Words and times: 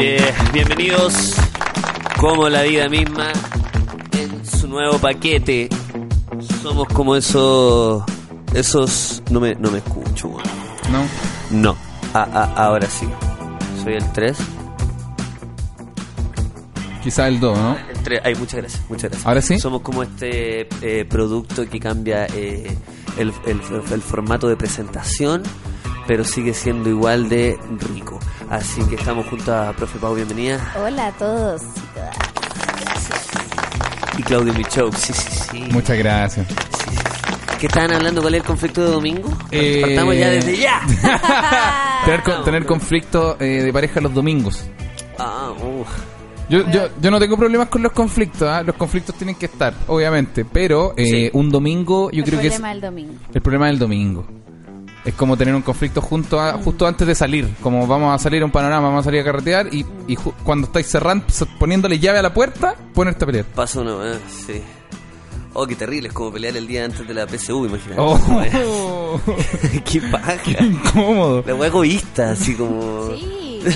Bien, 0.00 0.24
bienvenidos 0.52 1.34
como 2.18 2.48
la 2.48 2.62
vida 2.62 2.88
misma 2.88 3.32
en 4.12 4.46
su 4.46 4.66
nuevo 4.66 4.98
paquete. 4.98 5.68
Somos 6.62 6.88
como 6.88 7.16
esos 7.16 8.02
esos 8.54 9.22
no 9.30 9.40
me 9.40 9.54
no 9.54 9.70
me 9.70 9.78
escucho. 9.78 10.28
¿No? 10.90 11.04
No. 11.50 11.76
Ah, 12.14 12.26
ah, 12.32 12.52
ahora 12.56 12.88
sí. 12.88 13.06
Soy 13.84 13.94
el 13.94 14.12
3. 14.12 14.36
Quizá 17.02 17.28
el 17.28 17.38
2, 17.40 17.58
¿no? 17.58 17.76
El 17.90 18.02
3. 18.02 18.20
Ay, 18.24 18.34
muchas 18.36 18.60
gracias, 18.60 18.82
muchas 18.88 19.10
gracias. 19.10 19.26
¿Ahora 19.26 19.42
sí? 19.42 19.58
Somos 19.58 19.82
como 19.82 20.02
este 20.02 20.68
eh, 20.82 21.04
producto 21.04 21.68
que 21.68 21.78
cambia 21.78 22.26
eh, 22.34 22.76
el, 23.18 23.32
el- 23.46 23.60
el 23.92 24.02
formato 24.02 24.48
de 24.48 24.56
presentación, 24.56 25.42
pero 26.06 26.24
sigue 26.24 26.52
siendo 26.54 26.88
igual 26.90 27.28
de 27.28 27.58
rico. 27.94 28.18
Así 28.50 28.82
que 28.88 28.96
estamos 28.96 29.26
junto 29.26 29.54
a 29.54 29.72
Profe 29.72 29.98
Pau, 29.98 30.14
bienvenida. 30.14 30.58
Hola 30.84 31.06
a 31.08 31.12
todos. 31.12 31.62
Y 34.18 34.22
Claudio 34.22 34.52
Michou, 34.54 34.90
sí, 34.92 35.12
sí, 35.12 35.30
sí. 35.50 35.68
Muchas 35.70 35.96
gracias. 35.96 36.46
¿Qué 37.60 37.66
estaban 37.66 37.92
hablando? 37.92 38.20
¿Cuál 38.22 38.34
es 38.34 38.40
el 38.40 38.46
conflicto 38.46 38.82
de 38.84 38.90
domingo? 38.90 39.30
Eh, 39.50 39.82
Partamos 39.82 40.16
ya 40.16 40.30
desde 40.30 40.56
ya. 40.56 40.80
tener, 42.04 42.22
con- 42.22 42.44
tener 42.44 42.66
conflicto 42.66 43.36
eh, 43.38 43.62
de 43.62 43.72
pareja 43.72 44.00
los 44.00 44.12
domingos. 44.12 44.64
Ah, 45.18 45.50
uf. 45.52 45.88
Yo, 46.48 46.68
yo, 46.72 46.88
yo 47.00 47.10
no 47.12 47.20
tengo 47.20 47.36
problemas 47.36 47.68
con 47.68 47.80
los 47.82 47.92
conflictos, 47.92 48.48
¿ah? 48.48 48.64
los 48.64 48.74
conflictos 48.74 49.14
tienen 49.14 49.36
que 49.36 49.46
estar, 49.46 49.72
obviamente, 49.86 50.44
pero 50.44 50.94
eh, 50.96 51.04
Sí. 51.06 51.30
un 51.34 51.48
domingo 51.48 52.10
yo 52.10 52.24
el 52.24 52.28
creo 52.28 52.40
que 52.40 52.48
es 52.48 52.54
problema 52.54 52.70
del 52.72 52.80
domingo. 52.80 53.14
el 53.32 53.40
problema 53.42 53.66
del 53.68 53.78
domingo. 53.78 54.26
Es 55.04 55.14
como 55.14 55.36
tener 55.36 55.54
un 55.54 55.62
conflicto 55.62 56.02
junto 56.02 56.38
a, 56.38 56.52
justo 56.54 56.86
antes 56.86 57.06
de 57.06 57.14
salir, 57.14 57.48
como 57.62 57.86
vamos 57.86 58.14
a 58.14 58.18
salir 58.22 58.42
a 58.42 58.44
un 58.44 58.50
panorama, 58.50 58.88
vamos 58.88 59.00
a 59.00 59.04
salir 59.04 59.20
a 59.20 59.24
carretear 59.24 59.72
y, 59.72 59.86
y 60.06 60.14
ju- 60.16 60.34
cuando 60.44 60.66
estáis 60.66 60.88
cerrando, 60.88 61.24
poniéndole 61.58 61.98
llave 61.98 62.18
a 62.18 62.22
la 62.22 62.34
puerta, 62.34 62.74
ponerte 62.92 63.24
a 63.24 63.26
pelear. 63.26 63.44
Pasa 63.46 63.80
una 63.80 63.94
vez, 63.96 64.18
sí. 64.46 64.60
Oh, 65.54 65.66
qué 65.66 65.74
terrible, 65.74 66.08
es 66.08 66.14
como 66.14 66.30
pelear 66.32 66.54
el 66.56 66.66
día 66.66 66.84
antes 66.84 67.08
de 67.08 67.14
la 67.14 67.26
PSU, 67.26 67.64
imagínate. 67.66 67.96
Oh, 68.00 69.18
qué 69.90 70.00
paja. 70.02 70.36
incómodo. 70.62 71.42
La 71.46 71.54
wea 71.54 71.68
egoísta, 71.68 72.32
así 72.32 72.54
como... 72.54 73.10
Sí. 73.16 73.62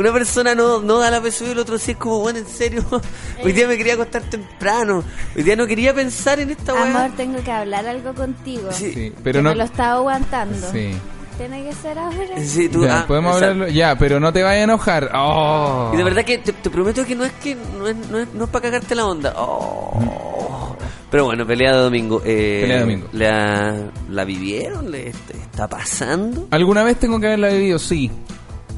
Una 0.00 0.12
persona 0.12 0.54
no, 0.54 0.80
no 0.80 0.98
da 0.98 1.10
la 1.10 1.20
PSU 1.20 1.44
y 1.46 1.50
el 1.50 1.58
otro 1.58 1.78
sí 1.78 1.90
es 1.92 1.96
como, 1.98 2.20
bueno, 2.20 2.38
en 2.38 2.46
serio, 2.46 2.84
hoy 3.44 3.52
día 3.52 3.68
me 3.68 3.76
quería 3.76 3.94
acostar 3.94 4.22
temprano, 4.22 5.04
hoy 5.36 5.42
día 5.42 5.56
no 5.56 5.66
quería 5.66 5.92
pensar 5.94 6.40
en 6.40 6.50
esta 6.50 6.72
Amor, 6.72 6.86
weá. 7.02 7.08
tengo 7.16 7.42
que 7.44 7.52
hablar 7.52 7.86
algo 7.86 8.14
contigo. 8.14 8.70
Sí. 8.72 8.92
Sí, 8.92 9.10
que 9.10 9.14
pero 9.22 9.42
no. 9.42 9.50
me 9.50 9.56
lo 9.56 9.64
estaba 9.64 9.94
aguantando. 9.94 10.70
Sí. 10.72 10.90
Tiene 11.38 11.64
que 11.64 11.72
ser 11.74 11.98
ahora. 11.98 12.18
Sí, 12.44 12.68
tú, 12.68 12.84
Ya, 12.84 13.00
ah, 13.00 13.06
podemos 13.06 13.32
exacto. 13.36 13.52
hablarlo. 13.52 13.74
Ya, 13.74 13.96
pero 13.98 14.20
no 14.20 14.30
te 14.32 14.42
vayas 14.42 14.60
a 14.60 14.64
enojar. 14.64 15.10
Oh. 15.14 15.90
Y 15.94 15.96
de 15.96 16.04
verdad 16.04 16.22
que 16.24 16.36
te, 16.38 16.52
te 16.52 16.68
prometo 16.70 17.04
que 17.06 17.14
no 17.16 17.24
es 17.24 17.32
que 17.32 17.54
no 17.78 17.88
es, 17.88 17.96
no 18.10 18.18
es, 18.18 18.28
no 18.34 18.44
es 18.44 18.50
para 18.50 18.62
cagarte 18.64 18.94
la 18.94 19.06
onda. 19.06 19.32
Oh. 19.36 20.76
Pero 21.10 21.24
bueno, 21.24 21.46
pelea 21.46 21.72
de 21.72 21.78
domingo. 21.78 22.22
Eh, 22.24 22.58
Pelea 22.62 22.76
de 22.76 22.80
domingo. 22.82 23.06
¿La, 23.12 23.74
la 24.10 24.24
vivieron? 24.24 24.90
¿Le 24.90 25.08
est- 25.08 25.30
está 25.30 25.66
pasando? 25.66 26.46
¿Alguna 26.50 26.84
vez 26.84 26.98
tengo 26.98 27.18
que 27.18 27.26
haberla 27.28 27.48
vivido? 27.48 27.78
Sí. 27.78 28.10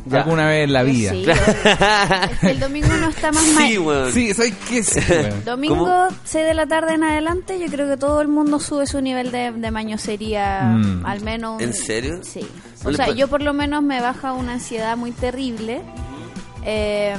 Ya. 0.04 0.22
Alguna 0.22 0.48
vez 0.48 0.64
en 0.64 0.72
la 0.72 0.82
vida. 0.82 1.10
Sí, 1.12 1.24
es 1.30 2.38
que 2.40 2.50
el 2.50 2.58
domingo 2.60 2.88
no 2.96 3.08
está 3.08 3.30
más 3.30 3.46
mal. 3.54 3.68
Sí, 3.68 3.78
weón. 3.78 4.12
Sí, 4.12 4.34
¿sabes 4.34 4.54
qué? 4.68 4.82
Sí, 4.82 5.00
weón. 5.10 5.44
Domingo, 5.44 5.76
¿Cómo? 5.76 6.08
6 6.24 6.44
de 6.46 6.54
la 6.54 6.66
tarde 6.66 6.94
en 6.94 7.04
adelante, 7.04 7.58
yo 7.60 7.66
creo 7.66 7.88
que 7.88 7.96
todo 7.96 8.20
el 8.20 8.28
mundo 8.28 8.58
sube 8.58 8.86
su 8.86 9.00
nivel 9.00 9.30
de, 9.30 9.52
de 9.52 9.70
mañosería, 9.70 10.62
Mm. 10.62 11.06
al 11.06 11.20
menos... 11.20 11.56
un- 11.56 11.62
¿En 11.62 11.72
serio? 11.74 12.18
Sí. 12.22 12.40
¿No 12.84 12.90
O 12.90 12.92
sea, 12.94 13.10
yo 13.12 13.28
por 13.28 13.42
lo 13.42 13.52
menos 13.52 13.82
me 13.82 14.00
baja 14.00 14.32
una 14.32 14.54
ansiedad 14.54 14.96
muy 14.96 15.12
terrible. 15.12 15.82
eh, 16.64 17.14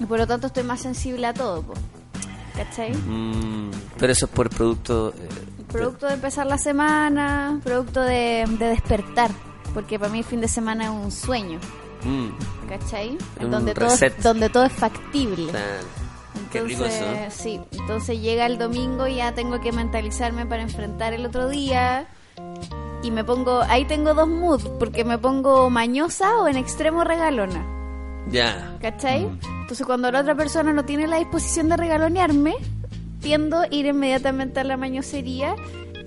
y 0.00 0.04
por 0.04 0.18
lo 0.18 0.26
tanto 0.26 0.48
estoy 0.48 0.62
más 0.64 0.80
sensible 0.80 1.26
a 1.26 1.32
todo, 1.34 1.62
po. 1.62 1.74
¿cachai? 2.54 2.92
Mm, 2.94 3.70
pero 3.98 4.12
eso 4.12 4.26
es 4.26 4.32
por 4.32 4.50
producto... 4.50 5.14
eh, 5.18 5.28
Producto 5.72 6.06
de 6.06 6.14
empezar 6.14 6.46
la 6.46 6.58
semana, 6.58 7.60
producto 7.64 8.00
de, 8.02 8.44
de 8.58 8.66
despertar, 8.68 9.30
porque 9.76 9.98
para 9.98 10.10
mí 10.10 10.20
el 10.20 10.24
fin 10.24 10.40
de 10.40 10.48
semana 10.48 10.84
es 10.84 10.90
un 10.90 11.12
sueño, 11.12 11.58
mm, 12.02 12.28
¿cachai? 12.68 13.18
Un 13.40 13.50
donde, 13.50 13.74
todo, 13.74 13.88
es- 13.92 14.22
donde 14.22 14.48
todo 14.48 14.64
es 14.64 14.72
factible. 14.72 15.52
Entonces, 16.54 16.94
eso. 16.94 17.04
¿eh? 17.12 17.28
sí, 17.30 17.60
entonces 17.72 18.20
llega 18.20 18.46
el 18.46 18.56
domingo 18.56 19.06
y 19.06 19.16
ya 19.16 19.32
tengo 19.34 19.60
que 19.60 19.72
mentalizarme 19.72 20.46
para 20.46 20.62
enfrentar 20.62 21.12
el 21.12 21.26
otro 21.26 21.48
día. 21.50 22.06
Y 23.02 23.10
me 23.10 23.22
pongo, 23.22 23.60
ahí 23.68 23.84
tengo 23.84 24.14
dos 24.14 24.28
moods, 24.28 24.64
porque 24.78 25.04
me 25.04 25.18
pongo 25.18 25.68
mañosa 25.68 26.38
o 26.38 26.48
en 26.48 26.56
extremo 26.56 27.04
regalona, 27.04 27.64
Ya. 28.30 28.76
¿cachai? 28.80 29.28
Entonces 29.60 29.84
cuando 29.86 30.10
la 30.10 30.20
otra 30.20 30.34
persona 30.34 30.72
no 30.72 30.84
tiene 30.86 31.06
la 31.06 31.18
disposición 31.18 31.68
de 31.68 31.76
regalonearme, 31.76 32.54
tiendo 33.20 33.58
a 33.60 33.66
ir 33.70 33.84
inmediatamente 33.86 34.60
a 34.60 34.64
la 34.64 34.76
mañosería. 34.78 35.54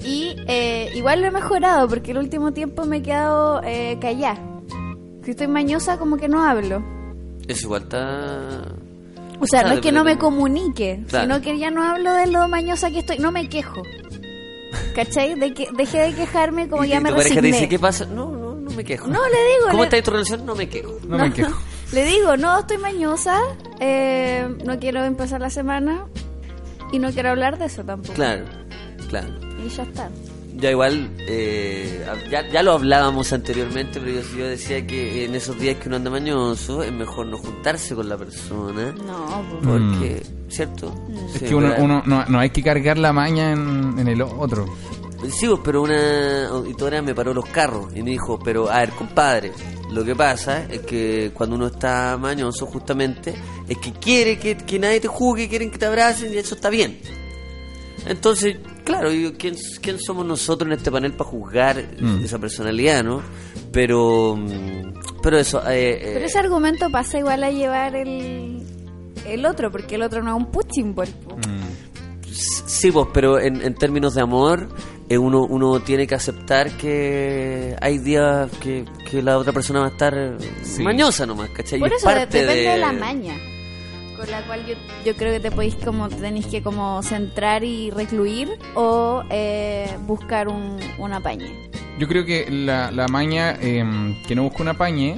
Y 0.03 0.35
eh, 0.47 0.89
igual 0.95 1.21
lo 1.21 1.27
he 1.27 1.31
mejorado, 1.31 1.87
porque 1.87 2.11
el 2.11 2.17
último 2.17 2.53
tiempo 2.53 2.85
me 2.85 2.97
he 2.97 3.01
quedado 3.01 3.61
eh, 3.63 3.97
callada. 4.01 4.39
Si 5.23 5.31
estoy 5.31 5.47
mañosa, 5.47 5.97
como 5.97 6.17
que 6.17 6.27
no 6.29 6.43
hablo. 6.43 6.83
Eso 7.47 7.67
igual 7.67 7.83
está... 7.83 8.63
O 9.41 9.47
sea, 9.47 9.63
no 9.63 9.73
es 9.73 9.79
que 9.81 9.91
no 9.91 10.03
me 10.03 10.17
comunique, 10.17 11.01
Claro. 11.07 11.25
sino 11.25 11.41
que 11.41 11.57
ya 11.57 11.71
no 11.71 11.81
hablo 11.83 12.11
de 12.13 12.27
lo 12.27 12.47
mañosa 12.49 12.91
que 12.91 12.99
estoy, 12.99 13.19
no 13.19 13.31
me 13.31 13.47
quejo. 13.47 13.81
¿Cachai? 14.95 15.35
De 15.39 15.53
que 15.53 15.67
dejé 15.77 15.99
de 15.99 16.13
quejarme 16.13 16.67
como 16.67 16.83
Y 16.83 16.89
ya 16.89 16.97
tu 16.97 17.03
me 17.03 17.09
pareja 17.11 17.29
te 17.35 17.41
resigné. 17.41 17.57
dice, 17.57 17.69
¿qué 17.69 17.79
pasa? 17.79 18.05
No, 18.05 18.31
no, 18.31 18.55
no 18.55 18.71
me 18.71 18.83
quejo. 18.83 19.07
No, 19.07 19.19
le 19.27 19.37
digo, 19.53 19.65
¿Cómo 19.71 19.77
le- 19.79 19.83
está 19.85 19.95
ahí 19.95 20.01
tu 20.01 20.11
relación? 20.11 20.45
No 20.45 20.55
me 20.55 20.67
quejo. 20.67 20.97
No 21.07 21.17
me 21.17 21.31
quejo. 21.31 21.57
Le 21.93 22.03
digo, 22.05 22.37
no, 22.37 22.59
estoy 22.59 22.77
mañosa, 22.79 23.39
eh, 23.79 24.47
no 24.65 24.77
quiero 24.79 25.03
empezar 25.05 25.39
la 25.41 25.49
semana 25.49 26.05
y 26.91 26.99
no 26.99 27.09
quiero 27.11 27.29
hablar 27.29 27.57
de 27.57 27.65
eso 27.65 27.83
tampoco. 27.83 28.13
Claro, 28.13 28.45
claro. 29.09 29.29
Y 29.69 29.75
ya 29.75 29.83
está. 29.83 30.09
Ya 30.57 30.71
igual, 30.71 31.09
eh, 31.19 32.05
ya, 32.29 32.45
ya 32.49 32.63
lo 32.63 32.73
hablábamos 32.73 33.31
anteriormente, 33.31 33.99
pero 34.01 34.11
yo, 34.19 34.37
yo 34.37 34.47
decía 34.47 34.85
que 34.85 35.23
en 35.23 35.35
esos 35.35 35.57
días 35.57 35.77
que 35.77 35.87
uno 35.87 35.95
anda 35.97 36.09
mañoso 36.11 36.83
es 36.83 36.91
mejor 36.91 37.27
no 37.27 37.37
juntarse 37.37 37.95
con 37.95 38.09
la 38.09 38.17
persona. 38.17 38.93
No, 39.05 39.45
pues. 39.61 39.63
Porque, 39.63 40.23
¿cierto? 40.49 40.93
Es 41.33 41.39
Sí, 41.39 41.45
que 41.45 41.55
uno, 41.55 41.73
uno 41.77 42.03
no, 42.05 42.25
no 42.25 42.39
hay 42.39 42.49
que 42.49 42.61
cargar 42.61 42.97
la 42.97 43.13
maña 43.13 43.53
en, 43.53 43.95
en 43.99 44.07
el 44.09 44.21
otro. 44.21 44.65
Sí, 45.29 45.47
pues, 45.47 45.59
pero 45.63 45.83
una 45.83 46.47
auditora 46.49 47.01
me 47.01 47.15
paró 47.15 47.33
los 47.33 47.45
carros 47.45 47.93
y 47.95 48.01
me 48.03 48.11
dijo, 48.11 48.37
pero 48.39 48.69
a 48.69 48.79
ver, 48.79 48.89
compadre, 48.91 49.51
lo 49.91 50.03
que 50.03 50.15
pasa 50.15 50.65
es 50.65 50.81
que 50.81 51.31
cuando 51.33 51.55
uno 51.55 51.67
está 51.67 52.17
mañoso 52.19 52.65
justamente 52.65 53.33
es 53.67 53.77
que 53.77 53.93
quiere 53.93 54.37
que, 54.37 54.57
que 54.57 54.77
nadie 54.79 54.99
te 54.99 55.07
juzgue, 55.07 55.47
quieren 55.47 55.71
que 55.71 55.77
te 55.77 55.85
abracen 55.85 56.33
y 56.33 56.37
eso 56.37 56.55
está 56.55 56.69
bien. 56.69 56.99
Entonces, 58.05 58.57
claro, 58.89 59.11
yo, 59.11 59.33
¿quién, 59.37 59.55
quién 59.81 59.99
somos 59.99 60.25
nosotros 60.25 60.67
en 60.67 60.77
este 60.77 60.91
panel 60.91 61.13
para 61.13 61.29
juzgar 61.29 61.83
Mm. 61.99 62.23
esa 62.23 62.37
personalidad, 62.39 63.03
no? 63.03 63.21
Pero, 63.71 64.35
mm, 64.37 64.93
pero 65.23 65.37
eso... 65.37 65.59
eh, 65.69 65.99
eh, 66.01 66.11
Pero 66.15 66.25
ese 66.25 66.39
argumento 66.39 66.89
pasa 66.89 67.17
igual 67.19 67.43
a 67.43 67.51
llevar 67.51 67.95
el, 67.95 68.63
el 69.25 69.45
otro, 69.45 69.71
porque 69.71 69.95
el 69.95 70.01
otro 70.03 70.21
no 70.23 70.37
es 70.37 70.43
un 70.83 70.95
ball. 70.95 71.07
po. 71.25 71.37
Sí, 72.31 72.91
pues, 72.91 73.07
pero 73.13 73.39
en, 73.39 73.61
en 73.61 73.73
términos 73.75 74.13
de 74.15 74.21
amor, 74.21 74.69
eh, 75.09 75.17
uno, 75.17 75.41
uno 75.43 75.79
tiene 75.81 76.05
que 76.07 76.15
aceptar 76.15 76.71
que 76.77 77.75
hay 77.81 77.97
días 77.97 78.49
que, 78.61 78.85
que 79.09 79.21
la 79.21 79.37
otra 79.37 79.51
persona 79.51 79.79
va 79.81 79.87
a 79.87 79.89
estar 79.89 80.37
Sí. 80.63 80.83
mañosa 80.83 81.25
nomás, 81.25 81.49
¿cachai? 81.49 81.79
Y 81.79 81.81
Por 81.81 81.91
es 81.91 81.97
eso 82.01 82.09
de- 82.09 82.15
parte 82.15 82.37
depende 82.41 82.69
de... 82.69 82.77
la 82.77 82.91
maña 82.93 83.33
con 84.19 84.29
la 84.31 84.41
cual 84.45 84.65
yo, 84.65 84.75
yo 85.05 85.15
creo 85.15 85.31
que 85.33 85.39
te 85.39 85.51
podéis 85.51 85.75
como 85.75 86.09
tenéis 86.09 86.45
que 86.47 86.61
como 86.61 87.01
centrar 87.03 87.63
y 87.63 87.89
recluir 87.91 88.49
o 88.75 89.23
eh, 89.29 89.89
buscar 90.05 90.47
un, 90.47 90.77
un 90.97 91.13
apañe. 91.13 91.69
Yo 91.97 92.07
creo 92.07 92.25
que 92.25 92.47
la, 92.49 92.91
la 92.91 93.07
maña 93.07 93.55
eh, 93.61 93.83
que 94.27 94.35
no 94.35 94.43
busca 94.43 94.61
una 94.63 94.73
pañe. 94.75 95.11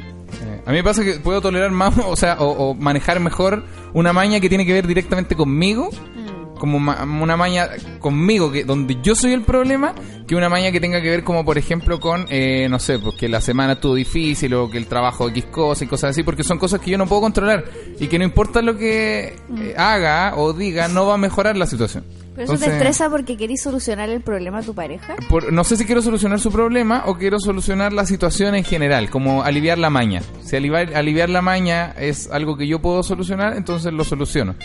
eh, 0.44 0.62
a 0.66 0.70
mí 0.72 0.78
me 0.78 0.84
pasa 0.84 1.04
que 1.04 1.14
puedo 1.16 1.42
tolerar 1.42 1.72
más, 1.72 1.98
o 2.06 2.16
sea, 2.16 2.38
o, 2.40 2.70
o 2.70 2.74
manejar 2.76 3.20
mejor 3.20 3.64
una 3.94 4.14
maña 4.14 4.40
que 4.40 4.50
tiene 4.50 4.66
que 4.66 4.74
ver 4.74 4.88
directamente 4.88 5.36
conmigo, 5.36 5.90
Mm. 6.16 6.58
como 6.58 6.80
ma- 6.80 7.04
una 7.04 7.36
maña 7.38 7.70
conmigo, 8.00 8.52
que 8.52 8.64
donde 8.64 8.98
yo 9.02 9.16
soy 9.16 9.34
el 9.34 9.42
problema, 9.42 9.94
que 10.32 10.36
una 10.38 10.48
maña 10.48 10.72
que 10.72 10.80
tenga 10.80 11.02
que 11.02 11.10
ver 11.10 11.26
como 11.26 11.44
por 11.44 11.58
ejemplo 11.58 12.00
con, 12.00 12.26
eh, 12.30 12.68
no 12.70 12.80
sé, 12.80 12.98
pues 13.00 13.16
que 13.16 13.28
la 13.28 13.42
semana 13.42 13.74
estuvo 13.74 13.96
difícil 13.96 14.54
o 14.54 14.70
que 14.70 14.78
el 14.78 14.88
trabajo 14.88 15.28
X 15.28 15.44
cosas 15.52 15.82
y 15.82 15.88
cosas 15.88 16.12
así, 16.12 16.24
porque 16.24 16.46
son 16.46 16.58
cosas 16.58 16.80
que 16.80 16.90
yo 16.90 16.98
no 16.98 17.06
puedo 17.06 17.20
controlar 17.22 17.66
y 18.00 18.08
que 18.08 18.18
no 18.18 18.24
importa 18.24 18.62
lo 18.62 18.78
que 18.78 19.36
eh, 19.58 19.74
haga 19.78 20.36
o 20.38 20.54
diga, 20.54 20.88
no 20.88 21.06
va 21.06 21.16
a 21.16 21.18
mejorar 21.18 21.58
la 21.58 21.66
situación. 21.66 22.06
Pero 22.34 22.44
eso 22.46 22.54
te 22.54 22.60
Entonces, 22.60 22.74
estresa 22.76 23.10
porque 23.10 23.36
querís 23.36 23.62
solucionar 23.62 24.08
el 24.10 24.22
problema 24.22 24.60
a 24.60 24.62
tu 24.62 24.74
pareja. 24.74 25.18
por- 25.28 25.52
no 25.52 25.66
sé 25.66 25.76
si 25.76 25.84
quiero 25.84 26.02
solucionar 26.02 26.40
su 26.40 26.50
problema 26.50 27.04
o 27.08 27.18
quiero 27.18 27.38
solucionar 27.38 27.92
la 27.92 28.06
situación 28.06 28.56
en 28.56 28.64
general, 28.64 29.10
como 29.10 29.44
aliviar 29.44 29.78
la 29.80 29.90
maña. 29.90 30.22
Si 30.46 30.56
aliviar, 30.56 30.96
aliviar 30.96 31.30
la 31.30 31.42
maña 31.42 31.92
es 32.00 32.30
algo 32.32 32.56
que 32.56 32.68
yo 32.68 32.80
puedo 32.80 33.04
solucionar, 33.04 33.58
entonces 33.58 33.92
lo 33.92 34.06
soluciono. 34.06 34.56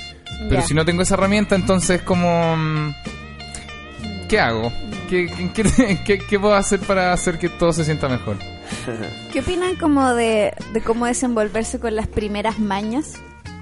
Pero 0.48 0.60
Ya. 0.60 0.62
si 0.62 0.74
no 0.74 0.84
tengo 0.84 1.02
esa 1.02 1.14
herramienta, 1.14 1.56
entonces 1.56 2.02
como... 2.02 2.54
¿Qué 4.28 4.40
hago? 4.40 4.72
¿Qué, 5.08 5.30
qué, 5.54 5.98
qué- 6.04 6.18
qué 6.18 6.40
puedo 6.40 6.54
hacer 6.54 6.80
para 6.80 7.12
hacer 7.12 7.38
que 7.38 7.48
todo 7.48 7.72
se 7.72 7.84
sienta 7.84 8.08
mejor? 8.08 8.36
¿Qué 9.32 9.40
opinan 9.40 9.76
como 9.76 10.14
de, 10.14 10.52
de 10.72 10.80
cómo 10.80 11.06
desenvolverse 11.06 11.78
con 11.78 11.94
las 11.94 12.06
primeras 12.08 12.58
mañas? 12.58 13.14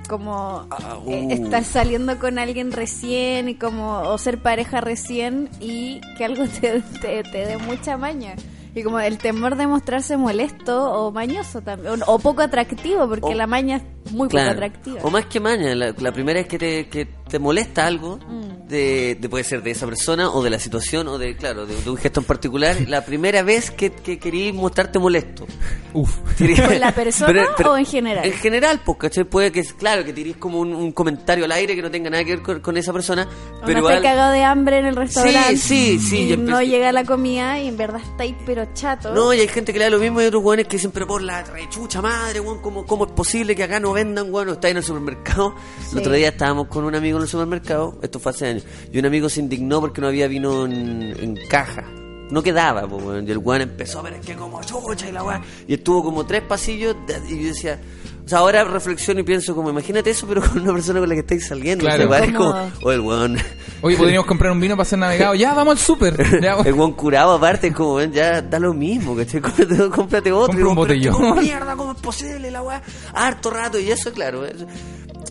Como 0.08 0.66
Ah, 0.70 0.98
eh, 1.06 1.26
uh. 1.28 1.32
estar 1.44 1.64
saliendo 1.64 2.18
con 2.18 2.38
alguien 2.38 2.72
recién 2.72 3.48
y 3.48 3.54
como 3.54 4.00
o 4.02 4.18
ser 4.18 4.38
pareja 4.38 4.80
recién 4.82 5.48
y 5.60 6.00
que 6.16 6.24
algo 6.26 6.44
te, 6.60 6.80
te, 7.00 7.22
te 7.22 7.46
dé 7.46 7.58
mucha 7.58 7.96
maña. 7.96 8.34
Y 8.74 8.82
como 8.82 8.98
el 8.98 9.18
temor 9.18 9.54
de 9.56 9.66
mostrarse 9.68 10.16
molesto 10.16 10.92
o 10.92 11.12
mañoso 11.12 11.60
también, 11.62 12.02
o, 12.02 12.12
o 12.14 12.18
poco 12.18 12.42
atractivo, 12.42 13.08
porque 13.08 13.32
O- 13.32 13.34
la 13.34 13.46
maña 13.46 13.76
es 13.76 13.82
muy 14.10 14.28
Claro. 14.28 14.50
poco 14.50 14.64
atractiva. 14.64 15.00
O 15.02 15.10
más 15.10 15.26
que 15.26 15.40
maña, 15.40 15.74
la, 15.74 15.94
la 15.98 16.12
primera 16.12 16.40
es 16.40 16.46
que 16.46 16.58
te, 16.58 16.88
que 16.88 17.06
te 17.28 17.38
molesta 17.38 17.86
algo, 17.86 18.18
Mm. 18.18 18.68
de, 18.68 19.16
de- 19.20 19.28
puede 19.28 19.44
ser 19.44 19.62
de 19.62 19.70
esa 19.72 19.86
persona 19.86 20.30
o 20.30 20.42
de 20.42 20.50
la 20.50 20.58
situación 20.58 21.08
o 21.08 21.18
de, 21.18 21.36
claro, 21.36 21.66
de, 21.66 21.74
de 21.82 21.90
un 21.90 21.96
gesto 21.96 22.20
en 22.20 22.26
particular. 22.26 22.76
La 22.88 23.04
primera 23.04 23.42
vez 23.42 23.70
que, 23.70 23.90
que 23.92 24.18
querí 24.18 24.52
mostrarte 24.52 24.98
molesto. 24.98 25.46
Uf. 25.94 26.16
¿Con 26.38 26.80
la 26.80 26.92
persona 26.92 27.44
o 27.68 27.76
en 27.76 27.86
general? 27.86 28.24
En 28.26 28.32
general, 28.32 28.80
pues, 28.84 28.98
¿cachai? 28.98 29.24
Puede 29.24 29.52
que, 29.52 29.62
claro, 29.64 30.04
que 30.04 30.12
tirís 30.12 30.36
como 30.36 30.58
un, 30.60 30.74
un 30.74 30.92
comentario 30.92 31.44
al 31.44 31.52
aire 31.52 31.74
que 31.76 31.82
no 31.82 31.90
tenga 31.90 32.10
nada 32.10 32.24
que 32.24 32.30
ver 32.36 32.42
con, 32.42 32.60
con 32.60 32.76
esa 32.76 32.92
persona, 32.92 33.28
O 33.62 33.66
pero 33.66 33.80
no 33.80 33.86
cagado 33.86 34.32
de 34.32 34.42
hambre 34.42 34.78
en 34.78 34.86
el 34.86 34.96
restaurante. 34.96 35.56
sí, 35.56 35.98
sí, 36.00 36.22
Y 36.22 36.28
yo 36.28 36.36
no 36.36 36.60
llega 36.62 36.90
la 36.92 37.04
comida 37.04 37.58
y 37.60 37.68
en 37.68 37.76
verdad 37.76 38.00
estáis 38.02 38.34
pero 38.44 38.66
chato. 38.74 39.14
No, 39.14 39.32
y 39.32 39.40
hay 39.40 39.48
gente 39.48 39.72
que 39.72 39.78
le 39.78 39.84
da 39.86 39.90
lo 39.90 39.98
mismo 40.00 40.20
y 40.20 40.24
otros 40.26 40.42
weones 40.42 40.66
que 40.66 40.76
dicen, 40.76 40.90
pero 40.90 41.06
por 41.06 41.22
la 41.22 41.42
rechucha 41.44 42.02
madre, 42.02 42.40
weón, 42.40 42.60
¿cómo, 42.60 42.84
¿cómo 42.84 43.06
es 43.06 43.12
posible 43.12 43.54
que 43.54 43.62
acá 43.62 43.78
no 43.78 43.93
vendan, 43.94 44.30
weón? 44.32 44.50
Está 44.50 44.68
en 44.68 44.76
el 44.76 44.82
supermercado. 44.82 45.54
Sí. 45.80 45.92
El 45.92 45.98
otro 46.00 46.12
día 46.12 46.28
estábamos 46.28 46.68
con 46.68 46.84
un 46.84 46.94
amigo 46.94 47.16
en 47.16 47.22
el 47.22 47.28
supermercado, 47.28 47.98
esto 48.02 48.18
fue 48.18 48.30
hace 48.30 48.48
años, 48.48 48.66
y 48.92 48.98
un 48.98 49.06
amigo 49.06 49.28
se 49.30 49.40
indignó 49.40 49.80
porque 49.80 50.02
no 50.02 50.08
había 50.08 50.28
vino 50.28 50.66
en, 50.66 51.14
en 51.18 51.38
caja. 51.48 51.84
No 52.30 52.42
quedaba, 52.42 52.86
pues. 52.86 53.26
Y 53.26 53.30
el 53.30 53.38
weón 53.38 53.62
empezó, 53.62 54.02
pero 54.02 54.16
es 54.16 54.26
que 54.26 54.34
como 54.34 54.62
chucha 54.62 55.08
y 55.08 55.12
la 55.12 55.22
weón. 55.22 55.42
Y 55.66 55.74
estuvo 55.74 56.02
como 56.02 56.26
tres 56.26 56.42
pasillos 56.42 56.96
y 57.28 57.40
yo 57.40 57.48
decía... 57.48 57.80
O 58.24 58.28
sea, 58.28 58.38
ahora 58.38 58.64
reflexiono 58.64 59.20
y 59.20 59.22
pienso 59.22 59.54
como, 59.54 59.68
imagínate 59.68 60.08
eso, 60.10 60.26
pero 60.26 60.40
con 60.52 60.62
una 60.62 60.72
persona 60.72 60.98
con 61.00 61.08
la 61.08 61.14
que 61.14 61.20
estáis 61.20 61.46
saliendo. 61.46 61.84
Claro. 61.84 62.08
O 62.08 62.14
sea, 62.14 62.24
es 62.24 62.32
Como- 62.32 62.70
o 62.82 62.92
el 62.92 63.00
weón... 63.00 63.36
Oye, 63.82 63.96
podríamos 63.98 64.26
comprar 64.26 64.50
un 64.52 64.60
vino 64.60 64.76
para 64.76 64.86
ser 64.86 64.98
navegado. 64.98 65.34
Ya, 65.34 65.52
vamos 65.52 65.72
al 65.72 65.78
súper. 65.78 66.14
El 66.64 66.72
buen 66.72 66.92
curado 66.92 67.32
aparte 67.34 67.66
es 67.66 67.74
como 67.74 67.96
ven, 67.96 68.12
ya 68.12 68.40
da 68.40 68.58
lo 68.58 68.72
mismo 68.72 69.14
¿cachai? 69.14 69.42
cómprate, 69.42 69.76
cómprate 69.90 70.32
otro 70.32 70.46
Compra 70.46 70.60
Y 70.62 70.68
un 70.70 70.74
botellón. 70.74 71.12
como 71.14 71.34
mierda 71.36 71.76
cómo 71.76 71.92
es 71.92 71.98
posible 72.00 72.50
la 72.50 72.62
weá 72.62 72.82
harto 73.12 73.50
rato 73.50 73.78
y 73.78 73.90
eso 73.90 74.10
claro 74.12 74.46
eso- 74.46 74.66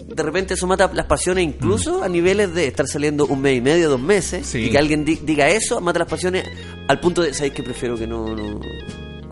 de 0.07 0.21
repente 0.21 0.53
eso 0.53 0.67
mata 0.67 0.91
las 0.93 1.05
pasiones 1.07 1.43
incluso 1.45 2.03
a 2.03 2.09
niveles 2.09 2.53
de 2.53 2.67
estar 2.67 2.87
saliendo 2.87 3.25
un 3.25 3.41
mes 3.41 3.57
y 3.57 3.61
medio 3.61 3.89
dos 3.89 3.99
meses 3.99 4.45
Sí. 4.45 4.59
y 4.59 4.69
que 4.69 4.77
alguien 4.77 5.03
di- 5.03 5.19
diga 5.23 5.49
eso 5.49 5.81
mata 5.81 5.97
las 5.99 6.07
pasiones 6.07 6.43
al 6.87 6.99
punto 6.99 7.23
de 7.23 7.33
sabéis 7.33 7.53
que 7.55 7.63
prefiero 7.63 7.95
que 7.97 8.05
no, 8.05 8.35
no 8.35 8.59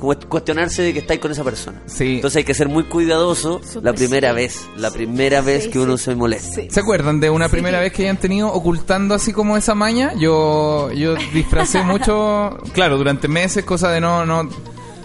como 0.01 0.19
cuestionarse 0.27 0.81
de 0.81 0.94
que 0.94 1.00
estáis 1.00 1.19
con 1.21 1.31
esa 1.31 1.44
persona 1.44 1.81
Sí. 1.86 2.15
entonces 2.15 2.38
hay 2.39 2.44
que 2.44 2.53
ser 2.56 2.68
muy 2.68 2.83
cuidadoso 2.86 3.62
la 3.81 3.94
primera 3.94 4.30
sí. 4.31 4.36
vez 4.36 4.65
la 4.75 4.92
primera 4.92 5.39
Sí, 5.42 5.45
vez 5.45 5.68
que 5.69 5.80
uno 5.80 5.98
se 5.98 6.15
molesta 6.15 6.56
Sí. 6.62 6.68
¿Se 6.69 6.80
acuerdan 6.81 7.19
de 7.21 7.30
una 7.30 7.45
Sí. 7.45 7.51
primera 7.51 7.80
vez 7.80 7.94
que 7.94 8.01
hayan 8.03 8.18
tenido 8.18 8.51
ocultando 8.51 9.13
así 9.15 9.31
como 9.31 9.56
esa 9.56 9.75
maña? 9.75 10.13
Yo 10.19 10.92
yo 10.92 11.15
disfracé 11.33 11.83
mucho, 11.83 12.57
claro, 12.74 12.98
durante 12.98 13.27
meses, 13.27 13.63
cosa 13.63 13.89
de 13.92 14.01
no 14.01 14.25
no 14.25 14.50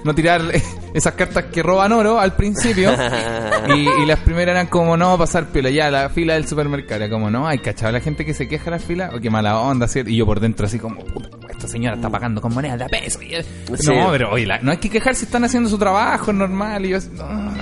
no 0.06 0.14
tirar 0.14 0.42
esas 0.94 1.14
cartas 1.14 1.44
que 1.52 1.62
roban 1.62 1.92
oro 1.92 2.18
al 2.18 2.34
principio. 2.34 2.92
y, 3.74 3.88
y 4.02 4.06
las 4.06 4.20
primeras 4.20 4.52
eran 4.54 4.66
como 4.68 4.96
no 4.96 5.16
pasar 5.18 5.46
piola, 5.46 5.70
ya 5.70 5.90
la 5.90 6.08
fila 6.08 6.34
del 6.34 6.46
supermercado, 6.46 7.02
era 7.04 7.10
como 7.10 7.30
no, 7.30 7.46
hay 7.46 7.58
cachado 7.58 7.92
la 7.92 8.00
gente 8.00 8.24
que 8.24 8.32
se 8.34 8.48
queja 8.48 8.70
la 8.70 8.78
fila, 8.78 9.10
o 9.14 9.20
qué 9.20 9.28
mala 9.30 9.58
onda, 9.60 9.86
¿cierto? 9.88 10.10
Y 10.10 10.16
yo 10.16 10.26
por 10.26 10.40
dentro 10.40 10.66
así 10.66 10.78
como, 10.78 11.04
puta, 11.04 11.28
esta 11.50 11.68
señora 11.68 11.96
está 11.96 12.08
pagando 12.10 12.40
con 12.40 12.54
monedas 12.54 12.78
de 12.78 12.86
peso. 12.88 13.20
Y- 13.22 13.36
Sí. 13.76 13.92
No, 13.94 14.10
pero 14.10 14.30
oye, 14.32 14.46
la- 14.46 14.58
no 14.60 14.70
hay 14.70 14.78
que 14.78 14.88
quejarse, 14.88 15.24
están 15.24 15.44
haciendo 15.44 15.68
su 15.68 15.76
trabajo, 15.78 16.32
normal. 16.32 16.86
Y 16.86 16.90
yo, 16.90 16.98
no, 17.12 17.52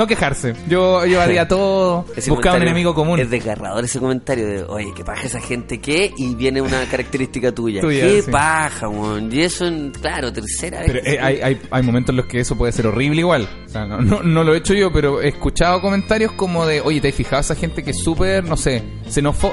no 0.00 0.06
quejarse. 0.06 0.54
Yo, 0.68 1.04
yo 1.04 1.20
haría 1.20 1.46
todo, 1.48 2.06
Ese 2.16 2.30
buscaba 2.30 2.56
un 2.56 2.62
enemigo 2.62 2.94
común. 2.94 3.20
Es 3.20 3.28
desgarrador 3.30 3.84
ese 3.84 3.98
comentario 4.00 4.46
de, 4.46 4.62
oye, 4.64 4.92
¿qué 4.96 5.04
paja 5.04 5.26
esa 5.26 5.40
gente 5.40 5.78
qué? 5.78 6.12
Y 6.16 6.34
viene 6.34 6.60
una 6.62 6.84
característica 6.90 7.52
tuya. 7.52 7.82
Tuya, 7.82 8.00
¿Qué 8.06 8.22
sí. 8.22 8.30
paja, 8.30 8.88
weón? 8.88 9.30
Y 9.32 9.42
eso, 9.42 9.66
en, 9.66 9.90
claro, 9.90 10.32
tercera 10.32 10.80
Pero 10.86 10.94
vez. 11.02 11.06
eh, 11.06 11.18
hay, 11.20 11.40
hay, 11.42 11.60
hay 11.70 11.82
momentos 11.82 12.14
en 12.14 12.16
los 12.16 12.26
que 12.26 12.40
eso 12.40 12.56
puede 12.56 12.72
ser 12.72 12.86
horrible 12.86 13.20
igual. 13.20 13.48
No, 13.72 13.86
no, 14.00 14.22
no 14.22 14.44
lo 14.44 14.54
he 14.54 14.58
hecho 14.58 14.74
yo, 14.74 14.92
pero 14.92 15.20
he 15.22 15.28
escuchado 15.28 15.80
comentarios 15.80 16.32
como 16.32 16.66
de, 16.66 16.80
oye, 16.80 17.00
¿te 17.00 17.08
has 17.08 17.14
fijado 17.14 17.40
esa 17.40 17.54
gente 17.54 17.82
que 17.84 17.90
es 17.92 17.98
súper, 18.02 18.44
no 18.44 18.56
sé, 18.56 18.82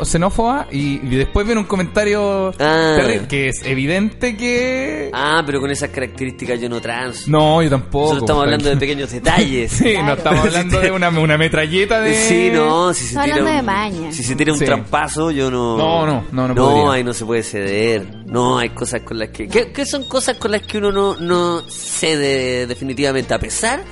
xenófoba? 0.03 0.67
Y, 0.71 0.95
y 1.05 1.15
después 1.17 1.45
viene 1.45 1.61
un 1.61 1.67
comentario 1.67 2.49
Ah. 2.59 2.95
terrible, 2.97 3.27
que 3.27 3.49
es 3.49 3.61
evidente 3.65 4.35
que... 4.35 5.09
Ah, 5.13 5.43
pero 5.45 5.59
con 5.59 5.69
esas 5.71 5.89
características 5.89 6.59
yo 6.59 6.67
no 6.69 6.81
transo. 6.81 7.25
No, 7.27 7.61
yo 7.61 7.69
tampoco. 7.69 8.05
Nosotros 8.15 8.23
estamos 8.23 8.43
hablando 8.43 8.69
de 8.69 8.77
pequeños 8.77 9.11
detalles. 9.11 9.71
Sí, 9.77 9.93
no 9.95 9.99
Claro. 10.01 10.13
estamos 10.17 10.39
hablando 10.45 10.79
de 10.79 10.91
una, 10.91 11.09
una 11.09 11.37
metralleta 11.37 12.01
de... 12.01 12.13
Sí, 12.15 12.49
no, 12.51 12.93
si 12.93 13.05
se 13.05 13.19
tira 13.21 13.37
un, 13.37 13.45
de 13.45 13.61
maña. 13.61 14.11
Si 14.11 14.23
se 14.23 14.35
tira 14.35 14.51
un 14.53 14.59
Sí. 14.59 14.65
trampazo, 14.65 15.31
yo 15.31 15.51
no... 15.51 15.77
No, 15.77 16.05
no, 16.05 16.23
no, 16.31 16.47
no 16.47 16.53
No, 16.55 16.69
podría. 16.69 16.91
ahí 16.93 17.03
no 17.03 17.13
se 17.13 17.25
puede 17.25 17.43
ceder. 17.43 18.07
No, 18.25 18.57
hay 18.57 18.69
cosas 18.69 19.01
con 19.01 19.19
las 19.19 19.29
que... 19.29 19.47
¿Qué, 19.47 19.71
qué 19.71 19.85
son 19.85 20.03
cosas 20.05 20.37
con 20.37 20.51
las 20.51 20.61
que 20.63 20.79
uno 20.79 20.91
no, 20.91 21.15
no 21.17 21.61
cede 21.69 22.65
definitivamente? 22.67 23.33
A 23.33 23.39
pesar 23.39 23.83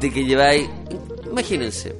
de 0.00 0.10
que 0.12 0.24
lleváis... 0.24 0.68
Imagínense, 1.30 1.94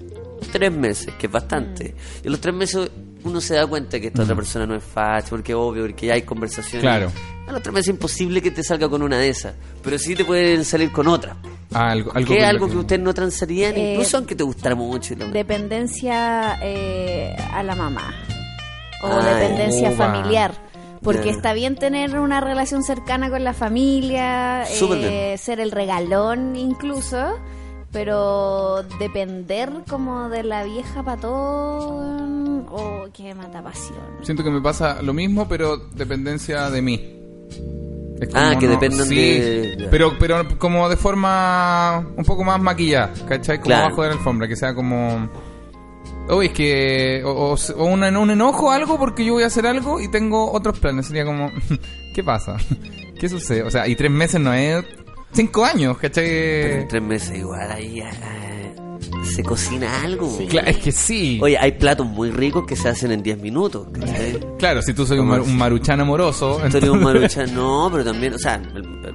tres 0.52 0.72
meses, 0.72 1.12
que 1.18 1.26
es 1.26 1.32
bastante. 1.32 1.94
Y 2.22 2.26
en 2.26 2.32
los 2.32 2.40
tres 2.40 2.54
meses 2.54 2.90
uno 3.24 3.40
se 3.40 3.54
da 3.54 3.66
cuenta 3.66 4.00
que 4.00 4.06
esta 4.08 4.22
otra 4.22 4.34
persona 4.36 4.66
no 4.66 4.74
es 4.74 4.82
facha, 4.84 5.28
porque 5.30 5.52
es 5.52 5.56
obvio, 5.58 5.82
porque 5.86 6.06
ya 6.06 6.14
hay 6.14 6.22
conversaciones. 6.22 6.80
Claro. 6.82 7.10
A 7.46 7.52
los 7.52 7.62
tres 7.62 7.72
meses 7.72 7.88
es 7.88 7.94
imposible 7.94 8.40
que 8.42 8.50
te 8.50 8.62
salga 8.62 8.88
con 8.88 9.02
una 9.02 9.18
de 9.18 9.28
esas. 9.28 9.54
Pero 9.82 9.98
sí 9.98 10.14
te 10.14 10.24
pueden 10.24 10.64
salir 10.64 10.90
con 10.92 11.08
otra. 11.08 11.36
Ah, 11.72 11.90
algo, 11.90 12.10
algo 12.14 12.28
¿Qué 12.28 12.34
es 12.34 12.40
que- 12.40 12.46
algo 12.46 12.68
que 12.68 12.76
ustedes 12.76 13.02
no 13.02 13.12
transarían? 13.12 13.74
Eh, 13.76 13.92
incluso 13.94 14.16
aunque 14.16 14.34
te 14.34 14.42
gustara 14.44 14.74
mucho. 14.74 15.14
la- 15.16 15.26
Dependencia 15.26 16.58
eh, 16.62 17.36
a 17.52 17.62
la 17.62 17.74
mamá. 17.74 18.14
O 19.02 19.06
Ay, 19.12 19.34
dependencia 19.34 19.90
familiar. 19.92 20.52
Porque 21.02 21.30
está 21.30 21.52
bien 21.52 21.76
tener 21.76 22.18
una 22.18 22.40
relación 22.40 22.82
cercana 22.82 23.30
con 23.30 23.44
la 23.44 23.52
familia, 23.54 24.64
eh, 24.64 25.36
ser 25.38 25.60
el 25.60 25.70
regalón 25.70 26.56
incluso, 26.56 27.38
pero 27.92 28.82
depender 28.98 29.70
como 29.88 30.28
de 30.28 30.42
la 30.44 30.64
vieja 30.64 31.02
patón 31.02 32.66
o 32.70 33.06
que 33.12 33.34
mata 33.34 33.62
pasión. 33.62 33.98
Siento 34.22 34.42
que 34.44 34.50
me 34.50 34.60
pasa 34.60 35.00
lo 35.02 35.12
mismo, 35.14 35.48
pero 35.48 35.76
dependencia 35.76 36.70
de 36.70 36.82
mí. 36.82 37.14
Ah, 38.34 38.56
que 38.58 38.66
dependan 38.66 39.06
sí, 39.06 39.14
de-. 39.14 39.88
Pero, 39.90 40.18
pero 40.18 40.42
como 40.58 40.88
de 40.88 40.96
forma 40.96 42.04
un 42.16 42.24
poco 42.24 42.42
más 42.44 42.60
maquillada, 42.60 43.12
¿cachai? 43.28 43.58
Como 43.58 43.66
Claro. 43.68 43.86
abajo 43.86 44.02
de 44.02 44.08
la 44.08 44.14
alfombra, 44.14 44.48
que 44.48 44.56
sea 44.56 44.74
como... 44.74 45.28
Uy, 46.28 46.46
es 46.46 46.52
que... 46.52 47.22
O, 47.24 47.52
o- 47.54 47.56
o 47.76 47.84
un, 47.86 48.02
un 48.04 48.30
enojo 48.30 48.66
o 48.66 48.70
algo 48.70 48.98
porque 48.98 49.24
yo 49.24 49.34
voy 49.34 49.44
a 49.44 49.46
hacer 49.46 49.66
algo 49.66 50.00
y 50.00 50.10
tengo 50.10 50.50
otros 50.52 50.78
planes. 50.80 51.06
Sería 51.06 51.24
como... 51.24 51.50
¿Qué 52.14 52.22
pasa? 52.24 52.56
¿Qué 53.20 53.28
sucede? 53.28 53.62
O 53.62 53.70
sea, 53.70 53.86
y 53.88 53.94
tres 53.96 54.10
meses 54.10 54.40
no 54.40 54.52
es... 54.52 54.84
Cinco 55.32 55.64
años, 55.64 55.96
Pero 56.00 56.12
¿cachai? 56.12 56.80
en 56.80 56.88
tres 56.88 57.02
meses 57.02 57.38
igual 57.38 57.70
ahí 57.70 58.00
ah, 58.00 58.10
se 59.24 59.42
cocina 59.42 60.02
algo. 60.02 60.38
Es 60.40 60.76
que 60.78 60.90
sí. 60.92 61.38
Oye, 61.42 61.56
hay 61.58 61.72
platos 61.72 62.06
muy 62.06 62.30
ricos 62.30 62.64
que 62.66 62.74
se 62.76 62.88
hacen 62.88 63.12
en 63.12 63.22
10 63.22 63.38
minutos. 63.38 63.86
¿cachai? 63.92 64.40
Claro, 64.58 64.82
si 64.82 64.94
tú 64.94 65.06
soy 65.06 65.18
un, 65.18 65.26
¿Cómo 65.26 65.38
mar- 65.38 65.46
un 65.48 65.56
maruchan 65.56 66.00
amoroso... 66.00 66.56
Tú 66.70 66.76
eres 66.78 66.88
un 66.90 66.98
entonces- 66.98 67.04
maruchan, 67.04 67.54
no, 67.54 67.88
pero 67.92 68.04
también, 68.04 68.34
o 68.34 68.38
sea, 68.38 68.54
el- 68.56 68.76
el- 68.84 69.14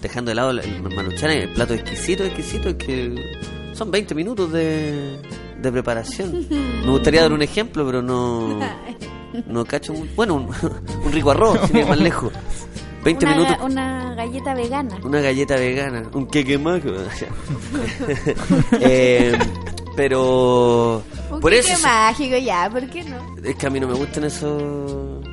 dejando 0.00 0.30
de 0.30 0.34
lado 0.36 0.50
el, 0.50 0.60
el 0.60 0.82
maruchan, 0.94 1.30
el 1.30 1.48
plato 1.50 1.74
exquisito, 1.74 2.24
exquisito, 2.24 2.68
es 2.70 2.74
que 2.76 3.14
son 3.74 3.90
20 3.90 4.14
minutos 4.14 4.50
de, 4.52 5.18
de 5.60 5.72
preparación. 5.72 6.46
Me 6.84 6.90
gustaría 6.90 7.22
dar 7.22 7.32
un 7.32 7.42
ejemplo, 7.42 7.84
pero 7.84 8.00
no, 8.00 8.58
no 9.46 9.64
cacho. 9.64 9.92
muy- 9.92 10.08
bueno, 10.16 10.34
un, 10.34 10.48
un 11.04 11.12
rico 11.12 11.30
arroz, 11.32 11.58
sin 11.66 11.78
ir 11.78 11.86
más 11.86 11.98
lejos. 11.98 12.32
20 13.08 13.24
Una, 13.26 13.34
minutos. 13.34 13.56
ga- 13.58 13.64
una 13.64 14.14
galleta 14.14 14.54
vegana. 14.54 14.98
Una 15.02 15.20
galleta 15.20 15.56
vegana, 15.56 16.02
un 16.12 16.26
queque 16.26 16.58
más. 16.58 16.82
eh, 18.80 19.32
pero 19.96 21.02
Un 21.30 21.40
por 21.40 21.50
queque 21.52 21.72
eso 21.72 21.82
mágico 21.86 22.36
ya, 22.36 22.68
¿por 22.70 22.86
qué 22.88 23.04
no? 23.04 23.16
es 23.42 23.56
que 23.56 23.66
a 23.66 23.70
mí 23.70 23.80
no 23.80 23.88
me 23.88 23.94
gustan 23.94 24.24
esos 24.24 25.24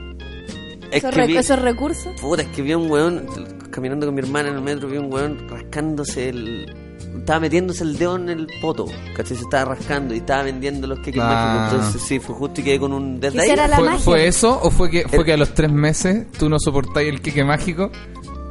Es 0.91 1.03
esos, 1.03 1.11
que 1.11 1.17
re- 1.21 1.27
vi- 1.27 1.37
esos 1.37 1.59
recursos. 1.61 2.19
Puta, 2.21 2.43
es 2.43 2.47
que 2.49 2.61
vi 2.61 2.71
a 2.71 2.77
un 2.77 2.89
weón 2.89 3.25
caminando 3.71 4.05
con 4.05 4.15
mi 4.15 4.21
hermana 4.21 4.49
en 4.49 4.55
el 4.55 4.61
metro, 4.61 4.87
vi 4.87 4.97
a 4.97 5.01
un 5.01 5.11
weón 5.13 5.47
rascándose 5.49 6.29
el. 6.29 6.73
Estaba 7.19 7.39
metiéndose 7.39 7.83
el 7.83 7.97
dedo 7.97 8.15
en 8.17 8.29
el 8.29 8.47
poto, 8.61 8.85
¿cachai? 9.15 9.35
Se 9.37 9.43
estaba 9.43 9.75
rascando 9.75 10.13
y 10.13 10.17
estaba 10.17 10.43
vendiendo 10.43 10.87
los 10.87 10.99
queques 10.99 11.21
Ah. 11.23 11.27
mágicos. 11.65 11.73
Entonces, 11.85 12.07
sí, 12.07 12.19
fue 12.19 12.35
justo 12.35 12.61
y 12.61 12.63
quedé 12.63 12.79
con 12.79 12.93
un. 12.93 13.19
Desde 13.19 13.43
¿Qué 13.45 13.51
ahí. 13.51 13.55
la 13.57 13.75
¿Fue, 13.77 13.85
magia? 13.85 13.99
fue 13.99 14.27
eso 14.27 14.59
o 14.61 14.69
fue 14.71 14.89
que 14.89 15.07
fue 15.07 15.25
que 15.25 15.33
a 15.33 15.37
los 15.37 15.53
tres 15.53 15.71
meses 15.71 16.31
tú 16.37 16.49
no 16.49 16.59
soportáis 16.59 17.09
el 17.09 17.21
queque 17.21 17.43
mágico? 17.43 17.91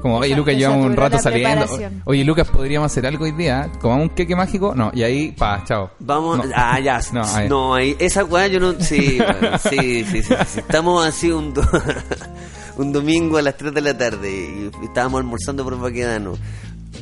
Como, 0.03 0.19
oye 0.19 0.37
Lucas, 0.37 0.55
llevamos 0.55 0.85
un 0.85 0.97
rato 0.97 1.19
saliendo. 1.19 1.65
Oye 2.05 2.25
Lucas, 2.25 2.47
¿podríamos 2.49 2.93
hacer 2.93 3.07
algo 3.07 3.25
hoy 3.25 3.33
día? 3.33 3.71
¿Comamos 3.81 4.11
un 4.11 4.15
queque 4.15 4.37
mágico? 4.37 4.75
No, 4.75 4.91
y 4.95 5.03
ahí, 5.03 5.33
pa, 5.33 5.65
chao. 5.67 5.93
Vamos, 5.99 6.39
No. 6.39 6.45
ah, 6.55 6.79
ya, 6.79 7.01
No, 7.15 7.23
no, 7.49 7.75
ahí. 7.75 7.89
ahí, 7.91 7.97
esa 7.99 8.23
weá 8.25 8.47
yo 8.49 8.61
no, 8.61 8.75
sí, 8.81 9.19
sí, 9.71 10.05
sí, 10.05 10.23
sí, 10.23 10.23
sí, 10.23 10.35
estamos 10.61 11.07
así 11.07 11.31
un, 11.31 11.55
do- 11.55 11.63
un 12.77 12.93
domingo 12.93 13.39
a 13.39 13.43
las 13.43 13.57
3 13.57 13.73
de 13.73 13.81
la 13.81 13.97
tarde 13.97 14.31
y 14.31 14.85
estábamos 14.85 15.21
almorzando 15.21 15.65
por 15.65 15.79
Baquedano 15.81 16.35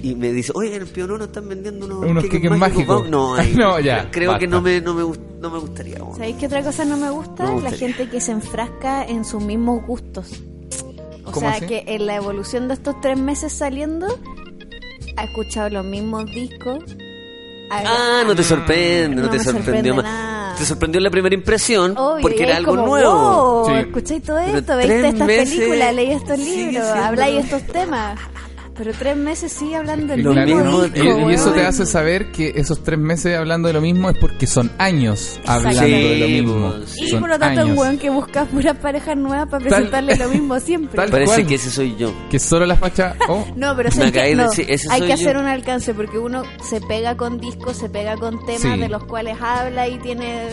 y 0.03 0.15
me 0.15 0.33
dice, 0.33 0.53
oye, 0.55 0.75
en 0.77 0.83
el 0.83 0.89
Pionono 0.89 1.25
están 1.25 1.49
vendiendo 1.49 1.87
unos, 1.87 2.05
Unos 2.05 2.25
queques 2.25 2.51
mágicos. 2.51 2.87
vamos". 3.09 3.11
No, 3.11 3.35
ahí, 3.35 3.55
No, 3.57 3.79
ya, 3.81 4.11
creo 4.11 4.39
que 4.39 4.47
no 4.47 4.61
me, 4.61 4.81
no 4.81 4.95
me, 4.95 5.03
no 5.41 5.51
me 5.51 5.59
gustaría. 5.59 5.99
¿Sabéis 5.99 6.37
qué 6.37 6.47
otra 6.47 6.63
cosa 6.63 6.85
no 6.85 6.97
me 6.97 7.11
gusta? 7.11 7.45
No 7.45 7.57
me 7.57 7.63
la 7.63 7.71
gente 7.71 8.09
que 8.09 8.21
se 8.21 8.33
enfrasca 8.33 9.05
en 9.05 9.25
sus 9.25 9.43
mismos 9.43 9.87
gustos. 9.87 10.31
O 11.25 11.31
¿Cómo 11.31 11.41
sea, 11.41 11.51
así? 11.59 11.67
que 11.67 11.85
en 11.87 12.07
la 12.07 12.17
evolución 12.17 12.67
de 12.69 12.75
estos 12.75 13.01
tres 13.01 13.17
meses 13.17 13.53
saliendo, 13.53 14.07
ha 15.17 15.25
escuchado 15.25 15.69
los 15.71 15.85
mismos 15.85 16.27
discos. 16.27 16.79
Ah, 17.71 18.23
no 18.27 18.35
te 18.35 18.43
sorprende, 18.43 19.17
no, 19.17 19.23
No 19.23 19.31
te 19.31 19.39
me 19.39 19.45
sorprendió 19.45 19.95
más. 19.95 20.05
nada. 20.05 20.55
Te 20.59 20.67
sorprendió 20.67 20.99
en 20.99 21.05
la 21.05 21.11
primera 21.11 21.35
impresión 21.35 21.95
Obvio, 21.97 22.21
porque 22.21 22.43
era 22.43 22.57
algo 22.59 22.73
como, 22.73 22.87
nuevo. 22.87 23.63
wow, 23.63 23.67
Sí. 23.67 23.73
escucháis 23.81 24.23
todo 24.23 24.39
esto, 24.39 24.63
tres 24.77 24.89
veis 24.89 25.05
estas 25.15 25.27
meses 25.27 25.55
películas, 25.59 25.95
leí 25.95 26.11
estos 26.13 26.39
libros, 26.39 26.87
habláis 26.89 27.35
de 27.37 27.41
estos 27.41 27.63
temas. 27.73 28.21
Pero 28.75 28.91
tres 28.99 29.17
meses 29.19 29.53
sigue 29.53 29.77
hablando 29.77 30.07
del 30.07 30.23
Lo 30.23 30.33
mismo, 30.33 30.57
mismo, 30.63 30.83
disco, 30.85 31.29
Y, 31.29 31.33
y 31.33 31.35
eso 31.35 31.53
te 31.53 31.61
hace 31.67 31.85
saber 31.85 32.33
que 32.33 32.55
esos 32.57 32.83
tres 32.83 32.99
meses 32.99 33.37
hablando 33.37 33.69
de 33.69 33.75
lo 33.75 33.83
mismo 33.83 34.09
es 34.09 34.17
porque 34.19 34.47
son 34.47 34.71
años 34.79 35.39
hablando 35.47 35.83
Sí, 35.83 35.91
de 35.91 36.19
lo 36.19 36.29
mismo. 36.29 36.75
Y 36.97 37.09
Son 37.11 37.21
por 37.21 37.29
lo 37.29 37.39
tanto, 37.39 37.67
un 37.67 37.77
weón 37.77 37.99
que 37.99 38.09
busca 38.09 38.47
puras 38.47 38.77
parejas 38.79 39.15
nuevas 39.17 39.47
para 39.51 39.63
Tal- 39.69 39.69
presentarle 39.89 40.17
lo 40.17 40.29
mismo 40.31 40.59
siempre. 40.59 40.97
tal- 40.97 41.11
Parece 41.11 41.35
cual. 41.35 41.47
que 41.47 41.55
ese 41.57 41.71
soy 41.71 41.97
yo. 41.97 42.13
Que 42.31 42.39
solo 42.39 42.65
la 42.65 42.77
facha. 42.77 43.15
Oh, 43.29 43.45
No, 43.57 43.77
pero 43.77 43.91
ese 43.91 44.03
hay 44.05 44.79
soy 44.79 45.01
que 45.03 45.09
yo. 45.09 45.15
hacer 45.15 45.37
un 45.37 45.47
alcance 45.47 45.93
porque 45.93 46.19
uno 46.19 46.43
se 46.65 46.81
pega 46.81 47.15
con 47.17 47.39
discos, 47.41 47.77
se 47.77 47.91
pega 47.91 48.17
con 48.17 48.45
temas 48.47 48.63
Sí. 48.63 48.79
de 48.79 48.89
los 48.89 49.05
cuales 49.05 49.37
habla 49.41 49.87
y 49.87 49.99
tiene 49.99 50.47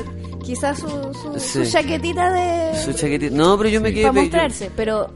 quizás 0.43 0.79
su, 0.79 0.87
su, 0.89 1.39
su 1.39 1.63
Sí. 1.65 1.71
chaquetita 1.71 2.31
de 2.33 2.77
Su 2.83 2.91
chaquetita. 2.91 3.33
No, 3.35 3.57
pero 3.57 3.69
yo 3.69 3.79
me 3.79 3.93
quedé. 3.93 4.03
para 4.07 4.15
yo- 4.15 4.21
mostrarse, 4.23 4.71
pero 4.75 5.09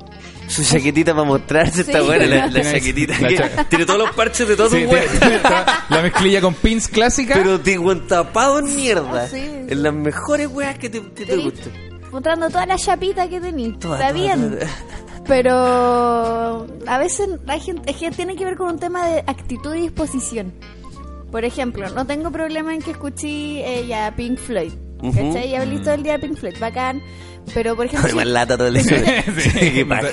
Su 0.53 0.63
chaquetita 0.63 1.13
para 1.13 1.23
mostrarse 1.25 1.81
está 1.81 2.01
buena, 2.01 2.25
la, 2.25 2.35
la 2.47 2.51
Tiene- 2.61 2.71
chaquetita. 2.71 3.19
la 3.19 3.27
que 3.27 3.65
tiene 3.69 3.85
todos 3.85 3.99
los 3.99 4.11
parches 4.11 4.47
de 4.47 4.53
huevos. 4.55 4.79
tiene 5.19 5.39
toda 5.43 5.85
la 5.89 6.01
mezclilla 6.01 6.41
con 6.41 6.53
pins 6.53 6.87
clásica. 6.87 7.33
Pero 7.35 7.59
te 7.59 7.77
weón, 7.79 8.07
tapado 8.07 8.59
en 8.59 8.75
mierda. 8.75 9.27
Sí. 9.27 9.39
En 9.39 9.83
las 9.83 9.93
mejores 9.93 10.47
weas 10.47 10.77
que 10.77 10.89
te, 10.89 11.01
que 11.13 11.25
te 11.25 11.37
gustan. 11.37 11.73
mostrando 12.11 12.47
toda 12.49 12.65
la 12.65 12.75
chapita 12.77 13.27
que 13.27 13.41
tenés. 13.41 13.79
Toda, 13.79 13.95
Está 13.97 14.09
toda, 14.13 14.21
bien. 14.21 14.51
toda. 14.59 14.67
Pero 15.25 16.67
a 16.87 16.97
veces 16.97 17.29
hay 17.47 17.59
gente, 17.59 17.89
es 17.91 17.97
que 17.97 18.11
tiene 18.11 18.35
que 18.35 18.45
ver 18.45 18.55
con 18.55 18.67
un 18.67 18.79
tema 18.79 19.07
de 19.07 19.19
actitud 19.25 19.73
y 19.75 19.81
disposición. 19.81 20.53
Por 21.31 21.45
ejemplo, 21.45 21.89
no 21.89 22.05
tengo 22.05 22.29
problema 22.31 22.73
en 22.73 22.81
que 22.81 22.91
escuché 22.91 23.27
eh, 23.79 23.87
ya 23.87 24.13
Pink 24.15 24.37
Floyd. 24.37 24.73
¿Cachai? 25.01 25.49
Ya 25.49 25.61
hablé 25.61 25.79
todo 25.79 25.95
el 25.95 26.03
día 26.03 26.13
de 26.13 26.19
Pink 26.19 26.37
Floyd, 26.37 26.55
bacán. 26.59 27.01
Pero 27.53 27.75
por 27.75 27.85
ejemplo, 27.85 28.09
si- 28.21 28.25
lata 28.25 28.57
todo 28.57 28.67
el 28.67 28.75
día. 28.75 29.23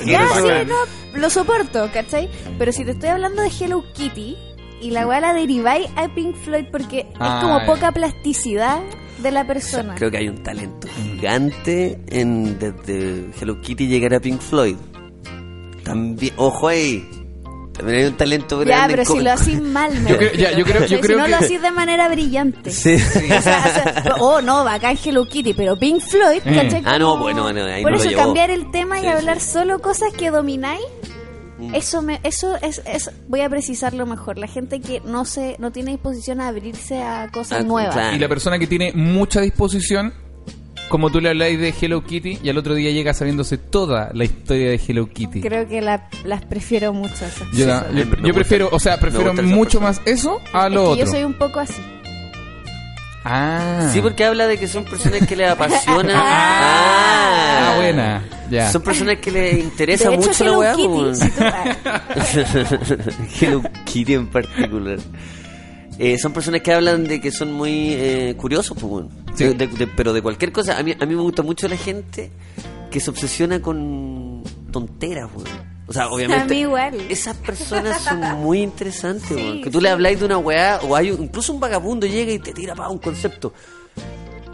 Ya, 0.07 0.29
sí, 0.29 0.43
weón. 0.43 0.69
no, 0.69 0.75
lo 1.19 1.31
soporto, 1.31 1.91
¿cachai? 1.93 2.29
Pero 2.59 2.73
si 2.73 2.85
te 2.85 2.93
estoy 2.93 3.09
hablando 3.11 3.43
de 3.43 3.49
Hello 3.61 3.85
Kitty 3.93 4.37
y 4.83 4.91
la 4.91 5.07
weá 5.07 5.21
la 5.21 5.33
deriváis 5.35 5.87
a 5.97 6.09
Pink 6.15 6.35
Floyd 6.37 6.65
porque 6.73 7.07
Ah, 7.19 7.37
es 7.39 7.45
como 7.45 7.61
ya. 7.61 7.67
poca 7.67 7.93
plasticidad 7.93 8.81
de 9.23 9.31
la 9.31 9.47
persona. 9.47 9.95
Creo 9.97 10.11
que 10.11 10.17
hay 10.19 10.29
un 10.29 10.43
talento 10.43 10.89
gigante 10.89 12.01
en 12.09 12.59
desde 12.59 13.31
Hello 13.41 13.61
Kitty 13.61 13.87
llegar 13.87 14.15
a 14.15 14.21
Pink 14.21 14.41
Floyd. 14.41 14.77
También, 15.85 16.33
ojo 16.37 16.69
ahí. 16.69 17.07
También 17.81 17.99
hay 18.05 18.07
un 18.11 18.17
talento 18.17 18.63
ya, 18.63 18.65
grande. 18.65 18.93
pero 18.93 19.03
en 19.03 19.07
si 19.09 19.13
co- 19.15 19.21
lo 19.21 19.33
hacís 19.33 19.61
mal, 19.61 20.01
me 20.01 20.11
Yo 20.11 20.17
creo- 20.19 20.33
ya, 20.35 20.51
yo 20.53 20.65
creo- 20.65 20.75
yo 20.75 20.81
¿cachai? 20.81 21.01
creo 21.01 21.03
si 21.03 21.17
no 21.19 21.25
que- 21.25 21.31
lo 21.31 21.37
hacís 21.37 21.63
de 21.63 21.71
manera 21.71 22.09
brillante. 22.09 22.71
Sí. 22.71 22.95
O 22.95 22.99
sea, 23.43 23.65
o 24.01 24.03
sea, 24.03 24.15
oh, 24.21 24.41
no, 24.41 24.65
bacán 24.65 24.97
Hello 25.05 25.25
Kitty, 25.27 25.55
pero 25.55 25.77
Pink 25.79 26.01
Floyd, 26.03 26.43
Mm. 26.45 26.55
¿cachai? 26.55 26.83
Ah, 26.85 26.99
no, 26.99 27.17
bueno, 27.19 27.43
bueno, 27.43 27.65
ahí 27.65 27.83
Por 27.83 27.93
no 27.93 27.97
lo 27.99 28.03
eso 28.03 28.11
llevó. 28.11 28.23
cambiar 28.23 28.51
el 28.51 28.71
tema 28.71 28.99
y 28.99 29.03
Sí, 29.03 29.09
hablar 29.09 29.41
sí. 29.41 29.51
solo 29.53 29.79
cosas 29.81 30.13
que 30.13 30.31
domináis, 30.31 30.83
Mm. 31.59 31.75
eso 31.75 32.01
me, 32.03 32.21
eso 32.23 32.57
es, 32.63 32.81
es, 32.87 33.11
voy 33.29 33.43
a 33.43 33.49
precisarlo 33.51 34.07
mejor. 34.07 34.39
La 34.39 34.47
gente 34.47 34.81
que 34.81 35.01
no 35.05 35.25
se, 35.27 35.57
no 35.59 35.71
tiene 35.73 35.91
disposición 35.93 36.41
a 36.41 36.49
abrirse 36.49 37.03
a 37.03 37.29
cosas 37.31 37.61
Ah, 37.61 37.65
nuevas. 37.65 37.95
claro. 37.95 38.17
Y 38.17 38.19
la 38.19 38.29
persona 38.29 38.59
que 38.59 38.67
tiene 38.67 38.93
mucha 38.95 39.41
disposición, 39.43 40.15
como 40.91 41.09
tú 41.11 41.21
le 41.23 41.31
habláis 41.31 41.59
de 41.59 41.73
Hello 41.81 42.05
Kitty, 42.05 42.41
y 42.43 42.49
al 42.51 42.59
otro 42.59 42.75
día 42.75 42.91
llega 42.91 43.15
sabiéndose 43.15 43.57
toda 43.57 44.11
la 44.13 44.25
historia 44.25 44.69
de 44.69 44.81
Hello 44.87 45.09
Kitty. 45.09 45.41
Creo 45.41 45.67
que 45.67 45.81
la- 45.81 46.09
las 46.25 46.45
prefiero 46.45 46.93
mucho 46.93 47.15
esas 47.15 47.39
Yo, 47.55 47.65
cosas. 47.65 47.87
yo- 47.89 47.95
me 47.95 48.05
yo 48.05 48.17
gusta- 48.19 48.33
prefiero, 48.35 48.69
o 48.71 48.79
sea, 48.79 48.99
prefiero 49.01 49.33
mucho 49.35 49.81
más 49.81 50.03
eso 50.05 50.39
a 50.53 50.67
Es 50.67 50.73
lo 50.75 50.81
que 50.83 50.87
otro. 50.89 51.05
yo 51.07 51.11
soy 51.11 51.25
un 51.25 51.33
poco 51.35 51.61
así. 51.61 51.81
Ah. 53.25 53.91
Sí, 53.93 54.01
porque 54.01 54.25
habla 54.25 54.47
de 54.47 54.57
que 54.59 54.67
son 54.67 54.85
personas 54.85 55.27
que 55.27 55.37
les 55.37 55.49
apasiona. 55.51 56.15
Ah, 57.63 57.75
buena. 57.77 58.25
Ya. 58.51 58.71
Son 58.73 58.83
personas 58.83 59.17
que 59.19 59.31
les 59.31 59.59
interesa 59.59 60.09
de 60.09 60.17
hecho, 60.17 60.29
mucho 60.29 60.45
la 60.45 60.51
Hello 60.51 60.59
weá. 60.61 60.75
Kitty, 60.75 60.89
pues. 60.89 61.19
si 61.19 61.31
ah, 61.41 62.03
Hello 63.41 63.63
Kitty 63.85 64.15
en 64.15 64.27
particular. 64.27 64.99
Eh, 65.99 66.19
son 66.19 66.33
personas 66.33 66.63
que 66.63 66.73
hablan 66.73 67.05
de 67.05 67.21
que 67.21 67.31
son 67.31 67.53
muy 67.53 67.93
eh, 67.93 68.35
curiosos, 68.37 68.77
pues. 68.81 69.05
Sí. 69.35 69.45
De- 69.45 69.55
de- 69.55 69.67
de- 69.69 69.87
pero 69.87 70.13
de 70.13 70.23
cualquier 70.23 70.53
cosa. 70.53 70.79
A 70.79 70.83
mí, 70.83 70.93
a 70.99 71.07
mí 71.07 71.15
me 71.15 71.23
gusta 71.23 71.43
mucho 71.43 71.69
la 71.69 71.77
gente 71.77 72.31
que 72.91 73.01
se 73.01 73.11
obsesiona 73.11 73.61
con 73.63 74.43
tonteras, 74.73 75.31
weón. 75.35 75.71
O 75.87 75.93
sea, 75.93 76.09
obviamente. 76.11 76.43
A 76.43 76.47
mí 76.47 76.61
igual. 76.61 76.95
Esas 77.09 77.37
personas 77.37 78.01
son 78.03 78.21
muy 78.41 78.61
interesantes, 78.63 79.29
Sí, 79.29 79.35
weón. 79.35 79.63
Que 79.63 79.71
tú 79.71 79.79
sí. 79.79 79.85
le 79.85 79.91
habláis 79.91 80.19
de 80.21 80.27
una 80.27 80.39
weá, 80.39 80.81
o 80.83 80.95
hay 80.97 81.11
un- 81.11 81.25
incluso 81.25 81.53
un 81.53 81.61
vagabundo 81.61 82.07
llega 82.07 82.33
y 82.33 82.39
te 82.39 82.53
tira 82.53 82.75
para 82.75 82.89
un 82.89 82.99
concepto. 82.99 83.53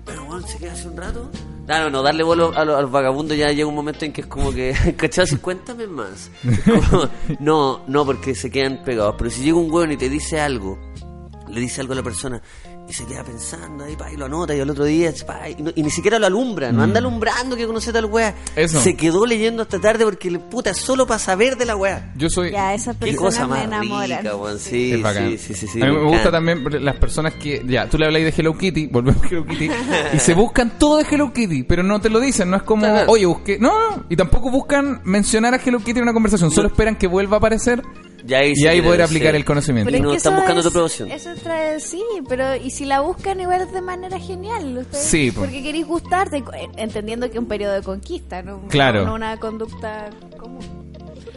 Pero, 0.04 0.25
weón, 0.25 0.47
se 0.47 0.59
queda 0.59 0.73
hace 0.73 0.88
un 0.88 0.97
rato. 0.97 1.30
Claro, 1.66 1.90
no, 1.90 2.00
darle 2.00 2.23
vuelo 2.23 2.52
a, 2.56 2.64
lo- 2.64 2.76
a 2.76 2.83
los 2.83 2.90
vagabundos 2.92 3.37
ya 3.37 3.49
llega 3.50 3.66
un 3.66 3.75
momento 3.75 4.04
en 4.04 4.12
que 4.12 4.21
es 4.21 4.26
como 4.28 4.52
que, 4.52 4.73
¿cachai? 4.97 5.25
Así, 5.25 5.37
Cuéntame 5.38 5.87
más. 5.88 6.30
Como, 6.64 7.09
no, 7.40 7.80
no, 7.88 8.04
porque 8.06 8.35
se 8.37 8.50
quedan 8.50 8.83
pegados. 8.85 9.16
Pero 9.18 9.30
si 9.30 9.42
llega 9.42 9.56
un 9.56 9.71
weón 9.73 9.90
y 9.90 9.97
te 9.97 10.09
dice 10.09 10.40
algo, 10.40 10.78
le 11.49 11.61
dice 11.61 11.80
algo 11.80 11.92
a 11.95 11.97
la 11.97 12.02
persona 12.04 12.40
y 12.88 12.93
se 12.93 13.05
queda 13.05 13.25
pensando 13.25 13.83
ahí, 13.85 13.97
pa, 13.97 14.12
y 14.12 14.16
lo 14.16 14.26
anota 14.26 14.55
y 14.55 14.61
al 14.61 14.71
otro 14.71 14.85
día, 14.85 15.12
pa, 15.26 15.49
y, 15.50 15.57
no- 15.61 15.73
y 15.75 15.83
ni 15.83 15.90
siquiera 15.90 16.19
lo 16.21 16.26
alumbra, 16.26 16.71
no 16.71 16.83
anda 16.85 16.99
alumbrando 17.00 17.57
que 17.57 17.66
conoce 17.66 17.93
tal 17.93 18.05
weá. 18.05 18.31
Mm. 18.55 18.59
Eso. 18.61 18.81
Se 18.81 18.95
quedó 18.97 19.26
leyendo 19.26 19.62
hasta 19.62 19.81
tarde 19.81 20.05
porque 20.05 20.31
puta 20.38 20.73
solo 20.73 21.07
para 21.07 21.19
saber 21.19 21.57
de 21.57 21.64
la 21.64 21.75
weá. 21.76 22.12
Yo 22.16 22.31
soy. 22.31 22.52
Ya, 22.52 22.75
esas 22.75 22.97
Qué 22.97 23.16
cosa 23.16 23.43
me 23.43 23.55
más 23.55 23.64
enamoran. 23.64 24.19
rica, 24.23 24.37
weón. 24.37 24.59
Sí, 24.61 24.93
Es 24.93 25.02
bacán. 25.02 25.31
sí, 25.31 25.38
sí, 25.38 25.55
sí, 25.55 25.66
sí, 25.66 25.83
a 25.83 25.87
mí 25.87 25.93
me, 25.93 26.02
gusta 26.02 26.28
encanta. 26.28 26.31
también 26.31 26.85
las 26.85 26.97
personas 26.97 27.35
que, 27.35 27.62
ya, 27.66 27.88
tú 27.88 27.99
le 27.99 28.07
habláis 28.07 28.25
de 28.25 28.40
Hello 28.40 28.57
Kitty, 28.57 28.87
volvemos 28.93 29.23
a 29.25 29.26
Hello 29.28 29.45
Kitty, 29.45 29.69
y 30.14 30.19
se 30.21 30.35
buscan 30.35 30.78
todo 30.78 30.99
de 30.99 31.07
Hello 31.11 31.33
Kitty, 31.33 31.64
pero 31.64 31.83
no 31.83 32.00
te 32.00 32.09
lo 32.09 32.21
dicen, 32.21 32.50
no 32.50 32.57
es 32.57 32.62
como, 32.62 32.87
oye, 33.09 33.26
busqué, 33.26 33.59
no, 33.59 33.73
no, 33.97 34.05
y 34.09 34.14
tampoco 34.16 34.50
buscan 34.50 35.00
mencionar 35.05 35.55
a 35.55 35.57
Hello 35.57 35.78
Kitty 35.81 35.99
en 35.99 36.02
una 36.05 36.12
conversación, 36.12 36.50
solo 36.52 36.69
esperan 36.69 36.97
que 36.97 37.07
vuelva 37.09 37.37
a 37.37 37.38
aparecer 37.38 37.83
Y 38.28 38.35
ahí, 38.35 38.52
y 38.54 38.66
ahí 38.66 38.80
poder 38.82 39.02
aplicar 39.02 39.30
sí. 39.32 39.37
el 39.37 39.44
conocimiento. 39.44 39.87
Pero- 39.90 39.96
es 39.99 40.02
no 40.04 40.11
que 40.11 40.16
están 40.16 40.32
eso 40.35 40.40
buscando 40.40 40.61
es- 40.61 40.64
tu 40.64 40.68
aprobación. 40.70 41.11
Eso 41.11 41.30
trae, 41.42 41.80
sí, 41.80 42.02
pero 42.28 42.56
y 42.56 42.70
si 42.70 42.85
la 42.85 43.00
buscan 43.00 43.40
igual 43.40 43.62
es 43.62 43.73
de 43.73 43.80
manera 43.82 44.18
genial. 44.18 44.78
ustedes- 44.78 45.04
Sí, 45.04 45.30
po. 45.30 45.40
Porque 45.40 45.62
queréis 45.62 45.87
gustarte, 45.87 46.38
eh, 46.38 46.68
entendiendo 46.76 47.26
que 47.26 47.35
es 47.35 47.38
un 47.38 47.46
periodo 47.46 47.75
de 47.75 47.82
conquista, 47.82 48.42
¿no? 48.42 48.66
Claro. 48.68 49.04
No 49.04 49.14
una 49.14 49.37
conducta 49.38 50.11
común. 50.38 50.64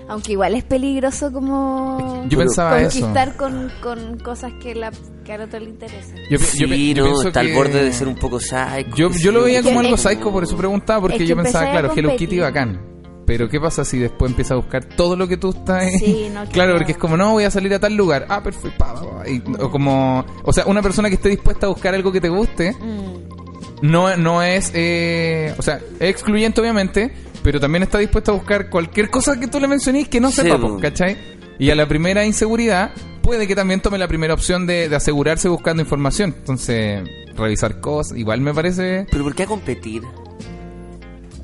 Aunque 0.07 0.31
igual 0.31 0.55
es 0.55 0.63
peligroso 0.63 1.31
como 1.31 2.25
Yo 2.29 2.39
pensaba 2.39 2.81
eso. 2.81 2.99
conquistar 2.99 3.35
con, 3.37 3.71
con 3.79 4.17
cosas 4.17 4.51
que, 4.59 4.73
la, 4.73 4.91
que 5.23 5.33
al 5.33 5.41
otro 5.41 5.59
le 5.59 5.65
interesan. 5.69 6.15
Yo, 6.31 6.39
Sí, 6.39 6.57
yo 6.61 6.65
yo 6.65 7.03
no, 7.03 7.09
pienso 7.11 7.27
está 7.27 7.41
al 7.41 7.53
borde 7.53 7.83
de 7.83 7.93
ser 7.93 8.07
un 8.07 8.15
poco 8.15 8.39
psycho. 8.39 8.95
Yo, 8.95 9.11
yo 9.11 9.31
lo 9.31 9.43
veía 9.43 9.61
como 9.61 9.79
algo 9.81 9.97
psycho, 9.97 10.31
por 10.31 10.43
eso 10.43 10.57
preguntaba, 10.57 11.01
porque 11.01 11.17
es 11.17 11.21
que 11.21 11.27
yo 11.27 11.35
pensaba, 11.35 11.69
claro, 11.69 11.91
Hello. 11.95 12.15
Kitty 12.15 12.39
bacán. 12.39 12.81
Pero 13.29 13.47
¿qué 13.47 13.59
pasa 13.59 13.85
si 13.85 13.99
después 13.99 14.31
empieza 14.31 14.55
a 14.55 14.57
buscar 14.57 14.83
todo 14.83 15.15
lo 15.15 15.27
que 15.27 15.37
tú 15.37 15.51
estás 15.51 15.83
ahí? 15.83 15.99
Sí, 15.99 16.29
no, 16.33 16.45
claro, 16.51 16.73
porque 16.75 16.93
es 16.93 16.97
como, 16.97 17.15
no, 17.15 17.33
voy 17.33 17.43
a 17.43 17.51
salir 17.51 17.71
a 17.75 17.79
tal 17.79 17.95
lugar. 17.95 18.25
Ah, 18.27 18.41
perfecto. 18.41 18.75
pa, 18.79 18.95
pa, 18.95 19.01
pa, 19.23 19.29
y- 19.29 19.43
o 19.59 19.69
como, 19.69 20.25
o 20.43 20.51
sea, 20.51 20.65
una 20.65 20.81
persona 20.81 21.09
que 21.09 21.15
esté 21.15 21.29
dispuesta 21.29 21.67
a 21.67 21.69
buscar 21.69 21.93
algo 21.93 22.11
que 22.11 22.19
te 22.21 22.29
guste, 22.29 22.71
Mm. 22.73 23.83
no, 23.83 24.17
no 24.17 24.41
es, 24.41 24.71
eh, 24.73 25.53
o 25.59 25.61
sea, 25.61 25.75
es 25.99 26.09
excluyente 26.09 26.59
obviamente, 26.59 27.13
pero 27.43 27.59
también 27.59 27.83
está 27.83 27.99
dispuesta 27.99 28.31
a 28.31 28.33
buscar 28.33 28.67
cualquier 28.69 29.11
cosa 29.11 29.39
que 29.39 29.47
tú 29.47 29.59
le 29.59 29.67
mencionís 29.67 30.07
que 30.09 30.19
no 30.19 30.31
Sí, 30.31 30.41
sepa, 30.41 30.57
po, 30.57 30.79
¿cachai? 30.79 31.15
Y 31.59 31.69
a 31.69 31.75
la 31.75 31.87
primera 31.87 32.25
inseguridad, 32.25 32.91
puede 33.21 33.45
que 33.45 33.55
también 33.55 33.79
tome 33.79 33.99
la 33.99 34.07
primera 34.07 34.33
opción 34.33 34.65
de, 34.65 34.89
de 34.89 34.95
asegurarse 34.95 35.49
buscando 35.49 35.83
información. 35.83 36.33
Entonces, 36.35 37.03
revisar 37.35 37.79
cosas, 37.79 38.17
igual 38.17 38.41
me 38.41 38.53
parece... 38.55 39.05
Pero 39.11 39.23
¿por 39.23 39.35
qué 39.35 39.43
a 39.43 39.45
competir? 39.45 40.01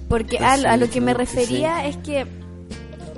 Porque 0.09 0.37
Pues 0.37 0.49
a, 0.49 0.57
sí, 0.57 0.65
a 0.65 0.77
lo 0.77 0.89
que 0.89 1.01
me 1.01 1.13
refería 1.13 1.85
es 1.87 1.97
que 1.97 2.25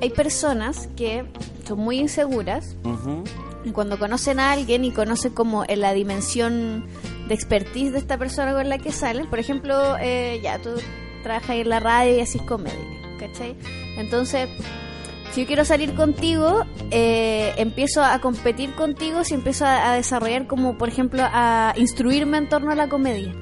hay 0.02 0.10
personas 0.10 0.88
que 0.96 1.26
son 1.68 1.80
muy 1.80 2.00
inseguras 2.00 2.76
y 3.66 3.72
cuando 3.72 4.00
conocen 4.00 4.40
a 4.40 4.52
alguien 4.52 4.86
y 4.86 4.92
conocen 4.92 5.34
como 5.34 5.66
en 5.68 5.82
la 5.82 5.94
dimensión 5.94 6.86
de 7.28 7.34
expertise 7.34 7.92
de 7.92 8.00
esta 8.00 8.18
persona 8.18 8.54
con 8.54 8.70
la 8.70 8.78
que 8.78 8.92
salen, 8.92 9.28
por 9.28 9.40
ejemplo, 9.40 9.98
eh, 10.00 10.40
ya 10.42 10.60
tú 10.60 10.70
trabajas 11.24 11.58
en 11.58 11.70
la 11.70 11.80
radio 11.80 12.16
y 12.16 12.20
haces 12.22 12.42
comedia, 12.44 12.78
¿cachai? 13.20 13.56
Entonces, 13.98 14.48
si 15.34 15.42
yo 15.42 15.48
quiero 15.48 15.66
salir 15.66 15.94
contigo, 15.96 16.64
eh, 16.92 17.54
empiezo 17.58 18.02
a 18.04 18.20
competir 18.20 18.74
contigo 18.76 19.26
si 19.26 19.34
empiezo 19.34 19.66
a, 19.66 19.92
a 19.92 19.96
desarrollar 19.96 20.48
como, 20.48 20.78
por 20.78 20.88
ejemplo, 20.88 21.24
a 21.26 21.74
instruirme 21.76 22.38
en 22.38 22.48
torno 22.48 22.72
a 22.72 22.76
la 22.76 22.88
comedia. 22.88 23.36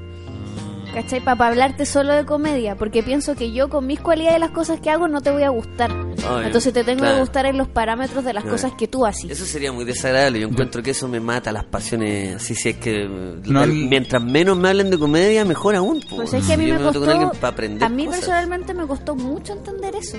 ¿Cachai? 0.95 1.19
Para 1.19 1.47
hablarte 1.47 1.85
solo 1.85 2.13
de 2.13 2.25
comedia, 2.25 2.75
porque 2.75 3.03
pienso 3.03 3.35
que 3.35 3.51
yo 3.51 3.67
con 3.69 3.85
mis 3.85 3.99
cualidades 3.99 4.37
y 4.37 4.39
las 4.39 4.51
cosas 4.51 4.79
que 4.79 4.89
hago 4.89 5.07
no 5.09 5.19
te 5.21 5.29
voy 5.29 5.43
a 5.43 5.49
gustar. 5.49 5.91
Obvio, 5.91 6.41
Entonces 6.43 6.71
te 6.73 6.83
tengo 6.85 6.99
claro. 7.01 7.15
que 7.15 7.19
gustar 7.19 7.45
en 7.47 7.57
los 7.57 7.67
parámetros 7.67 8.23
de 8.23 8.33
las 8.33 8.43
Claro. 8.43 8.55
cosas 8.57 8.71
que 8.77 8.87
tú 8.87 9.05
haces. 9.05 9.29
Eso 9.29 9.45
sería 9.45 9.73
muy 9.73 9.83
desagradable. 9.83 10.39
Yo 10.39 10.47
encuentro 10.47 10.81
que 10.81 10.91
eso 10.91 11.07
me 11.09 11.19
mata 11.19 11.51
las 11.51 11.65
pasiones. 11.65 12.37
Así 12.37 12.55
si 12.55 12.69
es 12.69 12.77
que. 12.77 13.07
No, 13.45 13.63
el- 13.63 13.71
el- 13.71 13.89
mientras 13.89 14.23
menos 14.23 14.57
me 14.57 14.69
hablen 14.69 14.89
de 14.89 14.97
comedia, 14.97 15.43
mejor 15.43 15.75
aún. 15.75 15.99
po. 16.09 16.15
Pues 16.15 16.33
es 16.33 16.45
que 16.47 16.53
a 16.53 16.57
mí 16.57 16.65
Yo 16.65 16.75
me 16.79 16.85
meto 16.85 16.99
con 17.01 17.09
alguien 17.09 17.27
costó, 17.27 17.41
para 17.41 17.51
aprender 17.53 17.83
a 17.83 17.89
mí 17.89 18.05
cosas. 18.05 18.19
personalmente 18.21 18.73
me 18.73 18.87
costó 18.87 19.15
mucho 19.15 19.51
entender 19.51 19.95
eso, 19.97 20.17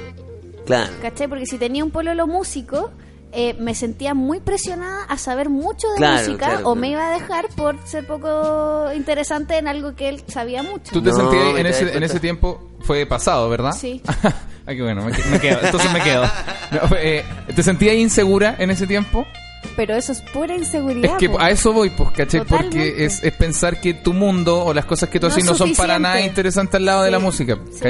Claro. 0.66 0.92
¿cachai? 1.00 1.26
Porque 1.26 1.47
si 1.47 1.56
tenía 1.56 1.83
un 1.85 1.90
pololo 1.90 2.26
músico, 2.26 2.90
eh, 3.33 3.54
me 3.59 3.75
sentía 3.75 4.14
muy 4.14 4.40
presionada 4.40 5.04
a 5.04 5.18
saber 5.18 5.49
mucho 5.50 5.88
de 5.90 5.97
Claro, 5.97 6.18
música 6.18 6.47
claro, 6.47 6.59
o 6.61 6.62
claro. 6.62 6.75
me 6.76 6.88
iba 6.90 7.09
a 7.09 7.11
dejar 7.18 7.49
por 7.56 7.76
ser 7.87 8.06
poco 8.06 8.90
interesante 8.95 9.59
en 9.59 9.68
algo 9.68 9.95
que 9.95 10.09
él 10.09 10.23
sabía 10.28 10.62
mucho. 10.62 10.92
Tú 10.92 11.02
te 11.02 11.11
No, 11.11 11.16
sentías 11.16 11.59
en 11.59 11.66
ese, 11.66 11.97
en 11.97 12.02
ese 12.02 12.21
tiempo, 12.21 12.61
fue 12.80 13.04
pasado, 13.06 13.49
¿verdad? 13.49 13.73
Sí. 13.73 14.00
ah, 14.23 14.33
qué 14.66 14.83
bueno, 14.83 15.02
me, 15.04 15.12
me 15.30 15.40
quedo. 15.40 15.59
Entonces 15.62 15.92
me 15.92 16.00
quedo. 16.02 16.23
No, 16.71 16.97
eh, 16.99 17.25
¿Te 17.54 17.62
sentías 17.62 17.95
insegura 17.97 18.56
en 18.59 18.71
ese 18.71 18.87
tiempo? 18.87 19.26
Pero 19.75 19.95
eso 19.97 20.12
es 20.12 20.23
pura 20.23 20.54
inseguridad. 20.54 21.12
Es 21.12 21.18
que 21.18 21.28
po. 21.28 21.40
a 21.40 21.50
eso 21.50 21.73
voy, 21.73 21.90
pues, 21.90 22.11
¿cachai? 22.12 22.40
Totalmente. 22.40 22.76
Porque 22.78 23.04
es, 23.04 23.23
es 23.23 23.33
pensar 23.35 23.80
que 23.80 23.92
tu 23.95 24.12
mundo 24.14 24.64
o 24.64 24.73
las 24.73 24.85
cosas 24.87 25.09
que 25.11 25.18
tú 25.21 25.26
No 25.26 25.33
haces 25.33 25.45
es 25.45 25.50
no 25.50 25.56
son 25.56 25.75
para 25.75 25.99
nada 25.99 26.21
interesantes 26.21 26.76
al 26.76 26.85
lado 26.87 27.02
de 27.02 27.09
Sí, 27.09 27.12
la 27.12 27.18
música, 27.18 27.59
sí. 27.73 27.80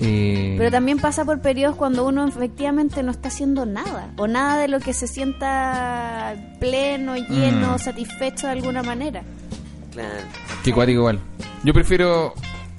Y- 0.00 0.56
Pero 0.56 0.70
también 0.70 0.98
pasa 0.98 1.24
por 1.24 1.40
periodos 1.40 1.76
cuando 1.76 2.06
uno 2.06 2.26
efectivamente 2.26 3.02
no 3.02 3.10
está 3.10 3.28
haciendo 3.28 3.66
nada, 3.66 4.10
o 4.16 4.26
nada 4.26 4.56
de 4.60 4.68
lo 4.68 4.80
que 4.80 4.94
se 4.94 5.06
sienta 5.06 6.34
pleno, 6.58 7.16
lleno, 7.16 7.74
Mm. 7.74 7.78
satisfecho 7.78 8.46
de 8.46 8.52
alguna 8.54 8.82
manera. 8.82 9.22
Claro. 9.92 10.24
Que 10.64 10.72
cuático 10.72 11.00
igual. 11.00 11.20
Yo 11.64 11.72
prefiero... 11.74 12.32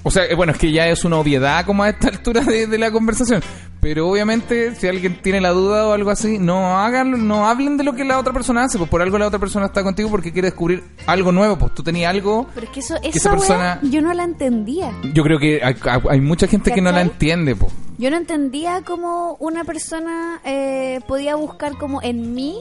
O 0.04 0.10
sea, 0.10 0.26
eh, 0.26 0.34
bueno, 0.34 0.54
es 0.54 0.58
que 0.58 0.72
ya 0.72 0.88
es 0.88 1.06
una 1.06 1.18
obviedad 1.20 1.64
como 1.66 1.84
a 1.84 1.90
esta 1.90 2.08
altura 2.08 2.42
de, 2.42 2.66
de 2.66 2.78
la 2.80 2.90
conversación. 2.92 3.44
Pero 3.82 4.08
obviamente, 4.08 4.76
si 4.76 4.88
alguien 4.88 5.20
tiene 5.24 5.42
la 5.42 5.50
duda 5.50 5.88
o 5.88 5.94
algo 5.94 6.12
así, 6.12 6.38
no 6.38 6.78
hagan, 6.78 7.28
no 7.28 7.48
hablen 7.48 7.78
de 7.78 7.84
lo 7.84 7.94
que 7.94 8.06
la 8.06 8.20
otra 8.20 8.32
persona 8.32 8.64
hace. 8.64 8.78
Pues 8.78 8.90
por 8.90 9.02
algo 9.02 9.18
la 9.18 9.26
otra 9.28 9.40
persona 9.40 9.66
está 9.66 9.82
contigo 9.84 10.10
porque 10.12 10.32
quiere 10.32 10.50
descubrir 10.50 10.84
algo 11.08 11.32
nuevo. 11.32 11.58
Pues 11.58 11.74
tú 11.74 11.82
tenías 11.82 12.12
algo... 12.12 12.46
Pero 12.54 12.68
es 12.68 12.72
que 12.74 12.80
eso, 12.82 12.96
esa 12.98 13.10
esa 13.18 13.30
weá 13.32 13.38
persona- 13.40 13.80
yo 13.82 14.02
no 14.04 14.14
la 14.14 14.24
entendía. 14.24 14.92
Yo 15.14 15.24
creo 15.24 15.40
que 15.40 15.62
hay, 15.64 15.76
hay 16.10 16.22
mucha 16.22 16.46
gente 16.48 16.72
que 16.72 16.80
no 16.82 16.92
la 16.92 17.02
entiende, 17.02 17.56
pues. 17.56 17.74
Yo 17.98 18.12
no 18.12 18.18
entendía 18.18 18.84
cómo 18.86 19.36
una 19.40 19.64
persona 19.64 20.40
eh, 20.46 21.00
podía 21.08 21.36
buscar 21.36 21.76
como 21.78 22.02
en 22.04 22.36
mí 22.36 22.60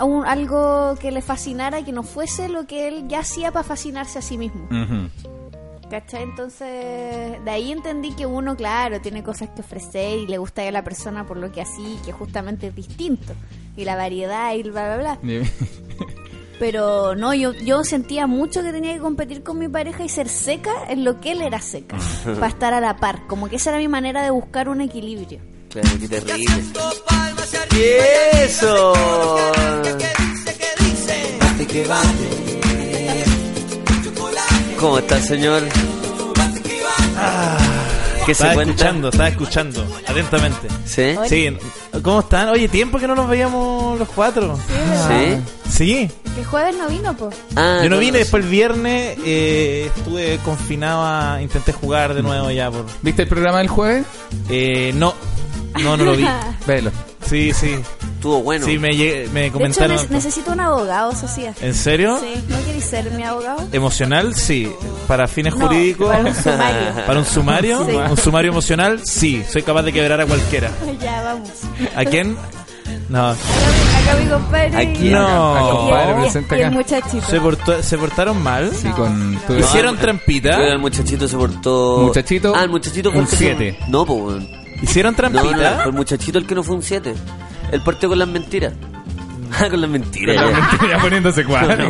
un- 0.00 0.24
algo 0.26 0.94
que 1.00 1.10
le 1.10 1.22
fascinara 1.22 1.84
que 1.84 1.90
no 1.90 2.02
fuese 2.04 2.48
lo 2.48 2.66
que 2.68 2.86
él 2.86 3.08
ya 3.08 3.20
hacía 3.20 3.50
para 3.50 3.64
fascinarse 3.64 4.20
a 4.20 4.22
sí 4.22 4.38
mismo. 4.38 4.64
Ujú. 4.66 5.08
¿Cachai? 5.90 6.24
Entonces, 6.24 7.44
de 7.44 7.50
ahí 7.50 7.70
entendí 7.70 8.12
que 8.12 8.26
uno, 8.26 8.56
claro, 8.56 9.00
tiene 9.00 9.22
cosas 9.22 9.50
que 9.50 9.60
ofrecer 9.60 10.18
y 10.18 10.26
le 10.26 10.38
gusta 10.38 10.66
a 10.66 10.70
la 10.72 10.82
persona 10.82 11.26
por 11.26 11.36
lo 11.36 11.52
que 11.52 11.60
así, 11.60 11.98
que 12.04 12.12
justamente 12.12 12.68
es 12.68 12.74
distinto. 12.74 13.34
Y 13.76 13.84
la 13.84 13.94
variedad 13.94 14.52
y 14.54 14.62
bla, 14.64 14.96
bla, 14.96 15.18
bla. 15.18 15.18
Pero 16.58 17.14
no, 17.14 17.34
yo, 17.34 17.52
yo 17.52 17.84
sentía 17.84 18.26
mucho 18.26 18.62
que 18.62 18.72
tenía 18.72 18.94
que 18.94 19.00
competir 19.00 19.42
con 19.42 19.58
mi 19.58 19.68
pareja 19.68 20.04
y 20.04 20.08
ser 20.08 20.28
seca 20.28 20.72
en 20.88 21.04
lo 21.04 21.20
que 21.20 21.32
él 21.32 21.42
era 21.42 21.60
seca, 21.60 21.98
para 22.24 22.48
estar 22.48 22.74
a 22.74 22.80
la 22.80 22.96
par. 22.96 23.26
Como 23.26 23.48
que 23.48 23.56
esa 23.56 23.70
era 23.70 23.78
mi 23.78 23.88
manera 23.88 24.22
de 24.22 24.30
buscar 24.30 24.68
un 24.68 24.80
equilibrio. 24.80 25.40
Claro, 25.68 25.88
qué 26.00 26.08
terrible. 26.08 26.46
¿Qué 27.70 28.44
eso? 28.44 28.94
¿Cómo 34.78 34.98
está, 34.98 35.20
señor? 35.20 35.62
¿Qué 38.26 38.34
se 38.34 38.42
Estaba 38.42 38.54
cuenta? 38.54 38.72
escuchando, 38.72 39.08
estaba 39.08 39.28
escuchando, 39.28 39.86
atentamente. 40.06 40.68
¿Sí? 40.84 41.14
Sí, 41.28 41.56
¿cómo 42.02 42.20
están? 42.20 42.48
Oye, 42.48 42.68
tiempo 42.68 42.98
que 42.98 43.06
no 43.06 43.14
nos 43.14 43.28
veíamos 43.28 43.96
los 43.98 44.08
cuatro. 44.08 44.58
¿Sí? 45.08 45.36
Sí, 45.70 46.10
El 46.36 46.44
jueves 46.44 46.76
no 46.76 46.88
vino, 46.88 47.16
pues. 47.16 47.36
Ah, 47.54 47.80
yo 47.84 47.90
no 47.90 47.98
vine, 47.98 48.18
después 48.18 48.42
el 48.44 48.50
viernes 48.50 49.16
eh, 49.24 49.90
estuve 49.94 50.38
confinado, 50.44 51.04
a- 51.04 51.40
intenté 51.40 51.72
jugar 51.72 52.14
de 52.14 52.22
nuevo 52.22 52.50
ya 52.50 52.70
por... 52.70 52.84
¿Viste 53.02 53.22
el 53.22 53.28
programa 53.28 53.58
del 53.58 53.68
jueves? 53.68 54.04
Eh, 54.48 54.92
no, 54.96 55.14
no, 55.82 55.96
no 55.96 56.04
lo 56.04 56.16
vi. 56.16 56.26
Velo. 56.66 56.90
Sí, 57.28 57.52
sí, 57.52 57.74
Estuvo 58.14 58.40
bueno. 58.42 58.64
sí, 58.64 58.78
me, 58.78 58.90
llegué- 58.90 59.28
me 59.32 59.40
De 59.40 59.46
hecho, 59.46 59.52
comentaron... 59.54 59.96
ne- 59.96 60.06
necesito 60.10 60.52
un 60.52 60.60
abogado, 60.60 61.12
Sofía. 61.12 61.52
¿En 61.60 61.74
serio? 61.74 62.20
Sí, 62.20 62.40
¿no 62.48 62.56
quieres 62.58 62.84
ser 62.84 63.10
mi 63.10 63.24
abogado? 63.24 63.66
Emocional, 63.72 64.34
sí. 64.36 64.70
Para 65.08 65.26
fines 65.26 65.56
No, 65.56 65.66
jurídicos... 65.66 66.08
para 66.08 66.22
un 66.28 66.34
sumario. 66.36 66.80
Para 67.06 67.18
un 67.18 67.24
sumario, 67.26 67.84
Sí. 67.86 67.96
un 68.12 68.16
sumario 68.16 68.50
emocional, 68.52 69.00
sí. 69.04 69.44
Soy 69.50 69.62
capaz 69.64 69.82
de 69.82 69.92
quebrar 69.92 70.20
a 70.20 70.26
cualquiera. 70.26 70.70
ya, 71.02 71.22
vamos. 71.22 71.50
¿A 71.96 72.04
quién? 72.04 72.36
No. 73.08 73.30
Acá, 73.30 73.38
acá 74.04 74.16
mi 74.22 74.30
compadre. 74.30 74.76
¿A 74.76 74.82
y- 74.84 74.92
quién? 74.94 75.12
No. 75.14 75.56
Y- 75.56 75.76
compadre 75.76 76.12
y- 76.12 76.20
presente 76.22 76.54
y 76.56 76.58
el 76.60 76.64
acá. 76.66 76.76
muchachito. 76.76 77.26
¿Se, 77.26 77.40
portó- 77.40 77.82
se 77.82 77.98
portaron 77.98 78.40
mal? 78.42 78.70
Sí, 78.72 78.88
con... 78.90 79.36
tú- 79.48 79.54
¿Hicieron 79.56 79.94
el- 79.96 80.00
trampita? 80.00 80.50
Creo 80.50 80.60
que 80.66 80.72
el 80.72 80.78
muchachito 80.78 81.26
se 81.26 81.36
portó. 81.36 81.98
Muchachito, 82.06 82.52
Ah, 82.56 82.62
el 82.62 82.70
muchachito 82.70 83.10
fue 83.10 83.18
un 83.18 83.24
el 83.24 83.30
que 83.30 83.36
siete. 83.36 83.78
No, 83.88 84.06
pues, 84.06 84.20
weón. 84.22 84.65
¿Hicieron 84.82 85.14
No, 85.18 85.28
no, 85.28 85.32
trampita? 85.40 85.76
fue 85.78 85.86
el 85.86 85.92
muchachito 85.92 86.38
el 86.38 86.46
que 86.46 86.54
no 86.54 86.62
fue 86.62 86.76
un 86.76 86.82
7. 86.82 87.14
Él 87.72 87.80
partió 87.82 88.08
con 88.08 88.18
las 88.18 88.28
mentiras. 88.28 88.72
Ah, 89.58 89.70
con 89.70 89.80
las 89.80 89.88
mentiras. 89.88 90.34
ya. 90.36 90.88
ya 90.88 90.98
poniéndose 90.98 91.44
cuadro. 91.46 91.88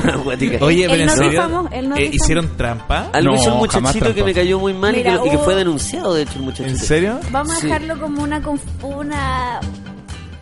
Oye, 0.60 0.86
pero 0.88 0.94
en 1.00 1.06
no 1.06 1.14
serio, 1.14 1.48
no 1.48 1.96
eh. 1.96 2.10
¿hicieron 2.12 2.54
trampa? 2.54 3.08
Algo 3.14 3.30
No, 3.30 3.34
hizo 3.34 3.44
jamás 3.44 3.94
muchachito 3.94 4.14
que 4.14 4.22
me 4.22 4.34
cayó 4.34 4.58
muy 4.60 4.74
mal 4.74 4.94
y 4.96 5.02
que, 5.02 5.08
y 5.08 5.38
fue 5.38 5.54
denunciado, 5.54 6.12
de 6.12 6.22
hecho, 6.22 6.34
el 6.36 6.42
muchachito. 6.42 6.68
¿En 6.68 6.76
serio? 6.78 7.18
Vamos 7.30 7.54
a 7.56 7.60
Sí. 7.60 7.66
dejarlo 7.66 7.98
como 7.98 8.22
una 8.22 8.42
una 8.82 9.58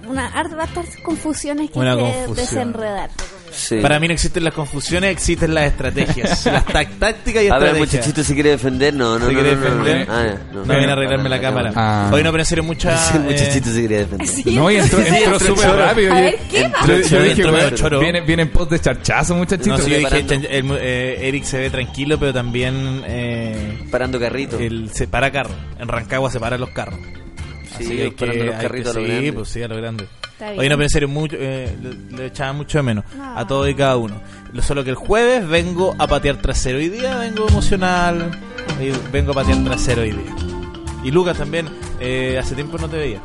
una 0.07 0.27
hartas 0.29 0.97
confusiones 1.03 1.71
que 1.71 1.79
Una 1.79 1.95
confusión. 1.97 2.35
desenredar. 2.37 3.11
Sí. 3.53 3.77
Para 3.81 4.01
mí 4.01 4.09
no 4.09 4.14
existen 4.14 4.43
las 4.43 4.53
confusiones, 4.53 5.11
existen 5.12 5.55
las 5.55 5.67
estrategias. 5.67 6.45
las 6.73 6.88
tácticas 6.99 7.43
y 7.45 7.49
A 7.49 7.59
ver, 7.59 7.69
el 7.69 7.77
estrategias. 7.77 7.79
muchachito 7.79 8.25
se 8.25 8.35
quiere 8.35 8.51
defender. 8.51 8.93
No, 8.95 9.17
no, 9.19 9.27
¿Se 9.27 9.33
no. 9.33 9.40
quiere 9.40 9.55
no, 9.57 9.62
no, 9.62 9.75
no. 9.77 9.85
defender? 9.85 10.09
Ah, 10.11 10.35
No 10.53 10.62
viene 10.64 10.88
a 10.88 10.93
arreglarme 10.93 11.29
la 11.29 11.40
cámara. 11.40 11.73
Ah. 11.77 12.11
Oye, 12.12 12.23
no, 12.25 12.31
pero 12.33 12.43
en 12.43 12.47
serio, 12.47 12.64
mucha... 12.64 12.97
Sí, 12.99 13.17
el 13.17 13.23
muchachito 13.23 13.71
eh, 13.71 13.73
se 13.73 13.83
quería 13.83 13.99
defender. 13.99 14.29
No, 14.55 14.71
y 14.71 14.77
entró, 14.77 15.38
súper 15.38 15.71
rápido. 15.71 16.12
A 16.12 16.21
ver, 16.21 16.38
¿qué 16.51 16.62
Entró? 16.62 16.87
Yo, 16.87 16.97
dije, 17.23 17.31
entró 17.31 17.53
medio 17.53 17.64
bueno, 17.64 17.77
choro. 17.77 18.01
viene, 18.01 18.21
viene 18.23 18.43
en 18.43 18.51
pos 18.51 18.69
de 18.71 18.81
charchazo, 18.81 19.37
muchachito. 19.37 19.71
No, 19.71 19.79
sí, 19.79 19.90
yo 19.90 19.99
dije, 19.99 20.19
el- 20.19 20.47
el- 20.47 20.79
eh, 20.81 21.29
Eric 21.29 21.45
se 21.45 21.59
ve 21.59 21.71
tranquilo, 21.71 22.19
pero 22.19 22.33
también 22.33 23.03
eh, 23.07 23.85
Parando 23.90 24.19
carrito. 24.19 24.59
él 24.59 24.90
se 24.93 25.07
para 25.07 25.31
carros. 25.31 25.55
En 25.79 25.87
Rancagua 25.87 26.29
se 26.31 26.40
paran 26.40 26.61
los 26.61 26.71
carros. 26.71 26.99
Sí, 27.78 27.84
Así 27.84 27.96
que 27.96 28.02
hay 28.04 28.10
parando 28.10 28.38
que- 28.40 28.46
los 28.46 28.54
hay 28.56 28.62
carritos 28.62 28.92
que- 28.96 28.98
a 28.98 29.02
lo 29.02 29.20
sí, 29.20 29.32
pues 29.32 29.48
sí, 29.48 29.62
a 29.62 29.68
lo 29.68 29.76
grande. 29.76 30.06
Oye, 30.58 30.68
no, 30.68 30.88
serio, 30.88 31.08
mucho, 31.08 31.37
eh, 31.38 31.74
le, 32.10 32.16
le 32.18 32.26
echaba 32.26 32.52
mucho 32.52 32.78
de 32.78 32.82
menos 32.82 33.04
No. 33.16 33.38
a 33.38 33.46
todo 33.46 33.68
y 33.68 33.74
cada 33.74 33.96
uno. 33.96 34.20
Lo 34.52 34.62
solo 34.62 34.84
que 34.84 34.90
el 34.90 34.96
jueves 34.96 35.46
vengo 35.48 35.94
a 35.98 36.06
patear 36.06 36.37
trasero. 36.42 36.78
Hoy 36.78 36.88
día 36.88 37.16
vengo 37.16 37.46
emocional, 37.48 38.30
y 38.80 38.90
vengo 39.12 39.30
a 39.30 39.34
patear 39.34 39.62
trasero 39.64 40.02
hoy 40.02 40.10
día. 40.12 40.37
Y 41.04 41.10
Lucas 41.10 41.38
también, 41.38 41.68
eh, 42.00 42.37
hace 42.38 42.54
tiempo 42.54 42.76
no 42.78 42.88
te 42.88 42.96
veía. 42.96 43.22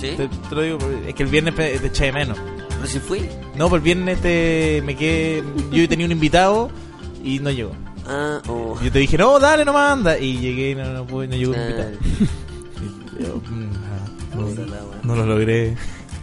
¿Sí? 0.00 0.10
Te, 0.16 0.28
te 0.28 0.54
lo 0.54 0.62
digo, 0.62 0.78
porque 0.78 1.08
es 1.08 1.14
que 1.14 1.22
el 1.22 1.28
viernes 1.28 1.54
te 1.54 1.74
eché 1.86 2.04
de 2.06 2.12
menos. 2.12 2.38
¿Pero 2.68 2.86
si 2.86 2.98
fui? 3.00 3.28
No, 3.56 3.68
pues 3.68 3.80
el 3.80 3.84
viernes 3.84 4.20
te, 4.20 4.82
me 4.84 4.94
quedé, 4.96 5.42
yo 5.72 5.88
tenía 5.88 6.06
un 6.06 6.12
invitado 6.12 6.70
y 7.24 7.38
no 7.38 7.50
llegó. 7.50 7.72
Ah, 8.06 8.40
oh. 8.48 8.78
Yo 8.82 8.92
te 8.92 8.98
dije, 8.98 9.16
no, 9.16 9.38
dale, 9.40 9.64
no 9.64 9.72
manda. 9.72 10.18
Y 10.18 10.38
llegué 10.38 10.70
y 10.72 10.74
no, 10.74 10.84
no, 10.92 11.06
pude- 11.06 11.26
no 11.28 11.36
llegó 11.36 11.54
Ah, 11.56 11.62
invitado. 11.62 11.90
No, 14.34 14.46
no 15.02 15.16
lo 15.16 15.26
logré. 15.26 15.76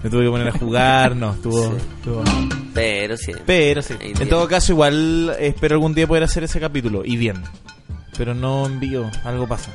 Me 0.04 0.10
tuve 0.10 0.24
que 0.26 0.30
poner 0.32 0.48
a 0.48 0.52
jugar, 0.54 1.16
no, 1.16 1.34
estuvo... 1.34 1.70
Sí. 1.70 1.76
estuvo- 1.98 2.24
Pero 2.74 3.18
sí. 3.18 3.32
Pero 3.46 3.82
sí. 3.84 3.94
En 4.00 4.28
todo 4.30 4.48
caso, 4.48 4.72
igual 4.72 5.36
espero 5.40 5.76
algún 5.76 5.94
día 5.94 6.08
poder 6.08 6.24
hacer 6.24 6.44
ese 6.44 6.60
capítulo. 6.60 7.04
Y 7.06 7.18
bien. 7.18 7.44
Pero 8.18 8.34
no 8.34 8.66
envío, 8.66 9.10
algo 9.24 9.48
pasa. 9.48 9.72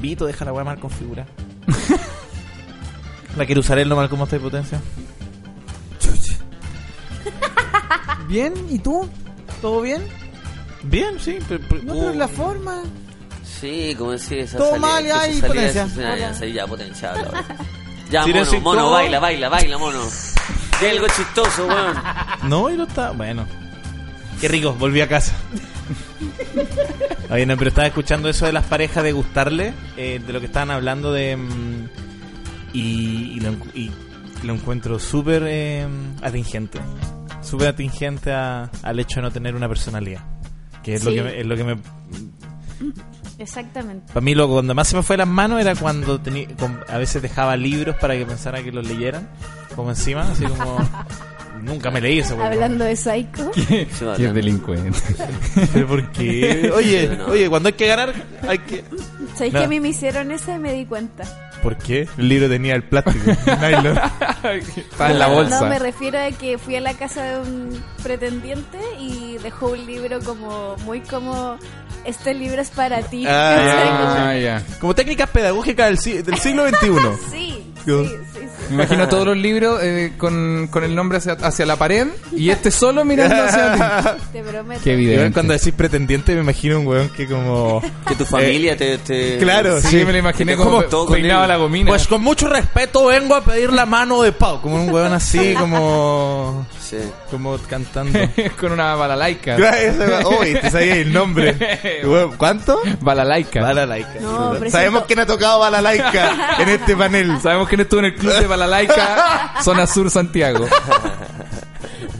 Vito, 0.00 0.24
deja 0.26 0.44
la 0.46 0.52
weá 0.54 0.64
mal 0.64 0.80
configurada. 0.80 1.28
la 3.36 3.44
quiero 3.46 3.60
usar 3.60 3.78
él 3.78 3.88
nomás 3.88 4.08
como 4.08 4.24
está 4.24 4.36
de 4.36 4.42
potencia. 4.42 4.80
Bien, 8.28 8.54
¿y 8.70 8.78
tú? 8.78 9.08
¿Todo 9.60 9.80
bien? 9.82 10.02
Bien, 10.84 11.18
sí. 11.18 11.38
Pero, 11.48 11.64
pero- 11.68 11.82
No, 11.82 11.94
pero 11.94 12.12
uh, 12.12 12.14
la 12.14 12.28
forma. 12.28 12.82
Sí, 13.60 13.94
como 13.98 14.12
decía 14.12 14.42
esa 14.44 14.56
Todo 14.58 14.70
salida- 14.70 14.86
mal, 14.88 15.04
ya, 15.04 15.26
esa 15.26 15.28
y 15.28 15.40
salida- 15.40 15.48
potencia. 15.50 15.84
esa- 15.84 15.96
ya, 18.10 18.22
ahora. 18.22 18.44
Mono, 18.44 18.60
mono, 18.60 18.90
baila, 18.90 19.18
baila, 19.20 19.48
baila, 19.48 19.78
mono. 19.78 20.00
Di 20.80 20.86
algo 20.86 21.06
chistoso, 21.08 21.66
weón. 21.66 21.96
No, 22.44 22.70
y 22.70 22.76
no 22.76 22.84
está. 22.84 23.10
Bueno. 23.10 23.46
Qué 24.40 24.48
rico, 24.48 24.72
volví 24.72 25.00
a 25.02 25.08
casa. 25.08 25.34
Oye, 27.30 27.46
no, 27.46 27.56
pero 27.56 27.68
estaba 27.68 27.86
escuchando 27.86 28.28
eso 28.28 28.46
de 28.46 28.52
las 28.52 28.64
parejas 28.64 29.04
de 29.04 29.12
gustarle, 29.12 29.72
eh, 29.96 30.20
de 30.26 30.32
lo 30.32 30.40
que 30.40 30.46
estaban 30.46 30.70
hablando 30.70 31.12
de. 31.12 31.36
mm, 31.36 31.88
y, 32.72 33.32
y 33.36 33.40
lo, 33.40 33.52
encu- 33.52 33.74
y 33.74 33.90
lo 34.46 34.54
encuentro 34.54 34.98
súper 34.98 35.44
eh, 35.46 35.86
atingente. 36.22 36.80
Súper 37.42 37.68
atingente 37.68 38.32
a- 38.32 38.70
al 38.82 38.98
hecho 38.98 39.16
de 39.16 39.22
no 39.22 39.30
tener 39.30 39.54
una 39.54 39.68
personalidad. 39.68 40.22
Que 40.82 40.94
es, 40.94 41.04
lo 41.04 41.10
Sí. 41.10 41.16
que 41.18 41.22
me, 41.22 41.40
es 41.40 41.46
lo 41.46 41.56
que 41.56 41.64
me. 41.64 41.76
Exactamente. 43.40 44.06
Para 44.12 44.20
mí, 44.20 44.34
lo 44.34 44.48
cuando 44.48 44.74
más 44.74 44.86
se 44.88 44.96
me 44.96 45.02
fue 45.02 45.16
las 45.16 45.26
manos 45.26 45.60
era 45.60 45.74
cuando 45.74 46.20
tenía, 46.20 46.46
con- 46.58 46.84
a 46.88 46.98
veces 46.98 47.22
dejaba 47.22 47.56
libros 47.56 47.96
para 47.96 48.14
que 48.14 48.24
pensara 48.26 48.62
que 48.62 48.70
los 48.70 48.86
leyeran. 48.86 49.28
Como 49.74 49.90
encima, 49.90 50.22
así 50.30 50.44
como. 50.44 50.78
Nunca 51.62 51.90
me 51.90 52.00
leí 52.00 52.18
ese 52.20 52.34
weón. 52.34 52.46
Hablando 52.52 52.84
de 52.84 52.96
Psycho. 52.96 53.50
Es 54.18 54.34
delincuente. 54.34 54.98
¿Pero 55.72 55.86
por 55.86 56.10
qué? 56.12 56.70
Oye, 56.76 57.18
oye, 57.28 57.48
cuando 57.48 57.68
hay 57.68 57.72
que 57.74 57.86
ganar, 57.86 58.12
hay 58.48 58.58
que... 58.58 58.84
¿Sabéis 59.34 59.52
No. 59.54 59.58
que 59.60 59.64
a 59.64 59.68
mí 59.68 59.80
me 59.80 59.88
hicieron 59.88 60.30
ese 60.32 60.54
y 60.54 60.58
me 60.58 60.72
di 60.72 60.86
cuenta? 60.86 61.24
¿Por 61.62 61.76
qué? 61.76 62.08
El 62.16 62.28
libro 62.28 62.48
tenía 62.48 62.74
el 62.74 62.82
plástico. 62.84 63.30
nylon. 63.60 63.98
Está 64.76 65.10
en 65.10 65.18
la 65.18 65.26
bolsa. 65.28 65.60
No, 65.60 65.66
me 65.68 65.78
refiero 65.78 66.18
a 66.18 66.30
que 66.30 66.56
fui 66.58 66.76
a 66.76 66.80
la 66.80 66.94
casa 66.94 67.22
de 67.22 67.38
un 67.40 67.84
pretendiente 68.02 68.78
y 68.98 69.36
dejó 69.42 69.68
un 69.72 69.86
libro 69.86 70.20
como 70.20 70.76
muy 70.84 71.00
como 71.00 71.58
este 72.06 72.32
libro 72.32 72.62
es 72.62 72.70
para 72.70 73.02
ti. 73.02 73.26
Ah, 73.28 74.28
Ah, 74.30 74.36
ya. 74.38 74.62
Como 74.80 74.94
técnicas 74.94 75.28
pedagógicas 75.30 76.02
del, 76.02 76.24
del 76.24 76.38
siglo 76.38 76.66
XXI. 76.68 76.86
Sí, 77.30 77.72
sí. 77.84 77.92
Me 78.70 78.76
imagino 78.84 79.08
todos 79.08 79.26
los 79.26 79.36
libros 79.36 79.80
eh, 79.82 80.12
con, 80.16 80.68
con 80.70 80.84
el 80.84 80.94
nombre 80.94 81.18
hacia, 81.18 81.32
hacia 81.34 81.66
la 81.66 81.76
pared 81.76 82.06
y 82.32 82.50
este 82.50 82.70
solo 82.70 83.04
mirando 83.04 83.34
hacia 83.42 83.74
ti. 84.14 84.20
Te 84.32 84.42
prometo. 84.42 84.80
Qué 84.82 84.90
Yo 84.90 84.94
evidente. 84.96 85.32
cuando 85.32 85.52
decís 85.52 85.72
pretendiente 85.76 86.34
me 86.34 86.40
imagino 86.40 86.80
un 86.80 86.86
weón 86.86 87.08
que 87.10 87.26
como... 87.26 87.82
Que 88.06 88.14
tu 88.14 88.24
familia 88.24 88.76
te, 88.76 88.98
te- 88.98 89.38
Claro, 89.38 89.80
Sí, 89.80 89.88
sí. 89.98 90.04
me 90.04 90.12
lo 90.12 90.18
imaginé 90.18 90.56
Como 90.56 90.82
todo 90.84 91.16
la 91.16 91.56
gomina. 91.56 91.88
Pues 91.90 92.06
con 92.06 92.22
mucho 92.22 92.48
respeto 92.48 93.06
vengo 93.06 93.34
a 93.34 93.42
pedir 93.44 93.72
la 93.72 93.86
mano 93.86 94.22
de 94.22 94.32
Pau. 94.32 94.60
Como 94.60 94.76
un 94.82 94.90
weón 94.90 95.12
así, 95.12 95.54
como... 95.54 96.66
Sí. 96.90 96.96
Como 97.30 97.56
cantando. 97.58 98.18
con 98.60 98.72
una 98.72 98.96
balalaica. 98.96 99.56
Uy, 100.40 100.54
te 100.60 100.70
sabía 100.72 100.96
el 100.96 101.12
nombre. 101.12 101.56
¿Cuánto? 102.36 102.80
Balalaica. 103.00 103.60
Balalaica. 103.62 104.14
No, 104.20 104.50
presento- 104.54 104.70
Sabemos 104.72 105.04
quién 105.06 105.20
ha 105.20 105.26
tocado 105.26 105.60
Balalaica 105.60 106.56
en 106.58 106.68
este 106.68 106.96
panel. 106.96 107.40
Sabemos 107.40 107.68
que 107.68 107.76
estuvo 107.80 108.00
en 108.00 108.06
el 108.06 108.16
club 108.16 108.32
de 108.34 108.46
Balalaica, 108.48 109.54
zona 109.62 109.86
sur 109.86 110.10
Santiago. 110.10 110.66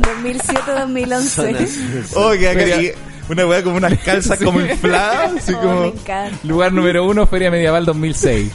2007-2011. 0.01 2.17
Oye, 2.17 2.49
acá 2.51 2.59
Feria- 2.61 2.83
y 2.83 2.93
una 3.29 3.47
weá 3.47 3.63
como 3.63 3.77
unas 3.77 3.99
calzas 3.99 4.39
como 4.39 4.61
infladas, 4.61 5.33
así 5.39 5.53
Oh, 5.55 5.61
como... 5.61 5.81
me 5.83 5.87
encanta. 5.89 6.39
Lugar 6.45 6.73
número 6.73 7.05
uno, 7.05 7.27
Feria 7.27 7.51
Medieval 7.51 7.85
2006. 7.85 8.51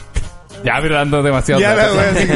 Ya, 0.64 0.78
pero 0.80 0.96
dando 0.96 1.22
demasiado. 1.22 1.60
Ya 1.60 1.74
la 1.74 1.92
weá 1.92 2.10
así 2.10 2.26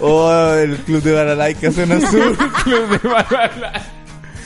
Oh, 0.00 0.52
el 0.54 0.76
club 0.78 1.02
de 1.02 1.12
Balalaica 1.12 1.70
zona 1.72 2.00
sur. 2.00 2.36
Club 2.64 2.88
de 2.88 3.08
Balalaica. 3.08 3.82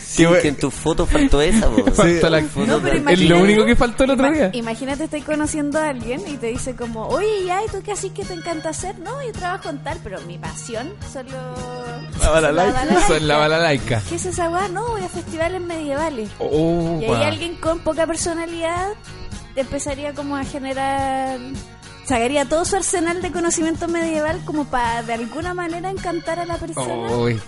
Sí, 0.07 0.25
que 0.43 0.47
en 0.47 0.55
tu 0.57 0.71
foto 0.71 1.07
faltó 1.07 1.41
esa. 1.43 1.69
Falta 1.93 2.31
la- 2.31 2.41
Foto 2.43 2.67
No, 2.67 2.79
pero 2.81 2.95
Es 2.99 3.03
lo 3.03 3.11
imagínate- 3.11 3.43
único 3.43 3.65
que 3.67 3.75
faltó 3.75 4.05
el 4.05 4.11
otro 4.11 4.31
día. 4.31 4.51
Imagínate, 4.53 5.05
estoy 5.05 5.23
conociendo 5.23 5.81
a 5.81 5.89
alguien 5.89 6.21
y 6.29 6.37
te 6.37 6.47
dice 6.47 6.77
como, 6.77 7.09
oye, 7.09 7.45
ya, 7.47 7.65
¿y 7.65 7.67
tú 7.69 7.83
qué 7.85 7.91
así 7.93 8.11
que 8.11 8.25
te 8.25 8.33
encanta 8.35 8.69
hacer? 8.69 8.97
No, 9.01 9.21
yo 9.25 9.33
trabajo 9.33 9.71
en 9.71 9.83
tal, 9.83 9.99
pero 10.05 10.21
mi 10.21 10.39
pasión 10.39 10.93
solo... 11.13 11.31
La 12.21 12.31
balalaica. 12.31 12.85
Es 13.17 13.23
la 13.23 13.37
Balalaica. 13.39 14.03
¿Qué 14.09 14.15
es 14.15 14.27
esa 14.27 14.49
weá? 14.51 14.69
No, 14.69 14.87
voy 14.87 15.03
a 15.03 15.09
festivales 15.09 15.61
medievales. 15.61 16.31
Oh, 16.39 17.01
Y 17.03 17.07
ahí 17.07 17.23
alguien 17.25 17.57
con 17.57 17.81
poca 17.81 18.07
personalidad 18.07 18.93
empezaría 19.57 20.13
como 20.15 20.37
a 20.37 20.45
generar... 20.45 21.41
Sacaría 22.07 22.45
todo 22.45 22.65
su 22.65 22.77
arsenal 22.77 23.23
de 23.23 23.33
conocimiento 23.33 23.89
medieval 23.89 24.41
como 24.45 24.65
para 24.67 25.03
de 25.03 25.15
alguna 25.15 25.55
manera 25.55 25.91
encantar 25.91 26.39
a 26.39 26.45
la 26.45 26.57
persona. 26.59 27.11
Uy. 27.17 27.41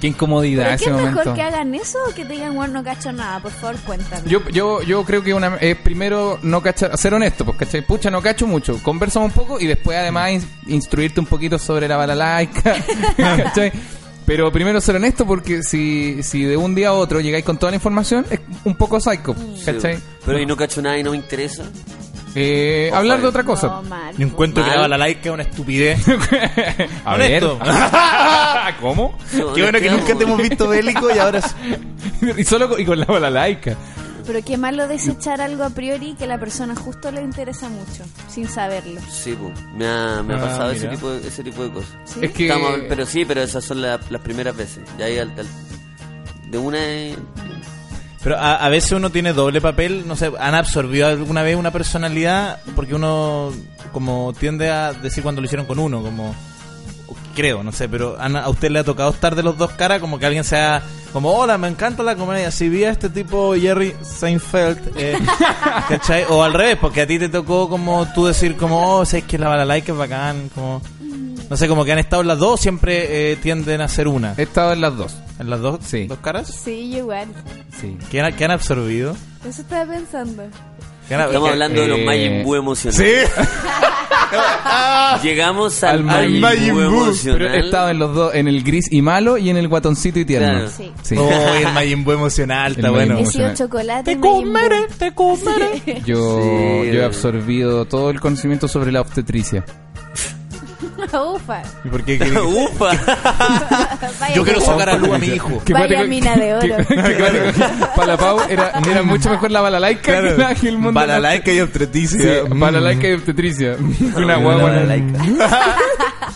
Qué 0.00 0.08
incomodidad 0.08 0.64
¿Pero 0.64 0.74
ese 0.74 0.84
qué 0.84 0.90
es 0.90 0.96
momento. 0.96 1.18
mejor 1.20 1.34
que 1.34 1.42
hagan 1.42 1.74
eso 1.74 1.98
o 2.08 2.14
que 2.14 2.24
te 2.26 2.34
digan, 2.34 2.54
bueno, 2.54 2.74
no 2.74 2.84
cacho 2.84 3.12
nada? 3.12 3.40
Por 3.40 3.50
favor, 3.50 3.76
cuéntame. 3.86 4.28
Yo, 4.28 4.46
yo, 4.50 4.82
yo 4.82 5.02
creo 5.04 5.22
que 5.22 5.32
una, 5.32 5.56
es 5.56 5.74
primero 5.78 6.38
no 6.42 6.62
cachar, 6.62 6.96
ser 6.98 7.14
honesto, 7.14 7.46
pues, 7.46 7.56
¿cachai? 7.56 7.80
Pucha, 7.80 8.10
no 8.10 8.20
cacho 8.20 8.46
mucho. 8.46 8.78
Conversamos 8.82 9.28
un 9.30 9.32
poco 9.34 9.58
y 9.58 9.66
después 9.66 9.96
además 9.98 10.32
in- 10.32 10.48
instruirte 10.66 11.18
un 11.18 11.26
poquito 11.26 11.58
sobre 11.58 11.88
la 11.88 11.96
balalaica, 11.96 12.76
¿cachai? 13.16 13.72
Pero 14.26 14.52
primero 14.52 14.80
ser 14.82 14.96
honesto 14.96 15.24
porque 15.26 15.62
si, 15.62 16.22
si 16.22 16.42
de 16.44 16.58
un 16.58 16.74
día 16.74 16.88
a 16.88 16.92
otro 16.92 17.20
llegáis 17.20 17.44
con 17.46 17.56
toda 17.58 17.70
la 17.72 17.76
información, 17.76 18.26
es 18.28 18.40
un 18.64 18.76
poco 18.76 19.00
psycho, 19.00 19.34
¿cachai? 19.64 19.98
Pero 20.26 20.38
y 20.38 20.44
no 20.44 20.56
cacho 20.58 20.82
nada 20.82 20.98
y 20.98 21.02
no 21.02 21.12
me 21.12 21.16
interesa. 21.16 21.64
Eh, 22.38 22.90
hablar 22.92 23.18
de 23.18 23.24
ahí. 23.24 23.28
otra 23.30 23.44
cosa. 23.44 23.66
No, 23.68 23.82
mal. 23.84 24.14
Yo 24.16 24.26
encuentro 24.26 24.62
que 24.62 24.68
Mal. 24.68 24.76
la 24.76 24.82
Balalaica 24.82 25.20
es 25.28 25.30
una 25.30 25.42
estupidez. 25.42 26.06
a 27.04 27.16
ver. 27.16 27.42
Honesto. 27.44 27.58
¿Cómo? 28.80 29.18
Qué 29.54 29.62
bueno 29.62 29.78
que 29.80 29.90
nunca 29.90 30.14
te 30.14 30.24
hemos 30.24 30.38
visto 30.38 30.68
bélico 30.68 31.08
y 31.14 31.18
ahora... 31.18 31.40
y 32.36 32.44
solo 32.44 32.68
con, 32.68 32.80
y 32.80 32.84
con 32.84 32.98
la 33.00 33.06
balalaica. 33.06 33.74
Pero 34.26 34.40
qué 34.44 34.56
malo 34.56 34.88
desechar 34.88 35.40
algo 35.40 35.62
a 35.62 35.70
priori 35.70 36.14
que 36.18 36.26
la 36.26 36.36
persona 36.36 36.74
justo 36.74 37.12
le 37.12 37.22
interesa 37.22 37.68
mucho, 37.68 38.02
sin 38.28 38.48
saberlo. 38.48 39.00
Sí, 39.08 39.34
po. 39.34 39.52
me 39.76 39.86
ha, 39.86 40.20
me 40.22 40.34
ha 40.34 40.38
Ah, 40.38 40.40
pasado 40.40 40.70
ese 40.72 40.80
mira. 40.86 40.94
tipo, 40.96 41.10
de, 41.12 41.28
ese 41.28 41.44
tipo 41.44 41.62
de 41.62 41.70
cosas. 41.70 41.90
¿Sí? 42.04 42.18
Es 42.22 42.32
que... 42.32 42.48
Estamos- 42.48 42.80
pero 42.88 43.06
sí, 43.06 43.24
pero 43.24 43.40
esas 43.42 43.64
son 43.64 43.80
la- 43.82 44.00
las 44.10 44.20
primeras 44.22 44.56
veces. 44.56 44.82
Ya 44.98 45.04
hay 45.04 45.18
al- 45.18 45.30
al- 45.38 46.50
de 46.50 46.58
una 46.58 46.78
eh, 46.80 47.16
Pero 48.26 48.38
a, 48.40 48.56
a 48.56 48.68
veces 48.70 48.90
uno 48.90 49.10
tiene 49.10 49.32
doble 49.32 49.60
papel, 49.60 50.02
no 50.04 50.16
sé, 50.16 50.32
¿han 50.40 50.56
absorbido 50.56 51.06
alguna 51.06 51.44
vez 51.44 51.54
una 51.54 51.70
personalidad? 51.70 52.58
Porque 52.74 52.96
uno 52.96 53.52
como 53.92 54.32
tiende 54.36 54.68
a 54.68 54.92
decir 54.94 55.22
cuando 55.22 55.40
lo 55.40 55.44
hicieron 55.44 55.64
con 55.64 55.78
uno, 55.78 56.02
como 56.02 56.34
creo, 57.36 57.62
no 57.62 57.70
sé, 57.70 57.88
pero 57.88 58.16
¿han- 58.18 58.34
a 58.34 58.48
usted 58.48 58.70
le 58.70 58.80
ha 58.80 58.84
tocado 58.84 59.10
estar 59.10 59.36
de 59.36 59.44
los 59.44 59.56
dos 59.56 59.70
caras, 59.72 60.00
como 60.00 60.18
que 60.18 60.26
alguien 60.26 60.42
sea 60.42 60.82
como, 61.12 61.30
hola, 61.34 61.56
me 61.56 61.68
encanta 61.68 62.02
la 62.02 62.16
comedia, 62.16 62.50
si 62.50 62.68
vi 62.68 62.82
a 62.82 62.90
este 62.90 63.10
tipo 63.10 63.54
Jerry 63.54 63.94
Seinfeld, 64.02 64.90
eh, 64.96 65.16
¿cachai? 65.88 66.24
O 66.28 66.42
al 66.42 66.52
revés, 66.52 66.78
porque 66.80 67.02
a 67.02 67.06
ti 67.06 67.20
te 67.20 67.28
tocó 67.28 67.68
como 67.68 68.06
tú 68.12 68.26
decir 68.26 68.56
como, 68.56 68.96
oh, 68.96 69.04
sé 69.04 69.22
que 69.22 69.38
la 69.38 69.46
balalaika 69.48 69.92
es 69.92 69.98
bacán, 69.98 70.48
como... 70.52 70.82
No 71.48 71.56
sé, 71.56 71.68
como 71.68 71.84
que 71.84 71.92
han 71.92 71.98
estado 71.98 72.22
en 72.22 72.28
las 72.28 72.38
dos, 72.38 72.60
siempre 72.60 73.32
eh, 73.32 73.36
tienden 73.36 73.80
a 73.80 73.88
ser 73.88 74.08
una. 74.08 74.34
He 74.36 74.42
estado 74.42 74.72
en 74.72 74.80
las 74.80 74.96
dos. 74.96 75.14
¿En 75.38 75.48
las 75.50 75.60
dos, 75.60 75.78
Sí. 75.84 76.06
dos 76.06 76.18
caras? 76.18 76.48
Sí, 76.48 76.94
igual. 76.96 77.28
Sí. 77.80 77.96
¿Qué 78.10 78.20
han, 78.20 78.34
qué 78.34 78.44
han 78.46 78.50
absorbido? 78.50 79.16
Eso 79.48 79.62
estaba 79.62 79.92
pensando. 79.92 80.42
¿Qué 81.08 81.14
han- 81.14 81.20
Estamos 81.20 81.46
qué- 81.48 81.52
hablando 81.52 81.80
de 81.82 81.88
los 81.88 81.98
eh, 82.00 82.04
Majin 82.04 82.42
Buu 82.42 82.54
emocionales. 82.56 83.30
Sí. 83.30 83.42
Llegamos 85.22 85.82
al, 85.84 85.98
Al 85.98 86.02
Majin, 86.04 86.40
Majin 86.40 86.74
Buu 86.74 86.90
Buu. 86.90 87.04
emocional. 87.04 87.38
Pero 87.38 87.54
he 87.54 87.60
estado 87.60 87.90
en 87.90 87.98
los 87.98 88.14
dos, 88.14 88.34
en 88.34 88.48
el 88.48 88.62
gris 88.64 88.86
y 88.90 89.02
malo 89.02 89.38
y 89.38 89.48
en 89.50 89.56
el 89.56 89.68
guatoncito 89.68 90.18
y 90.18 90.24
tierno. 90.24 90.48
Claro. 90.48 90.68
Sí. 90.76 90.92
Sí. 91.02 91.16
Oh, 91.16 91.54
el 91.54 91.72
Majin 91.72 92.04
Buu 92.04 92.12
emocional, 92.12 92.72
está 92.72 92.88
El 92.88 92.92
bueno. 92.92 93.18
He 93.18 93.26
sido 93.26 93.54
chocolate. 93.54 94.14
Te 94.14 94.20
comeré, 94.20 94.86
te 94.98 95.14
comeré. 95.14 96.02
Yo, 96.04 96.40
Sí. 96.42 96.90
yo 96.92 97.00
he 97.00 97.04
absorbido 97.04 97.84
todo 97.84 98.10
el 98.10 98.20
conocimiento 98.20 98.66
sobre 98.68 98.90
la 98.90 99.00
obstetricia. 99.00 99.64
Ufa. 101.34 101.62
¿Y 101.84 101.88
por 101.88 102.04
qué 102.04 102.18
quería- 102.18 102.42
Ufa. 102.44 102.84
Vaya 104.20 104.34
Yo 104.34 104.44
quiero 104.44 104.60
mina- 104.60 104.72
sacar 104.72 104.88
a 104.90 104.96
luz 104.96 105.12
a 105.12 105.18
mi 105.18 105.26
hijo. 105.28 105.62
Que 105.64 105.72
Vaya 105.72 105.98
pate- 105.98 106.08
mina 106.08 106.36
de 106.36 106.54
oro. 106.54 106.60
que- 106.76 106.84
que- 106.86 107.86
para 107.94 108.06
la 108.06 108.16
Pau 108.16 108.40
era, 108.48 108.72
era 108.90 109.02
mucho 109.02 109.30
mejor 109.30 109.50
la 109.50 109.60
balalaica 109.60 110.20
que, 110.20 110.30
la, 110.36 110.54
que 110.54 110.68
el 110.68 110.78
mundo. 110.78 110.92
Balalaica 110.92 111.52
y 111.52 111.60
obstetricia. 111.60 112.20
Sí, 112.44 112.48
balalaica 112.50 113.08
y 113.08 113.12
obstetricia. 113.14 113.76
Una 114.16 114.36
guagua. 114.36 114.64
balalaica. 114.64 115.18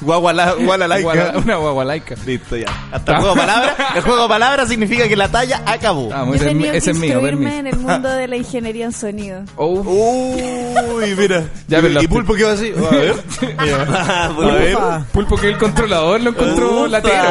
Guaguala- 0.00 0.54
Gualalaica. 0.64 1.02
Guala- 1.12 1.32
Una 1.38 1.56
guagualaica. 1.56 2.14
Listo, 2.26 2.56
ya. 2.56 2.66
Hasta 2.92 3.12
el 3.12 3.18
juego 3.18 3.34
de 3.34 3.40
palabras. 3.40 3.74
El 3.96 4.02
juego 4.02 4.22
de 4.22 4.28
palabras 4.28 4.68
significa 4.68 5.08
que 5.08 5.16
la 5.16 5.28
talla 5.28 5.62
acabó. 5.66 6.08
Vamos, 6.08 6.36
Yo 6.38 6.42
ese, 6.42 6.48
es 6.50 6.54
mi- 6.54 6.58
tenía 6.60 6.72
que 6.72 6.78
ese 6.78 6.90
es 6.92 6.96
mío, 6.98 7.20
permiso. 7.20 7.52
en 7.52 7.66
el 7.66 7.76
mundo 7.78 8.08
de 8.08 8.28
la 8.28 8.36
ingeniería 8.36 8.84
en 8.86 8.92
sonido. 8.92 9.42
Oh, 9.56 9.80
Uy, 9.80 11.14
mira. 11.16 11.44
Ya, 11.68 11.78
¿Y 11.80 11.88
la- 11.88 12.00
Pulpo 12.02 12.34
qué 12.34 12.44
va 12.44 12.52
así? 12.52 12.72
A 12.76 12.94
ver. 12.94 13.14
Ah, 13.58 14.30
A 14.36 14.40
ver. 14.52 14.78
Pulpo 15.12 15.36
que 15.36 15.48
el 15.48 15.58
controlador 15.58 16.20
lo 16.20 16.30
encontró 16.30 16.86
latero. 16.86 17.22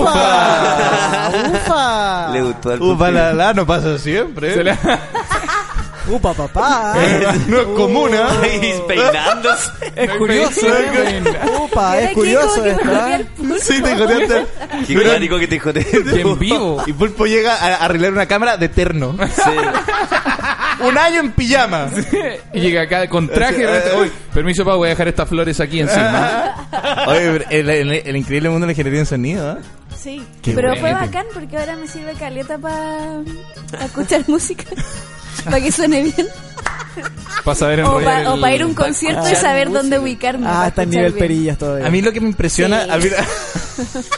¡Ufa! 0.00 1.30
¡Ufa! 1.52 2.28
Le 2.32 2.42
gustó 2.42 2.70
al 2.70 2.82
Upa, 2.82 3.04
Pupi. 3.06 3.12
la, 3.14 3.32
la, 3.32 3.52
no 3.54 3.66
pasa 3.66 3.98
siempre. 3.98 4.54
Se 4.54 4.64
la- 4.64 4.78
¡Upa, 6.10 6.34
papá! 6.34 6.94
No 7.48 7.60
es 7.60 7.66
común. 7.68 8.10
Ahí 8.14 8.74
peinándose. 8.86 9.70
Es 9.96 10.10
curioso, 10.12 10.66
¿eh? 10.66 11.22
Es 12.02 12.12
curioso 12.14 12.64
esto, 12.64 13.06
¿eh? 13.06 13.26
Sí, 13.60 13.80
te 13.82 13.96
jodeaste. 13.96 14.46
Qué 14.86 14.94
cuático 15.02 15.38
que 15.38 15.46
te 15.48 15.58
jodeé. 15.60 15.86
Y 16.16 16.20
en 16.20 16.38
vivo. 16.38 16.82
Y 16.86 16.92
Pulpo 16.92 17.26
llega 17.26 17.54
a 17.54 17.76
arreglar 17.84 18.12
una 18.12 18.26
cámara 18.26 18.56
de 18.56 18.68
terno. 18.68 19.16
Sí. 19.34 19.50
Un 20.86 20.96
año 20.98 21.20
en 21.20 21.32
pijama. 21.32 21.88
Y 22.52 22.60
llega 22.60 22.82
acá 22.82 23.08
con 23.08 23.28
traje. 23.28 23.58
y 23.58 23.60
de 23.60 23.66
repente, 23.66 23.98
"Uy, 24.00 24.12
permiso, 24.32 24.64
pa, 24.64 24.74
voy 24.76 24.86
a 24.86 24.90
dejar 24.90 25.08
estas 25.08 25.28
flores 25.28 25.60
aquí 25.60 25.80
encima. 25.80 26.54
Oye, 27.06 27.30
pero 27.32 27.44
el, 27.50 27.68
el- 27.70 27.92
el 28.06 28.16
increíble 28.16 28.48
mundo 28.48 28.64
de 28.66 28.68
la 28.68 28.72
ingeniería 28.72 29.00
en 29.00 29.06
sonido, 29.06 29.52
¿eh? 29.52 29.56
Sí, 29.96 30.24
Qué 30.40 30.52
pero 30.52 30.74
fue 30.76 30.94
bacán 30.94 31.26
porque 31.34 31.58
ahora 31.58 31.76
me 31.76 31.86
sirve 31.86 32.14
caleta 32.14 32.56
para 32.56 33.20
escuchar 33.84 34.22
música, 34.28 34.64
para 35.44 35.60
que 35.60 35.72
suene 35.72 36.02
bien. 36.02 36.28
Para 37.44 37.54
saber 37.54 37.82
O 37.84 37.94
para 38.00 38.20
el- 38.50 38.54
ir 38.54 38.62
a 38.62 38.66
un 38.66 38.74
concierto 38.74 39.20
y 39.20 39.32
escuchar 39.32 39.42
saber 39.42 39.68
música. 39.68 39.80
dónde 39.82 39.98
ubicarme. 39.98 40.46
Ah, 40.48 40.66
está 40.68 40.82
en 40.82 40.90
nivel 40.90 41.12
bien. 41.12 41.18
perillas 41.18 41.58
todavía. 41.58 41.86
A 41.86 41.90
mí 41.90 42.02
lo 42.02 42.12
que 42.12 42.20
me 42.20 42.28
impresiona... 42.28 42.84
Sí. 42.84 42.90
a 42.90 42.96
mí- 42.98 43.10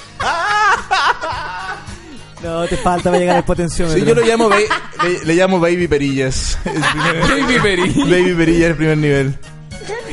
No, 2.43 2.67
te 2.67 2.77
falta 2.77 3.05
para 3.05 3.19
llegar 3.21 3.37
al 3.37 3.45
potenciómetro. 3.45 4.01
Sí, 4.01 4.07
yo 4.07 4.15
lo 4.17 4.23
llamo 4.27 4.51
le, 4.51 5.25
le 5.25 5.35
llamo 5.35 5.61
Baby 5.61 5.87
Perillas. 5.87 6.59
Baby 6.65 7.61
Peri. 7.63 7.89
Baby 8.03 8.35
Perillas 8.35 8.71
el 8.71 8.77
primer 8.77 8.99
nivel. 8.99 9.35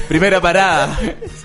Primera 0.07 0.39
parada. 0.39 0.95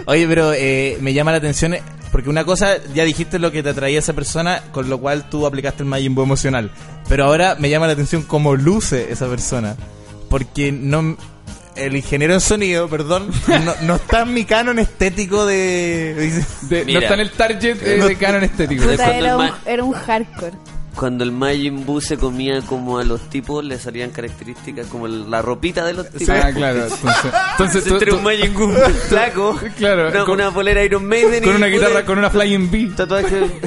Oye, 0.04 0.26
pero 0.28 0.52
eh, 0.52 0.98
me 1.00 1.14
llama 1.14 1.30
la 1.32 1.38
atención 1.38 1.72
eh, 1.74 1.82
porque 2.14 2.31
una 2.31 2.44
cosa, 2.44 2.77
ya 2.94 3.03
dijiste 3.03 3.40
lo 3.40 3.50
que 3.50 3.64
te 3.64 3.70
atraía 3.70 3.98
esa 3.98 4.12
persona, 4.12 4.62
con 4.70 4.88
lo 4.88 5.00
cual 5.00 5.29
tú 5.29 5.48
aplicaste 5.48 5.83
el 5.83 5.88
Majin 5.88 6.14
Buu 6.14 6.22
emocional. 6.22 6.70
Pero 7.09 7.24
ahora 7.24 7.57
me 7.59 7.68
llama 7.68 7.88
la 7.88 7.94
atención 7.94 8.22
cómo 8.22 8.55
luce 8.55 9.11
esa 9.11 9.27
persona. 9.27 9.74
Porque 10.31 10.70
no 10.70 11.16
el 11.74 11.96
ingeniero 11.96 12.33
en 12.35 12.40
sonido, 12.40 12.88
perdón, 12.88 13.33
no, 13.64 13.74
no 13.83 13.94
está 13.96 14.20
en 14.22 14.33
mi 14.33 14.44
canon 14.44 14.79
estético 14.79 15.44
de... 15.44 16.14
De- 16.68 16.81
no 16.83 16.85
Mira. 16.85 17.00
está 17.00 17.14
en 17.14 17.20
el 17.20 17.31
target 17.33 17.83
eh, 17.83 18.05
de 18.05 18.14
canon 18.16 18.44
estético. 18.44 18.85
Puta, 18.85 19.16
era, 19.16 19.37
un, 19.37 19.50
era 19.66 19.83
un 19.83 19.92
hardcore. 19.92 20.57
Cuando 20.96 21.24
el 21.24 21.33
Majin 21.33 21.85
Buu 21.85 22.00
se 22.00 22.16
comía 22.16 22.61
como 22.62 22.98
a 22.98 23.04
los 23.04 23.20
tipos, 23.28 23.64
le 23.64 23.78
salían 23.78 24.11
características 24.11 24.87
como 24.87 25.09
la 25.09 25.42
ropita 25.42 25.85
de 25.85 25.92
los 25.94 26.09
tipos. 26.11 26.28
Ah, 26.37 26.50
claro. 26.54 26.85
Entonces, 26.85 27.33
entonces 27.52 27.85
tú- 27.85 27.92
Entre 27.94 28.11
tú- 28.11 28.16
un 28.18 28.22
Majin 28.24 28.54
Buu 28.54 28.72
flaco, 29.09 29.59
Claro, 29.76 30.09
una, 30.09 30.20
con- 30.24 30.35
una 30.35 30.50
polera 30.52 30.83
Iron 30.85 31.04
Maiden 31.07 31.42
con 31.42 31.52
y 31.52 31.57
una 31.57 31.66
un 31.66 31.72
guitarra, 31.72 32.04
con 32.04 32.18
una 32.18 32.30
flying 32.30 32.70
bee. 32.70 32.90
tatuaje 32.96 33.44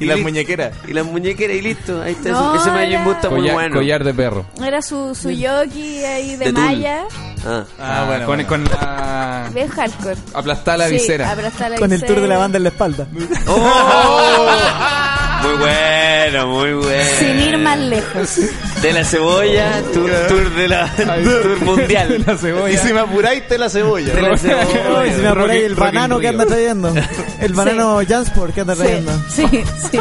Y 0.00 0.04
las 0.04 0.16
li- 0.18 0.22
muñequeras. 0.22 0.74
y 0.86 0.92
las 0.92 1.04
muñequeras 1.06 1.56
y 1.56 1.60
listo. 1.62 2.00
Ahí 2.02 2.12
está. 2.12 2.28
No, 2.30 2.54
ese- 2.54 2.70
Majin 2.70 3.02
Buu 3.04 3.12
está 3.14 3.30
muy 3.30 3.40
Collar, 3.40 3.54
bueno. 3.54 3.74
collar 3.76 4.04
de 4.04 4.14
perro. 4.14 4.46
Era 4.64 4.80
su, 4.82 5.14
su 5.14 5.30
yogi 5.30 6.04
ahí 6.04 6.36
de, 6.36 6.44
De 6.46 6.52
malla. 6.52 7.04
Ah. 7.46 7.64
Ah, 7.80 8.04
bueno. 8.06 8.26
Con, 8.26 8.44
bueno. 8.44 8.48
con 8.48 8.64
la... 8.80 9.50
Bien 9.54 9.68
hardcore. 9.68 10.16
Aplastar 10.34 10.78
la 10.78 10.86
Sí, 10.88 10.94
visera. 10.94 11.32
aplastar 11.32 11.70
la 11.70 11.78
Con 11.78 11.92
el 11.92 12.04
tour 12.04 12.20
de 12.20 12.28
la 12.28 12.36
banda 12.38 12.58
en 12.58 12.62
la 12.64 12.68
espalda. 12.68 13.06
¡Oh! 13.48 14.46
Muy 15.42 15.56
bueno, 15.56 16.46
muy 16.48 16.72
bueno. 16.74 17.04
Sin 17.18 17.40
ir 17.40 17.58
más 17.58 17.78
lejos. 17.78 18.36
De 18.82 18.92
la 18.92 19.04
cebolla, 19.04 19.82
tour, 19.92 20.10
tour 20.28 20.50
de 20.54 20.68
la 20.68 20.88
tour 20.96 21.60
mundial. 21.62 22.24
la 22.26 22.36
cebolla. 22.36 22.70
Y 22.74 22.76
si 22.78 22.92
me 22.92 23.00
apuráis, 23.00 23.46
te 23.48 23.56
la 23.58 23.68
cebolla. 23.70 24.14
De 24.14 24.22
la 24.22 24.36
cebolla. 24.36 25.12
se 25.14 25.22
me 25.22 25.28
apuré 25.28 25.44
Rocky- 25.54 25.64
el 25.64 25.74
banano 25.74 26.18
que 26.18 26.28
anda 26.28 26.46
trayendo. 26.46 26.92
El 27.40 27.52
banano 27.54 28.00
Jansport 28.06 28.54
que 28.54 28.60
anda 28.62 28.74
trayendo. 28.74 29.12
Sí, 29.30 29.46
sí, 29.50 29.64
sí. 29.92 30.00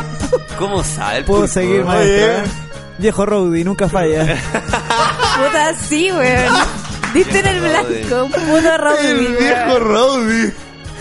¿Cómo 0.57 0.83
sabe 0.83 1.19
el 1.19 1.25
Puedo 1.25 1.41
pulpo? 1.41 1.53
seguir, 1.53 1.83
maestro. 1.85 2.27
¿eh? 2.27 2.43
Viejo 2.97 3.25
Rowdy, 3.27 3.63
nunca 3.63 3.87
falla. 3.87 4.25
Puta, 4.25 5.73
sí, 5.87 6.11
weón. 6.11 6.53
Diste 7.13 7.39
en 7.39 7.47
el 7.47 7.59
blanco. 7.61 8.23
Un 8.25 8.31
puto 8.31 8.97
El 9.01 9.27
viejo. 9.37 9.79
Rowdy. 9.79 10.51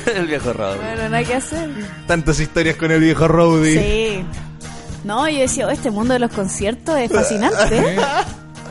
El 0.14 0.26
viejo 0.26 0.52
Raúl. 0.52 0.78
Bueno, 0.78 1.08
no 1.08 1.16
hay 1.16 1.24
que 1.24 1.34
hacer. 1.34 1.68
Tantas 2.06 2.38
historias 2.40 2.76
con 2.76 2.90
el 2.90 3.00
viejo 3.00 3.26
Rowdy. 3.28 3.74
Sí. 3.78 4.24
No, 5.04 5.28
yo 5.28 5.38
decía, 5.40 5.66
oh, 5.66 5.70
este 5.70 5.90
mundo 5.90 6.14
de 6.14 6.20
los 6.20 6.30
conciertos 6.32 6.98
es 6.98 7.10
fascinante. 7.10 7.96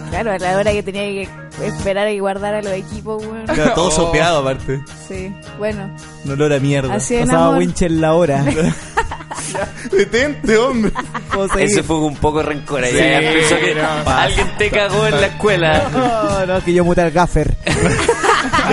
Claro, 0.09 0.31
a 0.33 0.37
la 0.37 0.57
hora 0.57 0.71
que 0.71 0.83
tenía 0.83 1.01
que 1.03 1.27
esperar 1.65 2.07
y 2.09 2.19
guardar 2.19 2.53
a 2.53 2.61
los 2.61 2.71
equipos. 2.73 3.23
Era 3.51 3.73
todo 3.73 3.87
Oh. 3.87 3.91
sopeado 3.91 4.39
aparte. 4.39 4.79
Sí, 5.07 5.33
bueno. 5.57 5.93
No 6.25 6.33
olor 6.33 6.53
a 6.53 6.59
mierda. 6.59 6.93
Así 6.93 7.17
Pasaba 7.17 7.47
amor. 7.47 7.57
winch 7.57 7.81
en 7.81 7.99
la 8.01 8.13
hora. 8.13 8.45
Detente, 9.91 10.57
hombre. 10.57 10.91
Ese 11.59 11.81
fue 11.83 11.97
un 11.97 12.15
poco 12.15 12.43
rencor. 12.43 12.85
Sí, 12.85 12.95
Ya 12.97 13.19
pensó 13.19 13.55
que 13.57 13.75
no. 13.75 14.11
alguien 14.11 14.47
te 14.57 14.69
cagó 14.69 15.07
en 15.07 15.21
la 15.21 15.27
escuela. 15.27 15.89
No, 15.91 16.45
no, 16.45 16.63
que 16.63 16.73
yo 16.73 16.85
muté 16.85 17.01
al 17.01 17.11
gaffer. 17.11 17.55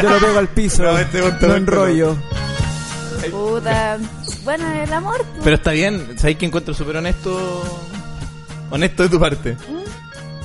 Yo 0.02 0.10
lo 0.10 0.18
pego 0.18 0.38
al 0.38 0.48
piso. 0.48 0.82
No, 0.82 0.98
este 0.98 1.20
no 1.20 1.48
no. 1.48 1.54
enrollo. 1.56 2.16
Puta. 3.30 3.98
Bueno, 4.44 4.70
el 4.72 4.92
amor. 4.92 5.18
pues. 5.18 5.40
Pero 5.44 5.56
está 5.56 5.70
bien, 5.72 6.18
¿sabes 6.18 6.36
que 6.36 6.46
encuentro 6.46 6.74
súper 6.74 6.96
honesto? 6.96 7.62
Honesto 8.70 9.02
de 9.04 9.08
tu 9.08 9.20
parte. 9.20 9.56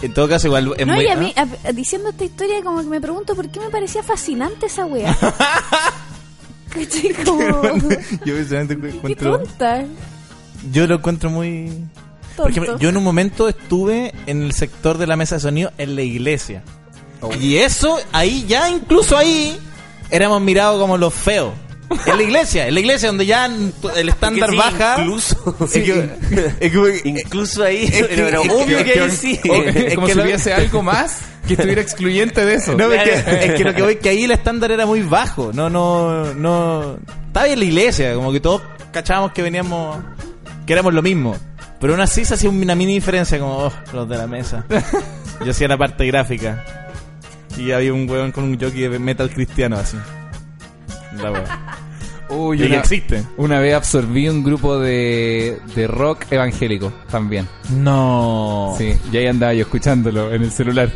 En 0.01 0.13
todo 0.13 0.27
caso, 0.29 0.47
igual 0.47 0.73
es 0.77 0.85
no, 0.85 0.93
muy. 0.93 1.05
y 1.05 1.07
a 1.07 1.15
mí, 1.15 1.33
¿ah? 1.35 1.47
a- 1.63 1.71
diciendo 1.71 2.09
esta 2.09 2.23
historia, 2.23 2.61
como 2.63 2.81
que 2.81 2.87
me 2.87 3.01
pregunto 3.01 3.35
por 3.35 3.49
qué 3.49 3.59
me 3.59 3.69
parecía 3.69 4.03
fascinante 4.03 4.67
esa 4.67 4.85
wea. 4.85 5.17
¿Cachai? 6.69 7.13
Como. 7.25 7.41
Yo 8.25 8.35
personalmente 8.35 8.89
Qué 8.91 8.97
encuentro. 8.97 9.39
tonta. 9.39 9.85
Yo 10.71 10.85
lo 10.87 10.95
encuentro 10.95 11.29
muy. 11.29 11.71
Por 12.35 12.51
ejemplo, 12.51 12.73
Tonto. 12.73 12.83
yo 12.83 12.89
en 12.89 12.97
un 12.97 13.03
momento 13.03 13.49
estuve 13.49 14.13
en 14.27 14.43
el 14.43 14.51
sector 14.53 14.99
de 14.99 15.07
la 15.07 15.15
mesa 15.15 15.35
de 15.35 15.41
sonido 15.41 15.71
en 15.79 15.95
la 15.95 16.03
iglesia. 16.03 16.61
Y 17.41 17.57
eso, 17.57 17.97
ahí, 18.11 18.45
ya 18.47 18.69
incluso 18.69 19.17
ahí, 19.17 19.59
éramos 20.11 20.39
mirados 20.41 20.79
como 20.79 20.97
los 20.99 21.11
feos. 21.15 21.51
En 22.06 22.17
la 22.17 22.23
iglesia, 22.23 22.67
en 22.67 22.73
la 22.73 22.80
iglesia 22.82 23.08
donde 23.08 23.26
ya 23.26 23.45
el 23.45 24.10
estándar 24.10 24.50
sí, 24.50 24.58
baja. 24.58 24.95
Incluso. 25.00 25.56
Es 25.65 25.71
que- 25.71 26.10
es 26.60 26.71
que- 26.71 27.02
Incluso 27.06 27.63
ahí. 27.63 27.86
Es 27.86 27.91
que- 28.08 28.15
Pero, 28.15 28.41
es 28.41 28.50
obvio 28.52 28.78
que, 28.80 28.84
que- 28.93 29.00
ahí 29.00 29.12
sí. 29.12 29.39
Es 29.43 29.76
Es 29.76 29.95
como 29.95 30.08
que 30.08 30.13
si 30.13 30.17
lo- 30.19 30.23
hubiese 30.26 30.54
algo 30.54 30.84
más 30.84 31.21
que 31.47 31.54
estuviera 31.54 31.82
excluyente 31.82 32.45
de 32.45 32.56
eso. 32.56 32.76
No, 32.76 32.91
es, 32.91 33.04
que, 33.04 33.10
Claro. 33.23 33.38
es 33.38 33.54
que 33.54 33.63
lo 33.63 33.73
que 33.73 33.82
voy 33.82 33.95
que 33.97 34.10
ahí 34.10 34.23
el 34.26 34.32
estándar 34.32 34.71
era 34.71 34.86
muy 34.86 35.02
bajo. 35.02 35.52
No, 35.54 35.69
no, 35.69 36.34
no. 36.34 36.97
Estaba 37.28 37.45
bien 37.45 37.60
la 37.60 37.65
iglesia, 37.65 38.13
como 38.15 38.34
que 38.34 38.41
todos 38.41 38.62
cachábamos 38.91 39.32
que 39.32 39.41
veníamos, 39.41 39.97
que 40.65 40.73
éramos 40.73 40.93
lo 40.93 41.02
mismo. 41.02 41.38
Pero 41.80 41.93
aún 41.93 42.02
así 42.02 42.26
se 42.26 42.34
hacía 42.34 42.50
una 42.50 42.76
mini 42.76 42.95
diferencia, 42.95 43.39
como 43.39 43.58
oh, 43.67 43.73
los 43.93 44.10
de 44.10 44.17
la 44.17 44.28
mesa. 44.28 44.65
Yo 45.45 45.52
hacía 45.52 45.67
la 45.69 45.78
parte 45.78 46.06
gráfica. 46.08 46.65
Y 47.56 47.71
había 47.71 47.93
un 47.93 48.10
weón 48.10 48.32
con 48.32 48.43
un 48.43 48.60
jockey 48.60 48.82
de 48.88 49.00
metal 49.00 49.30
cristiano 49.30 49.78
así. 49.78 49.95
La 51.21 51.32
wea. 51.32 51.43
Uy, 52.30 52.62
Y 52.62 52.65
una, 52.65 52.80
existe. 52.80 53.23
una 53.38 53.60
vez 53.60 53.73
absorbí 53.73 54.27
un 54.27 54.43
grupo 54.43 54.77
de, 54.80 55.60
de 55.75 55.88
rock 55.88 56.25
evangélico 56.30 56.91
también. 57.10 57.47
No. 57.69 58.75
Sí, 58.77 58.93
y 59.12 59.17
ahí 59.17 59.27
andaba 59.27 59.53
yo 59.53 59.62
escuchándolo 59.62 60.34
en 60.34 60.43
el 60.43 60.51
celular. 60.51 60.91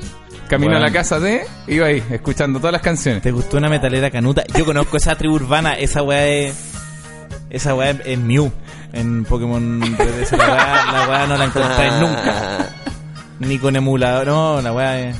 Camino 0.49 0.71
Bueno. 0.71 0.85
a 0.85 0.89
la 0.89 0.91
casa 0.93 1.17
de, 1.21 1.43
iba 1.67 1.87
ahí, 1.87 2.03
escuchando 2.11 2.59
todas 2.59 2.73
las 2.73 2.81
canciones. 2.81 3.21
¿Te 3.21 3.31
gustó 3.31 3.55
una 3.57 3.69
metalera 3.69 4.11
canuta? 4.11 4.43
Yo 4.57 4.65
conozco 4.65 4.97
esa 4.97 5.15
tribu 5.15 5.35
urbana, 5.35 5.73
esa 5.75 6.03
weá 6.03 6.27
es. 6.27 6.53
Esa 7.49 7.73
weá 7.75 7.91
es 7.91 8.19
Mew. 8.19 8.51
En 8.91 9.23
Pokémon 9.23 9.81
3DS, 9.81 10.31
la 10.37 10.47
weá, 10.53 10.85
la 10.91 11.07
weá 11.09 11.27
no 11.27 11.37
la 11.37 11.45
encontré 11.45 11.91
nunca. 12.01 12.69
Ni 13.39 13.57
con 13.57 13.75
emulador, 13.77 14.27
no, 14.27 14.61
la 14.61 14.73
weá 14.73 14.99
es. 14.99 15.15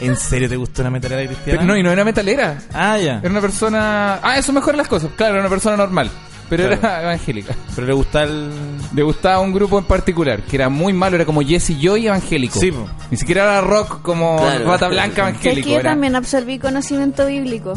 ¿En 0.00 0.16
serio 0.16 0.48
te 0.48 0.56
gustó 0.56 0.82
una 0.82 0.90
metalera 0.90 1.24
cristiana? 1.26 1.60
Pero 1.60 1.64
no, 1.72 1.76
y 1.78 1.82
no 1.82 1.90
era 1.90 2.04
metalera. 2.04 2.58
Ah, 2.72 2.98
ya. 2.98 3.18
Era 3.20 3.30
una 3.30 3.40
persona... 3.40 4.18
Ah, 4.22 4.38
eso 4.38 4.52
mejora 4.52 4.76
las 4.76 4.88
cosas. 4.88 5.10
Claro, 5.16 5.34
era 5.34 5.40
una 5.42 5.48
persona 5.50 5.76
normal. 5.76 6.10
Pero 6.48 6.64
Claro. 6.68 6.78
era 6.82 7.02
evangélica. 7.04 7.54
Pero 7.74 7.86
le 7.86 7.92
gusta 7.94 8.22
el. 8.24 8.50
Le 8.94 9.02
gustaba 9.02 9.40
un 9.40 9.52
grupo 9.54 9.78
en 9.78 9.84
particular, 9.86 10.42
que 10.42 10.56
era 10.56 10.68
muy 10.68 10.92
malo, 10.92 11.16
era 11.16 11.24
como 11.24 11.40
Jesse 11.40 11.72
Joy 11.80 12.06
evangélico. 12.06 12.60
Sí, 12.60 12.70
po. 12.70 12.86
Ni 13.10 13.16
siquiera 13.16 13.44
era 13.44 13.60
rock 13.62 14.02
como 14.02 14.36
Claro. 14.38 14.66
Bata 14.66 14.88
Blanca 14.88 15.16
¿Sabes 15.22 15.30
evangélico. 15.36 15.64
que 15.68 15.72
yo 15.74 15.80
Era... 15.80 15.90
también 15.92 16.16
absorbí 16.16 16.58
conocimiento 16.58 17.26
bíblico? 17.26 17.72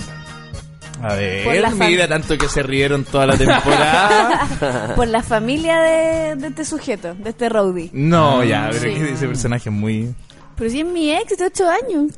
A 1.02 1.10
Por 1.10 1.18
ver, 1.18 1.72
mira, 1.78 2.08
tanto 2.08 2.38
que 2.40 2.50
se 2.50 2.64
rieron 2.64 3.04
toda 3.06 3.28
la 3.28 3.38
temporada. 3.38 4.94
Por 4.96 5.08
la 5.08 5.22
familia 5.22 5.80
de, 5.80 6.36
de 6.38 6.48
este 6.48 6.66
sujeto, 6.66 7.14
de 7.14 7.30
este 7.30 7.50
Rowdy. 7.50 7.92
no, 7.94 8.44
ya, 8.44 8.70
pero 8.72 8.82
Sí. 8.82 9.00
que 9.00 9.14
ese 9.14 9.28
personaje 9.28 9.70
es 9.70 9.76
muy. 9.76 10.14
Pero 10.58 10.70
si 10.72 10.80
es 10.82 10.86
mi 10.86 11.12
ex 11.12 11.38
de 11.38 11.46
8 11.46 11.70
años. 11.70 12.12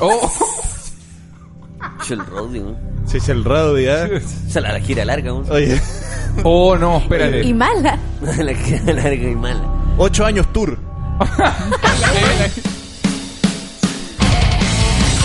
Oh, 0.00 0.32
Yo 2.08 2.14
el 2.14 2.26
Roddy, 2.26 2.60
¿no? 2.60 2.76
Se 3.06 3.18
echa 3.18 3.32
el 3.32 3.44
rado 3.44 3.78
ya. 3.78 4.06
Esa 4.06 4.60
la, 4.60 4.72
la 4.72 4.80
gira 4.80 5.04
larga, 5.04 5.30
¿no? 5.30 5.38
Oye, 5.50 5.80
oh, 6.44 6.76
no, 6.76 6.98
espérate. 6.98 7.42
Y 7.44 7.54
mala. 7.54 7.98
La 8.20 8.54
gira 8.54 8.92
larga 8.92 9.28
y 9.30 9.34
mala. 9.34 9.62
ocho 9.98 10.24
años 10.24 10.46
tour. 10.52 10.78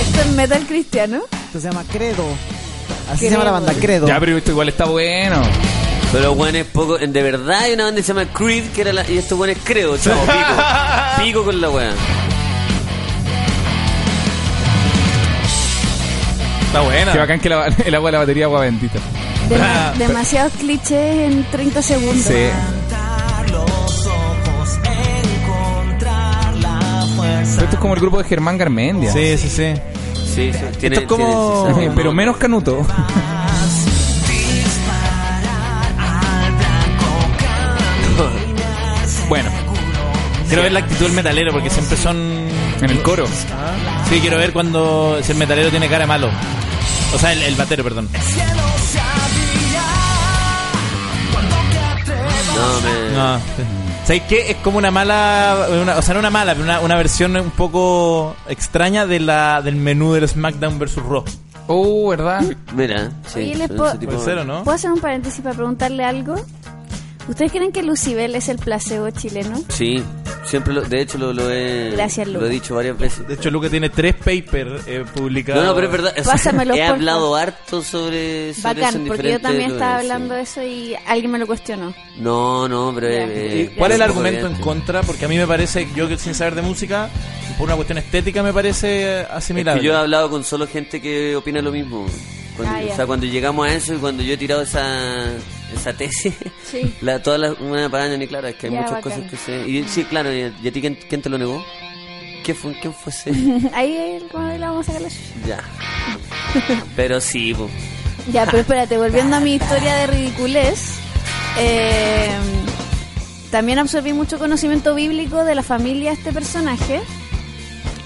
Esto 0.02 0.22
es 0.22 0.28
metal 0.36 0.66
cristiano. 0.68 1.22
Esto 1.48 1.60
se 1.60 1.70
llama 1.70 1.84
Credo. 1.92 2.24
Así 3.10 3.20
Credo. 3.20 3.30
se 3.30 3.30
llama 3.32 3.44
la 3.46 3.52
banda, 3.52 3.74
Credo. 3.74 4.08
Ya, 4.08 4.20
pero 4.20 4.38
esto 4.38 4.52
igual 4.52 4.70
está 4.70 4.86
bueno. 4.86 5.42
Pero 6.12 6.36
bueno, 6.36 6.58
es 6.60 6.66
poco. 6.68 6.98
De 6.98 7.24
verdad 7.24 7.60
hay 7.62 7.74
una 7.74 7.86
banda 7.86 7.98
que 8.00 8.04
se 8.04 8.14
llama 8.14 8.26
Creed, 8.32 8.66
que 8.74 8.82
era 8.82 8.94
la. 8.94 9.10
Y 9.10 9.18
esto 9.18 9.36
bueno 9.38 9.54
es 9.54 9.60
creo, 9.64 9.98
chavo, 9.98 10.22
pico. 10.24 11.24
Pico 11.24 11.44
con 11.46 11.60
la 11.62 11.70
wea. 11.70 11.92
Está 16.72 16.82
buena. 16.82 17.12
Qué 17.12 17.18
bacán 17.20 17.40
que 17.40 17.50
la- 17.50 17.66
el 17.86 17.96
agua 17.96 18.08
de 18.10 18.12
la 18.14 18.20
batería 18.20 18.46
agua 18.46 18.62
bendita. 18.62 19.00
Dema- 19.50 19.94
demasiados 19.98 20.54
clichés 20.54 21.32
en 21.32 21.44
30 21.52 21.82
segundos. 21.82 22.24
Sí. 22.26 22.48
Esto 27.64 27.76
es 27.76 27.80
como 27.80 27.94
el 27.94 28.00
grupo 28.00 28.18
de 28.18 28.24
Germán 28.24 28.58
Garmendia. 28.58 29.12
Sí, 29.12 29.38
sí, 29.38 29.50
sí. 29.50 29.74
Sí, 30.34 30.52
sí. 30.54 30.60
Tiene, 30.80 30.98
es 30.98 31.02
como- 31.04 31.66
tiene- 31.66 31.80
sí, 31.82 31.90
sí, 31.90 31.92
Pero 31.96 32.10
no. 32.10 32.16
menos 32.16 32.38
canuto. 32.38 32.86
bueno, 39.30 39.50
Quiero 40.48 40.64
ver 40.64 40.72
la 40.74 40.80
actitud 40.80 41.06
del 41.06 41.14
metalero 41.14 41.54
porque 41.54 41.70
siempre 41.70 41.96
son. 41.96 42.18
en 42.82 42.90
el 42.90 43.02
coro. 43.02 43.26
Sí, 44.10 44.20
quiero 44.20 44.38
ver 44.38 44.52
cuando. 44.52 45.20
Si 45.24 45.32
el 45.32 45.38
metalero 45.38 45.70
tiene 45.70 45.88
cara 45.88 46.00
de 46.00 46.08
malo. 46.08 46.30
O 47.14 47.18
sea, 47.20 47.34
el, 47.34 47.44
el 47.44 47.56
batero, 47.56 47.84
perdón. 47.84 48.08
No, 52.56 52.82
me... 52.82 53.16
No. 53.16 53.40
¿Sabes 54.06 54.24
qué? 54.28 54.52
Es 54.52 54.58
como 54.58 54.78
una 54.78 54.92
mala. 54.92 55.68
Una, 55.82 55.98
o 55.98 56.02
sea, 56.02 56.14
no 56.14 56.20
una 56.20 56.30
mala, 56.30 56.54
pero 56.54 56.64
una, 56.66 56.80
una 56.80 56.96
versión 56.96 57.36
un 57.38 57.52
poco 57.52 58.36
extraña 58.50 59.06
de 59.06 59.20
la 59.20 59.62
del 59.62 59.76
menú 59.76 60.14
del 60.14 60.28
SmackDown 60.28 60.80
vs. 60.80 60.96
Raw. 61.08 61.24
Oh, 61.68 62.10
¿verdad? 62.10 62.42
Mira, 62.76 63.12
sí. 63.28 63.40
Oye, 63.40 63.56
les 63.56 63.68
puedo- 63.70 63.98
tipo. 63.98 64.12
¿Puedo 64.14 64.72
hacer 64.72 64.92
un 64.92 65.00
paréntesis 65.00 65.42
para 65.42 65.56
preguntarle 65.56 66.04
algo? 66.04 66.36
¿Ustedes 67.32 67.52
creen 67.54 67.72
que 67.72 67.82
Lucibel 67.82 68.36
es 68.36 68.50
el 68.50 68.58
placebo 68.58 69.10
chileno? 69.10 69.64
Sí, 69.70 70.04
siempre 70.46 70.74
lo, 70.74 70.82
de 70.82 71.00
hecho 71.00 71.18
lo, 71.18 71.32
lo 71.32 71.50
he, 71.50 71.92
Gracias, 71.92 72.28
lo 72.28 72.46
he 72.46 72.50
dicho 72.50 72.76
varias 72.76 72.98
veces. 72.98 73.26
De 73.26 73.36
hecho, 73.36 73.50
Luca 73.50 73.70
tiene 73.70 73.90
tres 73.90 74.16
papers 74.16 74.86
eh, 74.86 75.06
publicados. 75.16 75.64
No, 75.64 75.70
no, 75.70 75.74
pero 75.76 75.88
es 75.88 75.92
verdad. 75.94 76.12
o 76.20 76.24
sea, 76.26 76.34
Pásamelo, 76.34 76.74
he 76.76 76.80
porfa. 76.80 76.94
hablado 76.94 77.36
harto 77.36 77.82
sobre, 77.82 78.54
sobre 78.54 78.54
eso 78.54 78.62
Bacán, 78.64 78.96
en 78.96 79.08
porque 79.08 79.32
yo 79.32 79.40
también 79.40 79.72
estaba 79.72 80.02
lugares, 80.02 80.12
hablando 80.12 80.34
sí. 80.34 80.36
de 80.36 80.42
eso 80.44 80.64
y 80.64 80.96
alguien 81.08 81.32
me 81.32 81.40
lo 81.40 81.48
cuestionó. 81.48 81.94
No, 82.18 82.68
no, 82.68 82.92
pero... 82.94 83.08
Eh, 83.08 83.70
¿Y 83.74 83.78
¿Cuál 83.78 83.92
es 83.92 83.96
el 83.96 84.02
argumento 84.02 84.48
en 84.48 84.56
contra? 84.56 85.02
Porque 85.02 85.24
a 85.24 85.28
mí 85.30 85.38
me 85.38 85.48
parece, 85.48 85.88
yo 85.96 86.10
que 86.10 86.18
sin 86.18 86.36
saber 86.36 86.56
de 86.56 86.64
música, 86.64 87.10
por 87.58 87.68
una 87.68 87.76
cuestión 87.78 87.98
estética 87.98 88.44
me 88.44 88.52
parece 88.52 89.22
Es 89.22 89.28
asimilable. 89.30 89.80
que 89.80 89.88
yo 89.88 89.94
he 89.94 89.98
hablado 89.98 90.30
con 90.30 90.44
solo 90.44 90.68
gente 90.68 91.02
que 91.02 91.34
opina 91.38 91.62
lo 91.62 91.72
mismo. 91.72 92.06
Cuando, 92.58 92.76
Ah, 92.76 92.82
o 92.92 92.96
sea, 92.96 93.06
cuando 93.06 93.26
llegamos 93.26 93.68
a 93.68 93.74
eso 93.74 93.94
y 93.94 93.98
cuando 93.98 94.24
yo 94.24 94.34
he 94.34 94.38
tirado 94.38 94.62
esa, 94.62 95.28
esa 95.76 95.94
tesis, 95.94 96.34
Sí. 96.70 96.94
la, 97.02 97.22
todas 97.22 97.40
las, 97.40 97.60
una 97.60 97.90
paraña 97.90 98.18
ni 98.18 98.28
claro, 98.28 98.48
es 98.48 98.56
que 98.56 98.68
hay 98.68 98.74
Ya, 98.74 98.82
muchas 98.82 98.96
bacán. 98.98 99.12
cosas 99.14 99.30
que 99.32 99.38
se... 99.38 99.68
Y, 99.70 99.84
sí, 99.88 100.04
claro, 100.06 100.34
¿y, 100.34 100.54
y 100.62 100.68
a 100.68 100.72
ti 100.72 100.82
quién, 100.82 100.98
quién 101.10 101.22
te 101.22 101.30
lo 101.30 101.38
negó? 101.38 101.64
¿Quién 102.44 102.58
fue, 102.58 102.74
quién 102.82 102.94
fue 102.94 103.12
ese? 103.14 103.32
Ahí 103.74 104.20
como 104.32 104.48
le 104.48 104.58
vamos 104.60 104.88
a 104.90 104.94
sacar 104.94 105.02
la 105.02 105.48
ya. 105.48 105.60
Pero 106.96 107.22
sí, 107.22 107.54
pues. 107.54 107.72
Ya, 108.32 108.46
pero 108.46 108.58
espérate, 108.62 108.98
volviendo 108.98 109.36
a 109.36 109.40
mi 109.40 109.56
historia 109.56 109.96
de 109.96 110.08
ridiculez, 110.08 110.96
eh, 111.60 112.30
también 113.52 113.80
absorbí 113.80 114.14
mucho 114.14 114.40
conocimiento 114.40 114.96
bíblico 114.96 115.44
de 115.44 115.56
la 115.56 115.64
familia 115.64 116.12
de 116.12 116.18
este 116.18 116.32
personaje, 116.34 117.02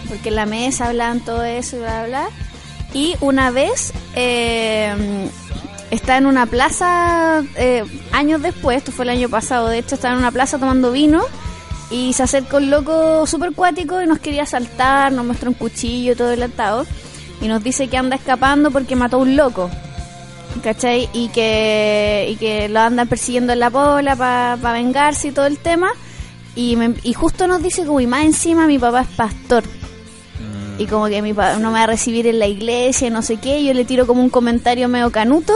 porque 0.09 0.29
en 0.29 0.35
la 0.35 0.45
mesa 0.45 0.87
hablaban 0.89 1.19
todo 1.21 1.43
eso 1.43 1.77
y 1.77 1.79
bla, 1.79 2.05
bla, 2.05 2.07
bla. 2.07 2.29
Y 2.95 3.15
una 3.19 3.51
vez 3.51 3.91
eh, 4.15 5.29
está 5.91 6.17
en 6.17 6.25
una 6.25 6.45
plaza, 6.45 7.43
eh, 7.57 7.83
años 8.13 8.41
después, 8.41 8.77
esto 8.77 8.91
fue 8.91 9.03
el 9.03 9.09
año 9.09 9.29
pasado, 9.29 9.67
de 9.67 9.79
hecho, 9.79 9.95
estaba 9.95 10.13
en 10.13 10.19
una 10.21 10.31
plaza 10.31 10.57
tomando 10.57 10.91
vino 10.91 11.21
y 11.91 12.13
se 12.13 12.23
acercó 12.23 12.57
un 12.57 12.71
loco 12.71 13.27
súper 13.27 13.51
cuático 13.51 14.01
y 14.01 14.07
nos 14.07 14.19
quería 14.19 14.43
asaltar, 14.43 15.11
nos 15.11 15.25
muestra 15.25 15.49
un 15.49 15.55
cuchillo 15.55 16.15
todo 16.15 16.29
delatado 16.29 16.85
y 17.41 17.47
nos 17.49 17.61
dice 17.63 17.89
que 17.89 17.97
anda 17.97 18.15
escapando 18.15 18.71
porque 18.71 18.95
mató 18.95 19.17
a 19.17 19.19
un 19.19 19.35
loco. 19.35 19.69
¿Cachai? 20.63 21.09
Y 21.11 21.27
que, 21.27 22.67
lo 22.71 22.79
andan 22.79 23.09
persiguiendo 23.09 23.51
en 23.51 23.59
la 23.59 23.69
pola 23.69 24.15
para 24.15 24.71
vengarse 24.73 25.27
y 25.27 25.31
todo 25.31 25.47
el 25.47 25.57
tema. 25.57 25.89
Y, 26.55 26.77
me- 26.77 26.95
y 27.03 27.11
justo 27.13 27.45
nos 27.45 27.61
dice 27.61 27.85
como, 27.85 27.99
y 27.99 28.07
más 28.07 28.23
encima 28.23 28.65
mi 28.65 28.79
papá 28.79 29.01
es 29.01 29.07
pastor. 29.09 29.65
Y 30.77 30.87
como 30.87 31.07
que 31.07 31.21
mi 31.21 31.33
papá 31.33 31.57
no 31.57 31.71
me 31.71 31.79
va 31.79 31.83
a 31.83 31.87
recibir 31.87 32.27
en 32.27 32.39
la 32.39 32.47
iglesia, 32.47 33.09
no 33.09 33.21
sé 33.21 33.37
qué. 33.37 33.63
Yo 33.63 33.73
le 33.73 33.85
tiro 33.85 34.05
como 34.05 34.21
un 34.21 34.29
comentario 34.29 34.89
medio 34.89 35.11
canuto 35.11 35.53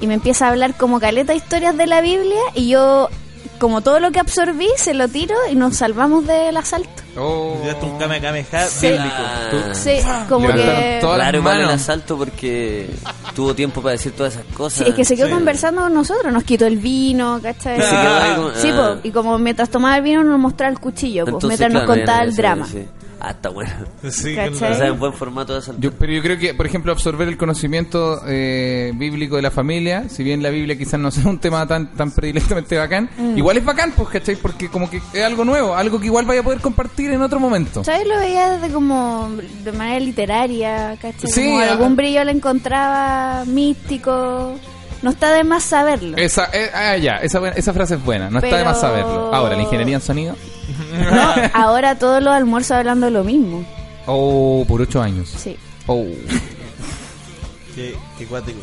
y 0.00 0.06
me 0.06 0.14
empieza 0.14 0.46
a 0.46 0.50
hablar 0.50 0.76
como 0.76 1.00
caleta 1.00 1.34
historias 1.34 1.76
de 1.76 1.86
la 1.86 2.00
Biblia. 2.00 2.40
Y 2.54 2.68
yo, 2.68 3.08
como 3.58 3.80
todo 3.80 4.00
lo 4.00 4.10
que 4.10 4.20
absorbí, 4.20 4.68
se 4.76 4.94
lo 4.94 5.08
tiro 5.08 5.36
y 5.50 5.54
nos 5.54 5.76
salvamos 5.76 6.26
del 6.26 6.56
asalto. 6.56 7.05
Oh. 7.18 7.56
Un 7.82 7.98
Kame 7.98 8.20
Sí. 8.68 8.86
bíblico. 8.88 9.04
Ah, 9.08 9.72
Sí, 9.74 9.90
como 10.28 10.48
que... 10.48 10.98
Claro, 11.00 11.38
igual 11.38 11.60
el 11.60 11.70
asalto 11.70 12.16
porque 12.16 12.88
tuvo 13.34 13.54
tiempo 13.54 13.80
para 13.82 13.92
decir 13.92 14.12
todas 14.12 14.34
esas 14.34 14.46
cosas. 14.54 14.78
Sí, 14.84 14.90
es 14.90 14.94
que 14.94 15.04
se 15.04 15.16
quedó 15.16 15.26
Sí. 15.28 15.32
conversando 15.32 15.82
con 15.82 15.94
nosotros, 15.94 16.32
nos 16.32 16.44
quitó 16.44 16.66
el 16.66 16.76
vino, 16.78 17.40
¿cachai? 17.42 17.80
Se 17.80 17.88
quedó 17.90 18.16
ahí 18.16 18.34
como- 18.36 18.50
Sí, 18.54 18.68
ah. 18.72 18.94
po, 18.94 19.08
y 19.08 19.10
como 19.10 19.38
mientras 19.38 19.68
tomaba 19.70 19.96
el 19.96 20.02
vino 20.02 20.22
nos 20.24 20.38
mostraba 20.38 20.72
el 20.72 20.78
cuchillo, 20.78 21.24
pues, 21.26 21.44
mientras 21.44 21.72
nos 21.72 21.84
contaba 21.84 22.22
el 22.22 22.30
ya, 22.30 22.36
drama. 22.36 22.66
sí. 22.66 22.86
Ah, 23.18 23.30
está 23.30 23.48
bueno. 23.48 23.72
Sí, 24.10 24.34
¿Cachai? 24.36 24.72
O 24.72 24.74
sea, 24.76 24.92
buen 24.92 25.14
formato 25.14 25.54
de 25.54 25.60
asalto. 25.60 25.80
Yo, 25.80 25.90
pero 25.90 26.12
yo 26.12 26.20
creo 26.22 26.38
que, 26.38 26.52
por 26.52 26.66
ejemplo, 26.66 26.92
absorber 26.92 27.26
el 27.28 27.38
conocimiento 27.38 28.20
eh, 28.26 28.92
bíblico 28.94 29.36
de 29.36 29.42
la 29.42 29.50
familia, 29.50 30.04
si 30.10 30.22
bien 30.22 30.42
la 30.42 30.50
Biblia 30.50 30.76
quizás 30.76 31.00
no 31.00 31.10
sea 31.10 31.24
un 31.26 31.38
tema 31.38 31.66
tan 31.66 31.94
tan 31.94 32.10
predilectamente 32.10 32.76
bacán, 32.76 33.08
Mm. 33.16 33.38
igual 33.38 33.56
es 33.56 33.64
bacán, 33.64 33.94
pues, 33.96 34.10
¿cachai? 34.10 34.36
Porque 34.36 34.68
como 34.68 34.90
que 34.90 35.00
es 35.14 35.24
algo 35.24 35.46
nuevo, 35.46 35.74
algo 35.74 35.98
que 35.98 36.06
igual 36.06 36.26
vaya 36.26 36.40
a 36.40 36.44
poder 36.44 36.60
compartir 36.60 37.05
en 37.14 37.22
otro 37.22 37.38
momento. 37.40 37.82
¿Sabes? 37.84 38.06
Lo 38.06 38.18
veía 38.18 38.50
desde 38.58 38.72
como 38.72 39.30
de 39.64 39.72
manera 39.72 40.00
literaria, 40.00 40.96
¿cachai? 41.00 41.30
Sí, 41.30 41.44
Como 41.46 41.60
algún 41.60 41.96
brillo 41.96 42.24
le 42.24 42.32
encontraba 42.32 43.44
místico. 43.46 44.54
No 45.02 45.10
está 45.10 45.30
de 45.32 45.44
más 45.44 45.62
saberlo. 45.62 46.16
Esa, 46.16 46.48
eh, 46.52 46.70
ah, 46.74 46.96
ya, 46.96 47.16
esa, 47.18 47.46
esa 47.50 47.72
frase 47.74 47.94
es 47.96 48.02
buena, 48.04 48.30
no 48.30 48.38
está 48.38 48.56
de 48.56 48.64
más 48.64 48.80
saberlo. 48.80 49.32
Ahora, 49.34 49.54
la 49.56 49.62
ingeniería 49.62 49.96
en 49.96 50.02
sonido. 50.02 50.34
No, 51.10 51.34
ahora 51.54 51.96
todos 51.96 52.20
los 52.22 52.32
almuerzos 52.34 52.72
hablando 52.72 53.08
lo 53.10 53.22
mismo. 53.22 53.64
Oh, 54.06 54.64
por 54.66 54.80
ocho 54.80 55.00
años. 55.00 55.28
Sí. 55.36 55.56
Oh. 55.86 56.04
Qué, 57.74 57.94
qué 58.18 58.26
cuático. 58.26 58.60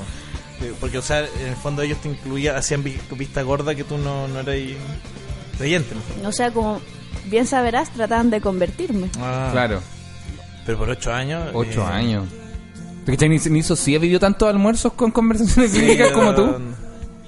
Porque, 0.80 0.98
o 0.98 1.02
sea, 1.02 1.20
en 1.20 1.48
el 1.50 1.56
fondo 1.56 1.82
ellos 1.82 2.00
te 2.00 2.10
incluían, 2.10 2.56
hacían 2.56 2.84
vi- 2.84 2.98
vista 3.12 3.42
gorda 3.42 3.76
que 3.76 3.84
tú 3.84 3.98
no, 3.98 4.28
no 4.28 4.40
eras 4.40 4.56
creyente. 5.58 5.94
¿no? 6.22 6.30
O 6.30 6.32
sea, 6.32 6.52
como 6.52 6.82
bien 7.26 7.46
saberás, 7.48 7.90
trataban 7.92 8.30
de 8.30 8.42
convertirme. 8.42 9.10
Ah, 9.20 9.50
Claro, 9.52 9.82
Pero 10.66 10.78
por 10.78 10.90
ocho 10.90 11.12
años. 11.14 11.50
ocho 11.54 11.82
eh, 11.82 11.92
años. 11.92 12.26
¿Cachai? 13.06 13.30
Ni, 13.30 13.38
ni 13.38 13.64
Socia 13.64 14.00
vivió 14.00 14.20
tantos 14.20 14.48
almuerzos 14.50 14.94
con 14.94 15.12
conversaciones 15.12 15.72
sí, 15.72 15.82
bíblicas 15.82 16.12
como 16.12 16.34
tú. 16.34 16.46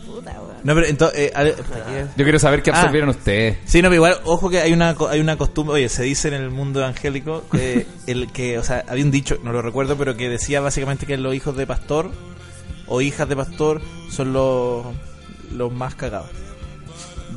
Puta, 0.06 0.32
weón. 0.40 0.56
No, 0.64 0.74
pero 0.74 0.88
entonces. 0.88 1.32
eh. 1.36 2.06
Yo 2.16 2.24
quiero 2.24 2.40
saber 2.40 2.64
qué 2.64 2.72
Ah. 2.72 2.76
absorbieron 2.80 3.10
ustedes. 3.10 3.58
Sí, 3.66 3.80
no, 3.82 3.90
pero 3.90 3.96
igual, 3.96 4.18
ojo 4.24 4.50
que 4.50 4.60
hay 4.62 4.72
una, 4.72 4.96
co- 4.96 5.10
hay 5.10 5.20
una 5.20 5.38
costumbre, 5.38 5.76
oye, 5.76 5.90
se 5.90 6.04
dice 6.04 6.30
en 6.30 6.36
el 6.36 6.50
mundo 6.50 6.80
evangélico 6.80 7.44
que 7.52 7.86
el 8.08 8.32
que, 8.32 8.58
o 8.58 8.64
sea, 8.64 8.86
había 8.88 9.04
un 9.04 9.12
dicho, 9.12 9.38
no 9.44 9.52
lo 9.52 9.62
recuerdo, 9.62 9.98
pero 9.98 10.16
que 10.16 10.30
decía 10.30 10.62
básicamente 10.62 11.06
que 11.06 11.18
los 11.18 11.36
hijos 11.36 11.58
de 11.58 11.68
pastor 11.68 12.12
o 12.88 13.02
hijas 13.02 13.28
de 13.28 13.36
pastor 13.36 13.82
son 14.10 14.32
los, 14.32 14.86
los 15.52 15.74
más 15.74 15.96
cagados. 15.96 16.30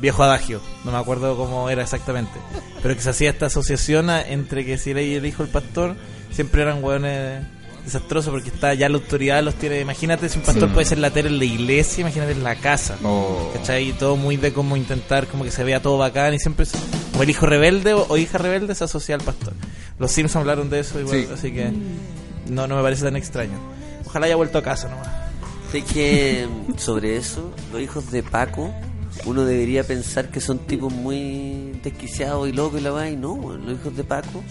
Viejo 0.01 0.23
adagio, 0.23 0.61
no 0.85 0.91
me 0.91 0.97
acuerdo 0.97 1.35
cómo 1.35 1.69
era 1.69 1.83
exactamente, 1.83 2.39
pero 2.81 2.95
que 2.95 3.01
se 3.01 3.09
hacía 3.09 3.29
esta 3.31 3.47
asociación 3.47 4.09
a- 4.09 4.21
entre 4.21 4.65
que 4.65 4.77
si 4.77 4.91
era 4.91 5.01
el 5.01 5.25
hijo 5.25 5.43
del 5.43 5.51
pastor, 5.51 5.95
siempre 6.31 6.61
eran 6.61 6.83
hueones 6.83 7.43
desastrosos 7.83 8.31
porque 8.31 8.49
está 8.49 8.73
ya 8.75 8.87
la 8.87 8.97
autoridad 8.97 9.41
los 9.43 9.55
tiene, 9.55 9.79
imagínate 9.81 10.29
si 10.29 10.37
un 10.39 10.45
pastor 10.45 10.69
Sí. 10.69 10.73
puede 10.73 10.85
ser 10.85 10.99
latero 10.99 11.27
en 11.27 11.37
la 11.39 11.45
iglesia, 11.45 12.01
imagínate 12.01 12.31
en 12.33 12.43
la 12.43 12.55
casa. 12.55 12.97
Oh. 13.03 13.49
¿Cachai? 13.53 13.89
Y 13.89 13.93
todo 13.93 14.15
muy 14.15 14.37
de 14.37 14.53
cómo 14.53 14.77
intentar 14.77 15.27
como 15.27 15.43
que 15.43 15.51
se 15.51 15.63
vea 15.63 15.81
todo 15.81 15.97
bacán 15.97 16.33
y 16.33 16.39
siempre 16.39 16.63
es- 16.63 16.73
o 17.17 17.23
el 17.23 17.29
hijo 17.29 17.45
rebelde 17.45 17.93
o, 17.93 18.05
o 18.07 18.17
hija 18.17 18.37
rebelde 18.37 18.75
se 18.75 18.83
asocia 18.83 19.15
al 19.15 19.21
pastor. 19.21 19.53
Los 19.97 20.11
Sims 20.11 20.35
hablaron 20.35 20.69
de 20.69 20.79
eso 20.81 20.99
igual, 20.99 21.17
Sí. 21.25 21.27
así 21.33 21.51
que 21.51 21.71
no, 22.47 22.67
no 22.67 22.75
me 22.77 22.81
parece 22.83 23.03
tan 23.03 23.15
extraño. 23.15 23.57
Ojalá 24.05 24.27
haya 24.27 24.35
vuelto 24.35 24.59
a 24.59 24.61
casa 24.63 24.87
nomás. 24.87 25.07
Sé 25.71 25.83
que 25.83 26.47
sobre 26.77 27.17
eso, 27.17 27.51
los 27.73 27.81
hijos 27.81 28.11
de 28.11 28.23
Paco, 28.23 28.73
uno 29.25 29.45
debería 29.45 29.83
pensar 29.83 30.29
que 30.29 30.39
son 30.41 30.59
tipos 30.59 30.91
muy 30.93 31.79
desquiciados 31.83 32.47
y 32.47 32.51
locos 32.53 32.79
y 32.79 32.83
la 32.83 32.91
va 32.91 33.09
y 33.09 33.15
no, 33.15 33.57
los 33.57 33.79
hijos 33.79 33.95
de 33.95 34.03
Paco, 34.03 34.43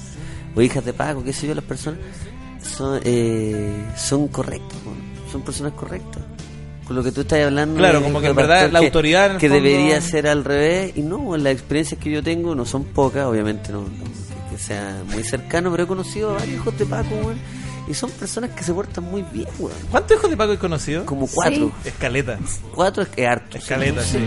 o 0.54 0.60
hijas 0.62 0.84
de 0.84 0.92
Paco, 0.92 1.22
qué 1.24 1.32
sé 1.32 1.46
yo, 1.46 1.54
las 1.54 1.64
personas, 1.64 2.00
son, 2.62 3.00
eh, 3.04 3.84
son 3.96 4.28
correctos, 4.28 4.78
son 5.30 5.42
personas 5.42 5.72
correctas. 5.74 6.22
Con 6.86 6.96
lo 6.96 7.02
que 7.04 7.12
tú 7.12 7.20
estás 7.20 7.44
hablando. 7.44 7.76
Claro, 7.76 8.02
como 8.02 8.18
que 8.18 8.28
en 8.28 8.34
verdad 8.36 8.70
la 8.72 8.78
autoridad 8.78 9.26
en 9.26 9.32
el 9.32 9.38
Que 9.38 9.48
fondo- 9.50 9.62
debería 9.62 10.00
ser 10.00 10.26
al 10.26 10.42
revés, 10.42 10.92
y 10.96 11.02
no, 11.02 11.36
las 11.36 11.52
experiencias 11.52 12.00
que 12.00 12.10
yo 12.10 12.22
tengo 12.22 12.54
no 12.54 12.64
son 12.64 12.84
pocas, 12.84 13.26
obviamente 13.26 13.70
no, 13.72 13.82
no 13.82 13.88
que, 14.50 14.56
sea 14.56 15.02
muy 15.12 15.22
cercano, 15.22 15.70
pero 15.70 15.82
he 15.84 15.86
conocido 15.86 16.30
a 16.30 16.38
varios 16.38 16.54
hijos 16.56 16.78
de 16.78 16.86
Paco, 16.86 17.14
y 17.88 17.94
son 17.94 18.10
personas 18.10 18.50
que 18.50 18.62
se 18.62 18.72
portan 18.72 19.04
muy 19.04 19.22
bien, 19.32 19.48
weón. 19.58 19.76
¿Cuántos 19.90 20.16
hijos 20.16 20.30
de 20.30 20.36
Paco 20.36 20.52
he 20.52 20.58
conocido? 20.58 21.06
Como 21.06 21.26
cuatro. 21.26 21.72
Escaleta. 21.84 22.38
Cuatro 22.74 23.02
es 23.02 23.08
que 23.08 23.26
harto. 23.26 23.56
Escaleta, 23.58 24.02
sí. 24.02 24.18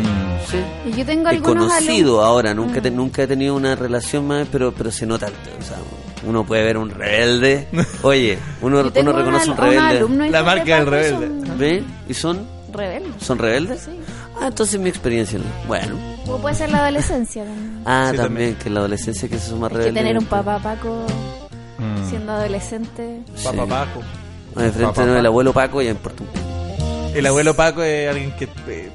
Sí. 0.50 0.58
Y 0.90 0.94
yo 0.98 1.06
tengo 1.06 1.28
He 1.30 1.36
algunos 1.36 1.68
conocido 1.68 2.20
alumnos- 2.22 2.26
ahora, 2.26 2.54
nunca, 2.54 2.80
he 2.80 2.82
te- 2.82 2.92
Mm. 2.92 2.96
nunca 2.96 3.24
he 3.24 3.28
tenido 3.28 3.56
una 3.56 3.76
relación 3.76 4.28
más, 4.28 4.48
pero 4.52 4.72
pero 4.74 4.92
se 4.92 5.06
nota, 5.06 5.28
o 5.28 5.64
sea, 5.64 5.78
uno 6.28 6.44
puede 6.46 6.64
ver 6.64 6.78
un 6.78 6.90
rebelde. 6.90 7.68
Oye, 8.04 8.38
uno, 8.62 8.80
uno 8.80 9.12
reconoce 9.14 9.52
una- 9.52 9.54
un 9.54 9.58
rebelde. 9.58 10.30
La 10.32 10.44
marca 10.44 10.64
de 10.64 10.74
del 10.74 10.88
rebelde. 10.88 11.28
son 11.48 11.58
¿Ven? 11.58 11.86
¿Y 12.10 12.14
son, 12.14 12.48
Rebeldes. 12.74 13.12
son 13.24 13.38
rebeldes? 13.38 13.82
Sí. 13.86 13.92
Ah, 14.40 14.48
entonces 14.48 14.80
mi 14.80 14.90
experiencia. 14.90 15.38
no. 15.38 15.46
Bueno. 15.68 15.96
O 16.28 16.38
puede 16.38 16.56
ser 16.56 16.72
la 16.72 16.80
adolescencia 16.80 17.44
también. 17.44 17.82
Ah, 17.86 18.08
Sí, 18.12 18.18
también, 18.18 18.56
que 18.56 18.70
en 18.70 18.74
la 18.76 18.80
adolescencia 18.80 19.28
que 19.30 19.38
se 19.38 19.54
más 19.56 19.72
Hay 19.74 19.86
que 19.86 19.92
tener 19.92 20.18
un 20.18 20.26
papá 20.26 20.58
Paco 20.60 21.06
Mm. 21.82 22.10
Siendo 22.10 22.32
adolescente. 22.34 23.22
Papá 23.44 23.66
Paco. 23.66 24.02
De 24.56 24.72
frente 24.72 25.06
no, 25.06 25.18
el 25.18 25.26
abuelo 25.26 25.52
Paco 25.54 25.82
ya 25.82 25.90
importa 25.92 26.24
un 26.24 26.30
poco. 26.30 27.12
El 27.16 27.26
abuelo 27.26 27.54
Paco 27.56 27.82
es 27.84 28.10
alguien 28.10 28.32
que 28.34 28.48
eh, 28.68 28.92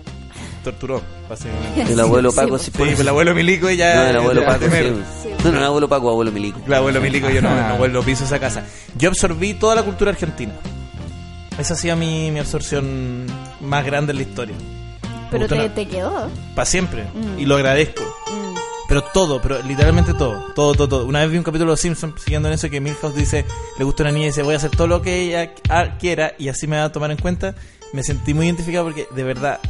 torturó, 0.62 1.02
básicamente. 1.28 1.92
El 1.92 2.00
abuelo 2.00 2.32
Paco 2.32 2.58
sí, 2.58 2.66
sí, 2.66 2.70
Sí, 2.72 2.78
puede 2.78 2.92
el 2.94 3.08
abuelo 3.08 3.34
Milico 3.34 3.70
ya. 3.70 3.94
No, 3.96 4.06
el 4.10 4.16
abuelo 4.16 4.44
Paco 4.44 4.64
sí. 4.70 5.28
No, 5.44 5.52
no, 5.52 5.58
el 5.58 5.64
abuelo 5.64 5.88
Paco, 5.88 6.10
abuelo 6.10 6.32
Milico. 6.32 6.60
El 6.66 6.74
abuelo 6.74 7.00
Milico 7.00 7.28
yo 7.30 7.42
no, 7.42 7.48
Ah. 7.50 7.68
no 7.70 7.76
vuelvo 7.78 8.02
piso 8.02 8.24
esa 8.24 8.38
casa. 8.38 8.64
Yo 8.96 9.08
absorbí 9.08 9.54
toda 9.54 9.74
la 9.74 9.82
cultura 9.82 10.10
argentina. 10.10 10.52
Esa 11.58 11.74
ha 11.74 11.76
sido 11.76 11.96
mi, 11.96 12.30
mi 12.30 12.38
absorción 12.38 13.26
más 13.60 13.84
grande 13.84 14.12
en 14.12 14.16
la 14.18 14.22
historia. 14.22 14.54
Pero 15.30 15.48
te 15.48 15.86
quedó. 15.88 16.30
Para 16.54 16.66
siempre. 16.66 17.04
Mm. 17.14 17.38
Y 17.40 17.46
lo 17.46 17.56
agradezco. 17.56 18.02
Mm. 18.32 18.45
Pero 18.88 19.02
todo, 19.02 19.42
pero 19.42 19.60
literalmente 19.62 20.14
todo, 20.14 20.52
todo, 20.54 20.74
todo, 20.74 20.88
todo. 20.88 21.06
Una 21.06 21.20
vez 21.20 21.30
vi 21.30 21.38
un 21.38 21.44
capítulo 21.44 21.70
de 21.70 21.72
Los 21.72 21.80
Simpsons 21.80 22.22
siguiendo 22.22 22.48
en 22.48 22.54
eso 22.54 22.70
que 22.70 22.80
Milhouse 22.80 23.14
dice, 23.14 23.44
le 23.78 23.84
gusta 23.84 24.04
una 24.04 24.12
niña 24.12 24.26
y 24.26 24.28
dice, 24.28 24.42
voy 24.42 24.54
a 24.54 24.58
hacer 24.58 24.70
todo 24.70 24.86
lo 24.86 25.02
que 25.02 25.22
ella 25.22 25.52
ah, 25.68 25.96
quiera 25.98 26.34
y 26.38 26.48
así 26.48 26.66
me 26.66 26.76
va 26.76 26.84
a 26.84 26.92
tomar 26.92 27.10
en 27.10 27.18
cuenta. 27.18 27.54
Me 27.92 28.02
sentí 28.02 28.32
muy 28.32 28.46
identificado 28.46 28.84
porque 28.84 29.08
de 29.10 29.24
verdad, 29.24 29.60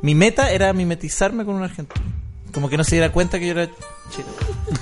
mi 0.00 0.14
meta 0.14 0.50
era 0.50 0.72
mimetizarme 0.72 1.44
con 1.44 1.56
un 1.56 1.64
argentino. 1.64 2.06
Como 2.52 2.68
que 2.68 2.76
no 2.76 2.84
se 2.84 2.96
diera 2.96 3.12
cuenta 3.12 3.38
que 3.38 3.46
yo 3.46 3.52
era 3.52 3.68
chileno. 4.10 4.32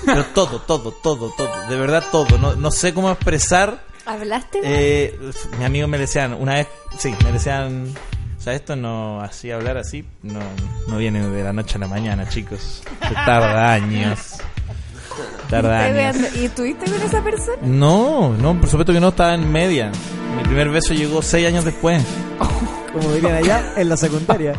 Pero 0.05 0.25
todo, 0.33 0.61
todo, 0.61 0.91
todo, 0.91 1.33
todo, 1.35 1.69
de 1.69 1.77
verdad 1.77 2.03
todo. 2.11 2.37
No, 2.37 2.55
no 2.55 2.71
sé 2.71 2.93
cómo 2.93 3.11
expresar. 3.11 3.83
¿Hablaste? 4.05 4.59
Eh, 4.63 5.19
mis 5.57 5.65
amigos 5.65 5.89
me 5.89 5.97
decían, 5.97 6.33
una 6.33 6.55
vez, 6.55 6.67
sí, 6.97 7.13
me 7.23 7.31
decían, 7.31 7.93
o 8.41 8.43
sea, 8.43 8.55
esto 8.55 8.75
no, 8.75 9.21
así 9.21 9.51
hablar 9.51 9.77
así, 9.77 10.03
no, 10.23 10.39
no 10.87 10.97
viene 10.97 11.27
de 11.27 11.43
la 11.43 11.53
noche 11.53 11.75
a 11.75 11.77
la 11.77 11.87
mañana, 11.87 12.27
chicos. 12.27 12.81
Se 13.07 13.13
tarda 13.13 13.71
años. 13.71 14.37
Tarda 15.47 15.83
años. 15.85 16.35
¿Y 16.35 16.45
estuviste 16.45 16.89
con 16.89 16.99
esa 17.03 17.23
persona? 17.23 17.57
No, 17.61 18.33
no, 18.33 18.59
por 18.59 18.67
supuesto 18.67 18.93
que 18.93 18.99
no 18.99 19.09
estaba 19.09 19.35
en 19.35 19.51
media. 19.51 19.91
Mi 20.35 20.41
primer 20.41 20.69
beso 20.69 20.95
llegó 20.95 21.21
seis 21.21 21.45
años 21.45 21.65
después. 21.65 22.03
Como 22.91 23.13
dirían 23.13 23.35
allá, 23.35 23.73
en 23.77 23.89
la 23.89 23.95
secundaria. 23.95 24.53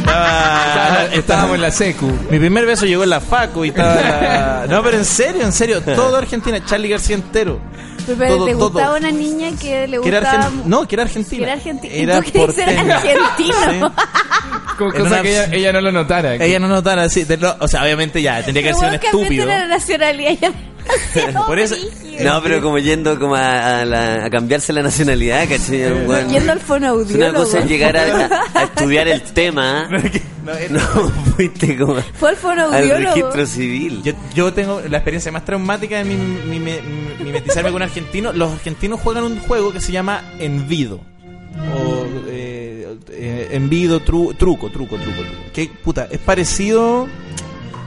Estaba, 0.00 1.04
Estábamos 1.12 1.54
en 1.54 1.62
la 1.62 1.70
secu. 1.70 2.10
Mi 2.32 2.40
primer 2.40 2.66
beso 2.66 2.84
llegó 2.84 3.04
en 3.04 3.10
la 3.10 3.20
Facu 3.20 3.64
y 3.64 3.68
estaba. 3.68 4.66
No, 4.68 4.82
pero 4.82 4.96
en 4.96 5.04
serio, 5.04 5.44
en 5.44 5.52
serio, 5.52 5.82
todo 5.82 6.16
Argentina, 6.16 6.64
Charlie 6.64 6.88
García 6.88 7.14
entero. 7.14 7.60
Pero, 8.06 8.36
Todo, 8.36 8.44
¿te 8.46 8.52
todo. 8.52 8.70
gustaba 8.70 8.96
una 8.98 9.10
niña 9.10 9.50
que 9.60 9.88
le 9.88 10.00
Que 10.00 10.08
era 10.08 10.20
gustaba... 10.20 10.44
argen- 10.50 10.64
No, 10.66 10.86
que 10.88 10.94
era 10.96 11.02
argentina. 11.04 11.38
Que 11.38 11.42
era 11.44 11.52
argentina. 11.54 11.94
Era 11.94 12.16
¿Tú 12.20 12.30
querías 12.32 12.54
ser 12.54 12.68
argentino? 12.68 13.92
Con 14.78 14.88
Era 14.88 14.98
cosa 14.98 15.06
una- 15.14 15.22
que 15.22 15.30
ella, 15.30 15.44
ella 15.52 15.72
no 15.72 15.80
lo 15.80 15.92
notara. 15.92 16.34
Ella 16.34 16.58
no 16.58 16.68
notara 16.68 17.04
así. 17.04 17.24
de- 17.24 17.36
no, 17.38 17.54
o 17.60 17.68
sea, 17.68 17.82
obviamente 17.82 18.20
ya, 18.20 18.42
tendría 18.42 18.62
que 18.62 18.68
haber 18.70 18.74
sido 18.76 18.88
un 18.88 18.94
estúpido. 19.22 19.46
la 19.46 19.66
nacionalidad 19.68 20.32
ya. 20.40 20.52
Por 21.46 21.58
eso- 21.58 21.76
No, 22.22 22.42
pero 22.42 22.60
como 22.62 22.78
yendo 22.78 23.18
como 23.18 23.34
a, 23.34 23.80
a 23.80 23.84
la- 23.84 24.24
a 24.26 24.30
cambiarse 24.30 24.72
la 24.72 24.82
nacionalidad, 24.82 25.48
¿cachai? 25.48 25.82
Weón- 26.06 26.28
Yendo 26.30 26.52
al 26.52 26.58
Una 26.58 26.66
fonoaudiólogo. 26.66 27.44
cosa 27.44 27.58
es 27.60 27.66
llegar 27.68 27.96
a, 27.96 28.02
a- 28.26 28.60
a 28.60 28.64
estudiar 28.64 29.08
el 29.08 29.22
tema. 29.22 29.88
No, 30.70 30.78
fuiste 31.36 31.74
como 31.78 31.94
Fue 32.20 32.28
al 32.28 32.34
al 32.34 32.40
fonoaudiólogo. 32.40 33.14
registro 33.14 33.46
civil. 33.46 34.02
Yo, 34.02 34.12
yo 34.34 34.52
tengo 34.52 34.82
la 34.90 34.98
experiencia 34.98 35.32
más 35.32 35.42
traumática 35.46 35.96
de 35.96 36.04
mi, 36.04 36.16
mi- 36.16 36.58
mi- 36.58 36.60
mi- 36.60 37.24
mimetizarme 37.24 37.70
con 37.70 37.76
un 37.76 37.82
argentino. 37.82 38.30
Los 38.34 38.52
argentinos 38.52 39.00
juegan 39.00 39.24
un 39.24 39.38
juego 39.40 39.72
que 39.72 39.80
se 39.80 39.90
llama 39.92 40.22
Envido. 40.38 41.00
O 41.74 42.04
eh, 42.28 42.94
eh, 43.12 43.48
Envido, 43.52 44.00
tru- 44.04 44.36
truco, 44.36 44.68
truco, 44.68 44.96
truco, 44.98 45.22
truco. 45.22 45.42
Que 45.54 45.70
puta, 45.82 46.08
es 46.10 46.18
parecido. 46.18 47.08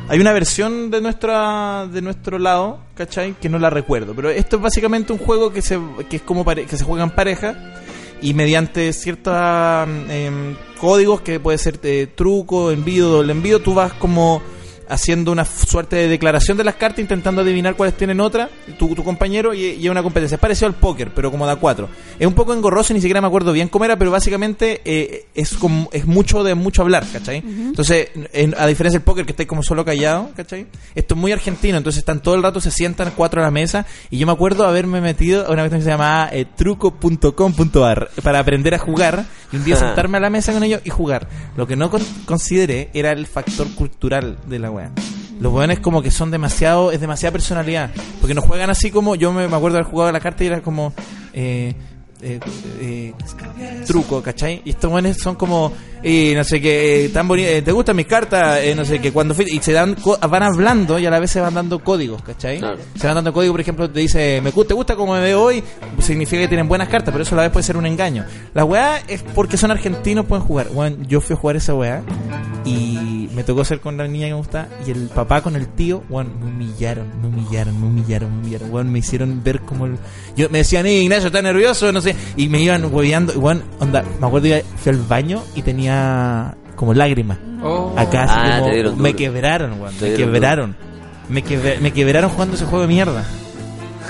Hay 0.10 0.20
una 0.22 0.32
versión 0.32 0.90
de 0.90 1.02
nuestra 1.02 1.86
de 1.92 2.02
nuestro 2.02 2.40
lado, 2.40 2.80
¿cachai? 2.96 3.34
Que 3.42 3.50
no 3.50 3.60
la 3.60 3.70
recuerdo. 3.70 4.14
Pero 4.16 4.30
esto 4.30 4.56
es 4.56 4.62
básicamente 4.62 5.12
un 5.12 5.20
juego 5.20 5.52
que 5.52 5.62
se, 5.62 5.78
que 6.10 6.18
es 6.18 6.22
como 6.22 6.46
pare- 6.46 6.66
que 6.66 6.78
se 6.78 6.86
juega 6.86 7.04
en 7.04 7.10
pareja 7.12 7.74
y 8.22 8.34
mediante 8.34 8.94
ciertos 8.94 9.36
em, 10.10 10.56
códigos 10.80 11.22
que 11.22 11.40
puede 11.42 11.58
ser 11.58 11.80
eh, 11.84 12.08
truco, 12.16 12.72
envío, 12.72 13.10
doble 13.10 13.34
envío, 13.34 13.60
tú 13.62 13.74
vas 13.74 13.92
como 13.94 14.42
haciendo 14.90 15.32
una 15.32 15.46
suerte 15.46 15.96
de 15.96 16.08
declaración 16.08 16.58
de 16.58 16.64
las 16.64 16.76
cartas, 16.76 17.00
intentando 17.00 17.42
adivinar 17.42 17.76
cuáles 17.76 17.96
tienen 17.98 18.20
otra, 18.22 18.50
tu, 18.80 18.94
tu 18.96 19.04
compañero, 19.04 19.54
y, 19.54 19.66
es 19.86 19.90
una 19.90 20.04
competencia. 20.04 20.36
Es 20.36 20.42
parecido 20.42 20.68
al 20.68 20.76
póker, 20.76 21.12
pero 21.14 21.32
como 21.32 21.46
da 21.46 21.56
cuatro. 21.58 21.90
Es 22.20 22.26
un 22.28 22.34
poco 22.34 22.54
engorroso, 22.54 22.94
ni 22.94 23.02
siquiera 23.02 23.22
me 23.22 23.28
acuerdo 23.28 23.52
bien 23.54 23.68
cómo 23.68 23.86
era, 23.86 23.98
pero 23.98 24.12
básicamente 24.12 24.82
eh, 24.86 25.26
es 25.36 25.54
como, 25.58 25.90
es 25.92 26.06
mucho 26.06 26.44
de 26.44 26.56
mucho 26.56 26.82
hablar, 26.82 27.06
¿cachai? 27.12 27.38
Entonces, 27.38 28.10
en- 28.34 28.56
a 28.58 28.66
diferencia 28.68 29.00
del 29.00 29.06
póker, 29.06 29.26
que 29.26 29.32
estáis 29.32 29.48
como 29.50 29.64
solo 29.64 29.84
callado, 29.86 30.32
¿cachai? 30.36 30.68
Esto 30.96 31.14
es 31.16 31.20
muy 31.20 31.32
argentino, 31.32 31.78
entonces 31.78 32.00
están 32.00 32.22
todo 32.22 32.36
el 32.36 32.44
rato, 32.44 32.60
se 32.62 32.72
sientan 32.72 33.12
cuatro 33.16 33.42
a 33.42 33.44
la 33.46 33.52
mesa, 33.52 33.86
y 34.10 34.18
yo 34.18 34.26
me 34.26 34.34
acuerdo 34.34 34.66
haberme 34.66 35.02
metido 35.02 35.46
a 35.48 35.52
una 35.52 35.64
vez 35.64 35.72
que 35.72 35.82
se 35.82 35.90
llamaba 35.90 36.30
eh, 36.32 36.46
truco.com.ar 36.56 38.10
para 38.24 38.40
aprender 38.40 38.74
a 38.76 38.80
jugar, 38.80 39.26
y 39.52 39.58
un 39.58 39.64
día 39.64 39.76
sentarme 39.76 40.18
a 40.18 40.22
la 40.22 40.30
mesa 40.30 40.54
con 40.54 40.64
ellos 40.64 40.82
y 40.84 40.90
jugar. 40.90 41.28
Lo 41.56 41.68
que 41.68 41.76
no 41.76 41.90
con- 41.90 42.04
consideré 42.26 42.90
era 42.94 43.12
el 43.12 43.28
factor 43.28 43.68
cultural 43.76 44.38
de 44.48 44.60
la 44.60 44.70
wea. 44.78 44.92
Los 45.40 45.54
weones 45.54 45.80
como 45.80 46.02
que 46.02 46.10
son 46.10 46.32
demasiado, 46.32 46.92
es 46.92 47.00
demasiada 47.00 47.34
personalidad. 47.34 47.92
Porque 48.20 48.34
nos 48.34 48.46
juegan 48.46 48.70
así 48.70 48.90
como, 48.90 49.16
yo 49.16 49.32
me, 49.32 49.48
me 49.48 49.56
acuerdo 49.56 49.76
de 49.78 49.82
haber 49.82 49.92
jugado 49.92 50.10
a 50.10 50.14
la 50.14 50.20
carta 50.20 50.44
y 50.44 50.48
era 50.48 50.62
como, 50.62 50.94
eh, 51.34 51.76
eh, 52.22 52.40
eh, 52.80 53.14
truco, 53.86 54.24
¿cachai? 54.24 54.62
Y 54.66 54.72
estos 54.72 54.92
weones 54.92 55.18
son 55.18 55.36
como, 55.36 55.72
eh, 56.02 56.34
no 56.36 56.44
sé 56.44 56.60
qué, 56.60 57.06
eh, 57.06 57.10
tan 57.10 57.28
bonitos, 57.28 57.64
¿te 57.64 57.72
gustan 57.72 57.96
mis 57.96 58.08
cartas? 58.08 58.60
Eh, 58.64 58.74
no 58.76 58.86
sé 58.86 59.00
qué, 59.00 59.12
cuando 59.12 59.36
y 59.40 59.60
se 59.60 59.72
dan, 59.72 59.96
van 60.28 60.44
hablando 60.44 60.98
y 60.98 61.06
a 61.06 61.12
la 61.12 61.20
vez 61.20 61.30
se 61.30 61.42
van 61.42 61.54
dando 61.54 61.80
códigos, 61.84 62.24
¿cachai? 62.24 62.58
Claro. 62.58 62.80
Se 62.96 63.06
van 63.06 63.16
dando 63.16 63.34
códigos, 63.34 63.54
por 63.54 63.62
ejemplo, 63.62 63.90
te 63.90 64.00
dice, 64.00 64.42
me 64.42 64.50
gusta, 64.50 64.70
te 64.70 64.74
gusta 64.74 64.96
como 64.96 65.14
me 65.14 65.22
veo 65.22 65.44
hoy, 65.44 65.64
significa 66.00 66.42
que 66.42 66.48
tienen 66.48 66.68
buenas 66.68 66.90
cartas, 66.90 67.12
pero 67.12 67.24
eso 67.24 67.36
a 67.36 67.38
la 67.38 67.42
vez 67.44 67.52
puede 67.52 67.64
ser 67.64 67.78
un 67.78 67.86
engaño. 67.86 68.26
La 68.56 68.66
weá 68.66 69.00
es 69.08 69.22
porque 69.22 69.58
son 69.58 69.70
argentinos, 69.70 70.26
pueden 70.26 70.44
jugar. 70.44 70.70
Weón, 70.74 71.06
yo 71.08 71.22
fui 71.22 71.36
a 71.36 71.38
jugar 71.38 71.56
esa 71.56 71.76
weá 71.76 72.02
y 72.66 73.17
me 73.38 73.44
tocó 73.44 73.64
ser 73.64 73.80
con 73.80 73.96
la 73.98 74.08
niña 74.08 74.26
que 74.26 74.32
me 74.34 74.38
gusta 74.38 74.68
y 74.86 74.92
el 74.92 75.08
papá 75.08 75.42
con 75.42 75.56
el 75.56 75.68
tío, 75.68 76.04
weón, 76.10 76.32
me 76.40 76.48
humillaron, 76.48 77.06
me 77.22 77.28
humillaron, 77.28 77.80
me 77.80 77.88
humillaron, 77.88 78.32
me 78.34 78.40
humillaron, 78.42 78.72
weón, 78.74 78.92
me 78.92 79.00
hicieron 79.00 79.44
ver 79.44 79.62
como 79.62 79.86
el... 79.86 79.98
Yo, 80.36 80.50
me 80.50 80.58
decían, 80.58 80.86
eh, 80.88 81.02
Ignacio, 81.04 81.28
¿estás 81.28 81.44
nervioso? 81.44 81.92
No 81.92 82.02
sé, 82.02 82.16
y 82.36 82.50
me 82.50 82.60
iban 82.62 82.92
hueveando, 82.94 83.34
weón, 83.40 83.62
onda, 83.80 84.04
me 84.20 84.28
acuerdo, 84.28 84.48
iba- 84.48 84.58
fui 84.78 84.92
al 84.92 85.00
baño 85.04 85.44
y 85.56 85.62
tenía 85.62 86.58
como 86.76 86.94
lágrimas. 86.94 87.38
Oh. 87.64 87.94
Acá 87.96 88.24
así 88.24 88.34
Ah, 88.36 88.60
como 88.90 88.96
me 88.98 89.14
quebraron, 89.16 89.72
Te 90.00 90.10
me 90.10 90.16
quebraron. 90.16 90.76
Me, 91.30 91.44
quebra- 91.44 91.80
me 91.80 91.92
quebraron 91.94 92.30
jugando 92.32 92.56
ese 92.56 92.66
juego 92.66 92.82
de 92.82 92.88
mierda. 92.88 93.24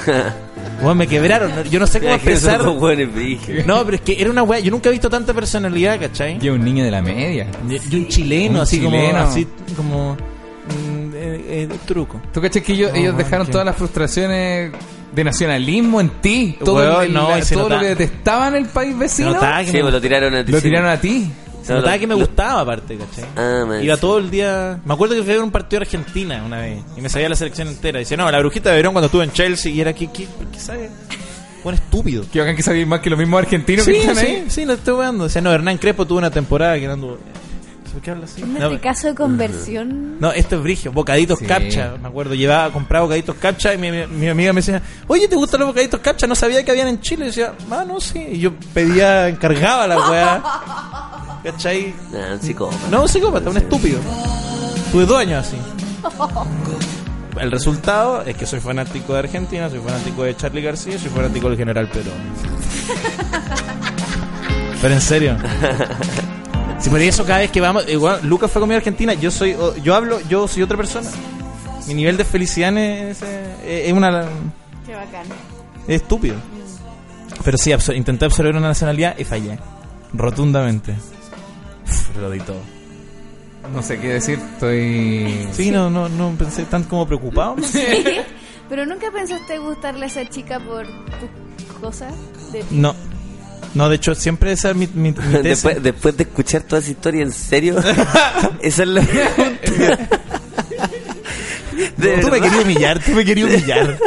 Weón, 0.81 0.97
me 0.97 1.07
quebraron. 1.07 1.51
Yo 1.65 1.79
no 1.79 1.87
sé 1.87 1.99
cómo 1.99 2.13
expresar. 2.13 2.61
No, 2.63 3.83
pero 3.85 3.95
es 3.95 4.01
que 4.01 4.19
era 4.21 4.29
una 4.29 4.43
weá. 4.43 4.59
Yo 4.59 4.71
nunca 4.71 4.89
he 4.89 4.91
visto 4.91 5.09
tanta 5.09 5.33
personalidad, 5.33 5.99
¿cachai? 5.99 6.37
Y 6.41 6.49
un 6.49 6.63
niño 6.63 6.83
de 6.83 6.91
la 6.91 7.01
media. 7.01 7.47
Y 7.89 7.95
un 7.95 8.07
chileno, 8.07 8.55
Un 8.55 8.61
así 8.61 8.77
chileno. 8.79 9.07
como. 9.19 9.19
Así 9.31 9.47
como. 9.75 10.13
mm, 10.13 11.13
eh, 11.15 11.45
eh, 11.49 11.69
truco. 11.85 12.21
¿Tú 12.33 12.41
cachas 12.41 12.61
que 12.63 12.73
ellos, 12.73 12.91
No, 12.91 12.97
ellos 12.99 13.17
dejaron 13.17 13.45
que- 13.45 13.51
todas 13.51 13.65
las 13.65 13.75
frustraciones 13.75 14.71
de 15.15 15.23
nacionalismo 15.23 15.99
en 16.01 16.09
ti? 16.21 16.57
Todo, 16.63 16.75
Weón, 16.75 17.03
el- 17.05 17.13
no, 17.13 17.29
la- 17.29 17.43
todo 17.45 17.69
lo 17.69 17.79
que 17.79 17.85
detestaban 17.87 18.55
el 18.55 18.65
país 18.65 18.97
vecino 18.97 19.31
notaba 19.33 19.59
que, 19.61 19.67
Sí, 19.67 19.73
me, 19.77 19.81
pues 19.81 19.93
lo 19.93 20.01
tiraron 20.01 20.35
a 20.35 20.45
ti. 20.45 20.51
lo 20.51 20.57
sí. 20.59 20.63
tiraron 20.63 20.89
a 20.89 20.99
ti. 20.99 21.31
Se 21.67 21.73
notaba 21.73 21.97
que 21.99 22.07
me 22.07 22.15
gustaba, 22.15 22.61
aparte, 22.61 22.97
¿cachai? 22.97 23.25
Ah, 23.35 23.65
man. 23.67 23.83
Iba 23.83 23.97
todo 23.97 24.17
el 24.17 24.29
día. 24.31 24.79
Me 24.85 24.93
acuerdo 24.93 25.15
que 25.15 25.21
fui 25.23 25.31
a 25.31 25.35
ver 25.35 25.43
un 25.43 25.51
partido 25.51 25.79
de 25.81 25.85
Argentina 25.85 26.43
una 26.45 26.61
vez 26.61 26.81
y 26.95 27.01
me 27.01 27.09
sabía 27.09 27.29
la 27.29 27.35
selección 27.35 27.67
entera. 27.67 27.99
Dice, 27.99 28.15
no, 28.17 28.29
la 28.31 28.39
brujita 28.39 28.69
de 28.69 28.77
Verón 28.77 28.93
cuando 28.93 29.07
estuve 29.07 29.23
en 29.25 29.31
Chelsea 29.31 29.71
y 29.71 29.81
era 29.81 29.93
que, 29.93 30.07
¿qué, 30.11 30.27
¿qué 30.51 30.59
sabe? 30.59 30.89
Buen 31.63 31.75
estúpido. 31.75 32.23
Que 32.31 32.39
hagan 32.41 32.55
que 32.55 32.63
sabían 32.63 32.87
más 32.87 33.01
que 33.01 33.09
los 33.09 33.19
mismos 33.19 33.39
argentinos 33.39 33.83
Sí, 33.85 33.91
que 33.91 33.99
están 33.99 34.15
sí, 34.15 34.25
ahí. 34.25 34.45
sí, 34.47 34.65
lo 34.65 34.73
estoy 34.73 34.93
weando. 34.95 35.25
Decía, 35.25 35.41
no, 35.41 35.51
Hernán 35.51 35.77
Crespo 35.77 36.05
tuvo 36.07 36.17
una 36.19 36.31
temporada 36.31 36.79
que 36.79 36.87
no 36.87 36.93
anduvo. 36.93 37.17
¿Por 37.97 38.03
qué 38.03 38.11
habla 38.11 38.25
así? 38.25 38.43
En 38.43 38.53
No, 38.53 38.67
este 38.67 38.79
caso 38.79 39.07
de 39.07 39.15
conversión... 39.15 40.17
No, 40.19 40.31
esto 40.31 40.57
es 40.57 40.61
brigio, 40.61 40.91
bocaditos 40.91 41.39
Sí. 41.39 41.45
capcha, 41.47 41.95
me 41.99 42.09
acuerdo, 42.09 42.35
llevaba, 42.35 42.71
compraba 42.71 43.05
bocaditos 43.05 43.35
capcha 43.37 43.73
y 43.73 43.79
mi, 43.79 43.89
mi- 43.91 44.05
mi 44.05 44.27
amiga 44.29 44.53
me 44.53 44.61
decía, 44.61 44.83
oye, 45.07 45.27
¿te 45.27 45.35
gustan 45.35 45.61
los 45.61 45.69
bocaditos 45.69 45.99
capcha? 46.01 46.27
No 46.27 46.35
sabía 46.35 46.63
que 46.63 46.69
habían 46.69 46.89
en 46.89 47.01
Chile. 47.01 47.25
Y 47.25 47.29
decía, 47.29 47.53
ah, 47.71 47.83
no, 47.87 47.99
sí. 47.99 48.19
Y 48.33 48.37
yo 48.39 48.51
pedía, 48.71 49.27
encargaba 49.29 49.87
la 49.87 50.09
weá. 50.11 50.43
¿Cachai? 51.43 51.91
Ah, 52.13 52.33
un 52.33 52.39
psicópata. 52.41 52.87
No, 52.91 53.01
un 53.01 53.09
psicópata, 53.09 53.49
un 53.49 53.57
estúpido. 53.57 53.99
Tuve 54.91 55.07
dos 55.07 55.17
años 55.17 55.47
así. 55.47 55.57
El 57.41 57.49
resultado 57.51 58.21
es 58.27 58.37
que 58.37 58.45
soy 58.45 58.59
fanático 58.59 59.13
de 59.13 59.19
Argentina, 59.19 59.71
soy 59.71 59.79
fanático 59.79 60.21
de 60.21 60.37
Charlie 60.37 60.61
García 60.61 60.97
y 60.97 60.99
soy 60.99 61.09
fanático 61.09 61.49
del 61.49 61.57
General 61.57 61.89
Perón. 61.89 62.13
Pero 64.83 64.93
en 64.93 65.01
serio. 65.01 65.35
Si 66.79 66.89
por 66.89 67.01
eso 67.01 67.25
cada 67.25 67.39
vez 67.39 67.51
que 67.51 67.59
vamos, 67.59 67.87
igual, 67.89 68.19
Lucas 68.23 68.51
fue 68.51 68.59
conmigo 68.59 68.75
a 68.75 68.79
Argentina, 68.79 69.13
yo 69.13 69.31
soy, 69.31 69.53
o- 69.53 69.75
yo 69.77 69.95
hablo, 69.95 70.19
yo 70.29 70.47
soy 70.47 70.63
otra 70.63 70.77
persona. 70.77 71.09
Mi 71.87 71.93
nivel 71.93 72.17
de 72.17 72.23
felicidad 72.25 72.75
es, 72.77 73.21
es, 73.21 73.27
es 73.65 73.93
una 73.93 74.27
Qué 74.85 74.93
bacán. 74.95 75.25
es 75.87 76.01
estúpido. 76.01 76.35
Pero 77.43 77.57
sí, 77.57 77.71
absor- 77.71 77.95
intenté 77.95 78.25
absorber 78.25 78.55
una 78.55 78.67
nacionalidad 78.67 79.17
y 79.17 79.23
fallé. 79.23 79.57
Rotundamente. 80.13 80.93
Uf, 81.85 82.17
lo 82.17 82.29
di 82.29 82.39
todo. 82.39 82.59
No 83.73 83.81
sé 83.81 83.99
qué 83.99 84.09
decir, 84.13 84.39
estoy... 84.53 85.47
Sí, 85.51 85.71
no, 85.71 85.89
no, 85.89 86.07
no 86.07 86.31
pensé 86.37 86.63
tan 86.65 86.83
como 86.83 87.05
preocupado. 87.07 87.55
Sí. 87.63 87.81
Pero 88.69 88.85
nunca 88.85 89.09
pensaste 89.11 89.57
gustarle 89.59 90.05
a 90.05 90.07
esa 90.07 90.27
chica 90.29 90.59
por 90.59 90.85
tus 90.85 91.77
cosas 91.79 92.13
de 92.51 92.59
ti. 92.63 92.75
No. 92.75 92.93
No, 93.73 93.89
de 93.89 93.95
hecho, 93.97 94.15
siempre 94.15 94.51
esa 94.53 94.71
es 94.71 94.75
mi, 94.75 94.87
mi, 94.87 95.11
mi 95.11 95.13
tesis. 95.13 95.43
Después, 95.43 95.83
después 95.83 96.17
de 96.17 96.23
escuchar 96.23 96.61
toda 96.63 96.81
esa 96.81 96.91
historia, 96.91 97.21
¿en 97.23 97.31
serio? 97.31 97.75
Esa 98.61 98.83
es 98.83 98.89
la 98.89 99.01
pregunta. 99.35 100.09
De 101.97 102.17
tú 102.19 102.27
me 102.29 102.41
querías 102.41 102.63
humillar, 102.63 102.99
tú 103.03 103.11
me 103.11 103.23
querías 103.25 103.49
humillar. 103.49 103.97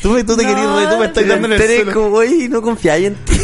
Tú 0.00 0.10
me, 0.12 0.24
tú 0.24 0.34
te 0.36 0.42
No, 0.44 0.48
querías, 0.48 0.90
tú 0.90 0.98
me 0.98 1.04
estás 1.06 1.26
dando 1.28 1.46
en 1.48 1.52
el 1.52 1.60
suelo. 1.66 1.92
como, 1.92 2.16
oye, 2.16 2.48
no 2.48 2.62
confiáis 2.62 3.08
en 3.08 3.14
ti. 3.16 3.38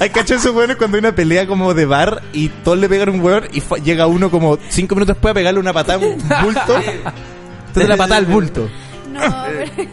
Hay 0.00 0.10
cacho 0.10 0.36
esos 0.36 0.54
hueones 0.54 0.76
cuando 0.76 0.96
hay 0.96 1.00
una 1.00 1.14
pelea 1.14 1.46
como 1.48 1.74
de 1.74 1.84
bar 1.86 2.22
y 2.32 2.48
todos 2.50 2.78
le 2.78 2.88
pegan 2.88 3.08
un 3.08 3.20
hueón 3.20 3.48
y 3.52 3.60
llega 3.82 4.06
uno 4.06 4.30
como 4.30 4.56
cinco 4.68 4.94
minutos 4.94 5.16
después 5.16 5.32
a 5.32 5.34
pegarle 5.34 5.58
una 5.58 5.72
patada 5.72 6.04
a 6.04 6.06
un 6.06 6.16
bulto. 6.44 6.76
Entonces 7.68 7.88
la 7.88 7.96
patada 7.96 8.16
al 8.18 8.26
bulto. 8.26 8.68
No, 9.12 9.20
pero- 9.48 9.88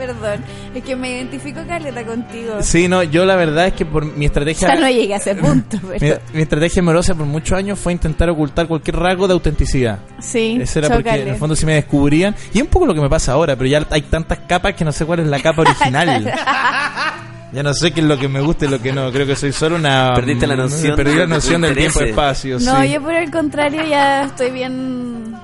perdón. 0.00 0.44
Es 0.74 0.82
que 0.82 0.96
me 0.96 1.10
identifico 1.10 1.60
caleta 1.66 2.04
contigo. 2.04 2.62
Sí, 2.62 2.88
no, 2.88 3.02
yo 3.02 3.24
la 3.24 3.36
verdad 3.36 3.66
es 3.66 3.74
que 3.74 3.84
por 3.84 4.04
mi 4.04 4.26
estrategia. 4.26 4.68
sea, 4.68 4.80
no 4.80 4.88
llegué 4.88 5.14
a 5.14 5.18
ese 5.18 5.34
punto, 5.36 5.78
Mi, 5.82 5.98
pero... 5.98 6.20
mi 6.32 6.42
estrategia 6.42 6.80
amorosa 6.80 7.14
por 7.14 7.26
muchos 7.26 7.56
años 7.56 7.78
fue 7.78 7.92
intentar 7.92 8.30
ocultar 8.30 8.66
cualquier 8.66 8.96
rasgo 8.96 9.26
de 9.26 9.34
autenticidad. 9.34 9.98
Sí, 10.20 10.58
Eso 10.60 10.78
era 10.78 10.88
porque 10.88 11.10
en 11.10 11.28
el 11.28 11.36
fondo 11.36 11.54
si 11.54 11.66
me 11.66 11.74
descubrían. 11.74 12.34
Y 12.52 12.58
es 12.58 12.62
un 12.62 12.70
poco 12.70 12.86
lo 12.86 12.94
que 12.94 13.00
me 13.00 13.08
pasa 13.08 13.32
ahora, 13.32 13.56
pero 13.56 13.68
ya 13.68 13.86
hay 13.90 14.02
tantas 14.02 14.38
capas 14.40 14.74
que 14.74 14.84
no 14.84 14.92
sé 14.92 15.04
cuál 15.04 15.20
es 15.20 15.26
la 15.26 15.40
capa 15.40 15.62
original. 15.62 16.24
ya 17.52 17.62
no 17.62 17.74
sé 17.74 17.92
qué 17.92 18.00
es 18.00 18.06
lo 18.06 18.18
que 18.18 18.28
me 18.28 18.40
gusta 18.40 18.64
y 18.64 18.68
lo 18.68 18.80
que 18.80 18.92
no. 18.92 19.10
Creo 19.12 19.26
que 19.26 19.36
soy 19.36 19.52
solo 19.52 19.76
una. 19.76 20.12
Perdiste 20.14 20.46
la 20.46 20.56
noción 20.56 20.96
Perdí 20.96 21.14
la 21.14 21.26
noción 21.26 21.62
del 21.62 21.76
tiempo-espacio. 21.76 22.58
No, 22.60 22.82
sí. 22.82 22.90
yo 22.92 23.02
por 23.02 23.14
el 23.14 23.30
contrario 23.30 23.84
ya 23.84 24.24
estoy 24.24 24.50
bien 24.50 25.34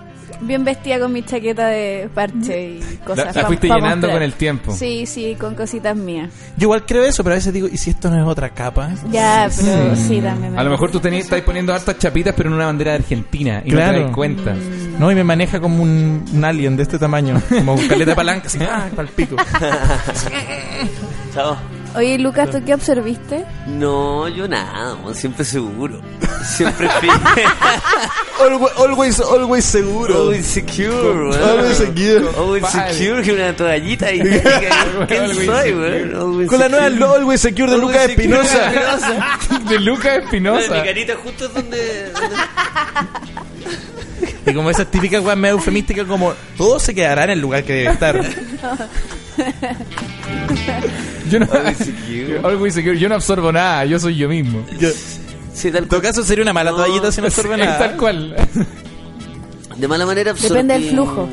bien 0.40 0.64
vestida 0.64 0.98
con 1.00 1.12
mi 1.12 1.22
chaqueta 1.22 1.66
de 1.68 2.08
parche 2.14 2.70
y 2.70 2.80
La, 2.80 3.04
cosas. 3.04 3.34
la 3.36 3.42
pa- 3.42 3.46
fuiste 3.48 3.68
pa 3.68 3.74
llenando 3.76 4.06
mostrar. 4.08 4.12
con 4.14 4.22
el 4.22 4.32
tiempo. 4.34 4.72
Sí, 4.76 5.06
sí, 5.06 5.36
con 5.38 5.54
cositas 5.54 5.96
mías. 5.96 6.30
Yo 6.56 6.64
igual 6.66 6.84
creo 6.86 7.04
eso, 7.04 7.22
pero 7.24 7.34
a 7.34 7.36
veces 7.36 7.52
digo, 7.52 7.68
¿y 7.68 7.76
si 7.76 7.90
esto 7.90 8.10
no 8.10 8.16
es 8.20 8.26
otra 8.26 8.50
capa? 8.50 8.90
Ya, 9.10 9.48
pero 9.56 9.96
sí, 9.96 10.20
también. 10.20 10.58
A 10.58 10.62
lo 10.64 10.70
mejor 10.70 10.90
tú 10.90 11.00
tení- 11.00 11.18
estás 11.18 11.40
poniendo 11.42 11.72
hartas 11.74 11.98
chapitas, 11.98 12.34
pero 12.36 12.48
en 12.48 12.54
una 12.56 12.66
bandera 12.66 12.92
de 12.92 12.98
Argentina. 12.98 13.62
Y 13.64 13.70
no 13.70 13.76
Claro. 13.76 13.98
te 13.98 14.02
das 14.04 14.12
cuenta. 14.12 14.54
No, 14.98 15.10
y 15.10 15.14
me 15.14 15.24
maneja 15.24 15.60
como 15.60 15.82
un, 15.82 16.24
un 16.32 16.44
alien 16.44 16.76
de 16.76 16.82
este 16.84 16.98
tamaño. 16.98 17.40
Como 17.48 17.74
un 17.74 17.80
caleta 17.88 18.10
de 18.10 18.16
palanca, 18.16 18.46
así, 18.46 18.58
ah, 18.62 18.88
pa'l 18.94 19.08
pico. 19.08 19.36
Chao. 21.34 21.56
Oye, 21.96 22.18
Lucas, 22.18 22.50
¿tú 22.50 22.62
qué 22.64 22.74
observiste? 22.74 23.44
No, 23.66 24.28
yo 24.28 24.46
nada, 24.46 24.96
man, 24.96 25.14
siempre 25.14 25.44
seguro. 25.44 26.00
Siempre. 26.46 26.88
Always, 28.38 28.70
always, 28.76 29.20
always 29.20 29.64
seguro. 29.64 30.14
Always 30.14 30.46
secure, 30.46 30.92
weón. 31.30 31.42
Always 31.42 31.76
secure. 31.78 32.28
Always 32.36 32.62
Vale. 32.62 32.92
secure 32.94 33.22
que 33.22 33.32
una 33.32 33.56
toallita 33.56 34.12
y 34.12 34.20
¿Quién 35.08 35.22
Always 35.22 35.46
soy, 35.46 35.72
weón? 35.72 36.14
Always 36.14 36.48
Con 36.48 36.60
la 36.60 36.68
nueva. 36.68 37.14
Always 37.16 37.40
Secure 37.40 37.68
de 37.70 37.76
Always 37.76 37.94
Lucas 37.96 38.10
Espinosa. 38.10 38.72
De 39.68 39.80
Lucas 39.80 40.18
Mi 40.18 40.24
Espinosa. 40.24 40.82
carita 40.84 41.14
justo 41.16 41.46
es 41.46 41.54
donde... 41.54 42.12
Y 44.46 44.54
como 44.54 44.70
esas 44.70 44.86
típicas 44.88 45.24
weas 45.24 45.36
medio 45.36 45.54
eufemísticas 45.56 46.06
como 46.06 46.32
todo 46.56 46.78
se 46.78 46.94
quedará 46.94 47.24
en 47.24 47.30
el 47.30 47.40
lugar 47.40 47.64
que 47.64 47.72
debe 47.72 47.92
estar. 47.92 48.20
Yo 51.30 51.40
no, 51.40 51.46
Always 51.52 51.76
secure. 51.78 52.38
Always 52.44 52.74
secure. 52.74 52.98
Yo 52.98 53.08
no 53.08 53.14
absorbo 53.16 53.50
nada, 53.52 53.84
yo 53.84 53.98
soy 53.98 54.16
yo 54.16 54.28
mismo. 54.28 54.64
Yo- 54.78 54.90
Sí, 55.54 55.70
tal 55.70 55.84
en 55.84 55.88
todo 55.88 56.02
caso 56.02 56.22
sería 56.22 56.42
una 56.42 56.52
mala 56.52 56.70
No, 56.70 56.76
toallita 56.76 57.10
si 57.10 57.22
no 57.22 57.28
absorbe 57.28 57.54
Es 57.54 57.60
nada. 57.60 57.78
tal 57.78 57.96
cual. 57.96 58.36
De 59.76 59.88
mala 59.88 60.04
manera 60.04 60.32
absorbí... 60.32 60.48
Depende 60.54 60.74
del 60.74 60.90
flujo. 60.90 61.28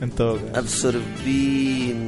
En 0.00 0.10
todo 0.12 0.36
caso. 0.36 0.58
Absorbí... 0.60 2.07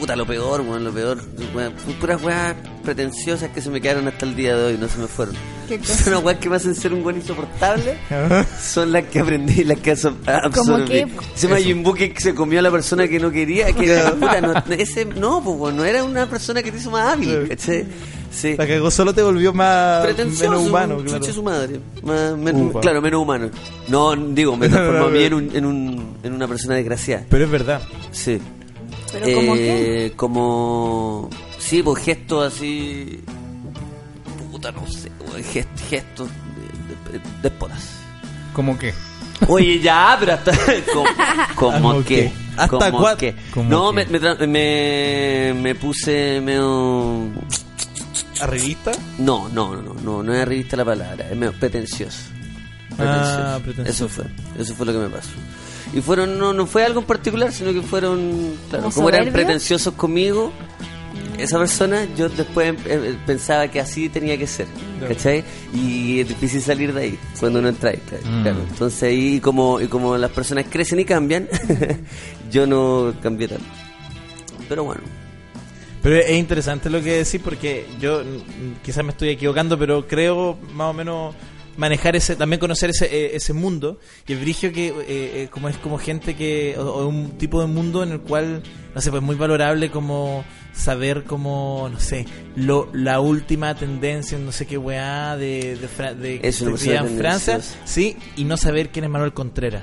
Puta, 0.00 0.16
lo 0.16 0.26
peor, 0.26 0.62
weón, 0.62 0.82
lo 0.82 0.90
peor. 0.92 1.18
Weón, 1.54 1.74
pu- 1.74 1.94
puras 2.00 2.22
weas 2.22 2.56
pretenciosas 2.82 3.50
que 3.50 3.60
se 3.60 3.68
me 3.70 3.80
quedaron 3.80 4.08
hasta 4.08 4.24
el 4.24 4.34
día 4.34 4.56
de 4.56 4.64
hoy, 4.72 4.78
no 4.78 4.88
se 4.88 4.98
me 4.98 5.06
fueron. 5.06 5.34
Son 5.84 6.12
las 6.14 6.24
weas 6.24 6.38
que 6.38 6.48
me 6.48 6.56
hacen 6.56 6.74
ser 6.74 6.92
un 6.94 7.02
buen 7.02 7.16
insoportable. 7.16 7.98
son 8.60 8.90
las 8.92 9.04
que 9.04 9.20
aprendí, 9.20 9.62
las 9.62 9.78
que 9.78 9.92
absor- 9.92 10.16
¿Cómo 10.54 10.74
absorbí. 10.76 11.04
Ese 11.36 11.46
Majin 11.48 11.82
Buu 11.82 11.94
que 11.94 12.14
se 12.18 12.34
comió 12.34 12.58
a 12.58 12.62
la 12.62 12.70
persona 12.70 13.06
que 13.06 13.20
no 13.20 13.30
quería, 13.30 13.72
que 13.72 13.92
era, 13.92 14.10
puta, 14.14 14.40
no, 14.40 14.54
ese, 14.74 15.04
no, 15.04 15.42
pues, 15.44 15.56
weón, 15.58 15.76
no 15.76 15.84
era 15.84 16.02
una 16.02 16.26
persona 16.28 16.62
que 16.62 16.72
te 16.72 16.78
hizo 16.78 16.90
más 16.90 17.12
hábil, 17.12 17.46
¿cachai? 17.48 17.84
Sí. 18.32 18.54
La 18.56 18.66
cagó 18.66 18.90
solo 18.90 19.12
te 19.12 19.22
volvió 19.22 19.52
más 19.52 20.06
menos 20.40 20.66
humano, 20.66 20.98
chuche 21.02 21.18
claro. 21.18 21.32
su 21.34 21.42
madre. 21.42 21.80
Más- 22.02 22.36
men- 22.38 22.56
Ufa. 22.68 22.80
claro, 22.80 23.02
menos 23.02 23.20
humano. 23.22 23.50
No, 23.88 24.16
digo, 24.16 24.56
me 24.56 24.68
transformó 24.68 25.06
a 25.06 25.10
mí 25.10 25.22
en, 25.24 25.34
un, 25.34 25.50
en, 25.56 25.64
un, 25.66 26.16
en 26.22 26.32
una 26.32 26.48
persona 26.48 26.76
desgraciada. 26.76 27.26
Pero 27.28 27.44
es 27.44 27.50
verdad. 27.50 27.82
Sí. 28.12 28.40
¿Pero 29.12 29.36
como 29.36 29.54
qué? 29.54 30.06
Eh, 30.06 30.12
Como... 30.16 31.30
Sí, 31.58 31.82
pues 31.82 32.02
gestos 32.04 32.52
así... 32.54 33.20
Puta, 34.50 34.72
no 34.72 34.86
sé. 34.86 35.10
gest- 35.52 35.88
gestos 35.88 36.28
de, 36.28 37.18
de- 37.18 37.24
déspotas. 37.42 37.90
¿Cómo 38.52 38.78
qué? 38.78 38.92
Oye, 39.48 39.80
ya, 39.80 40.16
pero 40.20 40.34
hasta... 40.34 40.52
¿Cómo, 40.92 41.04
cómo 41.54 41.90
¿Cómo 41.92 42.04
qué? 42.04 42.32
¿Hasta 42.56 42.68
¿Cómo 42.90 42.98
cuándo? 43.00 43.16
qué? 43.18 43.34
¿Cómo 43.54 43.70
No, 43.70 43.90
qué? 43.90 43.96
me, 43.96 44.06
me, 44.06 44.20
tra- 44.20 44.46
me, 44.46 45.54
me 45.60 45.74
puse 45.74 46.40
medio... 46.42 47.28
¿Arribista? 48.40 48.92
No, 49.18 49.48
no, 49.50 49.74
no, 49.76 49.82
no, 49.82 49.94
no, 49.94 50.22
no 50.22 50.34
es 50.34 50.46
revista 50.48 50.76
la 50.76 50.84
palabra, 50.84 51.28
es 51.30 51.36
medio 51.36 51.52
pretencioso. 51.52 52.18
Ah, 52.98 53.58
pretencioso. 53.62 54.06
Eso 54.06 54.08
fue, 54.08 54.24
eso 54.62 54.74
fue 54.74 54.86
lo 54.86 54.92
que 54.92 54.98
me 54.98 55.08
pasó. 55.08 55.28
Y 55.92 56.00
fueron, 56.00 56.38
no, 56.38 56.52
no 56.52 56.66
fue 56.66 56.84
algo 56.84 57.00
en 57.00 57.06
particular, 57.06 57.52
sino 57.52 57.72
que 57.72 57.82
fueron, 57.82 58.54
claro, 58.68 58.84
¿Como 58.84 58.94
como 58.94 59.08
eran 59.08 59.32
pretenciosos 59.32 59.94
conmigo, 59.94 60.52
esa 61.42 61.58
persona, 61.58 62.06
yo 62.16 62.28
después 62.28 62.74
eh, 62.86 63.16
pensaba 63.26 63.68
que 63.68 63.80
así 63.80 64.08
tenía 64.08 64.36
que 64.36 64.46
ser, 64.46 64.66
¿cachai? 65.06 65.42
Y 65.72 66.20
es 66.20 66.28
difícil 66.28 66.60
salir 66.60 66.92
de 66.92 67.02
ahí 67.02 67.18
cuando 67.38 67.58
uno 67.58 67.68
entra 67.68 67.90
ahí, 67.90 67.98
claro. 68.06 68.24
Mm. 68.24 68.42
claro. 68.42 68.58
Entonces 68.68 69.02
ahí, 69.02 69.40
como, 69.40 69.80
y 69.80 69.88
como 69.88 70.16
las 70.16 70.30
personas 70.30 70.66
crecen 70.70 71.00
y 71.00 71.04
cambian, 71.04 71.48
yo 72.50 72.66
no 72.66 73.14
cambié 73.22 73.48
tanto. 73.48 73.64
Pero 74.68 74.84
bueno, 74.84 75.02
Pero 76.02 76.16
es 76.16 76.38
interesante 76.38 76.90
lo 76.90 77.02
que 77.02 77.24
decís 77.24 77.40
porque 77.42 77.86
yo 77.98 78.22
quizás 78.84 79.04
me 79.04 79.10
estoy 79.10 79.30
equivocando, 79.30 79.78
pero 79.78 80.06
creo 80.06 80.58
más 80.74 80.90
o 80.90 80.92
menos 80.92 81.34
manejar 81.80 82.14
ese, 82.14 82.36
también 82.36 82.60
conocer 82.60 82.90
ese, 82.90 83.06
eh, 83.06 83.36
ese 83.36 83.54
mundo 83.54 83.98
y 84.26 84.34
el 84.34 84.40
brigio 84.40 84.70
que 84.70 84.88
eh, 84.88 84.94
eh, 85.08 85.48
como 85.50 85.70
es 85.70 85.78
como 85.78 85.96
gente 85.96 86.36
que 86.36 86.76
o, 86.78 86.82
o 86.82 87.08
un 87.08 87.38
tipo 87.38 87.58
de 87.62 87.66
mundo 87.66 88.02
en 88.02 88.12
el 88.12 88.20
cual 88.20 88.62
no 88.94 89.00
sé 89.00 89.10
pues 89.10 89.22
muy 89.22 89.34
valorable 89.34 89.90
como 89.90 90.44
saber 90.74 91.24
como 91.24 91.88
no 91.90 91.98
sé 91.98 92.26
lo 92.54 92.90
la 92.92 93.20
última 93.20 93.74
tendencia 93.74 94.36
en 94.36 94.44
no 94.44 94.52
sé 94.52 94.66
qué 94.66 94.76
weá 94.76 95.38
de 95.38 95.76
de, 95.76 96.14
de, 96.16 96.38
de 96.38 96.96
en 96.96 97.16
Francia 97.16 97.60
sí 97.86 98.14
y 98.36 98.44
no 98.44 98.58
saber 98.58 98.90
quién 98.90 99.06
es 99.06 99.10
Manuel 99.10 99.32
Contreras 99.32 99.82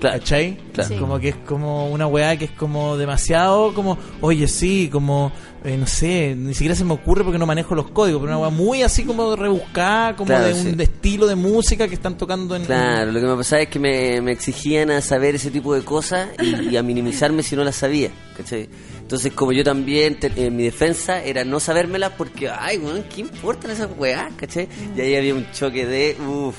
claro. 0.00 0.18
¿Cachai? 0.18 0.58
Claro. 0.72 0.88
Sí. 0.90 0.96
Como 0.96 1.18
que 1.18 1.28
es 1.30 1.36
como 1.36 1.90
una 1.90 2.06
weá 2.06 2.36
que 2.36 2.46
es 2.46 2.50
como 2.52 2.96
demasiado 2.96 3.72
como, 3.74 3.98
oye, 4.20 4.48
sí, 4.48 4.88
como, 4.90 5.32
eh, 5.64 5.76
no 5.76 5.86
sé, 5.86 6.34
ni 6.36 6.54
siquiera 6.54 6.74
se 6.74 6.84
me 6.84 6.94
ocurre 6.94 7.24
porque 7.24 7.38
no 7.38 7.46
manejo 7.46 7.74
los 7.74 7.90
códigos, 7.90 8.20
pero 8.20 8.32
una 8.32 8.40
weá 8.40 8.50
muy 8.50 8.82
así 8.82 9.04
como 9.04 9.34
rebuscada, 9.36 10.16
como 10.16 10.28
Claro, 10.28 10.46
de 10.46 10.54
un 10.54 10.76
de 10.76 10.84
estilo 10.84 11.26
de 11.26 11.34
música 11.34 11.88
que 11.88 11.94
están 11.94 12.16
tocando 12.16 12.56
en... 12.56 12.64
Claro, 12.64 13.12
lo 13.12 13.20
que 13.20 13.26
me 13.26 13.36
pasaba 13.36 13.62
es 13.62 13.68
que 13.68 13.78
me, 13.78 14.20
me 14.20 14.32
exigían 14.32 14.90
a 14.90 15.00
saber 15.00 15.34
ese 15.34 15.50
tipo 15.50 15.74
de 15.74 15.82
cosas 15.82 16.28
y, 16.42 16.70
y 16.70 16.76
a 16.76 16.82
minimizarme 16.82 17.42
si 17.42 17.56
no 17.56 17.64
las 17.64 17.76
sabía, 17.76 18.10
¿cachai? 18.36 18.68
Entonces, 19.00 19.32
como 19.34 19.52
yo 19.52 19.62
también, 19.62 20.18
te- 20.18 20.50
mi 20.50 20.64
defensa 20.64 21.22
era 21.22 21.44
no 21.44 21.60
sabérmelas 21.60 22.12
porque, 22.18 22.48
ay, 22.50 22.78
weón, 22.78 23.04
¿qué 23.04 23.20
importan 23.20 23.70
esas 23.70 23.88
weas, 23.96 24.32
cachai? 24.36 24.68
Y 24.96 25.00
ahí 25.00 25.14
había 25.14 25.32
un 25.34 25.46
choque 25.52 25.86
de, 25.86 26.16
uff, 26.26 26.56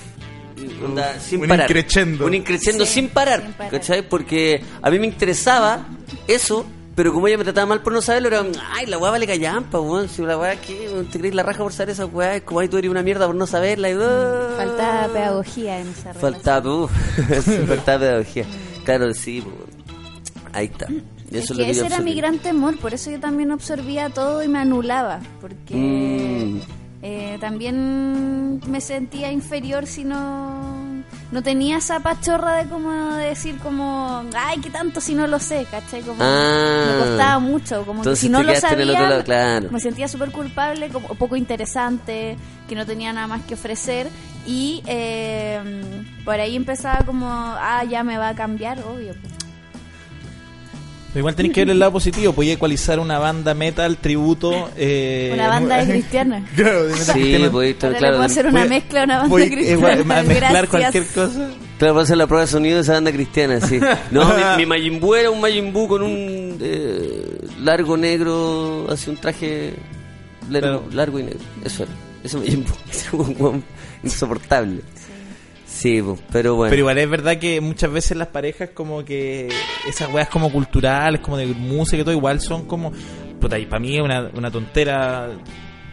sin 1.19 1.41
un 1.41 1.47
parar. 1.47 1.69
increchendo. 1.69 2.25
Un 2.25 2.33
increchendo 2.33 2.85
Sí, 2.85 2.93
sin, 2.93 3.09
parar, 3.09 3.41
sin 3.43 3.53
parar. 3.53 3.71
¿cachai? 3.71 4.01
Porque 4.07 4.61
a 4.81 4.89
mí 4.89 4.99
me 4.99 5.07
interesaba 5.07 5.87
eso, 6.27 6.65
pero 6.95 7.13
como 7.13 7.27
ella 7.27 7.37
me 7.37 7.43
trataba 7.43 7.67
mal 7.67 7.81
por 7.81 7.93
no 7.93 8.01
saberlo, 8.01 8.27
era, 8.29 8.43
ay, 8.73 8.85
la 8.87 8.97
wea 8.97 9.11
vale 9.11 9.27
callampa, 9.27 9.79
weón, 9.79 10.09
si 10.09 10.21
la 10.23 10.37
wea, 10.37 10.59
¿qué? 10.59 10.89
weón? 10.91 11.05
¿Te 11.07 11.19
crees 11.19 11.35
la 11.35 11.43
raja 11.43 11.63
por 11.63 11.71
saber 11.73 11.91
esas 11.91 12.11
weas? 12.11 12.41
Como 12.41 12.59
ahí 12.59 12.67
tú 12.67 12.77
eres 12.77 12.89
una 12.89 13.03
mierda 13.03 13.27
por 13.27 13.35
no 13.35 13.45
saberla 13.47 13.89
y, 13.89 13.95
uh, 13.95 14.57
Falta 14.57 15.09
pedagogía 15.13 15.79
en 15.79 15.87
esa. 15.89 16.13
Faltaba, 16.13 16.87
sí, 17.45 17.51
faltaba 17.67 17.99
pedagogía. 17.99 18.45
Claro, 18.83 19.13
sí, 19.13 19.41
pues, 19.41 19.55
ahí 20.53 20.65
está. 20.67 20.87
Y 21.29 21.37
Es 21.37 21.43
eso 21.43 21.53
es 21.53 21.59
que 21.59 21.65
que 21.65 21.71
ese 21.71 21.85
era 21.85 21.99
mi 21.99 22.13
gran 22.15 22.39
temor, 22.39 22.77
por 22.79 22.93
eso 22.93 23.11
yo 23.11 23.19
también 23.19 23.51
absorbía 23.51 24.09
todo 24.09 24.41
y 24.43 24.47
me 24.47 24.59
anulaba, 24.59 25.19
porque 25.41 25.75
Mm. 25.75 26.61
Eh, 27.09 27.37
también 27.39 28.59
me 28.67 28.81
sentía 28.81 29.31
inferior 29.31 29.87
si 29.87 30.03
no 30.03 30.77
no 31.31 31.41
tenía 31.41 31.77
esa 31.77 31.99
pachorra 32.01 32.55
de 32.55 32.69
como 32.69 33.13
decir 33.15 33.57
como, 33.59 34.23
ay, 34.35 34.59
qué 34.59 34.69
tanto 34.69 34.99
si 34.99 35.13
no 35.13 35.25
lo 35.27 35.39
sé, 35.39 35.65
¿cachai? 35.71 36.01
Como 36.01 36.19
Ah. 36.21 36.85
me 36.91 37.05
costaba 37.05 37.39
mucho, 37.39 37.85
como 37.85 38.01
que 38.03 38.15
si 38.15 38.27
no 38.29 38.43
lo 38.43 38.53
sabía, 38.55 38.83
otro 38.93 39.07
lado, 39.09 39.23
claro. 39.23 39.69
me 39.71 39.79
sentía 39.79 40.07
súper 40.09 40.31
culpable, 40.31 40.89
como 40.89 41.07
poco 41.15 41.35
interesante, 41.37 42.37
que 42.67 42.75
no 42.75 42.85
tenía 42.85 43.13
nada 43.13 43.27
más 43.27 43.41
que 43.43 43.53
ofrecer 43.53 44.07
y 44.45 44.81
eh, 44.85 45.59
por 46.25 46.39
ahí 46.39 46.55
empezaba 46.55 47.05
como, 47.05 47.27
ah, 47.29 47.83
ya 47.89 48.03
me 48.03 48.17
va 48.17 48.29
a 48.29 48.35
cambiar, 48.35 48.79
obvio. 48.79 49.13
pues. 49.21 49.36
Pero 51.17 51.21
igual 51.21 51.35
tenés 51.35 51.51
que 51.51 51.61
ver 51.61 51.71
el 51.71 51.79
lado 51.79 51.93
positivo. 51.93 52.31
Podía 52.31 52.53
ecualizar 52.53 52.99
una 52.99 53.17
banda 53.17 53.55
metal, 53.55 53.97
tributo. 53.97 54.69
Eh, 54.77 55.31
Una 55.33 55.47
banda 55.47 55.77
de 55.83 55.91
cristiana. 55.93 56.45
Claro, 56.55 56.83
de 56.83 56.93
metal 56.93 57.05
Sí, 57.15 57.33
Ahora 57.33 57.39
le 57.39 57.97
claro. 57.97 58.13
puedo 58.17 58.21
hacer 58.21 58.45
una 58.45 58.59
Voy- 58.59 58.69
mezcla, 58.69 59.03
una 59.03 59.17
banda 59.17 59.29
voy, 59.29 59.49
cristiana. 59.49 59.93
a 59.93 59.95
mezclar 60.23 60.27
Gracias. 60.51 60.69
cualquier 60.69 61.05
cosa. 61.07 61.49
Claro, 61.79 61.93
para 61.95 62.03
hacer 62.03 62.17
la 62.17 62.27
prueba 62.27 62.41
de 62.45 62.51
sonido 62.51 62.75
de 62.75 62.81
esa 62.83 62.93
banda 62.93 63.11
cristiana, 63.11 63.59
sí. 63.61 63.79
No, 64.11 64.27
mi, 64.27 64.57
mi 64.57 64.65
Majin 64.67 64.99
Buu 64.99 65.15
era 65.15 65.31
un 65.31 65.41
Majin 65.41 65.73
Buu 65.73 65.87
con 65.87 66.03
un 66.03 66.57
eh, 66.61 67.39
largo 67.61 67.97
negro, 67.97 68.85
así 68.91 69.09
un 69.09 69.17
traje 69.17 69.73
largo, 70.51 70.81
Claro. 70.81 70.83
largo 70.93 71.19
y 71.19 71.23
negro. 71.23 71.39
Eso 71.65 71.81
era. 71.83 71.91
Ese 72.23 72.37
Majin 72.37 72.63
Buu. 73.11 73.47
Un 73.49 73.63
insoportable. 74.03 74.81
Sí, 75.77 76.01
pero 76.31 76.55
bueno. 76.55 76.71
Pero 76.71 76.79
igual 76.79 76.97
es 76.97 77.07
verdad 77.09 77.37
que 77.37 77.61
muchas 77.61 77.91
veces 77.91 78.17
las 78.17 78.29
parejas 78.29 78.71
como 78.73 79.05
que 79.05 79.47
esas 79.87 80.11
weas 80.11 80.27
como 80.27 80.51
culturales, 80.51 81.21
como 81.21 81.37
de 81.37 81.45
música 81.45 81.97
y 82.01 82.03
todo, 82.03 82.13
igual 82.15 82.41
son 82.41 82.65
como... 82.65 82.91
Puta, 83.39 83.59
y 83.59 83.67
para 83.67 83.79
mí 83.79 83.95
es 83.95 84.01
una, 84.01 84.31
una 84.33 84.49
tontera 84.49 85.29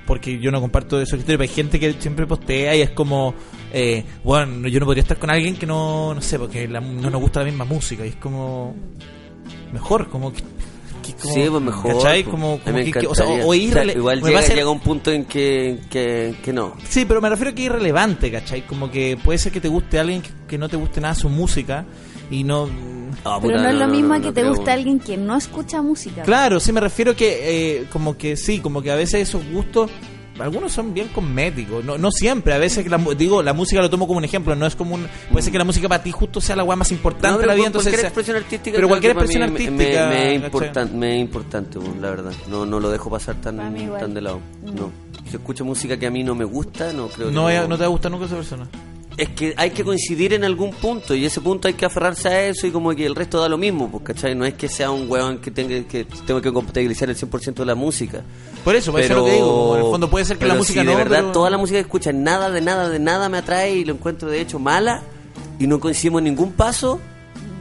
porque 0.07 0.39
yo 0.39 0.51
no 0.51 0.61
comparto 0.61 0.99
esos 1.01 1.19
criterios, 1.19 1.39
pero 1.39 1.51
hay 1.51 1.55
gente 1.55 1.79
que 1.79 1.93
siempre 2.01 2.27
postea 2.27 2.75
y 2.75 2.81
es 2.81 2.91
como... 2.91 3.35
Eh, 3.75 4.05
bueno, 4.23 4.69
yo 4.69 4.81
no 4.81 4.87
podría 4.87 5.03
estar 5.03 5.19
con 5.19 5.29
alguien 5.31 5.57
que 5.57 5.67
no, 5.67 6.15
no 6.15 6.21
sé, 6.23 6.39
porque 6.39 6.67
la- 6.67 6.81
no 6.81 7.11
nos 7.11 7.21
gusta 7.21 7.41
la 7.41 7.47
misma 7.47 7.67
música 7.67 8.07
y 8.07 8.09
es 8.11 8.17
como... 8.17 8.75
Mejor, 9.73 10.09
como 10.09 10.33
que... 11.05 11.13
como- 11.15 11.35
sí, 11.35 11.45
pues 11.49 11.63
mejor. 11.63 11.93
¿Cachai? 11.97 12.25
po. 12.25 12.31
Como, 12.33 12.53
A 12.53 12.57
mí 12.57 12.61
como 12.65 12.77
me 12.79 12.85
que, 12.85 12.93
que- 13.01 13.07
o 13.07 13.15
sea, 13.15 13.27
o, 13.27 13.49
O 13.49 13.55
igual 13.55 14.23
llega, 14.23 14.43
ser- 14.43 14.57
llega 14.57 14.71
un 14.71 14.81
punto 14.81 15.11
en 15.13 15.25
que, 15.25 15.79
que, 15.91 16.35
que 16.43 16.53
no. 16.53 16.75
Sí, 16.89 17.05
pero 17.05 17.21
me 17.21 17.29
refiero 17.29 17.51
a 17.51 17.55
que 17.55 17.63
es 17.63 17.67
irrelevante, 17.67 18.31
¿cachai? 18.31 18.67
Como 18.67 18.91
que 18.91 19.17
puede 19.23 19.39
ser 19.39 19.53
que 19.53 19.61
te 19.61 19.69
guste 19.69 19.99
alguien 19.99 20.23
que, 20.23 20.31
que 20.49 20.59
no 20.59 20.69
te 20.69 20.77
guste 20.77 21.01
nada 21.01 21.15
su 21.15 21.29
música 21.29 21.85
y 22.31 22.45
no... 22.45 22.69
Ah, 23.25 23.39
Pero 23.41 23.55
puta, 23.55 23.63
no 23.63 23.69
es 23.69 23.75
lo 23.77 23.87
mismo 23.89 24.15
no, 24.15 24.21
que 24.21 24.27
no 24.29 24.33
te 24.33 24.43
guste 24.49 24.71
alguien 24.73 24.99
que 24.99 25.17
no 25.17 25.37
escucha 25.37 25.81
música. 25.81 26.23
Claro, 26.23 26.59
sí 26.59 26.73
me 26.73 26.81
refiero 26.81 27.15
que 27.15 27.79
eh, 27.83 27.87
como 27.93 28.17
que 28.19 28.37
sí, 28.37 28.59
como 28.59 28.83
que 28.83 28.91
a 28.91 28.97
veces 28.97 29.29
esos 29.29 29.43
gustos 29.53 29.89
algunos 30.39 30.73
son 30.73 30.93
bien 30.95 31.09
cosméticos, 31.09 31.85
no, 31.85 31.97
no 31.97 32.11
siempre, 32.11 32.55
a 32.55 32.59
veces 32.59 32.87
la, 32.89 32.99
digo, 33.17 33.43
la 33.43 33.53
música 33.53 33.81
lo 33.81 33.89
tomo 33.91 34.07
como 34.07 34.19
un 34.19 34.25
ejemplo, 34.25 34.55
no 34.57 34.67
es 34.67 34.75
como 34.75 34.95
un 34.97 35.07
puede 35.31 35.43
ser 35.43 35.53
que 35.53 35.59
la 35.59 35.65
música 35.65 35.89
para 35.89 36.03
ti 36.03 36.11
justo 36.11 36.41
sea 36.41 36.57
la 36.57 36.65
weá 36.65 36.77
más 36.77 36.91
importante 36.91 37.29
No, 37.29 37.39
de 37.39 37.47
la 37.47 37.55
vida, 37.55 37.67
entonces 37.67 37.91
cualquier 37.93 38.07
expresión 38.07 38.37
artística 38.37 38.77
pero 38.77 38.89
cualquier 38.89 39.13
expresión 39.13 39.43
artística, 39.45 40.09
me, 40.09 40.39
me, 40.39 40.49
importan- 40.49 40.93
me 40.93 41.15
es 41.17 41.21
importante 41.21 41.79
la 42.01 42.11
verdad. 42.11 42.33
No 42.49 42.67
no 42.67 42.81
lo 42.81 42.91
dejo 42.91 43.11
pasar 43.11 43.37
tan, 43.37 43.57
tan 43.57 44.15
de 44.15 44.21
lado. 44.21 44.41
Mm. 44.65 44.75
no. 44.75 44.91
Si 45.31 45.37
escucho 45.37 45.65
música 45.65 45.97
que 45.99 46.07
a 46.07 46.11
mí 46.11 46.23
no 46.23 46.35
me 46.35 46.45
gusta 46.45 46.93
no 46.93 47.09
creo 47.09 47.29
que 47.29 47.35
no, 47.35 47.49
no 47.69 47.77
te 47.77 47.81
va 47.81 47.87
a 47.87 47.89
gustar 47.89 48.11
nunca 48.11 48.27
esa 48.27 48.37
persona. 48.37 48.67
Es 49.17 49.29
que 49.31 49.55
hay 49.57 49.71
que 49.71 49.85
coincidir 49.85 50.33
en 50.33 50.45
algún 50.45 50.71
punto 50.73 51.15
y 51.15 51.25
ese 51.25 51.41
punto 51.41 51.69
hay 51.69 51.75
que 51.75 51.85
aferrarse 51.87 52.29
a 52.29 52.43
eso 52.47 52.67
y 52.67 52.71
como 52.71 52.91
que 52.95 53.07
el 53.07 53.15
resto 53.15 53.41
da 53.41 53.49
lo 53.49 53.57
mismo 53.59 53.91
pues 53.91 54.03
¿cachai? 54.05 54.35
no 54.35 54.45
es 54.45 54.55
que 54.55 54.69
sea 54.69 54.91
un 54.91 55.09
weón 55.11 55.39
que 55.39 55.51
tenga 55.51 55.87
que 55.87 56.05
tengo 56.27 56.41
que 56.41 56.53
compatibilizar 56.53 57.09
el 57.09 57.17
100% 57.17 57.55
de 57.55 57.65
la 57.65 57.75
música 57.77 58.23
Por 58.65 58.75
eso, 58.75 58.91
por 58.91 59.01
eso 59.01 59.13
es 59.13 59.19
lo 59.19 59.25
que 59.25 59.33
digo, 59.33 59.77
en 59.77 59.85
el 59.85 59.91
fondo 59.91 60.11
puede 60.11 60.25
ser 60.25 60.37
que 60.39 60.47
la 60.47 60.55
pero 60.55 60.61
música 60.63 60.81
si 60.81 60.87
no, 60.87 60.91
de 60.93 60.97
verdad 60.97 61.19
pero- 61.21 61.33
toda 61.33 61.51
la 61.51 61.59
música 61.59 61.77
que 61.79 61.83
escuchas 61.83 62.15
nada 62.15 62.51
de 62.51 62.61
nada 62.61 62.89
de 62.89 62.99
nada 62.99 63.29
me 63.29 63.39
atrae 63.39 63.77
y 63.77 63.85
lo 63.85 63.93
encuentro 63.95 64.29
de 64.29 64.41
hecho 64.41 64.59
mala 64.59 65.03
y 65.61 65.67
no 65.69 65.79
coincidimos 65.79 66.19
en 66.19 66.25
ningún 66.25 66.53
paso 66.53 66.99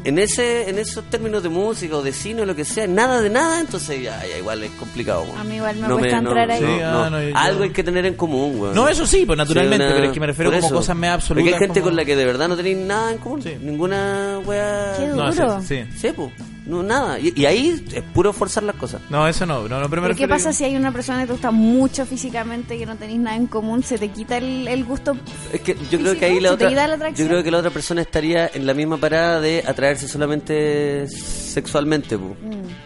en 0.06 0.20
ese 0.20 0.70
en 0.70 0.80
esos 0.80 1.04
términos 1.10 1.42
de 1.44 1.50
música 1.50 1.96
o 1.98 2.02
de 2.04 2.12
cine 2.12 2.42
o 2.42 2.46
lo 2.46 2.56
que 2.56 2.66
sea 2.66 2.88
nada 2.88 3.22
de 3.22 3.30
nada 3.30 3.60
entonces 3.62 4.02
ya, 4.02 4.22
ya 4.26 4.38
igual 4.38 4.64
es 4.64 4.72
complicado. 4.72 5.26
A 5.38 5.44
mí 5.44 5.56
igual 5.56 5.76
me 5.78 5.88
cuesta 5.88 6.18
entrar 6.18 6.52
ahí. 6.52 6.62
no, 6.62 6.68
Sí, 6.68 6.82
ah, 6.84 6.92
no. 6.92 7.10
no, 7.10 7.22
yo- 7.24 7.38
algo 7.38 7.64
hay 7.64 7.70
que 7.72 7.84
tener 7.84 8.06
en 8.06 8.16
común 8.16 8.60
weón. 8.60 8.76
No, 8.76 8.88
eso 8.90 9.06
sí, 9.08 9.26
pues 9.26 9.38
naturalmente, 9.38 9.86
Sí, 9.86 9.88
una- 9.88 9.96
pero 9.96 10.08
es 10.08 10.14
que 10.14 10.20
me 10.20 10.28
refiero 10.28 10.52
como 10.52 10.66
eso. 10.66 10.76
cosas 10.76 10.96
medio 10.96 11.14
absolutas. 11.14 11.44
Porque 11.44 11.56
hay 11.56 11.60
gente 11.68 11.80
como- 11.82 11.90
con 11.92 11.96
la 11.96 12.06
que 12.06 12.16
de 12.16 12.26
verdad 12.26 12.48
no 12.48 12.56
tenéis 12.58 12.78
nada 12.78 13.12
en 13.12 13.18
común. 13.20 13.42
Sí. 13.42 13.56
Ninguna 13.62 14.40
wea. 14.46 14.94
Qué 14.98 15.08
No, 15.08 15.32
duro. 15.32 15.62
sí, 15.62 15.68
sí. 15.68 15.98
Sí, 15.98 16.12
po. 16.14 16.32
No, 16.66 16.82
nada. 16.82 17.20
Y, 17.20 17.34
y 17.36 17.46
ahí 17.46 17.84
es 17.94 18.04
puro 18.14 18.32
forzar 18.32 18.64
las 18.64 18.76
cosas. 18.76 19.02
No, 19.10 19.28
eso 19.28 19.46
no, 19.46 19.68
no, 19.68 19.80
no 19.80 19.90
pero 19.90 20.02
me 20.02 20.08
¿Pero 20.10 20.18
qué 20.18 20.28
pasa 20.28 20.54
si 20.54 20.64
hay 20.64 20.76
una 20.76 20.92
persona 20.92 21.22
que 21.22 21.28
te 21.28 21.34
gusta 21.34 21.52
mucho 21.52 22.06
físicamente 22.06 22.78
que 22.78 22.86
no 22.86 22.96
tenéis 22.96 23.20
nada 23.20 23.36
en 23.36 23.48
común? 23.48 23.84
¿Se 23.84 23.98
te 23.98 24.10
quita 24.10 24.38
el, 24.38 24.68
el 24.68 24.86
gusto? 24.86 25.18
Es 25.52 25.62
que 25.62 25.76
yo 25.92 26.00
creo 26.00 26.18
que 26.18 26.26
ahí 26.26 26.40
la 26.40 26.54
otra. 26.54 26.70
la 26.70 27.10
Yo 27.10 27.28
creo 27.28 27.44
que 27.44 27.52
la 27.52 27.58
otra 27.58 27.72
persona 27.72 28.02
estaría 28.02 28.50
en 28.54 28.66
la 28.66 28.74
misma 28.74 28.98
parada 28.98 29.42
de 29.42 29.64
atraerse 29.66 30.08
solamente 30.08 31.08
sexualmente. 31.08 32.18
Mm. 32.18 32.34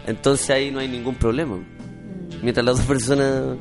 Entonces 0.06 0.50
ahí 0.50 0.70
no 0.70 0.80
hay 0.80 0.88
ningún 0.88 1.14
problema. 1.14 1.58
Mientras 2.42 2.64
la 2.64 2.72
otra 2.72 2.84
persona. 2.84 3.56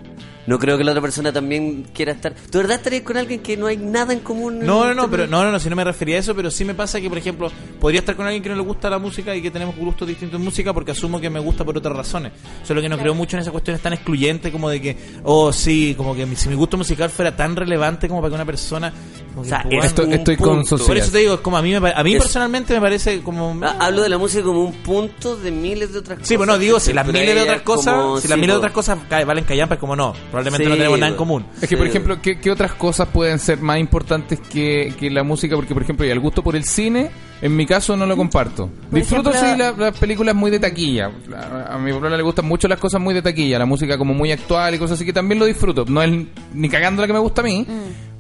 No 0.47 0.57
creo 0.57 0.77
que 0.77 0.83
la 0.83 0.91
otra 0.91 1.01
persona 1.01 1.31
también 1.31 1.85
quiera 1.93 2.13
estar. 2.13 2.33
¿Tú 2.49 2.57
verdad 2.57 2.77
estarías 2.77 3.03
con 3.03 3.17
alguien 3.17 3.41
que 3.41 3.57
no 3.57 3.67
hay 3.67 3.77
nada 3.77 4.13
en 4.13 4.19
común? 4.21 4.59
No, 4.59 4.85
no, 4.85 4.93
no, 4.95 5.11
pero 5.11 5.27
no, 5.27 5.43
no, 5.43 5.51
no, 5.51 5.59
si 5.59 5.69
no 5.69 5.75
me 5.75 5.83
refería 5.83 6.15
a 6.15 6.19
eso, 6.19 6.33
pero 6.35 6.49
sí 6.49 6.63
me 6.65 6.73
pasa 6.73 6.99
que, 7.01 7.09
por 7.09 7.17
ejemplo, 7.17 7.51
podría 7.79 7.99
estar 7.99 8.15
con 8.15 8.25
alguien 8.25 8.41
que 8.41 8.49
no 8.49 8.55
le 8.55 8.61
gusta 8.61 8.89
la 8.89 8.97
música 8.97 9.35
y 9.35 9.41
que 9.41 9.51
tenemos 9.51 9.75
gustos 9.75 10.07
distintos 10.07 10.39
en 10.39 10.45
música 10.45 10.73
porque 10.73 10.91
asumo 10.91 11.19
que 11.19 11.29
me 11.29 11.39
gusta 11.41 11.63
por 11.65 11.77
otras 11.77 11.95
razones. 11.95 12.31
Solo 12.63 12.81
que 12.81 12.89
no 12.89 12.97
creo 12.97 13.13
mucho 13.13 13.35
en 13.35 13.41
esas 13.41 13.51
cuestiones 13.51 13.81
tan 13.81 13.93
excluyentes 13.93 14.51
como 14.51 14.69
de 14.69 14.81
que, 14.81 14.97
oh, 15.23 15.51
sí, 15.51 15.93
como 15.97 16.15
que 16.15 16.25
mi- 16.25 16.35
si 16.37 16.47
mi 16.49 16.55
gusto 16.55 16.77
musical 16.77 17.09
fuera 17.09 17.35
tan 17.35 17.55
relevante 17.55 18.07
como 18.07 18.21
para 18.21 18.29
que 18.31 18.35
una 18.35 18.45
persona... 18.45 18.93
O 19.37 19.43
sea, 19.43 19.65
es 19.69 19.85
Estoy, 19.85 20.13
estoy 20.13 20.35
con 20.37 20.63
por 20.65 20.97
eso 20.97 21.11
te 21.11 21.19
digo, 21.19 21.41
como 21.41 21.57
a 21.57 21.61
mí, 21.61 21.79
me, 21.79 21.91
a 21.91 22.03
mí 22.03 22.15
Es- 22.15 22.21
personalmente 22.23 22.73
me 22.73 22.81
parece 22.81 23.21
como... 23.21 23.57
Ah, 23.63 23.75
Hablo 23.79 24.01
de 24.03 24.09
la 24.09 24.17
música 24.17 24.43
como 24.43 24.63
un 24.63 24.73
punto 24.73 25.35
de 25.37 25.51
miles 25.51 25.93
de 25.93 25.99
otras 25.99 26.17
cosas. 26.19 26.27
Sí, 26.27 26.35
bueno, 26.35 26.57
digo, 26.57 26.79
si 26.79 26.93
las 26.93 27.05
miles 27.05 27.35
de 27.35 27.41
otras 27.41 27.57
es 27.57 27.61
como- 27.63 27.77
cosas, 27.77 28.21
si 28.21 28.27
las 28.27 28.35
sí, 28.35 28.41
miles 28.41 28.53
de 28.55 28.57
otras 28.57 28.73
cosas 28.73 28.97
valen 29.09 29.43
callampa, 29.45 29.75
es 29.75 29.79
como 29.79 29.95
no, 29.95 30.13
probablemente 30.31 30.63
Sí, 30.65 30.69
no 30.69 30.75
tenemos 30.75 30.99
nada 30.99 31.11
en 31.11 31.17
común. 31.17 31.45
Es 31.61 31.69
que, 31.69 31.77
por 31.77 31.87
ejemplo, 31.87 32.21
¿qué, 32.21 32.39
qué 32.39 32.51
otras 32.51 32.73
cosas 32.73 33.07
pueden 33.09 33.39
ser 33.39 33.59
más 33.61 33.79
importantes 33.79 34.39
que, 34.39 34.93
que 34.99 35.09
la 35.09 35.23
música? 35.23 35.55
Porque, 35.55 35.73
por 35.73 35.83
ejemplo, 35.83 36.05
y 36.05 36.09
el 36.09 36.19
gusto 36.19 36.41
por 36.43 36.55
el 36.55 36.63
cine, 36.63 37.09
en 37.41 37.55
mi 37.55 37.65
caso 37.67 37.95
no 37.95 38.05
lo 38.05 38.17
comparto. 38.17 38.69
Disfruto, 38.91 39.29
ejemplo- 39.31 39.51
sí, 39.53 39.57
la- 39.57 39.71
las 39.85 39.97
películas 39.99 40.33
muy 40.35 40.49
de 40.51 40.59
taquilla. 40.59 41.11
A, 41.35 41.75
a 41.75 41.77
mi 41.77 41.91
problema 41.91 42.17
le 42.17 42.23
gustan 42.23 42.45
mucho 42.45 42.67
las 42.67 42.79
cosas 42.79 42.99
muy 42.99 43.13
de 43.13 43.21
taquilla, 43.21 43.59
la 43.59 43.65
música 43.65 43.97
como 43.97 44.13
muy 44.13 44.31
actual 44.31 44.73
y 44.75 44.79
cosas 44.79 44.95
así 44.97 45.05
que 45.05 45.13
también 45.13 45.37
lo 45.39 45.45
disfruto. 45.45 45.85
No 45.87 46.01
es 46.01 46.11
ni 46.53 46.69
cagando 46.69 47.01
la 47.01 47.07
que 47.07 47.13
me 47.13 47.19
gusta 47.19 47.41
a 47.41 47.43
mí, 47.43 47.65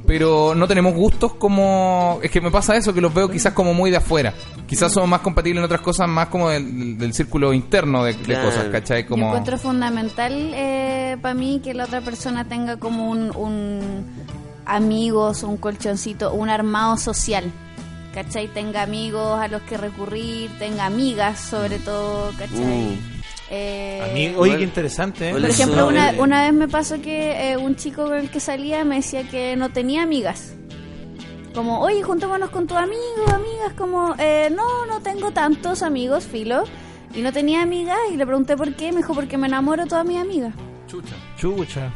pero 0.07 0.55
no 0.55 0.67
tenemos 0.67 0.95
gustos 0.95 1.33
como... 1.33 2.19
Es 2.23 2.31
que 2.31 2.39
me 2.41 2.49
pasa 2.49 2.75
eso, 2.75 2.93
que 2.93 3.01
los 3.01 3.13
veo 3.13 3.29
quizás 3.29 3.53
como 3.53 3.73
muy 3.73 3.91
de 3.91 3.97
afuera. 3.97 4.33
Quizás 4.65 4.93
somos 4.93 5.09
más 5.09 5.19
compatibles 5.19 5.59
en 5.59 5.65
otras 5.65 5.81
cosas, 5.81 6.07
más 6.07 6.29
como 6.29 6.49
del, 6.49 6.97
del 6.97 7.13
círculo 7.13 7.53
interno 7.53 8.05
de, 8.05 8.15
cosas, 8.15 8.65
¿cachai? 8.71 9.03
Yo 9.03 9.09
Como... 9.09 9.27
encuentro 9.27 9.57
fundamental 9.57 10.55
para 11.21 11.33
mí 11.33 11.61
que 11.63 11.73
la 11.73 11.83
otra 11.83 12.01
persona 12.01 12.45
tenga 12.45 12.77
como 12.77 13.09
un, 13.09 13.35
un 13.35 14.05
amigos, 14.65 15.43
un 15.43 15.57
colchoncito, 15.57 16.33
un 16.33 16.49
armado 16.49 16.97
social. 16.97 17.51
¿Cachai? 18.13 18.47
Tenga 18.47 18.81
amigos 18.81 19.39
a 19.39 19.47
los 19.47 19.61
que 19.63 19.77
recurrir, 19.77 20.49
tenga 20.57 20.85
amigas 20.85 21.39
sobre 21.39 21.77
todo, 21.77 22.31
¿cachai? 22.31 22.95
Mm. 22.95 23.16
Eh, 23.49 24.01
A 24.03 24.13
mí, 24.13 24.33
oye, 24.37 24.57
qué 24.57 24.63
interesante, 24.63 25.29
¿eh? 25.29 25.31
Por 25.31 25.45
ejemplo, 25.45 25.87
una, 25.87 26.13
una 26.19 26.43
vez 26.43 26.53
me 26.53 26.67
pasó 26.67 27.01
que 27.01 27.51
eh, 27.51 27.57
un 27.57 27.75
chico 27.75 28.03
con 28.03 28.17
el 28.17 28.29
que 28.29 28.39
salía 28.39 28.83
me 28.83 28.95
decía 28.97 29.23
que 29.23 29.55
no 29.55 29.69
tenía 29.69 30.03
amigas. 30.03 30.53
Como, 31.53 31.79
oye, 31.79 32.03
juntémonos 32.03 32.49
con 32.49 32.67
tus 32.67 32.77
amigos, 32.77 33.29
amigas. 33.33 33.73
Como, 33.77 34.15
eh, 34.19 34.49
no, 34.55 34.85
no 34.85 35.01
tengo 35.01 35.31
tantos 35.31 35.81
amigos, 35.81 36.25
filo. 36.25 36.65
Y 37.15 37.21
no 37.21 37.31
tenía 37.31 37.61
amigas 37.61 37.97
y 38.11 38.17
le 38.17 38.25
pregunté 38.25 38.57
por 38.57 38.75
qué. 38.75 38.91
Me 38.91 38.97
dijo, 38.97 39.13
porque 39.13 39.37
me 39.37 39.47
enamoro 39.47 39.83
de 39.83 39.89
todas 39.89 40.05
mis 40.05 40.17
amigas. 40.19 40.53
Chucha. 40.87 41.91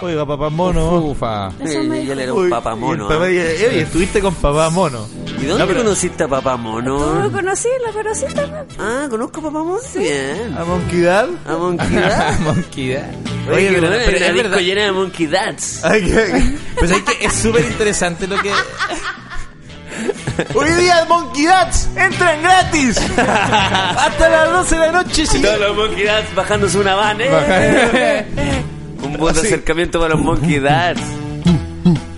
Oiga, 0.00 0.26
papá 0.26 0.50
mono. 0.50 0.98
Ufa. 0.98 1.48
Eso 1.60 1.82
Sí, 1.82 2.10
él 2.10 2.18
era 2.18 2.34
un 2.34 2.50
papá 2.50 2.74
mono. 2.74 3.06
Oye, 3.06 3.80
estuviste 3.82 4.20
con 4.20 4.34
papá 4.34 4.68
mono. 4.70 5.06
¿Y 5.40 5.46
dónde 5.46 5.58
No, 5.58 5.66
pero- 5.66 5.82
conociste 5.82 6.24
a 6.24 6.28
papá 6.28 6.52
¿Tú 6.56 6.62
lo 6.62 6.62
mono? 6.82 7.30
conocí? 7.32 7.68
¿Lo 7.86 7.92
conocí 7.92 8.26
también? 8.34 8.64
Ah, 8.78 9.06
¿conozco 9.08 9.40
a 9.40 9.42
papá 9.44 9.58
mono? 9.62 9.78
Bien. 9.96 10.56
¿A 10.58 10.64
Monkey 10.64 11.00
Dad? 11.00 11.28
A 11.46 11.56
Monkey 11.56 11.94
Dad. 11.96 12.38
Monkey 12.44 12.88
Dad. 12.92 13.10
Oye, 13.48 13.54
Oye, 13.56 13.68
pero, 13.72 13.88
pero- 13.88 14.02
pero 14.06 14.24
es 14.26 14.34
verdad. 14.34 14.58
llena 14.58 14.82
de 14.84 14.92
Monkey 14.92 15.26
Dads. 15.26 15.84
Ay, 15.84 16.02
que- 16.04 16.58
pues 16.78 16.90
es 16.90 17.02
que 17.02 17.24
es 17.26 17.32
súper 17.32 17.64
interesante 17.64 18.26
lo 18.26 18.36
que... 18.42 18.50
Hoy 20.54 20.70
día 20.72 21.04
Monkey 21.08 21.44
Dads 21.46 21.88
entran 21.96 22.42
gratis 22.42 22.96
hasta 23.18 24.28
las 24.28 24.50
12 24.50 24.74
de 24.74 24.80
la 24.80 24.92
noche. 24.92 25.26
Si 25.26 25.40
Todos 25.42 25.60
los 25.60 25.76
Monkey 25.76 26.04
Dads 26.04 26.34
bajándose 26.34 26.78
una 26.78 26.94
van, 26.94 27.18
¿eh? 27.20 28.24
Un 29.02 29.16
buen 29.18 29.36
Así. 29.36 29.46
acercamiento 29.46 29.98
para 30.00 30.14
los 30.14 30.22
Monkey 30.24 30.58
Dads. 30.58 31.00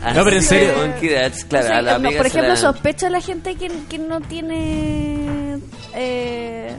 No, 0.05 0.23
pero 0.23 0.33
en 0.37 0.39
Así, 0.41 0.49
serio. 0.49 0.73
Monkey 0.77 1.09
Dads, 1.09 1.45
claro. 1.47 1.65
O 1.65 1.69
sea, 1.69 1.79
a 1.79 1.83
la 1.83 1.91
no, 1.93 1.97
amiga 1.97 2.19
por 2.19 2.27
ejemplo, 2.27 2.51
la- 2.51 2.57
sospecho 2.59 3.07
a 3.07 3.11
la 3.11 3.23
gente 3.23 3.55
que, 3.55 3.71
que 3.89 3.97
no 3.99 4.21
tiene 4.21 5.59
eh, 5.95 6.77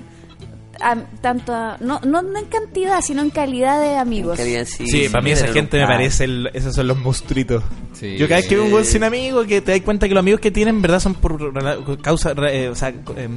am- 0.82 1.05
tanto 1.21 1.53
a- 1.53 1.78
no, 1.80 1.99
no 2.01 2.19
en 2.38 2.45
cantidad, 2.45 3.01
sino 3.01 3.21
en 3.21 3.30
calidad 3.30 3.80
de 3.82 3.97
amigos. 3.97 4.38
Querían, 4.38 4.65
sí, 4.65 4.88
Sí, 4.88 5.09
para 5.09 5.21
mí 5.21 5.32
esa 5.32 5.47
gente 5.47 5.78
me 5.78 5.84
par. 5.86 5.95
parece, 5.97 6.23
el- 6.26 6.49
esos 6.53 6.76
son 6.76 6.88
los 6.88 6.97
monstruitos. 6.97 7.63
Sí. 7.93 8.17
Yo 8.17 8.28
cada 8.28 8.41
vez 8.41 8.49
que 8.49 8.55
veo 8.55 8.65
un 8.65 8.71
buen 8.71 8.86
sin 8.86 9.03
amigo, 9.03 9.45
que 9.45 9.61
te 9.61 9.71
das 9.71 9.82
cuenta 9.82 10.07
que 10.07 10.13
los 10.13 10.21
amigos 10.21 10.39
que 10.41 10.51
tienen, 10.51 10.76
en 10.76 10.82
verdad, 10.82 10.99
son 10.99 11.15
por 11.15 12.01
causa, 12.01 12.34
eh, 12.49 12.69
o 12.69 12.76
sea, 12.76 12.89
eh, 12.89 13.30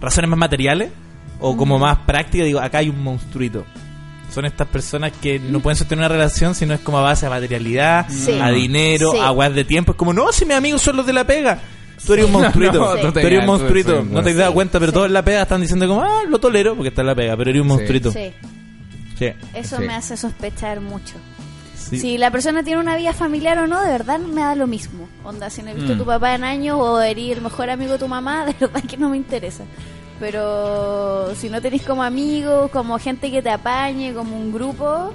razones 0.00 0.28
más 0.30 0.38
materiales 0.38 0.90
o 1.40 1.56
como 1.56 1.78
más 1.78 1.98
prácticas, 2.06 2.46
digo, 2.46 2.60
acá 2.60 2.78
hay 2.78 2.88
un 2.88 3.02
monstruito. 3.02 3.64
Son 4.32 4.44
estas 4.44 4.66
personas 4.68 5.12
que 5.22 5.38
no 5.38 5.60
pueden 5.60 5.76
sostener 5.76 6.00
una 6.00 6.08
relación 6.08 6.54
si 6.54 6.66
no 6.66 6.74
es 6.74 6.80
como 6.80 6.98
a 6.98 7.02
base 7.02 7.26
a 7.26 7.30
materialidad, 7.30 8.06
Sí. 8.08 8.32
a 8.40 8.50
dinero, 8.50 9.12
Sí. 9.12 9.18
a 9.20 9.30
weas 9.30 9.54
de 9.54 9.64
tiempo. 9.64 9.92
Es 9.92 9.96
como, 9.98 10.12
no, 10.12 10.32
si 10.32 10.44
mis 10.44 10.56
amigos 10.56 10.82
son 10.82 10.96
los 10.96 11.06
de 11.06 11.12
la 11.12 11.24
pega. 11.26 11.60
Tú 12.04 12.12
eres 12.14 12.24
un 12.26 12.32
monstruito. 12.32 12.72
No, 12.96 12.96
tú 13.00 13.12
tú 13.12 13.18
eres 13.20 13.40
un 13.40 13.46
monstruito. 13.46 14.02
No 14.04 14.22
te 14.22 14.30
has 14.30 14.36
dado 14.36 14.52
cuenta, 14.54 14.78
pero 14.78 14.90
Sí. 14.92 14.94
todos 14.94 15.06
en 15.06 15.12
la 15.14 15.22
pega 15.24 15.42
están 15.42 15.60
diciendo 15.60 15.86
como, 15.88 16.02
ah, 16.02 16.22
lo 16.28 16.38
tolero 16.38 16.74
porque 16.74 16.88
está 16.88 17.00
en 17.02 17.06
la 17.06 17.14
pega, 17.14 17.36
pero 17.36 17.50
eres 17.50 17.62
un 17.62 17.68
monstruito. 17.68 18.12
Sí, 18.12 18.32
Sí. 19.18 19.32
eso 19.54 19.76
Sí. 19.78 19.82
me 19.84 19.94
hace 19.94 20.16
sospechar 20.16 20.80
mucho. 20.80 21.14
Sí. 21.74 21.98
Si 22.00 22.18
la 22.18 22.30
persona 22.32 22.62
tiene 22.64 22.80
una 22.80 22.96
vida 22.96 23.12
familiar 23.12 23.58
o 23.58 23.66
no, 23.68 23.80
de 23.80 23.90
verdad 23.90 24.18
me 24.18 24.40
da 24.40 24.54
lo 24.56 24.66
mismo. 24.66 25.08
Onda, 25.24 25.48
si 25.50 25.62
no 25.62 25.70
he 25.70 25.74
visto 25.74 25.92
Mm. 25.92 25.94
a 25.94 25.98
tu 25.98 26.04
papá 26.04 26.34
en 26.34 26.42
años 26.44 26.76
o 26.80 27.00
eres 27.00 27.30
el 27.36 27.40
mejor 27.40 27.70
amigo 27.70 27.92
de 27.92 27.98
tu 27.98 28.08
mamá, 28.08 28.44
de 28.46 28.54
verdad 28.58 28.82
que 28.82 28.96
no 28.96 29.08
me 29.08 29.16
interesa. 29.16 29.64
Pero 30.18 31.34
si 31.36 31.48
no 31.48 31.60
tenés 31.60 31.82
como 31.82 32.02
amigos, 32.02 32.70
como 32.70 32.98
gente 32.98 33.30
que 33.30 33.40
te 33.42 33.50
apañe, 33.50 34.12
como 34.14 34.36
un 34.36 34.50
grupo, 34.52 35.12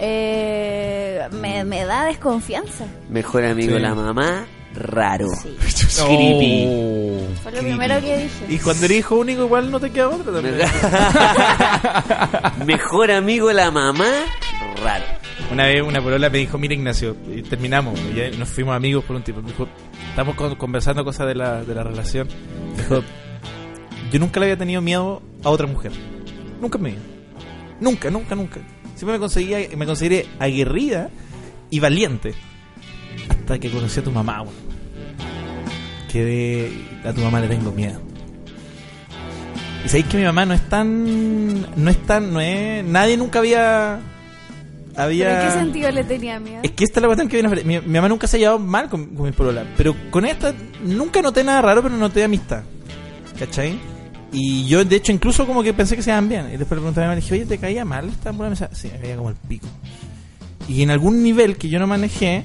eh, 0.00 1.20
me, 1.32 1.64
me 1.64 1.84
da 1.84 2.04
desconfianza. 2.06 2.84
Mejor 3.10 3.44
amigo 3.44 3.76
Sí. 3.76 3.82
la 3.82 3.94
mamá, 3.94 4.44
raro. 4.74 5.26
Sí. 5.42 5.56
Creepy. 6.06 6.64
Oh. 6.68 7.18
Fue 7.42 7.52
lo 7.52 7.58
primero 7.60 8.00
que 8.00 8.16
dije. 8.18 8.46
Y 8.48 8.58
cuando 8.58 8.84
eres 8.86 8.98
hijo 8.98 9.16
único, 9.16 9.42
igual 9.44 9.70
no 9.70 9.78
te 9.80 9.90
queda 9.90 10.08
otra 10.08 10.32
también. 10.32 10.56
Mejor 12.66 13.10
amigo 13.10 13.52
la 13.52 13.70
mamá, 13.70 14.10
raro. 14.82 15.04
Una 15.50 15.66
vez 15.66 15.82
una 15.82 16.00
polola 16.00 16.30
me 16.30 16.38
dijo, 16.38 16.58
mira 16.58 16.74
Ignacio, 16.74 17.16
y 17.34 17.42
terminamos, 17.42 17.98
y 18.10 18.14
ya 18.16 18.30
nos 18.38 18.48
fuimos 18.48 18.74
amigos 18.74 19.04
por 19.04 19.16
un 19.16 19.22
tiempo. 19.22 19.42
Me 19.42 19.48
dijo, 19.48 19.68
estamos 20.10 20.34
con- 20.34 20.54
conversando 20.56 21.04
cosas 21.04 21.26
de 21.26 21.34
la, 21.34 21.62
de 21.64 21.74
la 21.74 21.82
relación. 21.82 22.28
Me 22.76 22.82
dijo, 22.82 23.02
yo 24.10 24.18
nunca 24.18 24.40
le 24.40 24.46
había 24.46 24.56
tenido 24.56 24.80
miedo 24.80 25.22
a 25.44 25.50
otra 25.50 25.66
mujer. 25.66 25.92
Nunca 26.60 26.78
vida. 26.78 26.96
Nunca, 27.80 28.10
nunca, 28.10 28.34
nunca. 28.34 28.60
Siempre 28.94 29.14
me 29.14 29.18
conseguía, 29.18 29.58
me 29.76 29.84
consideré 29.86 30.26
aguerrida 30.38 31.10
y 31.70 31.80
valiente. 31.80 32.34
Hasta 33.28 33.58
que 33.58 33.70
conocí 33.70 34.00
a 34.00 34.04
tu 34.04 34.12
mamá, 34.12 34.42
weón. 34.42 34.54
Que 36.12 36.24
de, 36.24 36.72
a 37.08 37.12
tu 37.12 37.22
mamá 37.22 37.40
le 37.40 37.48
tengo 37.48 37.72
miedo. 37.72 37.98
Y 39.84 39.88
sabéis 39.88 40.06
que 40.06 40.18
mi 40.18 40.24
mamá 40.24 40.44
no 40.44 40.54
es 40.54 40.68
tan. 40.68 41.62
No 41.82 41.90
es 41.90 42.02
tan. 42.06 42.32
No 42.32 42.40
es. 42.40 42.84
Nadie 42.84 43.16
nunca 43.16 43.38
había. 43.38 44.00
Había. 44.94 45.28
¿Pero 45.28 45.40
en 45.40 45.46
qué 45.46 45.58
sentido 45.58 45.90
le 45.90 46.04
tenía 46.04 46.38
miedo? 46.38 46.60
Es 46.62 46.72
que 46.72 46.84
esta 46.84 47.00
es 47.00 47.02
la 47.02 47.08
cuestión 47.08 47.28
que 47.28 47.40
viene 47.40 47.64
mi, 47.64 47.80
mi 47.80 47.94
mamá 47.94 48.08
nunca 48.08 48.26
se 48.26 48.36
ha 48.36 48.40
llevado 48.40 48.58
mal 48.58 48.90
con, 48.90 49.06
con 49.06 49.24
mi 49.24 49.32
polola. 49.32 49.64
Pero 49.76 49.96
con 50.10 50.26
esta 50.26 50.52
nunca 50.84 51.22
noté 51.22 51.42
nada 51.42 51.62
raro, 51.62 51.82
pero 51.82 51.96
noté 51.96 52.22
amistad. 52.22 52.62
¿Cachai? 53.38 53.78
Y 54.32 54.66
yo, 54.66 54.84
de 54.84 54.96
hecho, 54.96 55.12
incluso 55.12 55.46
como 55.46 55.62
que 55.62 55.74
pensé 55.74 55.96
que 55.96 56.02
se 56.02 56.10
iban 56.10 56.28
bien. 56.28 56.46
Y 56.48 56.56
después 56.56 56.70
le 56.70 56.76
pregunté 56.76 57.00
a 57.00 57.02
mi 57.02 57.06
mamá, 57.06 57.14
le 57.14 57.20
dije, 57.20 57.34
oye, 57.34 57.46
¿te 57.46 57.58
caía 57.58 57.84
mal 57.84 58.08
esta 58.08 58.32
polola? 58.32 58.50
Me 58.50 58.56
decía, 58.56 58.70
sí, 58.72 58.90
me 58.92 58.98
caía 58.98 59.16
como 59.16 59.30
el 59.30 59.36
pico. 59.36 59.66
Y 60.68 60.82
en 60.82 60.90
algún 60.90 61.22
nivel 61.22 61.56
que 61.56 61.68
yo 61.68 61.78
no 61.78 61.86
manejé, 61.86 62.44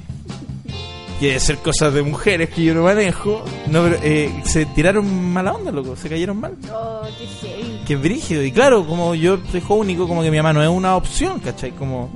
que 1.19 1.27
debe 1.27 1.39
ser 1.39 1.57
cosas 1.57 1.93
de 1.93 2.03
mujeres 2.03 2.49
que 2.49 2.63
yo 2.63 2.73
no 2.75 2.83
manejo, 2.83 3.43
no, 3.67 3.83
pero, 3.83 3.97
eh, 4.03 4.41
se 4.45 4.65
tiraron 4.67 5.31
mala 5.33 5.53
onda, 5.53 5.71
loco. 5.71 5.95
Se 5.95 6.09
cayeron 6.09 6.39
mal. 6.39 6.55
Oh, 6.71 7.01
qué 7.17 7.25
heavy. 7.47 7.79
Que 7.87 7.93
es 7.95 8.01
brígido. 8.01 8.43
Y 8.43 8.51
claro, 8.51 8.85
como 8.85 9.15
yo 9.15 9.37
soy 9.51 9.59
hijo 9.59 9.75
único, 9.75 10.07
como 10.07 10.21
que 10.21 10.29
mi 10.31 10.37
mamá 10.37 10.53
no 10.53 10.61
es 10.63 10.69
una 10.69 10.95
opción, 10.95 11.39
¿cachai? 11.39 11.71
Como... 11.71 12.09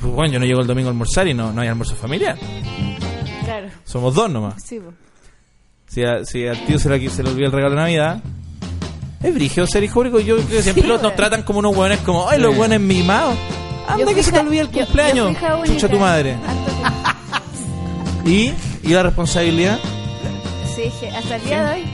Pues 0.00 0.12
bueno, 0.14 0.32
yo 0.32 0.38
no 0.40 0.46
llego 0.46 0.60
el 0.62 0.66
domingo 0.66 0.88
a 0.88 0.92
almorzar 0.92 1.28
y 1.28 1.34
no, 1.34 1.52
no 1.52 1.60
hay 1.60 1.68
almuerzo 1.68 1.94
familiar. 1.94 2.38
Claro, 3.44 3.68
Somos 3.84 4.14
dos 4.14 4.30
nomás. 4.30 4.62
sí. 4.62 4.78
po. 4.80 4.92
Si, 5.88 6.04
a- 6.04 6.24
si 6.24 6.46
al 6.46 6.64
tío 6.66 6.78
se 6.78 6.88
le, 6.88 7.10
se 7.10 7.22
le 7.24 7.30
olvida 7.30 7.46
el 7.46 7.52
regalo 7.52 7.74
de 7.74 7.80
Navidad, 7.80 8.22
es 9.22 9.34
brígido 9.34 9.66
ser 9.66 9.82
hijo 9.82 10.00
único. 10.00 10.20
Yo 10.20 10.36
creo 10.36 10.48
que 10.48 10.62
siempre 10.62 10.82
Sí, 10.84 10.88
los- 10.88 11.02
nos 11.02 11.16
tratan 11.16 11.42
como 11.42 11.58
unos 11.58 11.76
hueones 11.76 11.98
como, 11.98 12.28
ay, 12.30 12.40
los 12.40 12.56
hueones 12.56 12.80
mimados. 12.80 13.34
Yo 13.88 13.94
Anda 13.94 14.14
que 14.14 14.22
se 14.22 14.30
te 14.30 14.38
olvida 14.38 14.60
el 14.62 14.68
yo- 14.70 14.78
yo 14.80 14.84
cumpleaños. 14.86 15.36
fui 15.36 15.46
hija 15.48 15.64
Chucha 15.66 15.88
tu 15.88 15.98
madre. 15.98 16.36
Y, 18.24 18.52
y 18.82 18.88
la 18.88 19.02
responsabilidad. 19.02 19.78
Sí, 20.74 20.90
hasta 21.14 21.36
el 21.36 21.44
día 21.44 21.64
de 21.64 21.74
hoy. 21.74 21.84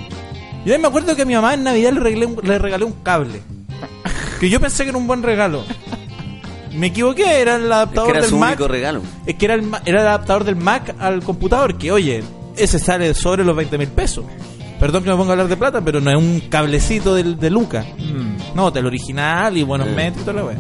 Yo 0.65 0.75
ahí 0.75 0.81
me 0.81 0.89
acuerdo 0.89 1.15
que 1.17 1.23
a 1.23 1.25
mi 1.25 1.35
mamá 1.35 1.55
en 1.55 1.63
Navidad 1.65 1.93
le 1.93 2.01
regalé 2.01 2.27
un, 2.27 2.37
le 2.43 2.59
regalé 2.59 2.85
un 2.85 2.93
cable. 3.03 3.41
Que 4.41 4.49
yo 4.51 4.61
pensé 4.61 4.83
que 4.85 4.91
era 4.91 4.99
un 4.99 5.07
buen 5.07 5.23
regalo. 5.23 5.63
Me 6.75 6.89
equivoqué, 6.89 7.41
era 7.41 7.57
el 7.57 7.67
Es 7.67 7.73
adaptador 7.73 8.07
que 8.07 8.19
era 8.19 8.21
del 8.21 8.31
su 8.31 8.37
Mac. 8.39 8.51
único 8.51 8.69
regalo. 8.69 9.01
Es 9.25 9.35
que 9.37 9.45
era 9.47 9.55
el, 9.55 9.63
ma- 9.63 9.81
era 9.87 10.01
el 10.03 10.07
adaptador 10.09 10.45
del 10.45 10.57
Mac 10.57 10.95
al 10.99 11.23
computador, 11.23 11.79
que 11.79 11.91
oye, 11.91 12.23
ese 12.57 12.79
sale 12.79 13.15
sobre 13.15 13.45
los 13.45 13.57
20 13.57 13.79
mil 13.79 13.89
pesos. 13.89 14.25
Perdón 14.79 15.05
que 15.05 15.11
me 15.11 15.17
ponga 15.17 15.31
a 15.31 15.33
hablar 15.33 15.49
de 15.49 15.57
plata, 15.57 15.81
pero 15.81 16.01
no 16.03 16.11
es 16.11 16.17
un 16.19 16.41
cablecito 16.51 17.15
del, 17.15 17.39
de 17.39 17.49
Luca. 17.49 17.83
Mm. 17.99 18.55
No, 18.57 18.71
del 18.71 18.85
original 18.85 19.57
y 19.57 19.63
buenos 19.63 19.89
Eh. 19.89 19.93
metros 19.93 20.19
y 20.23 20.25
toda 20.27 20.33
la 20.35 20.45
wea. 20.45 20.57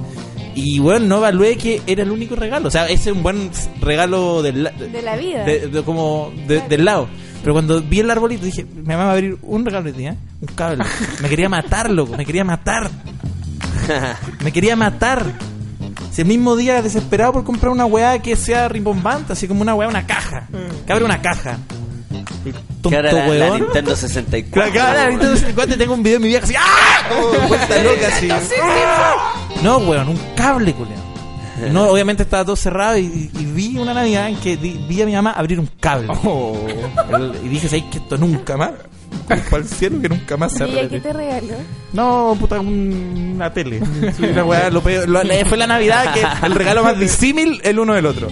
Y 0.56 0.78
bueno, 0.80 1.06
no 1.06 1.16
evalué 1.18 1.56
que 1.56 1.82
era 1.86 2.02
el 2.02 2.10
único 2.10 2.34
regalo. 2.34 2.66
O 2.68 2.70
sea, 2.70 2.86
ese 2.86 3.10
es 3.10 3.16
un 3.16 3.22
buen 3.22 3.50
regalo 3.80 4.42
del, 4.42 4.64
la- 4.64 4.70
De 4.72 5.02
la 5.02 5.14
vida. 5.16 5.44
de- 5.44 5.68
de- 5.68 5.82
como 5.84 6.32
de- 6.48 6.62
del 6.62 6.84
lado. 6.84 7.08
Pero 7.42 7.52
cuando 7.52 7.80
vi 7.82 8.00
el 8.00 8.10
arbolito 8.10 8.44
dije, 8.44 8.64
mi 8.64 8.82
mamá 8.82 9.04
va 9.04 9.10
a 9.10 9.12
abrir 9.12 9.36
un 9.42 9.64
regalo 9.64 9.86
hoy 9.86 9.92
día, 9.92 10.16
un 10.40 10.48
cable. 10.54 10.82
Me 11.20 11.28
quería 11.28 11.48
matar, 11.48 11.90
loco, 11.90 12.16
me 12.16 12.24
quería 12.26 12.42
matar. 12.42 12.90
Me 14.42 14.50
quería 14.52 14.74
matar. 14.76 15.24
Si 16.10 16.22
el 16.22 16.26
mismo 16.28 16.56
día 16.56 16.80
desesperado 16.82 17.34
por 17.34 17.44
comprar 17.44 17.70
una 17.70 17.84
weá 17.84 18.18
que 18.20 18.34
sea 18.34 18.68
rimbombante, 18.68 19.34
así 19.34 19.46
como 19.46 19.60
una 19.60 19.74
weá, 19.74 19.86
una 19.88 20.06
caja. 20.06 20.48
Que 20.86 20.92
abre 20.92 21.04
una 21.04 21.20
caja. 21.20 21.58
El 22.46 22.54
tonto 22.80 23.02
la, 23.02 23.12
la 23.12 23.28
weón. 23.28 23.60
Nintendo 23.60 23.94
64. 23.94 24.72
Claro, 24.72 24.72
claro, 24.72 24.98
la 25.04 25.10
Nintendo 25.10 25.34
64 25.34 25.74
y 25.74 25.78
tengo 25.78 25.94
un 25.94 26.02
video 26.02 26.18
de 26.18 26.22
mi 26.24 26.28
vieja 26.28 26.44
así, 26.44 26.54
¡ah! 26.58 27.46
Vuelta 27.48 27.82
loca 27.82 28.08
así. 28.08 28.28
No, 29.62 29.78
weón, 29.78 30.08
un 30.08 30.18
cable, 30.36 30.72
culiao. 30.74 31.06
No, 31.72 31.84
obviamente 31.88 32.22
estaba 32.24 32.44
todo 32.44 32.54
cerrado 32.56 32.98
y, 32.98 33.30
y 33.32 33.44
vi 33.46 33.78
una 33.78 33.94
Navidad 33.94 34.28
en 34.28 34.36
que 34.36 34.58
di- 34.58 34.78
vi 34.86 35.00
a 35.00 35.06
mi 35.06 35.12
mamá 35.14 35.32
abrir 35.32 35.58
un 35.58 35.68
cable. 35.80 36.08
Oh. 36.24 36.54
El- 37.10 37.34
y 37.44 37.48
dije, 37.48 37.66
¿sabes 37.68 37.84
que 37.90 37.96
esto 37.98 38.18
nunca 38.18 38.56
más? 38.58 38.72
Al 39.52 39.64
cielo 39.64 40.00
que 40.00 40.08
nunca 40.08 40.36
más 40.36 40.52
se 40.52 40.66
¿Y 40.66 40.70
ella 40.70 40.82
repite. 40.82 40.96
qué 41.02 41.08
te 41.08 41.12
regaló? 41.12 41.54
No, 41.92 42.36
puta, 42.38 42.60
un- 42.60 43.32
una 43.34 43.52
tele. 43.52 43.80
Sí, 44.16 44.22
una 44.24 44.44
weá, 44.44 44.70
lo 44.70 44.80
peor- 44.82 45.08
lo- 45.08 45.22
la- 45.24 45.44
fue 45.46 45.56
la 45.58 45.66
Navidad 45.66 46.14
que 46.14 46.46
el 46.46 46.54
regalo 46.54 46.84
más 46.84 46.98
disímil 46.98 47.60
el 47.64 47.78
uno 47.78 47.94
del 47.94 48.06
otro. 48.06 48.28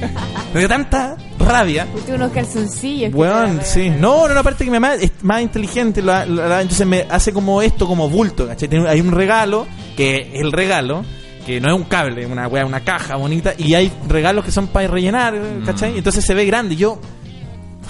Me 0.53 0.61
dio 0.61 0.68
tanta 0.68 1.16
rabia. 1.41 1.87
Fuiste 1.91 2.14
unos 2.14 2.31
calzoncillos. 2.31 3.11
que 3.11 3.16
Weón, 3.16 3.59
te 3.59 3.64
sí. 3.64 3.79
regalaron. 3.81 4.01
No, 4.03 4.29
no, 4.29 4.35
no, 4.35 4.41
aparte 4.41 4.64
que 4.64 4.70
mi 4.70 4.79
mamá 4.79 4.95
es 4.95 5.11
más 5.22 5.43
inteligente, 5.43 6.01
la- 6.01 6.25
la- 6.27 6.49
la- 6.49 6.62
entonces 6.62 6.87
me 6.87 7.07
hace 7.11 7.33
como 7.33 7.61
esto, 7.61 7.87
como 7.89 8.09
bulto, 8.09 8.47
¿cachai? 8.47 8.68
Tiene- 8.68 8.89
Hay 8.89 9.01
un 9.01 9.11
regalo, 9.11 9.66
que 9.97 10.31
es 10.35 10.41
el 10.43 10.53
regalo, 10.53 11.05
que 11.45 11.61
no 11.61 11.68
es 11.75 11.75
un 11.77 11.85
cable, 11.85 12.25
una 12.27 12.47
weá, 12.47 12.64
una 12.64 12.81
caja 12.85 13.16
bonita, 13.16 13.53
y 13.59 13.75
hay 13.75 13.91
regalos 14.09 14.45
que 14.45 14.53
son 14.53 14.68
para 14.68 14.87
rellenar, 14.87 15.35
¿cachai? 15.66 15.99
Entonces 15.99 16.25
se 16.25 16.35
ve 16.35 16.45
grande. 16.47 16.75
Y 16.75 16.79
yo, 16.79 17.01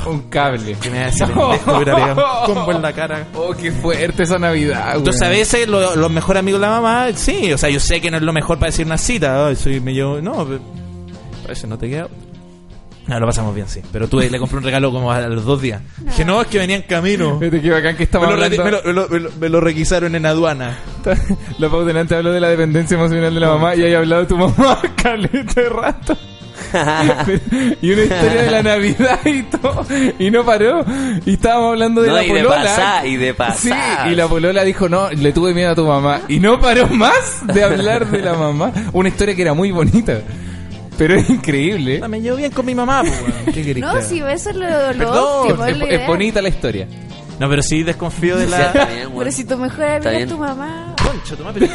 Un 0.07 0.23
cable. 0.31 0.75
que 0.81 0.91
me 0.91 0.99
da 1.01 1.09
ese 1.09 1.27
pendejo, 1.27 1.75
hubiera 1.77 1.95
pegado 1.97 2.25
un 2.49 2.55
combo 2.55 2.73
en 2.73 2.83
la 2.83 2.93
cara. 2.93 3.27
Oh, 3.35 3.55
qué 3.55 3.71
fuerte 3.73 4.23
esa 4.25 4.39
Navidad, 4.39 4.97
Entonces 4.97 5.23
a 5.23 5.29
veces 5.29 5.69
lo- 5.69 5.97
los 5.97 6.11
mejores 6.11 6.41
amigos 6.41 6.61
de 6.61 6.67
la 6.67 6.81
mamá, 6.81 7.09
sí, 7.15 7.53
o 7.53 7.59
sea, 7.59 7.69
yo 7.71 7.81
sé 7.81 8.01
que 8.01 8.11
no 8.11 8.17
es 8.19 8.23
lo 8.23 8.33
mejor 8.33 8.59
para 8.59 8.71
decir 8.71 8.87
una 8.87 8.99
cita, 8.99 9.47
ay, 9.47 9.57
soy 9.57 9.81
medio, 9.81 10.21
no, 10.23 10.45
pero 10.47 10.61
a 11.45 11.49
veces 11.49 11.69
no 11.69 11.79
te 11.79 11.89
queda. 11.89 12.09
No, 13.07 13.21
lo 13.21 13.27
pasamos 13.27 13.55
bien, 13.55 13.69
sí. 13.69 13.83
Pero 13.93 14.09
tú 14.09 14.19
le 14.19 14.39
compré 14.39 14.57
un 14.57 14.65
regalo 14.65 14.91
como 14.91 15.13
a 15.13 15.21
los 15.29 15.45
dos 15.45 15.61
días. 15.61 15.83
Dije, 15.99 16.25
no, 16.25 16.41
es 16.41 16.47
que 16.47 16.57
venía 16.57 16.77
en 16.77 16.83
camino. 16.83 17.35
Me 17.39 17.51
Vete 17.51 17.61
qué 17.61 17.71
bacán 17.71 17.99
que 17.99 18.05
estamos 18.05 18.31
lo, 18.31 18.37
me 18.39 18.49
lo- 18.49 18.65
me 18.65 18.71
lo- 18.95 19.09
me 19.11 19.21
lo- 19.21 19.31
me 19.39 19.49
lo 19.51 19.61
requisaron 19.61 20.15
en 20.15 20.25
aduana. 20.25 20.79
La 21.59 21.69
pauta 21.69 21.85
delante 21.89 22.15
habló 22.15 22.33
de 22.33 22.41
la 22.41 22.49
dependencia 22.49 22.95
emocional 22.97 23.35
de 23.35 23.41
la 23.41 23.49
mamá 23.49 23.75
y 23.77 23.83
ahí 23.83 23.93
hablado 23.93 24.23
de 24.23 24.29
tu 24.29 24.39
mamá, 24.39 24.81
caleta 25.03 25.61
de 25.61 25.69
rato. 25.69 26.17
y 27.83 27.91
una 27.93 28.03
historia 28.03 28.43
de 28.43 28.51
la 28.51 28.63
Navidad 28.63 29.21
y 29.25 29.43
todo. 29.45 29.87
Y 30.19 30.31
no 30.31 30.45
paró. 30.45 30.85
Y 31.25 31.35
estábamos 31.35 31.71
hablando 31.73 32.03
de 32.03 32.09
No, 32.09 32.15
la 32.17 32.25
y 32.25 32.33
de 32.33 32.43
polola. 32.43 32.57
pasar, 32.63 33.07
y 33.07 33.17
de 33.17 33.35
pasar. 33.35 34.07
Sí, 34.07 34.13
y 34.13 34.15
la 34.15 34.27
polola 34.29 34.65
dijo, 34.65 34.89
no, 34.89 35.11
le 35.11 35.33
tuve 35.33 35.55
miedo 35.55 35.71
a 35.71 35.75
tu 35.75 35.87
mamá. 35.87 36.21
Y 36.29 36.41
no 36.41 36.61
paró 36.61 36.87
más 36.89 37.47
de 37.47 37.63
hablar 37.65 38.11
de 38.11 38.21
la 38.21 38.35
mamá. 38.35 38.73
Una 38.93 39.09
historia 39.09 39.35
que 39.35 39.43
era 39.43 39.55
muy 39.55 39.71
bonita. 39.71 40.21
Pero 40.99 41.17
es 41.17 41.29
increíble. 41.29 42.01
Me 42.09 42.21
llevo 42.21 42.37
bien 42.37 42.53
con 42.53 42.65
mi 42.67 42.75
mamá, 42.75 43.01
pues, 43.03 43.21
weón. 43.21 43.45
¿Qué 43.47 43.63
querés 43.65 43.75
que 43.75 43.81
No, 43.81 44.01
si 44.03 44.19
eso 44.21 44.51
es 44.51 44.57
lo, 44.57 44.93
lo 44.93 44.99
Perdón, 44.99 45.51
óptimo, 45.61 45.87
Es, 45.87 46.07
bonita 46.07 46.41
la 46.41 46.49
historia. 46.49 46.87
No, 47.41 47.49
pero 47.49 47.63
sí 47.65 47.83
desconfío 47.83 48.37
de 48.37 48.45
Sí, 48.45 48.51
la... 48.53 48.71
bien, 48.73 49.07
weón. 49.09 49.19
Pero 49.19 49.33
si 49.33 49.45
tu 49.45 49.57
mejor 49.59 49.85
amiga 49.85 50.13
es 50.13 50.29
tu 50.29 50.39
mamá. 50.39 50.95
Concha, 51.03 51.35
tu 51.35 51.45
pero- 51.53 51.67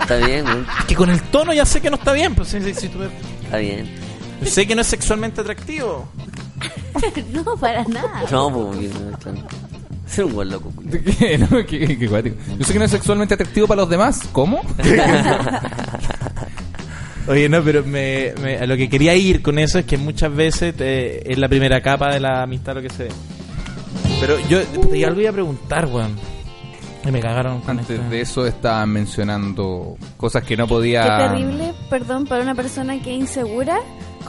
Está 0.00 0.16
bien, 0.18 0.44
weón. 0.46 0.66
que 0.86 0.94
con 0.94 1.10
el 1.10 1.20
tono 1.22 1.52
ya 1.52 1.64
sé 1.66 1.80
que 1.80 1.90
no 1.90 1.96
está 1.96 2.12
bien, 2.12 2.34
pues 2.36 2.48
sí, 2.48 2.58
sí, 2.62 2.72
sí, 2.72 2.88
tú- 2.88 3.00
Está 3.42 3.58
bien. 3.58 3.90
Sé 4.44 4.66
que 4.66 4.74
no 4.74 4.80
es 4.82 4.86
sexualmente 4.86 5.40
atractivo. 5.40 6.08
no, 7.32 7.56
para 7.56 7.84
nada. 7.84 8.24
No, 8.30 8.50
pues. 8.72 8.90
Ser 10.06 10.24
un 10.24 10.34
buen 10.34 10.50
loco. 10.50 10.72
¿Qué? 11.18 11.38
¿No? 11.38 11.48
¿Qué, 11.66 11.96
qué 11.98 12.08
cuático. 12.08 12.36
Yo 12.58 12.64
sé 12.64 12.72
que 12.72 12.78
no 12.78 12.84
es 12.84 12.90
sexualmente 12.90 13.34
atractivo 13.34 13.66
para 13.66 13.82
los 13.82 13.90
demás. 13.90 14.20
¿Cómo? 14.32 14.60
Oye, 17.28 17.48
no, 17.48 17.62
pero 17.62 17.84
me, 17.84 18.32
me- 18.42 18.56
a 18.58 18.66
lo 18.66 18.76
que 18.76 18.88
quería 18.88 19.14
ir 19.14 19.40
con 19.42 19.58
eso 19.58 19.78
es 19.78 19.84
que 19.84 19.96
muchas 19.96 20.34
veces 20.34 20.74
te- 20.74 21.30
es 21.30 21.38
la 21.38 21.48
primera 21.48 21.80
capa 21.80 22.12
de 22.12 22.18
la 22.18 22.42
amistad 22.42 22.74
lo 22.74 22.82
que 22.82 22.90
se 22.90 23.04
ve. 23.04 23.10
Pero 24.20 24.36
yo 24.48 24.62
puta, 24.64 24.96
y 24.96 25.04
algo 25.04 25.20
iba 25.20 25.30
a 25.30 25.34
preguntar, 25.34 25.86
weón. 25.86 26.16
Y 27.06 27.10
me 27.10 27.20
cagaron 27.20 27.60
con 27.60 27.78
Antes 27.78 28.10
de 28.10 28.20
eso 28.20 28.46
estaban 28.46 28.90
mencionando 28.90 29.96
cosas 30.18 30.42
que 30.44 30.54
no 30.56 30.66
podía... 30.66 31.02
Qué 31.02 31.08
terrible, 31.28 31.72
perdón, 31.88 32.26
para 32.26 32.42
una 32.42 32.54
persona 32.54 33.00
que 33.00 33.14
es 33.14 33.20
insegura 33.20 33.78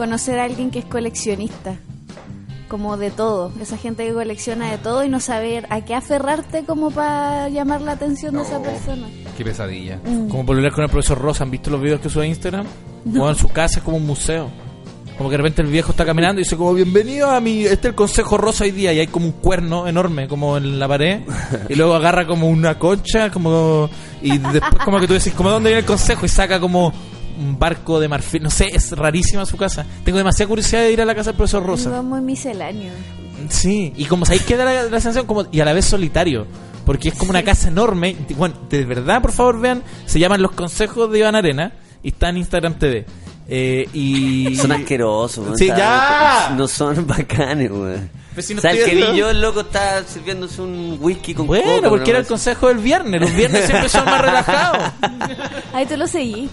conocer 0.01 0.39
a 0.39 0.45
alguien 0.45 0.71
que 0.71 0.79
es 0.79 0.85
coleccionista. 0.85 1.75
como 2.67 2.97
de 2.97 3.11
todo. 3.11 3.51
Esa 3.61 3.77
gente 3.77 4.03
que 4.07 4.13
colecciona 4.13 4.71
de 4.71 4.79
todo 4.79 5.03
y 5.03 5.09
no 5.09 5.19
saber 5.19 5.67
a 5.69 5.81
qué 5.81 5.93
aferrarte 5.93 6.63
como 6.63 6.89
para 6.89 7.49
llamar 7.49 7.81
la 7.81 7.91
atención 7.91 8.33
de 8.33 8.41
esa 8.41 8.59
persona. 8.63 9.07
Qué 9.37 9.43
pesadilla. 9.43 9.99
Como 10.01 10.43
pololear 10.43 10.73
con 10.73 10.85
el 10.85 10.89
profesor 10.89 11.19
Rosa. 11.19 11.43
¿Han 11.43 11.51
visto 11.51 11.69
los 11.69 11.79
videos 11.79 11.99
que 11.99 12.09
sube 12.09 12.23
a 12.23 12.27
Instagram? 12.27 12.65
Bueno, 13.05 13.29
en 13.29 13.35
su 13.35 13.49
casa 13.49 13.77
es 13.77 13.85
como 13.85 13.97
un 13.97 14.07
museo. 14.07 14.49
Como 15.17 15.29
que 15.29 15.33
de 15.33 15.37
repente 15.37 15.61
el 15.61 15.67
viejo 15.67 15.91
está 15.91 16.03
caminando 16.03 16.41
y 16.41 16.45
dice 16.45 16.57
como 16.57 16.73
bienvenido 16.73 17.29
a 17.29 17.39
mi... 17.39 17.59
Este 17.65 17.89
es 17.89 17.91
el 17.91 17.95
consejo 17.95 18.37
rosa 18.39 18.63
hoy 18.63 18.71
día 18.71 18.91
y 18.93 18.99
hay 19.01 19.07
como 19.07 19.27
un 19.27 19.33
cuerno 19.33 19.85
enorme 19.85 20.27
como 20.27 20.57
en 20.57 20.79
la 20.79 20.87
pared 20.87 21.19
y 21.69 21.75
luego 21.75 21.93
agarra 21.93 22.25
como 22.25 22.47
una 22.49 22.79
concha 22.79 23.29
como... 23.29 23.87
Y 24.23 24.39
después 24.39 24.83
como 24.83 24.99
que 24.99 25.07
tú 25.07 25.13
decís 25.13 25.33
como 25.33 25.51
¿dónde 25.51 25.69
viene 25.69 25.81
el 25.81 25.85
consejo? 25.85 26.25
Y 26.25 26.29
saca 26.29 26.59
como 26.59 26.91
un 27.41 27.57
barco 27.59 27.99
de 27.99 28.07
marfil. 28.07 28.43
No 28.43 28.49
sé, 28.49 28.67
es 28.71 28.91
rarísima 28.91 29.45
su 29.45 29.57
casa. 29.57 29.85
Tengo 30.05 30.17
demasiada 30.17 30.47
curiosidad 30.49 30.81
de 30.81 30.91
ir 30.91 31.01
a 31.01 31.05
la 31.05 31.15
casa 31.15 31.31
del 31.31 31.37
profesor 31.37 31.65
Rosa. 31.65 32.01
muy 32.01 32.21
misceláneo. 32.21 32.91
Sí, 33.49 33.91
y 33.97 34.05
como 34.05 34.25
sabéis 34.25 34.43
que 34.43 34.55
da 34.55 34.65
la, 34.65 34.83
la 34.83 34.89
sensación 35.01 35.25
como 35.25 35.45
y 35.51 35.59
a 35.61 35.65
la 35.65 35.73
vez 35.73 35.85
solitario, 35.85 36.45
porque 36.85 37.09
es 37.09 37.15
como 37.15 37.31
una 37.31 37.43
casa 37.43 37.69
enorme. 37.69 38.15
Bueno, 38.37 38.55
de 38.69 38.85
verdad, 38.85 39.21
por 39.21 39.31
favor, 39.31 39.59
vean, 39.59 39.83
se 40.05 40.19
llaman 40.19 40.41
Los 40.41 40.51
Consejos 40.51 41.11
de 41.11 41.19
Iván 41.19 41.35
Arena 41.35 41.73
y 42.03 42.09
está 42.09 42.29
en 42.29 42.37
Instagram 42.37 42.75
TV. 42.75 43.05
Eh, 43.53 43.89
y 43.93 44.55
Son 44.55 44.71
asquerosos. 44.71 45.57
Sí, 45.57 45.67
ya. 45.67 46.53
No 46.55 46.67
son 46.67 47.05
bacanes, 47.07 47.69
weón. 47.71 48.09
Pues 48.33 48.45
si 48.45 48.53
no 48.53 48.59
o 48.59 48.61
sea, 48.61 48.71
el 48.71 48.77
estoy 48.77 48.91
que 48.91 48.95
vi 48.95 49.01
viendo- 49.01 49.17
yo, 49.19 49.29
el 49.29 49.41
loco 49.41 49.59
está 49.61 50.03
sirviéndose 50.05 50.61
un 50.61 50.97
whisky 51.01 51.33
con 51.33 51.47
Bueno, 51.47 51.65
coca, 51.77 51.89
porque 51.89 52.11
era 52.11 52.19
el 52.19 52.25
consejo 52.27 52.69
del 52.69 52.77
viernes. 52.77 53.19
Los 53.19 53.35
viernes 53.35 53.65
siempre 53.65 53.89
son 53.89 54.05
más 54.05 54.21
relajados. 54.21 54.91
Ahí 55.73 55.85
tú 55.85 55.97
lo 55.97 56.07
seguí. 56.07 56.49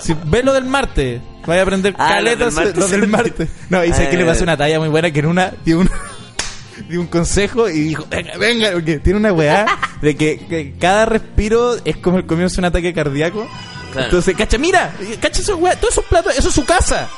Si 0.00 0.14
ve 0.24 0.42
lo 0.42 0.52
del 0.52 0.64
martes, 0.64 1.20
vaya 1.46 1.60
a 1.60 1.64
aprender 1.64 1.94
Ah, 1.98 2.08
caletas 2.14 2.54
lo 2.54 2.60
del 2.60 2.66
martes. 2.66 2.78
lo 2.78 2.88
del 2.88 3.08
martes. 3.08 3.48
No, 3.68 3.84
y 3.84 3.92
sé 3.92 4.06
Ah, 4.06 4.10
que 4.10 4.16
le 4.16 4.24
pasó 4.24 4.42
una 4.44 4.56
talla 4.56 4.78
muy 4.78 4.88
buena 4.88 5.10
que 5.10 5.20
en 5.20 5.26
una 5.26 5.52
dio 5.64 5.78
un 5.80 5.90
dio 6.88 7.00
un 7.00 7.06
consejo 7.08 7.68
y 7.68 7.80
dijo, 7.80 8.06
venga, 8.10 8.36
venga, 8.38 8.70
porque 8.72 8.98
tiene 9.00 9.18
una 9.18 9.32
weá 9.32 9.66
de 10.00 10.16
que, 10.16 10.38
que 10.48 10.74
cada 10.80 11.04
respiro 11.06 11.76
es 11.84 11.96
como 11.98 12.16
el 12.18 12.26
comienzo 12.26 12.56
de 12.56 12.60
un 12.60 12.64
ataque 12.66 12.92
cardíaco. 12.94 13.46
Claro. 13.92 14.06
Entonces, 14.06 14.36
cacha, 14.36 14.56
mira, 14.56 14.92
cacha 15.20 15.40
esos 15.42 15.58
weá, 15.58 15.74
todos 15.76 15.92
esos 15.94 16.04
platos, 16.04 16.36
eso 16.38 16.48
es 16.48 16.54
su 16.54 16.64
casa. 16.64 17.08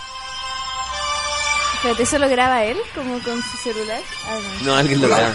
Espérate, 1.77 2.03
¿eso 2.05 2.19
lo 2.19 2.29
graba 2.29 2.65
él? 2.65 2.77
Como 2.95 3.19
con 3.21 3.43
su 3.43 3.57
celular. 3.59 4.01
Ah, 4.29 4.37
no. 4.61 4.67
No, 4.67 4.77
alguien 4.77 5.01
lo 5.03 5.09
graba. 5.09 5.35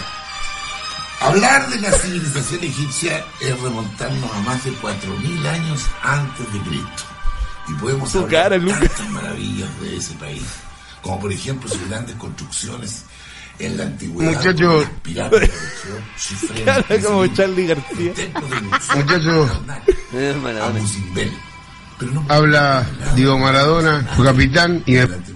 Hablar 1.20 1.68
de 1.68 1.80
la 1.80 1.90
civilización 1.92 2.62
egipcia 2.64 3.24
es 3.40 3.60
remontarnos 3.60 4.30
a 4.32 4.38
más 4.40 4.64
de 4.64 4.70
4.000 4.72 5.46
años 5.46 5.84
antes 6.02 6.52
de 6.52 6.58
Cristo. 6.60 7.02
Y 7.68 7.74
podemos 7.74 8.10
Tu 8.12 8.18
hablar 8.18 8.42
cara, 8.44 8.56
Lucas. 8.58 8.80
tantas 8.80 9.10
maravillas 9.10 9.80
de 9.80 9.96
ese 9.96 10.14
país, 10.14 10.42
como 11.02 11.20
por 11.20 11.32
ejemplo 11.32 11.68
sus 11.68 11.88
grandes 11.88 12.16
construcciones 12.16 13.04
en 13.58 13.76
la 13.76 13.82
antigüedad. 13.84 14.32
Muchacho. 14.32 14.84
como 17.06 17.26
Charlie 17.28 17.66
García. 17.66 18.08
el 18.10 18.14
templo 18.14 18.46
de 18.48 18.60
Luxor, 18.60 18.96
Muchacho. 18.96 19.46
Karnak, 19.66 19.88
Es 20.12 20.36
Maradona. 20.36 20.78
Abu 20.78 20.86
Simbel. 20.86 21.32
Pero 21.98 22.12
no 22.12 22.24
Habla 22.28 22.86
Diego 23.16 23.38
Maradona, 23.38 24.06
su 24.14 24.22
capitán, 24.22 24.82
y 24.86 24.96
egipcio. 24.96 25.34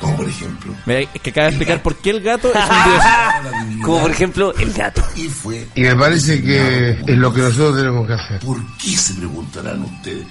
Como 0.00 0.16
por 0.16 0.28
ejemplo, 0.28 0.74
Mira, 0.84 1.00
es 1.14 1.20
que 1.22 1.30
acaba 1.30 1.44
de 1.46 1.50
explicar 1.52 1.80
por 1.82 1.94
qué 1.96 2.10
el 2.10 2.20
gato 2.22 2.48
es 2.52 2.56
un 2.56 3.70
dios. 3.74 3.84
Como 3.86 4.00
por 4.00 4.10
ejemplo, 4.10 4.54
el 4.58 4.72
gato. 4.72 5.02
y 5.16 5.28
fue 5.28 5.66
y 5.76 5.80
me 5.82 5.94
parece 5.96 6.42
que 6.42 6.90
es 7.06 7.16
lo 7.18 7.32
que 7.32 7.40
nosotros 7.40 7.76
tenemos 7.76 8.06
que 8.08 8.12
hacer. 8.14 8.40
¿Por 8.40 8.58
qué 8.78 8.96
se 8.96 9.14
preguntarán 9.14 9.82
ustedes? 9.82 10.26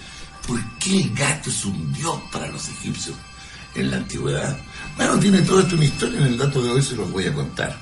¿Por 0.51 0.61
qué 0.79 0.97
el 0.97 1.13
gato 1.13 1.49
es 1.49 1.63
un 1.63 1.93
dios 1.93 2.19
para 2.29 2.47
los 2.47 2.67
egipcios 2.67 3.15
en 3.73 3.89
la 3.89 3.95
antigüedad? 3.95 4.57
Bueno, 4.97 5.17
tiene 5.17 5.39
todo 5.43 5.61
esto 5.61 5.75
una 5.75 5.85
historia, 5.85 6.19
en 6.19 6.25
el 6.25 6.37
dato 6.37 6.61
de 6.61 6.71
hoy 6.71 6.83
se 6.83 6.95
los 6.97 7.09
voy 7.09 7.25
a 7.25 7.33
contar. 7.33 7.79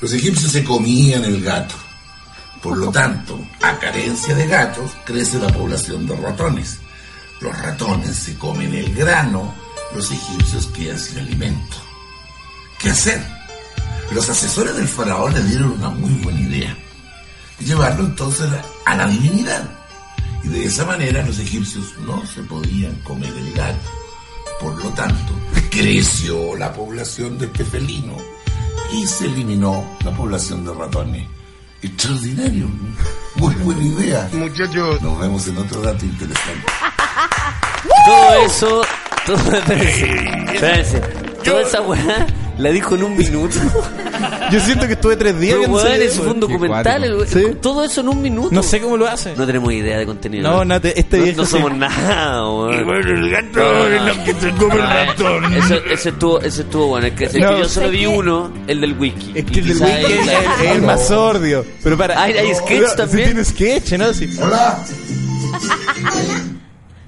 Los 0.00 0.12
egipcios 0.12 0.52
se 0.52 0.62
comían 0.62 1.24
el 1.24 1.42
gato. 1.42 1.74
Por 2.62 2.78
lo 2.78 2.92
tanto, 2.92 3.44
a 3.60 3.76
carencia 3.80 4.36
de 4.36 4.46
gatos, 4.46 4.92
crece 5.04 5.40
la 5.40 5.48
población 5.48 6.06
de 6.06 6.14
ratones. 6.14 6.78
Los 7.40 7.58
ratones 7.58 8.14
se 8.14 8.36
comen 8.36 8.72
el 8.72 8.94
grano, 8.94 9.52
los 9.92 10.12
egipcios 10.12 10.68
quedan 10.68 10.96
sin 10.96 11.18
alimento. 11.18 11.76
¿Qué 12.78 12.90
hacer? 12.90 13.20
Los 14.12 14.28
asesores 14.28 14.76
del 14.76 14.86
faraón 14.86 15.34
le 15.34 15.42
dieron 15.42 15.72
una 15.72 15.88
muy 15.88 16.12
buena 16.22 16.40
idea 16.40 16.76
llevarlo 17.58 18.04
entonces 18.04 18.48
a 18.86 18.94
la 18.94 19.06
divinidad. 19.08 19.79
Y 20.44 20.48
de 20.48 20.64
esa 20.64 20.84
manera 20.84 21.24
los 21.24 21.38
egipcios 21.38 21.94
no 22.06 22.24
se 22.26 22.42
podían 22.42 22.94
comer 23.02 23.32
el 23.36 23.52
gato. 23.52 23.78
Por 24.60 24.82
lo 24.82 24.90
tanto, 24.90 25.32
creció 25.70 26.56
la 26.56 26.72
población 26.72 27.38
de 27.38 27.46
este 27.46 27.64
felino 27.64 28.16
y 28.92 29.06
se 29.06 29.26
eliminó 29.26 29.96
la 30.04 30.10
población 30.10 30.64
de 30.64 30.74
ratones. 30.74 31.26
Extraordinario. 31.82 32.66
Muy 33.36 33.54
buena 33.56 33.82
idea. 33.82 34.28
Muchachos, 34.32 35.00
Nos 35.00 35.18
vemos 35.18 35.46
en 35.48 35.56
otro 35.58 35.80
dato 35.80 36.04
interesante. 36.04 36.66
Todo 38.04 38.46
eso, 38.46 38.82
todo, 39.24 39.36
espérense, 39.56 40.54
espérense. 40.54 41.00
Toda 41.42 41.62
esa 41.62 41.80
weá 41.80 42.26
la 42.60 42.70
dijo 42.70 42.94
en 42.94 43.04
un 43.04 43.16
minuto. 43.16 43.56
Yo 44.50 44.60
siento 44.60 44.86
que 44.86 44.94
estuve 44.94 45.16
tres 45.16 45.38
días 45.38 45.56
Pero 45.60 45.72
weón, 45.72 46.02
eso 46.02 46.22
fue 46.22 46.32
un 46.32 46.40
documental. 46.40 47.04
el- 47.04 47.26
Sí. 47.28 47.56
Todo 47.62 47.84
eso 47.84 48.00
en 48.00 48.08
un 48.08 48.20
minuto. 48.22 48.48
No 48.52 48.62
sé 48.62 48.80
cómo 48.80 48.96
lo 48.96 49.06
hace. 49.08 49.34
No 49.36 49.46
tenemos 49.46 49.72
idea 49.72 49.98
de 49.98 50.06
contenido. 50.06 50.50
No, 50.50 50.64
no, 50.64 50.80
te- 50.80 50.98
este 50.98 51.18
no, 51.18 51.22
viejo 51.24 51.36
no 51.42 51.46
sí. 51.46 51.52
somos 51.52 51.74
nada, 51.76 52.50
weón. 52.52 52.74
el 52.74 53.30
gato 53.30 53.88
es 53.88 54.02
lo 54.02 54.24
que 54.24 54.34
se 54.34 54.50
come 54.52 54.74
el 54.74 54.82
ratón. 54.82 55.54
Ese, 55.54 55.80
ese 55.92 56.08
estuvo, 56.10 56.40
ese 56.40 56.62
estuvo 56.62 56.86
bueno. 56.88 57.06
Es 57.06 57.12
que, 57.14 57.24
es 57.26 57.32
que 57.32 57.38
No. 57.40 57.58
yo 57.58 57.68
solo 57.68 57.90
vi 57.90 58.06
uno, 58.06 58.52
el 58.66 58.80
del 58.80 58.98
wiki. 58.98 59.30
Es 59.34 59.42
Y 59.42 59.44
que 59.46 59.60
el 59.60 59.66
del 59.68 59.76
quizá 59.78 59.86
wiki 59.86 60.12
es, 60.12 60.20
ahí- 60.20 60.28
es- 60.60 60.64
es 60.66 60.70
el 60.76 60.82
más 60.82 61.06
sordio. 61.08 61.64
Pero 61.82 61.96
para. 61.96 62.20
Hay- 62.22 62.32
hay 62.36 62.54
sketch 62.54 62.68
Pero, 62.68 62.88
sí 62.90 62.96
también. 62.96 63.24
tiene 63.26 63.44
sketch, 63.44 63.92
¿no? 63.92 64.12
Sí. 64.12 64.28
Hola. 64.42 64.78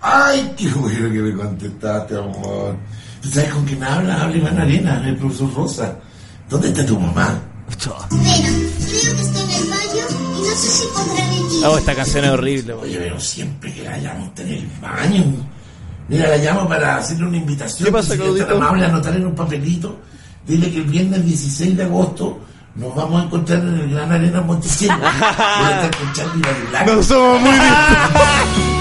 Ay, 0.00 0.52
qué 0.56 0.68
bueno 0.68 1.12
que 1.12 1.18
me 1.20 1.32
contestaste, 1.36 2.16
amor. 2.16 2.76
¿Tú 3.22 3.28
sabes 3.30 3.50
con 3.52 3.64
quién 3.64 3.82
habla? 3.82 4.22
Habla 4.22 4.36
Iván 4.36 4.58
Arena, 4.58 5.02
el 5.06 5.16
profesor 5.16 5.54
Rosa. 5.54 5.96
¿Dónde 6.50 6.68
está 6.68 6.84
tu 6.84 6.98
mamá? 6.98 7.40
Bueno, 7.88 8.08
creo 8.10 9.16
que 9.16 9.22
está 9.22 9.42
en 9.42 9.50
el 9.50 9.68
baño 9.70 10.04
y 10.36 10.42
no 10.42 10.54
sé 10.54 10.68
si 10.68 10.86
podrá 10.88 11.26
venir. 11.26 11.64
Oh, 11.66 11.78
esta 11.78 11.94
canción 11.94 12.24
es 12.24 12.30
horrible. 12.30 12.72
Oye, 12.74 12.98
pero 12.98 13.20
siempre 13.20 13.72
que 13.72 13.82
la 13.82 13.96
llamo 13.98 14.26
está 14.26 14.42
en 14.42 14.48
el 14.48 14.68
baño. 14.80 15.24
Mira, 16.08 16.28
la 16.28 16.36
llamo 16.36 16.68
para 16.68 16.96
hacerle 16.96 17.26
una 17.26 17.36
invitación. 17.36 17.86
¿Qué 17.86 17.92
pasa, 17.92 18.14
si 18.14 18.18
tan 18.18 18.50
amable, 18.50 18.84
anotar 18.84 19.16
en 19.16 19.26
un 19.26 19.34
papelito. 19.34 19.98
Dile 20.46 20.70
que 20.70 20.78
el 20.78 20.84
viernes 20.84 21.24
16 21.24 21.76
de 21.76 21.84
agosto 21.84 22.40
nos 22.74 22.94
vamos 22.94 23.22
a 23.22 23.24
encontrar 23.26 23.60
en 23.60 23.74
el 23.74 23.90
Gran 23.90 24.12
Arena 24.12 24.40
Montesinos. 24.40 24.98
Voy 25.00 25.08
a 25.08 25.84
estar 25.84 25.96
con 25.96 26.12
Charlie 26.12 26.42
Barilac. 26.42 26.86
No 26.86 27.02
somos 27.02 27.40
muy 27.40 27.50
distintos. 27.52 28.68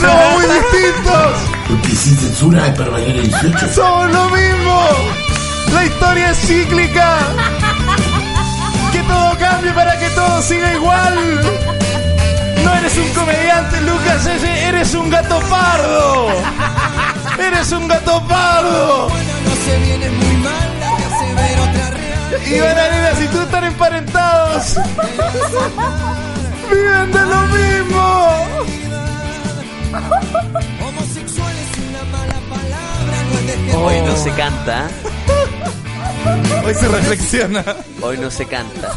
somos 0.00 0.32
muy 0.34 0.44
distintos. 0.46 1.32
Porque 1.68 1.88
sin 1.88 2.16
censura 2.16 2.66
es 2.66 2.78
para 2.78 2.90
mayores 2.90 3.16
de 3.16 3.22
18. 3.22 3.74
Somos 3.74 4.10
lo 4.10 4.28
mismo. 4.30 4.88
La 5.72 5.84
historia 5.84 6.30
es 6.30 6.38
cíclica. 6.38 7.18
Que 8.92 9.02
todo 9.02 9.38
cambie 9.38 9.72
para 9.72 9.98
que 9.98 10.08
todo 10.10 10.42
siga 10.42 10.74
igual. 10.74 11.40
No 12.64 12.74
eres 12.74 12.96
un 12.96 13.08
comediante, 13.14 13.80
Lucas. 13.82 14.26
Eres 14.26 14.94
un 14.94 15.10
gato 15.10 15.40
pardo. 15.40 16.28
Eres 17.38 17.72
un 17.72 17.88
gato 17.88 18.22
pardo. 18.26 19.08
Iván 22.46 22.78
Arenas 22.78 23.20
y 23.22 23.26
tú 23.28 23.40
están 23.40 23.64
emparentados. 23.64 24.76
Viven 26.70 27.12
de 27.12 27.20
lo 27.26 27.42
mismo. 27.42 28.46
Hoy 33.76 34.00
no 34.04 34.16
se 34.16 34.30
canta. 34.32 34.88
Hoy 36.64 36.74
se 36.74 36.88
reflexiona. 36.88 37.64
Hoy 38.02 38.18
no 38.18 38.30
se 38.30 38.46
canta. 38.46 38.92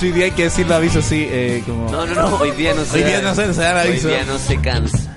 Hoy 0.00 0.12
día 0.12 0.26
hay 0.26 0.30
que 0.30 0.44
decir 0.44 0.66
el 0.66 0.72
aviso 0.72 1.00
así, 1.00 1.26
eh, 1.28 1.62
como... 1.66 1.90
No, 1.90 2.06
no, 2.06 2.14
no. 2.14 2.36
Hoy 2.36 2.52
día 2.52 2.72
no 2.74 2.84
se 2.84 2.98
Hoy 2.98 3.02
día 3.02 3.20
no 3.20 3.34
se- 3.34 3.52
se 3.52 3.60
da 3.60 3.70
el 3.82 3.88
Hoy 3.88 3.92
aviso. 3.94 4.08
día 4.08 4.24
no 4.26 4.38
se 4.38 4.60
cansa. 4.60 5.14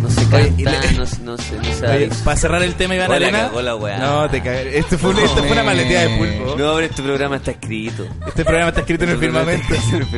No 0.00 0.08
se 0.10 0.20
Oye, 0.34 0.64
canta, 0.64 0.70
le- 0.90 0.92
no, 0.98 1.06
se- 1.06 1.18
no 1.22 1.36
se, 1.36 1.54
no 1.56 1.60
Oye, 1.60 2.04
aviso. 2.06 2.24
para 2.24 2.36
cerrar 2.38 2.62
el 2.62 2.74
tema 2.74 2.94
Iván 2.94 3.10
Hola, 3.10 3.16
Arena. 3.16 3.50
weá. 3.76 3.98
No, 3.98 4.30
te 4.30 4.42
cagué. 4.42 4.78
Este 4.78 4.96
fue, 4.96 5.10
un- 5.10 5.18
esto 5.18 5.42
fue 5.42 5.52
una 5.52 5.62
maleteada 5.62 6.08
de 6.08 6.16
pulpo. 6.16 6.50
No, 6.56 6.74
pero 6.74 6.80
este 6.80 7.02
programa 7.02 7.36
está 7.36 7.50
escrito. 7.50 8.06
Este 8.26 8.44
programa 8.44 8.68
está 8.70 8.80
escrito 8.80 9.04
en 9.04 9.10
el 9.10 9.14
Este 9.16 9.26
firmamento. 9.26 9.62
está 9.74 9.76
escrito 9.76 9.96
en 9.96 10.02
el 10.02 10.08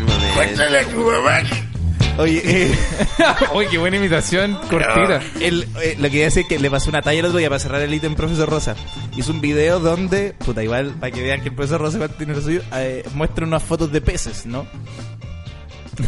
firmamento. 0.86 1.75
Oye, 2.18 2.40
eh, 2.44 2.74
Uy, 3.54 3.66
qué 3.70 3.76
buena 3.76 3.98
imitación 3.98 4.54
cortita. 4.70 5.20
el- 5.40 5.68
eh, 5.82 5.96
lo 5.98 6.08
que 6.08 6.16
iba 6.16 6.22
a 6.22 6.24
decir 6.26 6.42
es 6.42 6.48
que 6.48 6.58
le 6.58 6.70
pasó 6.70 6.88
una 6.88 7.02
talla 7.02 7.20
el 7.20 7.26
otro 7.26 7.38
día 7.38 7.48
para 7.50 7.58
cerrar 7.58 7.82
el 7.82 7.92
ítem 7.92 8.14
Profesor 8.14 8.48
Rosa. 8.48 8.74
Hizo 9.16 9.32
un 9.32 9.40
video 9.42 9.80
donde, 9.80 10.32
puta, 10.32 10.62
igual, 10.62 10.94
para 10.98 11.12
que 11.12 11.22
vean 11.22 11.42
que 11.42 11.50
el 11.50 11.54
Profesor 11.54 11.80
Rosa 11.80 11.96
igual 11.98 12.10
tiene 12.16 12.34
lo 12.34 12.40
suyo, 12.40 12.62
eh, 12.74 13.04
muestra 13.14 13.44
unas 13.46 13.62
fotos 13.62 13.92
de 13.92 14.00
peces, 14.00 14.46
¿no? 14.46 14.66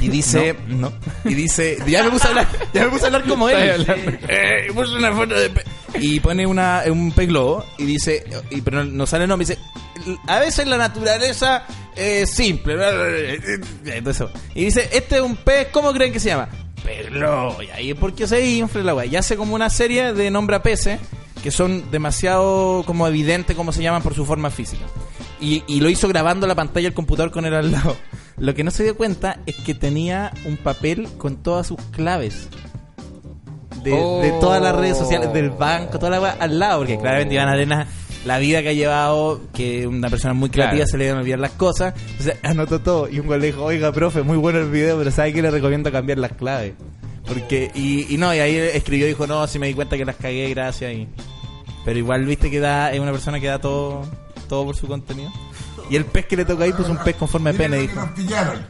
Y 0.01 0.09
dice, 0.09 0.55
no. 0.69 0.93
Y 1.25 1.35
dice, 1.35 1.79
ya 1.87 2.03
me 2.05 2.11
puse 2.11 2.27
a 2.27 2.31
hablar, 2.31 2.49
ya 2.73 2.85
me 2.85 2.91
puse 2.91 3.05
a 3.05 3.07
hablar 3.07 3.25
como 3.25 3.49
él. 3.49 3.87
Eh, 4.29 4.67
y 4.69 4.73
puso 4.73 4.97
una 4.97 5.13
foto 5.13 5.35
de 5.35 5.51
pe- 5.51 5.65
y 6.01 6.21
pone 6.21 6.47
una, 6.47 6.83
un 6.91 7.13
pez 7.13 7.29
globo 7.29 7.65
y 7.79 7.85
dice, 7.85 8.25
y, 8.51 8.61
pero 8.61 8.85
no 8.85 9.07
sale 9.07 9.25
el 9.25 9.29
nombre, 9.31 9.47
dice, 9.47 9.59
a 10.27 10.39
veces 10.39 10.67
la 10.67 10.77
naturaleza 10.77 11.65
es 11.97 12.31
simple. 12.31 12.77
Entonces, 13.85 14.27
y 14.55 14.65
dice, 14.67 14.89
este 14.93 15.17
es 15.17 15.23
un 15.23 15.37
pez, 15.37 15.69
¿cómo 15.73 15.93
creen 15.93 16.13
que 16.13 16.21
se 16.21 16.29
llama? 16.29 16.49
Pez 16.85 17.11
globo. 17.11 17.63
Y 17.63 17.71
ahí 17.71 17.91
es 17.91 17.97
porque 17.97 18.27
se 18.27 18.45
infla 18.47 18.83
la 18.83 18.95
weá. 18.95 19.07
Y 19.07 19.17
hace 19.17 19.37
como 19.37 19.55
una 19.55 19.71
serie 19.71 20.13
de 20.13 20.31
nombre 20.31 20.57
a 20.57 20.63
peces 20.63 21.01
que 21.43 21.51
son 21.51 21.91
demasiado 21.91 22.83
como 22.85 23.07
evidentes 23.07 23.55
cómo 23.57 23.73
se 23.73 23.83
llaman 23.83 24.03
por 24.03 24.15
su 24.15 24.27
forma 24.27 24.51
física. 24.51 24.85
Y, 25.41 25.63
y 25.69 25.81
lo 25.81 25.89
hizo 25.89 26.09
grabando 26.09 26.47
la 26.47 26.55
pantalla 26.55 26.87
del 26.89 26.95
computador 26.95 27.31
con 27.31 27.47
él 27.47 27.55
al 27.55 27.71
lado. 27.73 27.97
Lo 28.41 28.55
que 28.55 28.63
no 28.65 28.71
se 28.71 28.85
dio 28.85 28.97
cuenta 28.97 29.39
es 29.47 29.57
que 29.57 29.75
tenía 29.75 30.33
un 30.45 30.57
papel 30.57 31.09
con 31.19 31.37
todas 31.37 31.67
sus 31.67 31.81
claves. 31.93 32.49
De, 33.83 33.91
de 33.93 34.33
todas 34.41 34.61
las 34.61 34.75
redes 34.75 34.99
sociales, 34.99 35.33
del 35.33 35.51
banco, 35.51 35.99
toda 35.99 36.19
la 36.19 36.31
al 36.33 36.59
lado, 36.59 36.79
porque 36.81 36.99
claramente 36.99 37.35
Iván 37.35 37.49
Arena, 37.49 37.87
la 38.25 38.39
vida 38.39 38.61
que 38.61 38.71
ha 38.71 38.73
llevado, 38.73 39.41
que 39.55 39.87
una 39.87 40.11
persona 40.11 40.35
muy 40.35 40.51
creativa 40.51 40.79
Claro. 40.79 40.91
se 40.91 40.99
le 40.99 41.05
iban 41.07 41.19
a 41.19 41.21
olvidar 41.21 41.39
las 41.39 41.53
cosas, 41.53 41.95
entonces 42.11 42.37
anotó 42.43 42.81
todo. 42.81 43.09
Y 43.09 43.21
un 43.21 43.27
güey 43.27 43.41
le 43.41 43.47
dijo, 43.47 43.63
oiga, 43.65 43.93
profe, 43.93 44.23
muy 44.23 44.37
bueno 44.37 44.59
el 44.59 44.69
video, 44.71 44.99
pero 44.99 45.11
¿sabe 45.13 45.33
que 45.33 45.43
le 45.43 45.51
recomiendo 45.51 45.93
cambiar 45.93 46.19
las 46.19 46.33
claves? 46.33 46.75
Porque, 47.27 47.71
y, 47.75 48.13
y 48.13 48.19
no, 48.19 48.35
y 48.35 48.41
ahí 48.41 48.57
escribió, 48.57 49.07
dijo, 49.07 49.27
no, 49.27 49.47
si 49.47 49.59
me 49.61 49.69
di 49.69 49.75
cuenta 49.75 49.97
que 49.97 50.05
las 50.05 50.17
cagué, 50.17 50.49
gracias. 50.51 50.93
Y, 50.93 51.09
pero 51.85 51.99
igual 51.99 52.25
viste 52.27 52.51
que 52.51 52.59
da, 52.59 52.93
es 52.93 52.99
una 53.01 53.13
persona 53.13 53.39
que 53.39 53.47
da 53.47 53.61
todo, 53.61 54.03
todo 54.49 54.65
por 54.65 54.77
su 54.77 54.89
contenido. 54.89 55.31
Y 55.91 55.97
el 55.97 56.05
pez 56.05 56.27
que 56.27 56.37
le 56.37 56.45
toca 56.45 56.65
ahí 56.65 56.73
puso 56.73 56.91
un 56.91 56.99
pez 56.99 57.17
con 57.17 57.29
forma 57.29 57.53
de 57.53 57.59
pene, 57.59 57.77
dijo. 57.79 57.95
que 57.95 58.01
nos 58.01 58.11
pillaron. 58.11 58.67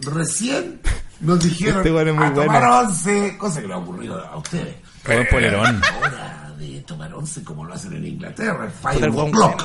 Recién 0.00 0.80
nos 1.20 1.40
dijeron 1.42 1.78
Este 1.78 1.90
weón 1.90 2.08
es 2.08 2.14
muy 2.14 2.24
a 2.26 2.30
bueno. 2.30 2.52
tomar 2.52 2.84
once, 2.84 3.36
cosa 3.38 3.60
que 3.60 3.66
le 3.66 3.74
ha 3.74 3.78
ocurrido 3.78 4.24
a 4.24 4.36
ustedes. 4.36 4.76
Buen 5.04 5.26
polerón. 5.28 5.80
Ahora 5.94 6.54
de 6.58 6.80
tomar 6.82 7.12
once 7.14 7.42
como 7.44 7.64
lo 7.64 7.74
hacen 7.74 7.92
en 7.94 8.04
Inglaterra, 8.06 8.64
el 8.64 8.70
five 8.70 9.06
el 9.06 9.10
weón 9.12 9.28
o'clock, 9.28 9.62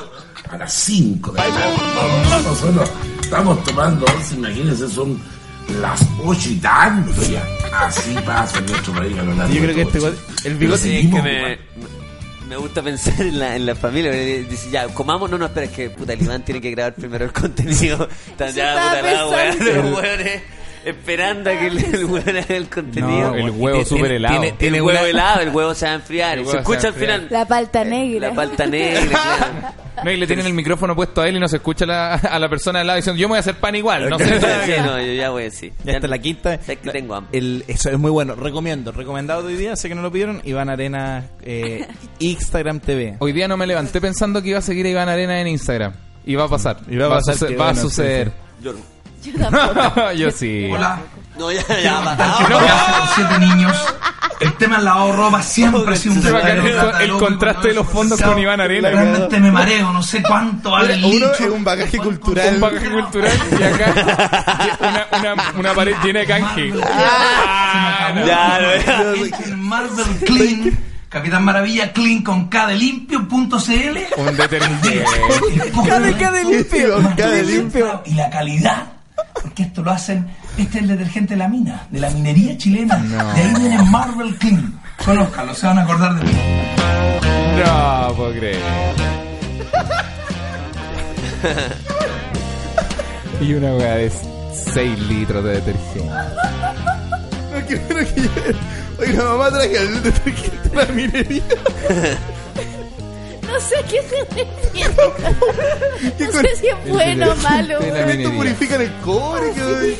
a 0.50 0.56
las 0.56 0.72
5 0.72 1.32
de 1.32 1.38
la 1.38 1.44
tarde. 1.48 1.74
No, 1.94 2.30
no, 2.30 2.48
nosotros 2.50 2.90
estamos 3.20 3.64
tomando 3.64 4.06
once, 4.06 4.34
imagínense, 4.34 4.88
son 4.88 5.20
las 5.80 6.00
ocho 6.24 6.50
y 6.50 6.56
tanto 6.56 7.22
ya. 7.22 7.42
Así 7.80 8.14
pasa 8.26 8.58
en 8.58 8.66
nuestro 8.66 8.92
país 8.94 9.18
a 9.18 9.22
lo 9.22 9.34
largo 9.34 9.52
Yo 9.54 9.60
creo 9.60 9.68
de 9.68 9.74
que 9.74 9.82
este 9.82 10.00
weón- 10.00 10.14
el 10.14 10.42
Pero 10.42 10.58
bigote 10.58 10.82
Sí, 10.82 10.88
es 10.90 10.94
seguimos 10.96 11.22
que 11.22 11.28
me, 11.28 11.58
me 12.48 12.56
gusta 12.56 12.82
pensar 12.82 13.20
en 13.20 13.38
la, 13.38 13.56
en 13.56 13.66
la 13.66 13.74
familia. 13.74 14.10
Dice, 14.12 14.70
ya, 14.70 14.88
comamos. 14.88 15.30
No, 15.30 15.38
no, 15.38 15.46
espera, 15.46 15.66
es 15.66 15.72
que 15.72 15.90
puta, 15.90 16.12
el 16.12 16.22
Iván 16.22 16.44
tiene 16.44 16.60
que 16.60 16.70
grabar 16.70 16.94
primero 16.94 17.24
el 17.24 17.32
contenido. 17.32 18.08
Están 18.28 18.52
ya, 18.52 18.74
puta, 18.74 19.02
la 19.02 19.28
weá, 19.28 19.52
pensando. 19.58 20.00
Esperando 20.84 21.50
a 21.50 21.52
que 21.58 21.66
el, 21.68 21.78
el 21.78 22.44
el 22.48 22.68
contenido. 22.68 23.30
No, 23.30 23.34
el 23.34 23.50
huevo 23.50 23.78
tiene- 23.78 23.84
súper 23.84 24.12
helado. 24.12 24.40
Tiene, 24.40 24.56
Tiene 24.56 24.76
el 24.78 24.82
huevo 24.82 24.98
una- 25.00 25.08
helado, 25.08 25.40
el 25.40 25.48
huevo 25.50 25.74
se 25.74 25.86
va 25.86 25.92
a 25.92 25.94
enfriar. 25.94 26.44
Se 26.46 26.56
escucha 26.58 26.88
al 26.88 26.94
final. 26.94 27.26
La 27.30 27.46
palta 27.46 27.84
negra. 27.84 28.28
La 28.28 28.34
palta 28.34 28.66
negra, 28.66 29.00
claro. 29.08 29.74
No, 30.04 30.10
y 30.10 30.16
le 30.16 30.26
tienen 30.26 30.44
el 30.46 30.54
micrófono 30.54 30.94
puesto 30.96 31.22
a 31.22 31.28
él 31.28 31.36
y 31.36 31.40
no 31.40 31.48
se 31.48 31.56
escucha 31.56 31.86
la- 31.86 32.14
a 32.14 32.38
la 32.38 32.48
persona 32.48 32.80
al 32.80 32.86
lado 32.86 32.96
diciendo, 32.96 33.18
yo 33.20 33.28
me 33.28 33.32
voy 33.32 33.36
a 33.36 33.40
hacer 33.40 33.54
pan 33.54 33.74
igual. 33.74 34.10
No 34.10 34.18
sé. 34.20 34.40
Sí, 34.40 34.72
no, 34.84 35.00
yo 35.00 35.12
ya 35.12 35.30
voy 35.30 35.42
a 35.42 35.44
decir. 35.46 35.72
Ya 35.84 35.92
está 35.94 36.08
la 36.08 36.18
quinta. 36.18 36.58
Sé 36.62 36.76
que 36.76 36.90
tengo 36.90 37.14
hambre. 37.14 37.38
El, 37.38 37.64
eso 37.68 37.90
es 37.90 37.98
muy 37.98 38.10
bueno. 38.10 38.34
Recomiendo. 38.34 38.92
Recomendado 38.92 39.42
de 39.42 39.54
hoy 39.54 39.56
día. 39.58 39.76
Sé 39.76 39.88
que 39.88 39.94
no 39.94 40.02
lo 40.02 40.10
pidieron. 40.12 40.42
Iván 40.44 40.68
Arena 40.68 41.24
eh, 41.42 41.86
Instagram 42.18 42.80
TV. 42.80 43.16
Hoy 43.20 43.32
día 43.32 43.48
no 43.48 43.56
me 43.56 43.66
levanté 43.66 44.00
pensando 44.00 44.42
que 44.42 44.50
iba 44.50 44.58
a 44.58 44.62
seguir 44.62 44.84
a 44.86 44.90
Iván 44.90 45.08
Arena 45.08 45.40
en 45.40 45.46
Instagram. 45.48 45.92
Y 46.26 46.34
va 46.34 46.44
a 46.44 46.48
pasar. 46.48 46.78
Y 46.88 46.96
va 46.96 47.06
a 47.06 47.10
pasar, 47.10 47.34
suce- 47.36 47.54
va 47.56 47.64
a 47.68 47.72
bueno, 47.72 47.80
suceder. 47.82 48.32
Yo. 48.62 48.72
Yo 49.24 49.32
tampoco. 49.48 50.12
yo 50.16 50.30
sí. 50.30 50.70
Hola. 50.72 50.98
No, 51.38 51.50
ya, 51.50 51.62
ya, 51.82 51.98
va. 52.00 52.16
que 52.16 52.22
Ah, 52.22 52.36
hace 52.38 52.92
con 52.92 53.28
siete 53.28 53.38
niños. 53.46 53.76
El 54.38 54.52
tema 54.54 54.76
del 54.76 54.84
de 54.84 55.12
ropa 55.16 55.42
siempre 55.42 55.94
ha 55.94 55.96
sido 55.96 56.14
un 56.14 56.22
Se 56.22 56.30
va 56.30 56.38
a 56.38 56.42
caer 56.42 56.62
verdadero 56.62 56.98
el- 56.98 57.10
el 57.10 57.16
contraste 57.18 57.60
con 57.60 57.68
de 57.70 57.74
los 57.74 57.88
fondos 57.88 58.20
con 58.20 58.38
Iván 58.38 58.60
Arena. 58.60 58.90
Realmente 58.90 59.40
me 59.40 59.50
mareo, 59.50 59.92
no 59.92 60.02
sé 60.02 60.22
cuánto 60.22 60.70
vale 60.72 60.94
el 60.94 61.04
Uno 61.04 61.12
licho. 61.14 61.32
es 61.32 61.50
un 61.50 61.64
bagaje 61.64 61.98
cultural. 61.98 62.54
Un 62.54 62.60
bagaje 62.60 62.90
cultural 62.90 63.32
y 63.50 63.62
acá 63.62 64.76
una, 64.80 65.32
una, 65.34 65.52
una 65.58 65.74
pared 65.74 65.94
llena 66.04 66.20
de 66.20 66.26
canje. 66.26 66.72
Ah, 66.84 68.12
no. 68.14 68.26
Ya, 68.26 68.58
no, 68.60 68.76
ya. 69.26 69.56
Marvel 69.56 70.06
Clean, 70.26 70.78
Capitán 71.08 71.44
Maravilla 71.44 71.92
Clean 71.92 72.22
con 72.22 72.48
K 72.48 72.66
de 72.68 72.74
limpio.cl. 72.76 73.98
Un 74.18 74.36
detergente. 74.36 75.04
K 75.88 75.98
de 76.00 76.12
K 76.16 76.30
de 76.30 76.44
limpio. 76.44 76.98
De 77.16 77.42
limpio. 77.42 78.02
Y 78.06 78.14
la 78.14 78.30
calidad. 78.30 78.86
Porque 79.44 79.64
esto 79.64 79.82
lo 79.82 79.90
hacen, 79.90 80.26
este 80.56 80.78
es 80.78 80.84
el 80.84 80.88
detergente 80.88 81.34
de 81.34 81.38
la 81.38 81.48
mina, 81.48 81.86
de 81.90 82.00
la 82.00 82.08
minería 82.08 82.56
chilena. 82.56 82.96
De 82.96 83.42
ahí 83.42 83.54
viene 83.58 83.82
Marvel 83.82 84.34
Clean. 84.36 84.80
Conózcanlo, 85.04 85.54
se 85.54 85.66
van 85.66 85.78
a 85.80 85.82
acordar 85.82 86.14
de 86.14 86.24
mí. 86.24 86.32
No 87.58 88.14
puedo 88.16 88.32
creer. 88.32 88.62
y 93.42 93.52
una 93.52 93.74
weá 93.74 93.96
de 93.96 94.10
6 94.72 94.98
litros 95.00 95.44
de 95.44 95.60
detergente. 95.60 96.14
Oiga, 98.98 99.24
mamá 99.24 99.50
traje 99.50 99.76
el 99.76 100.02
detergente 100.02 100.68
de 100.70 100.74
la 100.74 100.86
minería. 100.86 101.42
No 103.54 103.60
sé 103.60 103.76
qué 103.88 104.02
se. 104.02 104.18
No 106.24 106.32
sé 106.40 106.56
si 106.56 106.66
es 106.66 106.88
bueno 106.88 107.30
o 107.30 107.36
malo. 107.36 107.78
minería. 107.80 108.30
purifican 108.32 108.80
el 108.80 108.92
cobre. 108.94 109.52
¿qué, 109.54 109.96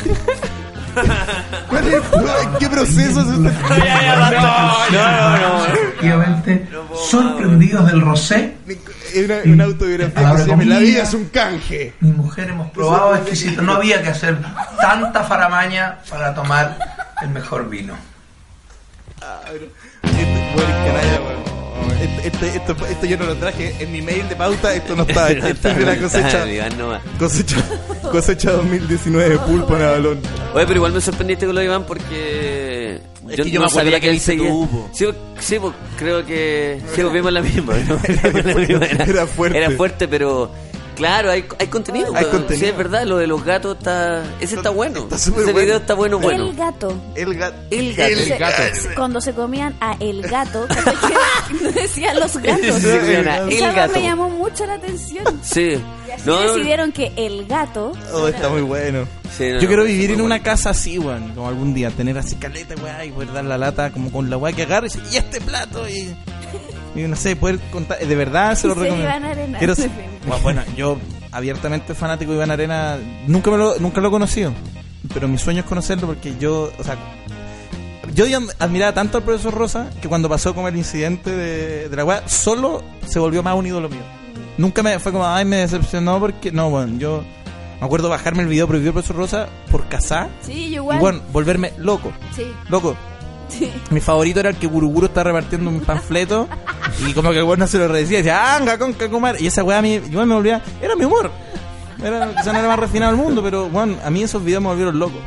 ¿Cuál 1.69 1.89
es, 1.89 2.03
¿Qué 2.59 2.69
proceso 2.69 3.21
es 3.21 3.29
este? 3.29 3.53
Ya, 3.79 4.03
ya, 4.03 4.19
basta. 4.19 4.89
No, 4.91 5.11
no, 5.13 5.39
no. 5.39 5.67
Efectivamente, 5.67 6.69
sorprendidos 7.09 7.87
del 7.87 8.01
rosé. 8.01 8.57
Es 9.15 9.25
una, 9.25 9.37
una 9.45 9.65
autobiografía 9.65 10.33
que 10.33 10.39
se 10.39 10.49
llama 10.49 10.65
La 10.65 10.79
vida 10.81 11.03
es 11.05 11.15
un 11.15 11.27
canje. 11.27 11.95
Mi 12.01 12.11
mujer 12.11 12.49
hemos 12.51 12.73
probado 12.73 13.15
exquisito. 13.15 13.63
No 13.63 13.75
había 13.75 14.03
que 14.03 14.09
hacer 14.09 14.37
tanta 14.81 15.23
faramaña 15.23 16.01
para 16.11 16.35
tomar 16.35 16.77
el 17.23 17.29
mejor 17.29 17.69
vino. 17.69 17.95
Este, 20.03 20.53
bueno, 20.57 20.75
canalla, 20.85 21.21
weón. 21.21 21.54
Este, 22.01 22.27
este- 22.29 22.57
esto, 22.59 22.77
esto 22.89 23.07
yo 23.07 23.17
no 23.17 23.27
lo 23.27 23.35
traje 23.37 23.75
en 23.81 23.91
mi 23.93 24.03
mail 24.03 24.29
de 24.29 24.37
pauta. 24.37 24.75
Esto 24.75 24.95
no 24.97 25.03
está. 25.03 25.31
Esto 25.31 25.69
es 25.69 25.79
la 25.85 25.97
cosecha. 25.97 26.45
No. 26.77 26.99
Cosecha, 27.19 27.57
cosecha 28.11 28.53
2019 28.53 29.39
pulpo 29.39 29.77
en 29.77 29.83
Avalón. 29.83 30.21
Oye, 30.55 30.67
pero 30.67 30.77
igual 30.77 30.93
me 30.93 31.01
sorprendiste 31.01 31.47
con 31.47 31.55
lo 31.55 31.61
de 31.61 31.67
Iván 31.67 31.85
porque 31.85 33.01
Es 33.29 33.37
que 33.41 33.51
yo 33.51 33.61
me 33.61 33.67
acuerdo 33.67 33.91
la 33.91 34.01
que 34.01 34.11
él 34.11 34.21
seguía. 34.21 34.49
tú. 34.49 34.69
Sí, 34.93 35.07
sí, 35.41 35.57
creo 35.99 36.25
que 36.25 36.81
sí, 36.95 37.03
vimos 37.13 37.33
la 37.33 37.43
misma. 37.43 37.75
¿no? 37.89 37.99
Vimos 37.99 38.45
la 38.45 38.53
misma. 38.55 38.87
Era 38.87 39.27
fuerte. 39.27 39.59
Era 39.59 39.71
fuerte, 39.71 40.09
pero 40.09 40.51
claro, 40.95 41.31
hay, 41.31 41.45
hay 41.59 41.67
contenido. 41.69 42.15
Hay 42.15 42.25
contenido. 42.27 42.59
Sí, 42.59 42.67
es 42.67 42.77
verdad, 42.77 43.05
lo 43.05 43.19
de 43.19 43.27
los 43.27 43.45
gatos 43.45 43.77
está. 43.79 44.23
Ese 44.41 44.57
está 44.57 44.71
bueno. 44.71 45.01
Está 45.01 45.19
súper 45.19 45.43
Ese 45.45 45.53
bueno. 45.53 45.65
video 45.67 45.77
está 45.79 45.95
bueno, 45.95 46.19
bueno. 46.19 46.45
El 46.51 46.55
gato. 46.57 46.97
El 47.15 47.35
gato. 47.37 47.57
El 47.71 47.95
gato. 47.95 48.13
El 48.13 48.39
gato. 48.39 48.63
Cuando 48.97 49.21
se 49.21 49.33
comían 49.35 49.75
a 49.81 49.97
el 50.01 50.23
gato, 50.23 50.67
que 51.49 51.69
decían 51.81 52.19
los 52.19 52.37
gatos. 52.39 52.77
Sí, 52.81 52.89
el 52.89 53.29
Esa 53.53 53.73
gato. 53.73 53.93
me 53.95 54.03
llamó 54.03 54.29
mucho 54.31 54.67
la 54.67 54.75
atención. 54.75 55.25
Sí. 55.43 55.79
Y 56.07 56.11
así 56.11 56.23
No, 56.27 56.43
no, 56.45 56.53
decidieron 56.55 56.93
que 56.93 57.13
el 57.17 57.47
gato 57.47 57.93
Oh, 58.13 58.29
está 58.29 58.49
muy 58.49 58.63
bueno. 58.63 59.07
Sí, 59.37 59.49
no, 59.51 59.61
Yo 59.61 59.67
quiero 59.67 59.83
no, 59.83 59.89
vivir 59.89 60.11
en 60.13 60.21
una 60.21 60.37
bueno. 60.37 60.45
casa 60.45 60.71
así, 60.71 60.99
weón. 60.99 61.35
Como 61.35 61.49
algún 61.49 61.75
día, 61.75 61.91
tener 61.91 62.17
así 62.19 62.37
caleta, 62.37 62.75
weá, 62.83 63.05
y 63.05 63.11
poder 63.11 63.33
dar 63.33 63.45
la 63.45 63.59
lata 63.59 63.91
como 63.91 64.13
con 64.13 64.31
la 64.31 64.37
weá 64.37 64.53
que 64.55 64.63
agarre 64.63 64.87
y 64.87 64.91
decir, 64.91 65.03
y 65.13 65.17
este 65.17 65.41
plato, 65.41 65.89
y. 65.89 66.15
Y 66.95 67.03
no 67.03 67.17
sé, 67.17 67.35
poder 67.37 67.59
contar. 67.73 67.99
De 67.99 68.15
verdad 68.17 68.55
se 68.55 68.67
lo 68.69 68.75
Y 68.75 68.79
recomiendo. 68.79 69.05
Iván 69.09 69.25
Arena. 69.25 69.59
Quiero 69.59 69.75
ser- 69.75 69.91
Bueno, 70.43 70.63
yo 70.77 70.97
abiertamente 71.33 71.95
fanático 71.95 72.31
de 72.33 72.37
Iván 72.39 72.51
Arena. 72.51 72.97
Nunca, 73.27 73.51
me 73.51 73.57
lo, 73.59 73.79
nunca 73.79 74.01
lo 74.01 74.09
he 74.09 74.11
conocido. 74.11 74.53
Pero 75.13 75.29
mi 75.29 75.37
sueño 75.39 75.61
es 75.61 75.67
conocerlo 75.67 76.07
porque 76.07 76.35
yo, 76.39 76.73
o 76.79 76.85
sea. 76.85 76.97
Yo 78.15 78.27
admiraba 78.61 78.93
tanto 78.95 79.19
al 79.19 79.25
profesor 79.25 79.53
Rosa 79.55 79.91
que 80.01 80.09
cuando 80.09 80.29
pasó 80.29 80.55
como 80.55 80.69
el 80.69 80.77
incidente 80.77 81.31
de, 81.35 81.89
de 81.89 81.97
la 81.97 82.05
weá, 82.05 82.29
solo 82.29 82.83
se 83.07 83.19
volvió 83.19 83.43
más 83.43 83.57
un 83.57 83.67
ídolo 83.67 83.89
mío. 83.89 84.03
Nunca 84.57 84.83
me 84.85 84.99
fue 85.01 85.11
como, 85.11 85.27
ay, 85.27 85.45
me 85.45 85.57
decepcionó 85.57 86.21
porque. 86.21 86.53
No, 86.53 86.71
bueno, 86.71 86.97
yo 86.99 87.25
me 87.81 87.85
acuerdo 87.87 88.09
bajarme 88.09 88.43
el 88.43 88.49
video 88.49 88.69
prohibido 88.69 88.93
del 88.93 89.03
profesor 89.03 89.17
Rosa 89.17 89.49
por 89.71 89.89
casar 89.89 90.29
Sí, 90.43 90.53
yo 90.53 90.59
y 90.71 90.75
igual. 90.77 90.99
bueno, 91.01 91.21
volverme 91.33 91.73
loco. 91.79 92.13
Sí, 92.37 92.45
Loco, 92.69 92.95
sí. 93.49 93.73
mi 93.91 94.01
favorito 94.01 94.41
era 94.41 94.51
el 94.51 94.57
que 94.57 94.67
Guruguru 94.67 95.07
está 95.07 95.23
repartiendo 95.25 95.71
un 95.71 95.81
panfleto 95.81 96.49
y 97.07 97.13
como 97.13 97.31
que 97.31 97.39
el 97.39 97.45
weón 97.45 97.59
no 97.61 97.67
se 97.67 97.79
lo 97.79 97.89
decía, 97.93 98.19
decía, 98.19 98.57
anga 98.57 98.79
con 98.79 98.93
cacumar. 98.93 99.41
Y 99.41 99.47
esa 99.47 99.63
weá 99.65 99.79
a 99.79 99.83
mí, 99.83 99.95
igual 99.95 100.27
me 100.27 100.35
volvía, 100.35 100.61
era 100.81 100.95
mi 100.97 101.05
humor. 101.05 101.31
Era, 102.03 102.29
quizá 102.37 102.53
no 102.53 102.59
era 102.59 102.69
más 102.69 102.79
refinado 102.79 103.13
del 103.13 103.21
mundo, 103.21 103.43
pero 103.43 103.69
bueno, 103.69 103.97
a 104.05 104.11
mí 104.11 104.23
esos 104.23 104.45
videos 104.45 104.63
me 104.63 104.69
volvieron 104.69 104.99
loco. 104.99 105.19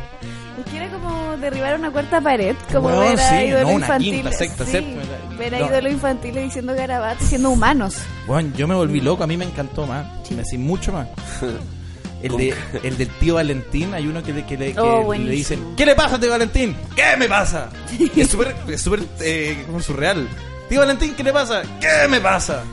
Es 0.64 0.72
que 0.72 0.78
era 0.78 0.90
como 0.90 1.38
derribar 1.38 1.76
una 1.80 1.92
cuarta 1.92 2.20
pared, 2.22 2.56
como 2.72 2.88
Weón, 2.90 3.02
ver 3.16 3.20
a 3.20 3.30
sí, 3.30 3.36
ídolos 3.46 3.64
no, 3.68 3.72
infantiles. 3.80 4.22
quinta, 4.22 4.32
sexta, 4.38 4.66
sí, 4.66 4.72
séptima. 4.72 5.02
ver 5.40 5.56
a 5.56 5.60
No. 5.60 5.66
ídolos 5.68 5.92
infantiles 5.94 6.44
diciendo 6.44 6.74
garabatos, 6.76 7.28
siendo 7.28 7.50
humanos. 7.52 7.98
Bueno, 8.28 8.52
yo 8.56 8.68
me 8.68 8.76
volví 8.76 9.00
loco, 9.02 9.24
a 9.24 9.28
mí 9.28 9.38
me 9.38 9.46
encantó 9.46 9.88
más, 9.88 10.06
me 10.30 10.38
decís 10.38 10.60
mucho 10.60 10.92
más. 10.94 11.08
El, 12.22 12.36
de, 12.36 12.54
el 12.84 12.98
del 12.98 13.10
tío 13.20 13.36
Valentín, 13.36 13.94
hay 13.94 14.08
uno 14.08 14.24
que 14.24 14.34
le, 14.34 14.46
que 14.46 14.58
le, 14.58 14.74
que 14.74 14.80
Oh, 14.80 15.14
le 15.14 15.32
dicen, 15.32 15.76
¿qué 15.76 15.86
le 15.86 15.96
pasa 15.96 16.20
tío 16.20 16.32
Valentín? 16.32 16.76
¿Qué 16.96 17.16
me 17.18 17.28
pasa? 17.28 17.70
Y 18.00 18.20
es 18.22 18.30
súper, 18.30 18.56
es 18.68 18.82
súper, 18.82 19.04
eh, 19.20 19.64
como 19.68 19.80
surreal. 19.82 20.28
Tío 20.70 20.80
Valentín, 20.80 21.14
¿qué 21.16 21.24
le 21.24 21.32
pasa? 21.32 21.62
¿Qué 21.80 22.08
me 22.10 22.20
pasa? 22.20 22.64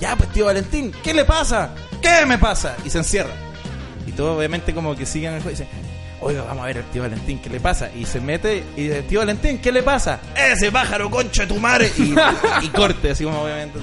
Ya, 0.00 0.16
pues 0.16 0.30
tío 0.32 0.46
Valentín, 0.46 0.92
¿qué 1.02 1.14
le 1.14 1.24
pasa? 1.24 1.70
¿Qué 2.02 2.26
me 2.26 2.38
pasa? 2.38 2.76
Y 2.84 2.90
se 2.90 2.98
encierra. 2.98 3.32
Y 4.06 4.12
todo 4.12 4.36
obviamente 4.36 4.74
como 4.74 4.94
que 4.96 5.06
siguen 5.06 5.34
el 5.34 5.42
juego 5.42 5.56
y 5.56 5.60
dicen, 5.60 5.68
oiga, 6.20 6.42
vamos 6.42 6.64
a 6.64 6.66
ver 6.66 6.78
al 6.78 6.90
tío 6.90 7.02
Valentín, 7.02 7.38
¿qué 7.40 7.50
le 7.50 7.60
pasa? 7.60 7.90
Y 7.94 8.04
se 8.04 8.20
mete 8.20 8.64
y 8.76 8.82
dice, 8.88 9.02
tío 9.02 9.20
Valentín, 9.20 9.58
¿qué 9.58 9.70
le 9.72 9.82
pasa? 9.82 10.18
Ese 10.36 10.72
pájaro, 10.72 11.08
concha 11.10 11.42
de 11.42 11.48
tu 11.48 11.58
madre. 11.60 11.90
Y, 11.96 12.14
y 12.64 12.68
corte, 12.68 13.10
así 13.10 13.22
como 13.24 13.42
obviamente. 13.42 13.78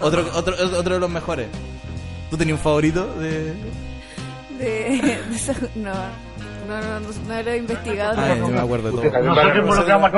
Otro, 0.00 0.28
otro, 0.34 0.54
otro 0.78 0.94
de 0.94 1.00
los 1.00 1.10
mejores. 1.10 1.48
¿Tú 2.30 2.36
tenías 2.36 2.58
un 2.58 2.62
favorito 2.62 3.14
de...? 3.14 3.52
De, 4.58 4.64
de 4.64 5.36
esa- 5.36 5.52
no, 5.74 5.92
no, 6.68 6.80
no, 6.80 7.00
no, 7.00 7.08
no 7.28 7.42
lo 7.42 7.50
he 7.50 7.56
investigado. 7.56 8.20
Ay, 8.20 8.28
no 8.28 8.46
tampoco. 8.46 8.52
me 8.52 8.60
acuerdo 8.60 8.90
de 8.90 9.10
todo. 9.10 9.22
Nosotros 9.22 9.56
involucramos 9.56 10.10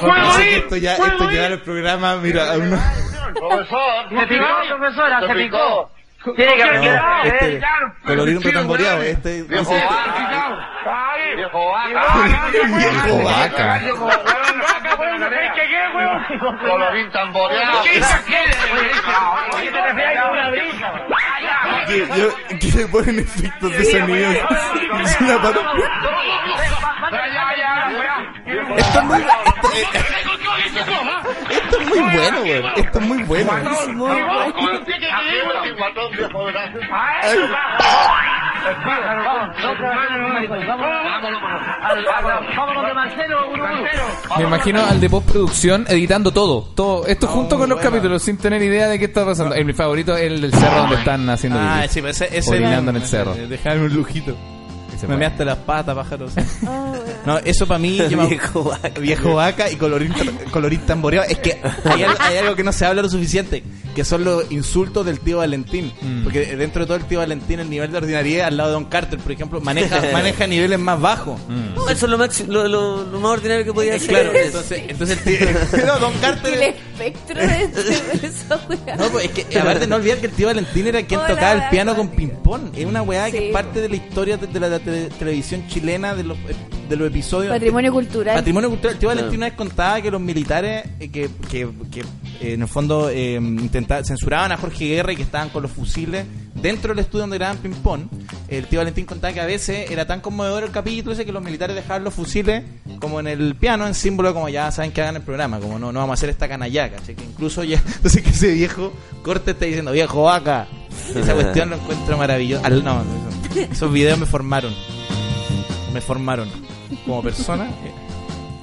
Yo 0.00 0.32
sé 0.32 0.48
que 0.48 0.56
esto 0.56 0.76
ya, 0.76 0.92
esto 0.96 1.30
lleva 1.30 1.46
el 1.46 1.60
programa, 1.60 2.16
mira, 2.16 2.52
a 2.52 2.58
uno... 2.58 2.76
Se 4.08 4.26
picó, 4.26 4.46
profesora, 4.68 5.20
se 5.26 5.34
picó. 5.34 5.90
Tiene 6.24 6.56
que 6.56 6.62
aprender 6.62 6.98
a 6.98 7.22
este, 7.24 7.56
este... 9.06 9.42
Viejo 9.48 9.74
Viejo 11.36 13.24
vaca. 13.24 13.80
Colorín 16.60 17.10
tamboreado. 17.12 17.82
que 22.60 22.68
le 22.72 22.86
ponen 22.88 23.18
efectos 23.20 23.70
de 23.70 23.84
sonido. 23.84 24.30
Es 25.02 25.20
una 25.20 25.38
Esto 28.76 28.98
es 28.98 29.04
muy, 29.04 29.18
esto, 29.18 29.68
eh, 29.74 29.84
esto 31.50 31.80
es 31.80 31.88
muy 31.88 31.98
bueno, 31.98 32.38
güey. 32.40 32.62
Esto 32.76 32.98
es 32.98 33.06
muy 33.06 33.22
bueno. 33.24 33.50
Me 44.36 44.44
imagino 44.44 44.84
al 44.84 45.00
de 45.00 45.08
postproducción 45.10 45.86
editando 45.88 46.30
todo. 46.32 46.62
todo 46.74 47.06
esto 47.06 47.26
junto 47.26 47.58
con 47.58 47.68
los 47.68 47.80
capítulos 47.80 48.22
sin 48.22 48.36
tener 48.38 48.62
idea 48.62 48.88
de 48.88 48.98
qué 48.98 49.06
está 49.06 49.24
pasando. 49.24 49.54
Eh, 49.54 49.64
mi 49.64 49.72
favorito 49.72 50.16
es 50.16 50.22
el 50.24 50.40
del 50.40 50.52
cerro 50.52 50.78
donde 50.82 50.96
están 50.96 51.28
haciendo 51.30 51.58
Ah, 51.58 51.76
videos. 51.76 51.90
sí, 51.92 52.00
pero 52.00 52.10
ese, 52.10 52.38
ese 52.38 52.50
Orinando 52.50 52.90
en 52.90 52.96
el 52.96 53.02
cerro. 53.06 53.34
Dejaron 53.34 53.82
un 53.84 53.94
lujito. 53.94 54.36
Ese 54.98 55.06
Me 55.06 55.16
measte 55.16 55.44
las 55.44 55.58
patas, 55.58 55.94
pájaro. 55.94 56.28
sí. 56.28 56.40
Ah, 56.66 56.92
bueno. 56.96 57.12
No, 57.24 57.38
eso 57.38 57.66
para 57.66 57.78
mí. 57.78 57.96
yo 58.10 58.26
Viejo 58.28 58.64
vaca. 58.64 58.88
Viejo 59.00 59.34
vaca 59.34 59.70
y 59.70 59.76
colorín, 59.76 60.12
colorín 60.50 60.80
tamboreado. 60.80 61.26
Es 61.28 61.38
que 61.38 61.60
hay, 61.84 62.02
al- 62.02 62.16
hay 62.20 62.36
algo 62.38 62.56
que 62.56 62.64
no 62.64 62.72
se 62.72 62.84
habla 62.86 63.02
lo 63.02 63.08
suficiente, 63.08 63.62
que 63.94 64.04
son 64.04 64.24
los 64.24 64.50
insultos 64.50 65.04
del 65.06 65.20
tío 65.20 65.38
Valentín. 65.38 65.92
Mm. 66.00 66.24
Porque 66.24 66.56
dentro 66.56 66.82
de 66.82 66.86
todo 66.86 66.96
el 66.96 67.04
tío 67.04 67.18
Valentín, 67.20 67.60
el 67.60 67.70
nivel 67.70 67.90
de 67.92 67.98
ordinariedad 67.98 68.48
al 68.48 68.56
lado 68.56 68.70
de 68.70 68.74
Don 68.74 68.84
Carter, 68.86 69.18
por 69.18 69.32
ejemplo, 69.32 69.60
maneja, 69.60 70.00
maneja 70.12 70.46
niveles 70.46 70.78
más 70.78 71.00
bajos. 71.00 71.38
Mm. 71.48 71.74
No, 71.76 71.88
eso 71.90 72.06
es 72.06 72.10
lo, 72.10 72.18
máximo, 72.18 72.52
lo, 72.52 72.66
lo, 72.68 73.04
lo 73.04 73.20
más 73.20 73.32
ordinario 73.32 73.64
que 73.64 73.72
podía 73.72 73.94
hacer. 73.96 74.08
Claro, 74.08 74.30
entonces, 74.34 74.82
entonces 74.88 75.18
el 75.26 75.38
tío. 75.38 75.86
No, 75.86 75.98
Don 75.98 76.12
El 76.14 76.20
Carter. 76.20 76.54
espectro 76.98 77.36
de, 77.40 78.26
esa 78.26 78.60
wea. 78.68 78.96
No, 78.96 79.04
pues 79.10 79.26
es 79.26 79.44
que 79.44 79.58
aparte 79.58 79.86
no 79.86 79.96
olvidar 79.96 80.18
que 80.18 80.26
el 80.26 80.32
tío 80.32 80.46
Valentín 80.48 80.86
era 80.86 81.02
quien 81.02 81.20
Hola, 81.20 81.28
tocaba 81.28 81.52
el 81.64 81.70
piano 81.70 81.94
con 81.94 82.08
ping-pong. 82.08 82.70
Es 82.74 82.84
una 82.86 83.02
weá 83.02 83.30
que 83.30 83.48
es 83.48 83.52
parte 83.52 83.80
de 83.80 83.88
la 83.88 83.96
historia 83.96 84.36
de, 84.36 84.46
de 84.46 84.60
la 84.60 84.68
tele- 84.88 85.08
televisión 85.18 85.66
chilena, 85.68 86.14
de 86.14 86.24
los, 86.24 86.36
de 86.88 86.96
los 86.96 87.08
episodios. 87.08 87.52
Patrimonio 87.52 87.92
cultural. 87.92 88.36
Patrimonio 88.36 88.68
cultural. 88.70 88.94
El 88.94 88.98
tío. 88.98 89.08
Valentín 89.08 89.36
una 89.38 89.46
vez 89.46 89.54
contaba 89.54 90.00
que 90.00 90.10
los 90.10 90.20
militares 90.20 90.84
eh, 91.00 91.08
que, 91.10 91.28
que, 91.50 91.68
que, 91.90 92.00
eh, 92.00 92.54
en 92.54 92.62
el 92.62 92.68
fondo 92.68 93.10
eh, 93.10 93.34
intenta- 93.36 94.02
censuraban 94.04 94.52
a 94.52 94.56
Jorge 94.56 94.86
Guerra 94.86 95.12
y 95.12 95.16
que 95.16 95.22
estaban 95.22 95.48
con 95.50 95.62
los 95.62 95.70
fusiles 95.72 96.24
dentro 96.54 96.88
del 96.94 96.98
estudio 97.00 97.20
donde 97.22 97.38
grababan 97.38 97.62
ping-pong. 97.62 98.02
El 98.48 98.66
tío 98.66 98.80
Valentín 98.80 99.04
contaba 99.04 99.32
que 99.32 99.40
a 99.40 99.46
veces 99.46 99.90
era 99.90 100.06
tan 100.06 100.20
conmovedor 100.20 100.64
el 100.64 100.70
capítulo 100.70 101.12
ese 101.12 101.24
que 101.24 101.32
los 101.32 101.42
militares 101.42 101.76
dejaban 101.76 102.02
los 102.04 102.14
fusiles 102.14 102.64
como 103.00 103.20
en 103.20 103.26
el 103.28 103.54
piano, 103.54 103.86
en 103.86 103.94
símbolo 103.94 104.34
como 104.34 104.48
ya 104.48 104.70
saben 104.72 104.90
que 104.90 105.00
hagan 105.02 105.16
el 105.16 105.22
programa, 105.22 105.60
como 105.60 105.78
no, 105.78 105.92
no 105.92 106.00
vamos 106.00 106.12
a 106.12 106.14
hacer 106.14 106.30
esta 106.30 106.48
canallaca. 106.48 106.96
Así 107.00 107.14
que 107.14 107.24
incluso 107.24 107.62
ya, 107.62 107.80
entonces 107.96 108.22
que 108.22 108.30
ese 108.30 108.52
viejo 108.54 108.92
corte 109.22 109.52
está 109.52 109.66
diciendo 109.66 109.92
viejo 109.92 110.24
vaca. 110.24 110.66
Esa 111.14 111.34
cuestión 111.34 111.70
lo 111.70 111.76
encuentro 111.76 112.16
maravilloso. 112.18 112.64
Al- 112.66 112.82
no, 112.82 113.02
esos 113.72 113.92
videos 113.92 114.18
me 114.18 114.26
formaron. 114.26 114.74
Me 115.92 116.00
formaron 116.00 116.48
como 117.04 117.22
persona, 117.22 117.64
eh, 117.66 117.92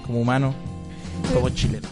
como 0.05 0.19
humano, 0.21 0.53
como 1.33 1.49
chileno. 1.49 1.87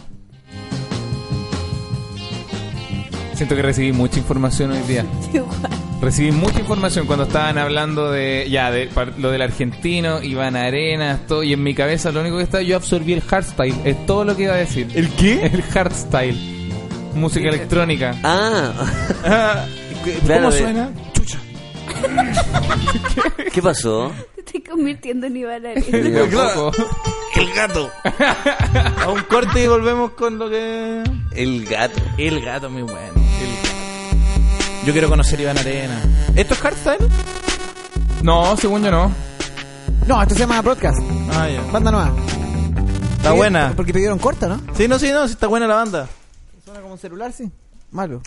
Siento 3.34 3.56
que 3.56 3.62
recibí 3.62 3.92
mucha 3.92 4.18
información 4.18 4.70
hoy 4.70 4.80
día. 4.86 5.04
Recibí 6.00 6.32
mucha 6.32 6.60
información 6.60 7.06
cuando 7.06 7.24
estaban 7.24 7.56
hablando 7.56 8.10
de 8.10 8.46
ya 8.50 8.70
de 8.70 8.90
lo 9.18 9.30
del 9.30 9.40
argentino, 9.42 10.22
Iván 10.22 10.54
Arenas, 10.54 11.26
todo 11.26 11.42
y 11.42 11.52
en 11.54 11.62
mi 11.62 11.72
cabeza 11.74 12.12
lo 12.12 12.20
único 12.20 12.36
que 12.36 12.42
está 12.42 12.60
yo 12.60 12.76
absorbí 12.76 13.14
el 13.14 13.22
hardstyle, 13.22 13.74
es 13.84 14.04
todo 14.04 14.24
lo 14.24 14.36
que 14.36 14.42
iba 14.42 14.52
a 14.54 14.58
decir. 14.58 14.88
¿El 14.94 15.08
qué? 15.10 15.46
El 15.52 15.62
hardstyle. 15.62 16.36
Música 17.14 17.48
electrónica. 17.48 18.14
Ah, 18.22 18.72
¿Cómo 20.04 20.18
Claro, 20.26 20.52
suena? 20.52 20.90
¿Qué 23.52 23.62
pasó? 23.62 24.12
Te 24.34 24.40
estoy 24.40 24.62
convirtiendo 24.62 25.26
en 25.26 25.36
Iván 25.36 25.66
Arenas. 25.66 26.28
Claro. 26.30 26.70
El 27.34 27.52
gato. 27.52 27.90
A 29.04 29.08
un 29.10 29.22
corte 29.22 29.64
y 29.64 29.66
volvemos 29.66 30.12
con 30.12 30.38
lo 30.38 30.48
que. 30.48 31.02
El 31.32 31.66
gato. 31.66 32.00
El 32.16 32.44
gato, 32.44 32.70
muy 32.70 32.82
bueno. 32.82 32.98
El 32.98 33.56
gato. 33.56 33.74
Yo 34.86 34.92
quiero 34.92 35.08
conocer 35.08 35.38
a 35.38 35.42
Iván 35.42 35.58
Arena. 35.58 36.00
¿Esto 36.36 36.54
es 36.54 36.60
hardstyle? 36.60 37.08
No, 38.22 38.56
según 38.56 38.82
yo 38.82 38.90
no. 38.90 39.12
No, 40.06 40.22
esto 40.22 40.34
se 40.34 40.40
llama 40.40 40.60
Broadcast. 40.62 40.98
Ah, 41.32 41.48
ya. 41.48 41.62
Banda 41.72 41.90
nueva. 41.90 42.12
Está 43.16 43.32
buena. 43.32 43.72
Porque 43.74 43.92
pidieron 43.92 44.18
corta, 44.18 44.48
¿no? 44.48 44.60
Sí, 44.76 44.86
no, 44.86 44.98
sí, 44.98 45.10
no, 45.10 45.26
sí 45.26 45.32
está 45.32 45.46
buena 45.46 45.66
la 45.66 45.76
banda. 45.76 46.08
Suena 46.64 46.80
como 46.80 46.92
un 46.92 46.98
celular, 46.98 47.32
sí. 47.32 47.50
Malo. 47.90 48.20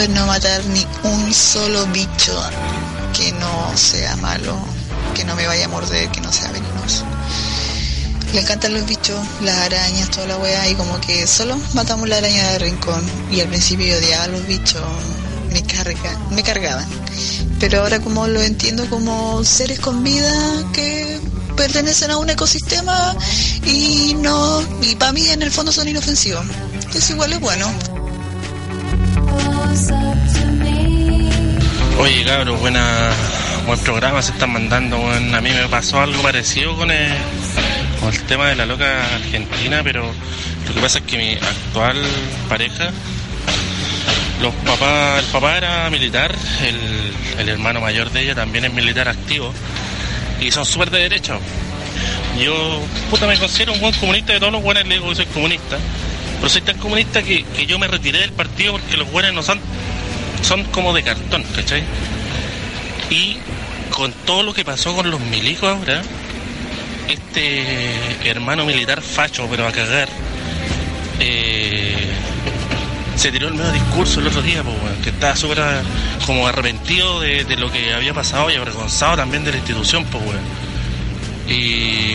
Es 0.00 0.08
no 0.08 0.26
matar 0.26 0.64
ni 0.66 0.86
un 1.02 1.34
solo 1.34 1.86
bicho 1.88 2.40
que 3.16 3.32
no 3.32 3.76
sea 3.76 4.16
malo, 4.16 4.56
que 5.14 5.24
no 5.24 5.34
me 5.36 5.46
vaya 5.46 5.66
a 5.66 5.68
morder, 5.68 6.10
que 6.10 6.20
no 6.20 6.32
sea 6.32 6.50
venenoso. 6.52 7.04
Le 8.32 8.40
encantan 8.40 8.74
los 8.74 8.86
bichos, 8.86 9.18
las 9.42 9.56
arañas, 9.58 10.10
toda 10.10 10.26
la 10.28 10.36
weá, 10.38 10.68
y 10.68 10.74
como 10.74 11.00
que 11.00 11.26
solo 11.26 11.60
matamos 11.74 12.08
la 12.08 12.18
araña 12.18 12.50
de 12.52 12.58
rincón. 12.60 13.02
Y 13.30 13.40
al 13.40 13.48
principio 13.48 13.86
yo 13.86 13.98
odiaba 13.98 14.24
a 14.24 14.28
los 14.28 14.46
bichos, 14.46 14.82
me, 15.52 15.62
carga, 15.64 16.16
me 16.30 16.42
cargaban. 16.42 16.86
Pero 17.58 17.82
ahora 17.82 18.00
como 18.00 18.26
lo 18.26 18.40
entiendo 18.40 18.88
como 18.88 19.44
seres 19.44 19.80
con 19.80 20.02
vida 20.02 20.32
que 20.72 21.20
pertenecen 21.56 22.10
a 22.10 22.16
un 22.16 22.30
ecosistema 22.30 23.14
y 23.66 24.14
no, 24.14 24.62
y 24.80 24.94
para 24.94 25.12
mí 25.12 25.28
en 25.28 25.42
el 25.42 25.50
fondo 25.50 25.72
son 25.72 25.88
inofensivos. 25.88 26.44
Entonces 26.72 27.10
igual 27.10 27.32
es 27.34 27.40
bueno. 27.40 27.70
Oye, 32.00 32.24
cabros, 32.24 32.58
buena, 32.58 33.10
buen 33.66 33.78
programa 33.80 34.22
se 34.22 34.32
están 34.32 34.54
mandando. 34.54 34.98
weón. 34.98 35.34
a 35.34 35.40
mí 35.42 35.50
me 35.50 35.68
pasó 35.68 36.00
algo 36.00 36.22
parecido 36.22 36.74
con 36.74 36.90
el, 36.90 37.12
con 38.00 38.08
el 38.08 38.22
tema 38.22 38.48
de 38.48 38.56
la 38.56 38.64
loca 38.64 39.04
argentina, 39.16 39.82
pero 39.84 40.06
lo 40.66 40.74
que 40.74 40.80
pasa 40.80 41.00
es 41.00 41.04
que 41.04 41.18
mi 41.18 41.34
actual 41.34 41.98
pareja, 42.48 42.90
los 44.40 44.54
papás, 44.54 45.22
el 45.22 45.26
papá 45.26 45.58
era 45.58 45.90
militar, 45.90 46.34
el, 46.66 47.38
el 47.38 47.48
hermano 47.50 47.82
mayor 47.82 48.10
de 48.10 48.22
ella 48.22 48.34
también 48.34 48.64
es 48.64 48.72
militar 48.72 49.06
activo 49.06 49.52
y 50.40 50.50
son 50.50 50.64
súper 50.64 50.88
de 50.88 51.00
derecha. 51.00 51.38
Yo, 52.42 52.80
puta, 53.10 53.26
me 53.26 53.36
considero 53.36 53.74
un 53.74 53.80
buen 53.80 53.92
comunista 53.92 54.32
de 54.32 54.40
todos 54.40 54.52
los 54.54 54.62
buenos, 54.62 54.86
le 54.86 54.94
digo 54.94 55.10
que 55.10 55.16
soy 55.16 55.26
comunista. 55.26 55.76
Pero 56.38 56.48
soy 56.48 56.62
tan 56.62 56.78
comunista 56.78 57.22
que, 57.22 57.44
que 57.44 57.66
yo 57.66 57.78
me 57.78 57.86
retiré 57.88 58.20
del 58.20 58.32
partido 58.32 58.72
porque 58.72 58.96
los 58.96 59.12
buenos 59.12 59.34
no 59.34 59.42
son, 59.42 59.60
son 60.42 60.64
como 60.64 60.92
de 60.92 61.02
cartón, 61.02 61.44
¿cachai? 61.54 61.82
Y 63.10 63.36
con 63.90 64.12
todo 64.12 64.42
lo 64.42 64.54
que 64.54 64.64
pasó 64.64 64.94
con 64.94 65.10
los 65.10 65.20
milicos 65.20 65.68
ahora, 65.68 66.02
este 67.08 67.64
hermano 68.24 68.64
militar 68.64 69.02
facho, 69.02 69.46
pero 69.50 69.66
a 69.66 69.72
cagar, 69.72 70.08
eh, 71.18 72.12
se 73.16 73.30
tiró 73.30 73.48
el 73.48 73.54
medio 73.54 73.72
discurso 73.72 74.20
el 74.20 74.28
otro 74.28 74.42
día, 74.42 74.62
po, 74.62 74.72
que 75.02 75.10
estaba 75.10 75.36
súper 75.36 75.58
como 76.24 76.46
arrepentido 76.46 77.20
de, 77.20 77.44
de 77.44 77.56
lo 77.56 77.70
que 77.70 77.92
había 77.92 78.14
pasado 78.14 78.50
y 78.50 78.54
avergonzado 78.54 79.16
también 79.16 79.44
de 79.44 79.50
la 79.52 79.58
institución, 79.58 80.04
pues, 80.06 80.24
weón. 80.24 80.40
Y 81.48 82.14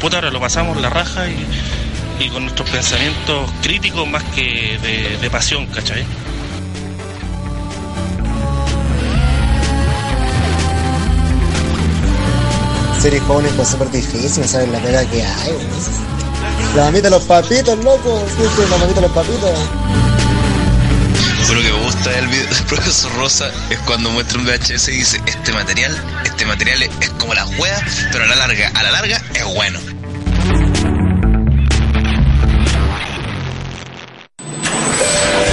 puta, 0.00 0.16
ahora 0.18 0.30
lo 0.30 0.40
pasamos 0.40 0.80
la 0.80 0.88
raja 0.88 1.26
y, 1.28 2.24
y 2.24 2.28
con 2.28 2.44
nuestros 2.44 2.70
pensamientos 2.70 3.50
críticos 3.62 4.08
más 4.08 4.22
que 4.34 4.78
de, 4.80 5.18
de 5.18 5.30
pasión, 5.30 5.66
¿cachai? 5.66 6.04
Ser 13.00 13.14
hijo 13.14 13.36
único 13.36 13.62
es 13.62 13.68
súper 13.68 13.90
difícil, 13.90 14.42
no 14.42 14.48
sabes 14.48 14.68
la 14.70 14.78
pega 14.80 15.04
que 15.04 15.22
hay. 15.22 15.52
güey. 15.52 16.08
La 16.74 16.84
mamita 16.84 17.02
de 17.04 17.10
los 17.10 17.22
papitos, 17.24 17.78
loco. 17.84 18.24
Sí, 18.36 18.62
la 18.70 18.76
mamita 18.76 19.00
de 19.00 19.06
los 19.06 19.12
papitos. 19.12 19.50
Lo 21.48 21.62
que 21.62 21.72
me 21.72 21.84
gusta 21.84 22.10
del 22.10 22.26
video 22.28 22.46
del 22.46 22.64
profesor 22.64 23.10
Rosa 23.16 23.50
es 23.70 23.78
cuando 23.80 24.10
muestra 24.10 24.38
un 24.38 24.44
VHS 24.46 24.88
y 24.88 24.98
dice, 24.98 25.20
este 25.26 25.52
material, 25.52 25.96
este 26.24 26.44
material 26.44 26.82
es, 26.82 26.90
es 27.00 27.08
como 27.10 27.32
la 27.34 27.46
hueá, 27.46 27.82
pero 28.12 28.24
a 28.24 28.26
la 28.26 28.36
larga, 28.36 28.70
a 28.74 28.82
la 28.82 28.90
larga 28.90 29.22
es 29.34 29.44
bueno. 29.54 29.78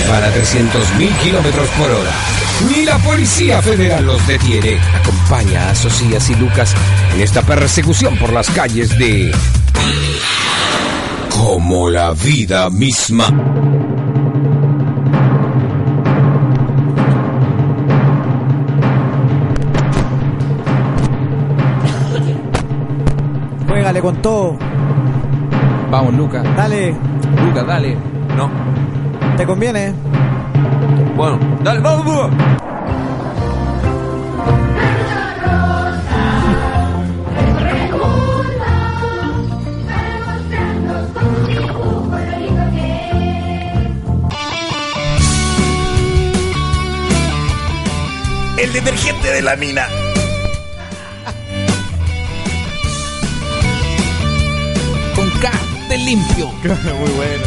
Para 0.09 0.34
300.000 0.34 1.19
kilómetros 1.23 1.67
por 1.69 1.89
hora. 1.89 2.11
Ni 2.69 2.85
la 2.85 2.97
Policía 2.99 3.61
Federal 3.61 4.05
los 4.05 4.26
detiene. 4.27 4.80
Acompaña 4.95 5.69
a 5.69 5.76
Socias 5.76 6.30
y 6.30 6.35
Lucas 6.35 6.73
en 7.16 7.22
esta 7.22 7.42
persecución 7.42 8.18
por 8.18 8.34
las 8.34 8.50
calles 8.50 8.98
de. 9.00 9.34
Como 11.32 11.90
la 11.90 12.12
vida 12.12 12.70
misma. 12.70 13.26
Juégale 23.68 24.02
con 24.02 24.22
todo. 24.22 24.58
Vamos, 25.90 26.14
Lucas. 26.16 26.44
Dale. 26.58 26.96
Lucas, 27.46 27.66
dale. 27.66 27.98
No. 28.36 28.50
¿Te 29.38 29.46
conviene? 29.46 29.94
Bueno, 31.16 31.40
dale, 31.64 31.80
vamos, 31.80 32.06
vamos. 32.06 32.74
Detergente 48.76 49.31
de 49.31 49.41
la 49.41 49.56
mina. 49.56 49.88
Con 55.15 55.30
K 55.39 55.52
de 55.89 55.97
limpio. 55.97 56.47
Muy 56.99 57.11
bueno. 57.11 57.43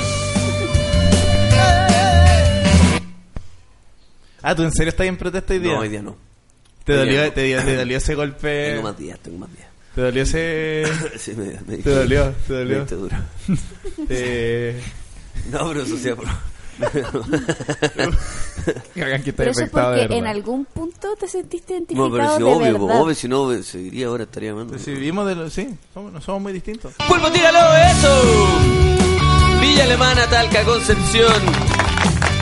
Ah, 4.42 4.54
¿tú 4.54 4.62
en 4.62 4.72
serio 4.72 4.90
estás 4.90 5.06
en 5.06 5.16
protesta 5.16 5.52
hoy 5.52 5.58
día? 5.58 5.72
No, 5.74 5.80
hoy 5.80 5.88
día 5.88 6.00
no. 6.02 6.16
¿Te 6.84 6.92
Hoy 6.92 6.98
dolió, 7.00 7.12
día 7.14 7.26
no. 7.26 7.32
te, 7.32 7.42
dio- 7.42 7.64
te 7.64 7.76
dolió 7.76 7.96
ese 7.98 8.14
golpe? 8.14 8.68
Tengo 8.70 8.82
más 8.84 8.98
días, 8.98 9.18
tengo 9.18 9.38
más 9.38 9.52
días. 9.54 9.68
¿Te 9.94 10.00
dolió 10.00 10.22
ese...? 10.22 10.84
Sí, 11.18 11.32
me- 11.36 11.58
me- 11.66 11.82
¿Te 11.82 11.90
dolió? 11.90 12.32
¿Te 12.46 12.52
dolió? 12.54 12.78
me 12.78 12.96
duro. 12.96 13.16
No, 15.52 15.68
pero 15.68 15.82
eso 15.82 15.96
sí, 15.96 16.10
Hagan 18.96 19.22
que 19.22 19.32
Pero 19.32 19.50
eso 19.50 19.66
porque 19.70 20.06
en 20.10 20.26
algún 20.26 20.64
punto 20.66 21.14
te 21.18 21.28
sentiste 21.28 21.74
identificado 21.74 22.08
No, 22.08 22.14
pero 22.14 22.32
si 22.32 22.38
de 22.38 22.44
obvio, 22.44 22.78
verdad. 22.86 23.00
obvio, 23.02 23.14
si 23.14 23.28
no, 23.28 23.62
seguiría 23.62 24.06
ahora, 24.06 24.24
estaría 24.24 24.50
llamando. 24.50 24.78
Si 24.78 24.90
vivimos 24.92 25.26
de 25.26 25.34
lo... 25.34 25.50
Sí, 25.50 25.68
somos, 25.94 26.12
no 26.12 26.20
somos 26.20 26.42
muy 26.42 26.52
distintos. 26.52 26.92
¡Pulpo, 27.08 27.30
tíralo! 27.30 27.58
¡Eso! 27.76 28.22
Villa 29.60 29.84
Alemana, 29.84 30.26
Talca, 30.28 30.62
Concepción, 30.64 31.32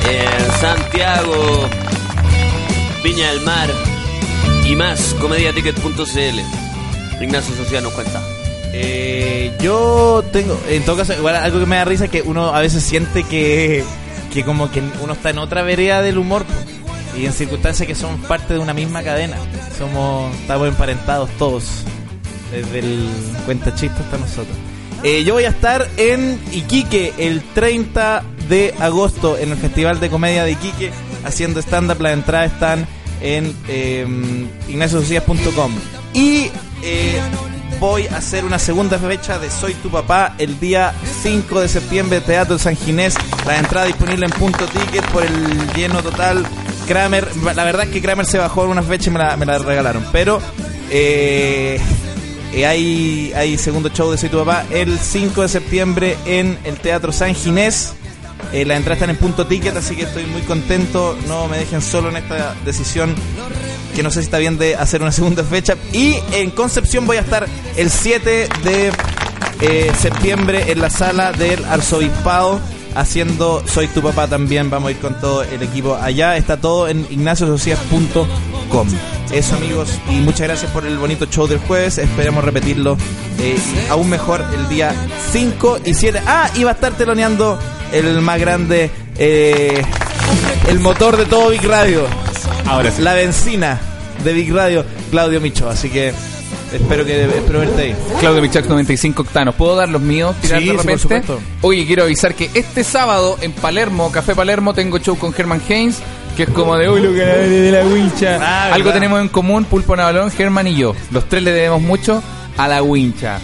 eh, 0.08 0.28
Santiago, 0.60 1.68
Viña 3.02 3.30
del 3.30 3.40
Mar 3.42 3.70
y 4.66 4.76
más, 4.76 5.14
comediaticket.cl. 5.20 7.22
Ignacio 7.22 7.54
Sociedad 7.56 7.82
nos 7.82 7.92
cuenta. 7.94 8.22
Eh, 8.72 9.52
yo 9.60 10.22
tengo, 10.32 10.58
en 10.68 10.84
todo 10.84 10.96
caso, 10.98 11.14
igual 11.14 11.36
algo 11.36 11.60
que 11.60 11.66
me 11.66 11.76
da 11.76 11.84
risa 11.86 12.04
es 12.06 12.10
que 12.10 12.20
uno 12.20 12.54
a 12.54 12.60
veces 12.60 12.82
siente 12.82 13.22
que, 13.24 13.82
que 14.36 14.44
como 14.44 14.70
que 14.70 14.82
uno 15.02 15.14
está 15.14 15.30
en 15.30 15.38
otra 15.38 15.62
vereda 15.62 16.02
del 16.02 16.18
humor 16.18 16.44
y 17.16 17.24
en 17.24 17.32
circunstancias 17.32 17.88
que 17.88 17.94
somos 17.94 18.20
parte 18.26 18.52
de 18.52 18.60
una 18.60 18.74
misma 18.74 19.02
cadena. 19.02 19.38
Somos, 19.78 20.34
estamos 20.36 20.68
emparentados 20.68 21.30
todos, 21.38 21.64
desde 22.50 22.80
el 22.80 23.08
cuenta 23.46 23.74
chiste 23.74 23.98
hasta 23.98 24.18
nosotros. 24.18 24.54
Eh, 25.02 25.24
yo 25.24 25.32
voy 25.32 25.44
a 25.44 25.48
estar 25.48 25.88
en 25.96 26.38
Iquique 26.52 27.14
el 27.16 27.42
30 27.54 28.24
de 28.46 28.74
agosto 28.78 29.38
en 29.38 29.52
el 29.52 29.56
Festival 29.56 30.00
de 30.00 30.10
Comedia 30.10 30.44
de 30.44 30.52
Iquique 30.52 30.90
haciendo 31.24 31.60
stand-up. 31.60 31.98
Las 32.02 32.12
entradas 32.12 32.52
están 32.52 32.86
en 33.22 33.56
eh, 33.68 34.06
ignaciosocias.com. 34.68 35.72
Y 36.12 36.50
eh, 36.82 37.18
voy 37.78 38.06
a 38.06 38.16
hacer 38.16 38.44
una 38.44 38.58
segunda 38.58 38.98
fecha 38.98 39.38
de 39.38 39.50
Soy 39.50 39.74
tu 39.74 39.90
papá 39.90 40.34
el 40.38 40.58
día 40.58 40.94
5 41.22 41.60
de 41.60 41.68
septiembre, 41.68 42.20
Teatro 42.20 42.58
San 42.58 42.76
Ginés. 42.76 43.16
La 43.46 43.58
entrada 43.58 43.86
disponible 43.86 44.26
en 44.26 44.32
punto 44.32 44.66
ticket 44.66 45.04
por 45.10 45.24
el 45.24 45.72
lleno 45.74 46.02
total. 46.02 46.44
Kramer, 46.86 47.28
la 47.54 47.64
verdad 47.64 47.86
es 47.86 47.90
que 47.90 48.00
Kramer 48.00 48.26
se 48.26 48.38
bajó 48.38 48.64
en 48.64 48.70
una 48.70 48.82
fecha 48.82 49.10
y 49.10 49.12
me 49.12 49.18
la, 49.18 49.36
me 49.36 49.46
la 49.46 49.58
regalaron. 49.58 50.04
Pero 50.12 50.40
eh, 50.90 51.80
eh, 52.52 52.66
hay, 52.66 53.32
hay 53.34 53.58
segundo 53.58 53.88
show 53.90 54.10
de 54.10 54.18
Soy 54.18 54.28
tu 54.28 54.38
papá 54.38 54.64
el 54.70 54.98
5 54.98 55.42
de 55.42 55.48
septiembre 55.48 56.16
en 56.24 56.58
el 56.64 56.78
Teatro 56.78 57.12
San 57.12 57.34
Ginés. 57.34 57.94
Eh, 58.52 58.64
las 58.64 58.76
entradas 58.76 58.98
están 58.98 59.10
en 59.10 59.16
punto 59.16 59.46
ticket, 59.46 59.76
así 59.76 59.96
que 59.96 60.02
estoy 60.02 60.24
muy 60.26 60.42
contento. 60.42 61.16
No 61.26 61.48
me 61.48 61.58
dejen 61.58 61.82
solo 61.82 62.08
en 62.10 62.16
esta 62.16 62.54
decisión 62.64 63.14
que 63.94 64.02
no 64.02 64.10
sé 64.10 64.20
si 64.20 64.26
está 64.26 64.38
bien 64.38 64.58
de 64.58 64.76
hacer 64.76 65.02
una 65.02 65.12
segunda 65.12 65.44
fecha. 65.44 65.76
Y 65.92 66.16
en 66.32 66.50
Concepción 66.50 67.06
voy 67.06 67.16
a 67.16 67.20
estar 67.20 67.46
el 67.76 67.90
7 67.90 68.48
de 68.64 68.92
eh, 69.60 69.92
septiembre 69.98 70.70
en 70.70 70.80
la 70.80 70.90
sala 70.90 71.32
del 71.32 71.64
Arzobispado 71.64 72.60
haciendo 72.94 73.62
Soy 73.66 73.88
tu 73.88 74.02
papá 74.02 74.26
también. 74.26 74.70
Vamos 74.70 74.88
a 74.88 74.90
ir 74.92 74.98
con 74.98 75.18
todo 75.20 75.42
el 75.42 75.62
equipo 75.62 75.94
allá. 75.96 76.36
Está 76.36 76.58
todo 76.58 76.88
en 76.88 77.06
ignaciosocias.com. 77.10 78.88
Eso 79.32 79.56
amigos, 79.56 79.90
y 80.08 80.20
muchas 80.20 80.46
gracias 80.46 80.70
por 80.70 80.86
el 80.86 80.98
bonito 80.98 81.26
show 81.26 81.46
del 81.46 81.58
jueves. 81.58 81.98
Esperemos 81.98 82.44
repetirlo 82.44 82.96
eh, 83.38 83.56
aún 83.90 84.08
mejor 84.08 84.44
el 84.54 84.68
día 84.68 84.94
5 85.32 85.80
y 85.84 85.94
7. 85.94 86.22
Ah, 86.26 86.50
y 86.54 86.64
va 86.64 86.70
a 86.70 86.74
estar 86.74 86.92
teloneando 86.92 87.58
el 87.92 88.20
más 88.20 88.40
grande. 88.40 88.90
Eh, 89.18 89.82
el 90.68 90.80
motor 90.80 91.16
de 91.16 91.26
todo 91.26 91.50
Big 91.50 91.64
Radio. 91.64 92.06
Ahora 92.66 92.92
La 92.98 93.14
benzina 93.14 93.78
de 94.24 94.32
Big 94.32 94.52
Radio, 94.52 94.84
Claudio 95.10 95.40
Micho. 95.40 95.68
Así 95.68 95.88
que 95.88 96.12
espero 96.72 97.04
que 97.04 97.24
espero 97.24 97.60
verte 97.60 97.82
ahí. 97.82 97.96
Claudio 98.20 98.42
Michax 98.42 98.68
95 98.68 99.22
octanos. 99.22 99.54
¿Puedo 99.54 99.76
dar 99.76 99.88
los 99.88 100.02
míos? 100.02 100.34
Tirar 100.40 100.60
Sí, 100.60 100.68
de 100.68 100.78
sí, 100.78 100.88
por 100.88 100.98
supuesto. 100.98 101.40
Oye, 101.62 101.86
quiero 101.86 102.04
avisar 102.04 102.34
que 102.34 102.50
este 102.54 102.84
sábado 102.84 103.38
en 103.40 103.52
Palermo, 103.52 104.10
Café 104.10 104.34
Palermo, 104.34 104.74
tengo 104.74 104.98
show 104.98 105.16
con 105.16 105.32
Herman 105.36 105.62
Haynes, 105.68 105.98
que 106.36 106.44
es 106.44 106.50
como 106.50 106.76
de 106.76 106.88
hoy 106.88 107.02
lo 107.02 107.12
de 107.12 107.70
la 107.72 107.84
wincha. 107.84 108.38
Ah, 108.40 108.74
Algo 108.74 108.92
tenemos 108.92 109.20
en 109.20 109.28
común, 109.28 109.64
Pulpo 109.64 109.94
Navalón, 109.96 110.30
Germán 110.30 110.66
y 110.66 110.76
yo. 110.76 110.94
Los 111.10 111.28
tres 111.28 111.42
le 111.42 111.52
debemos 111.52 111.80
mucho 111.80 112.22
a 112.56 112.68
la 112.68 112.82
wincha. 112.82 113.38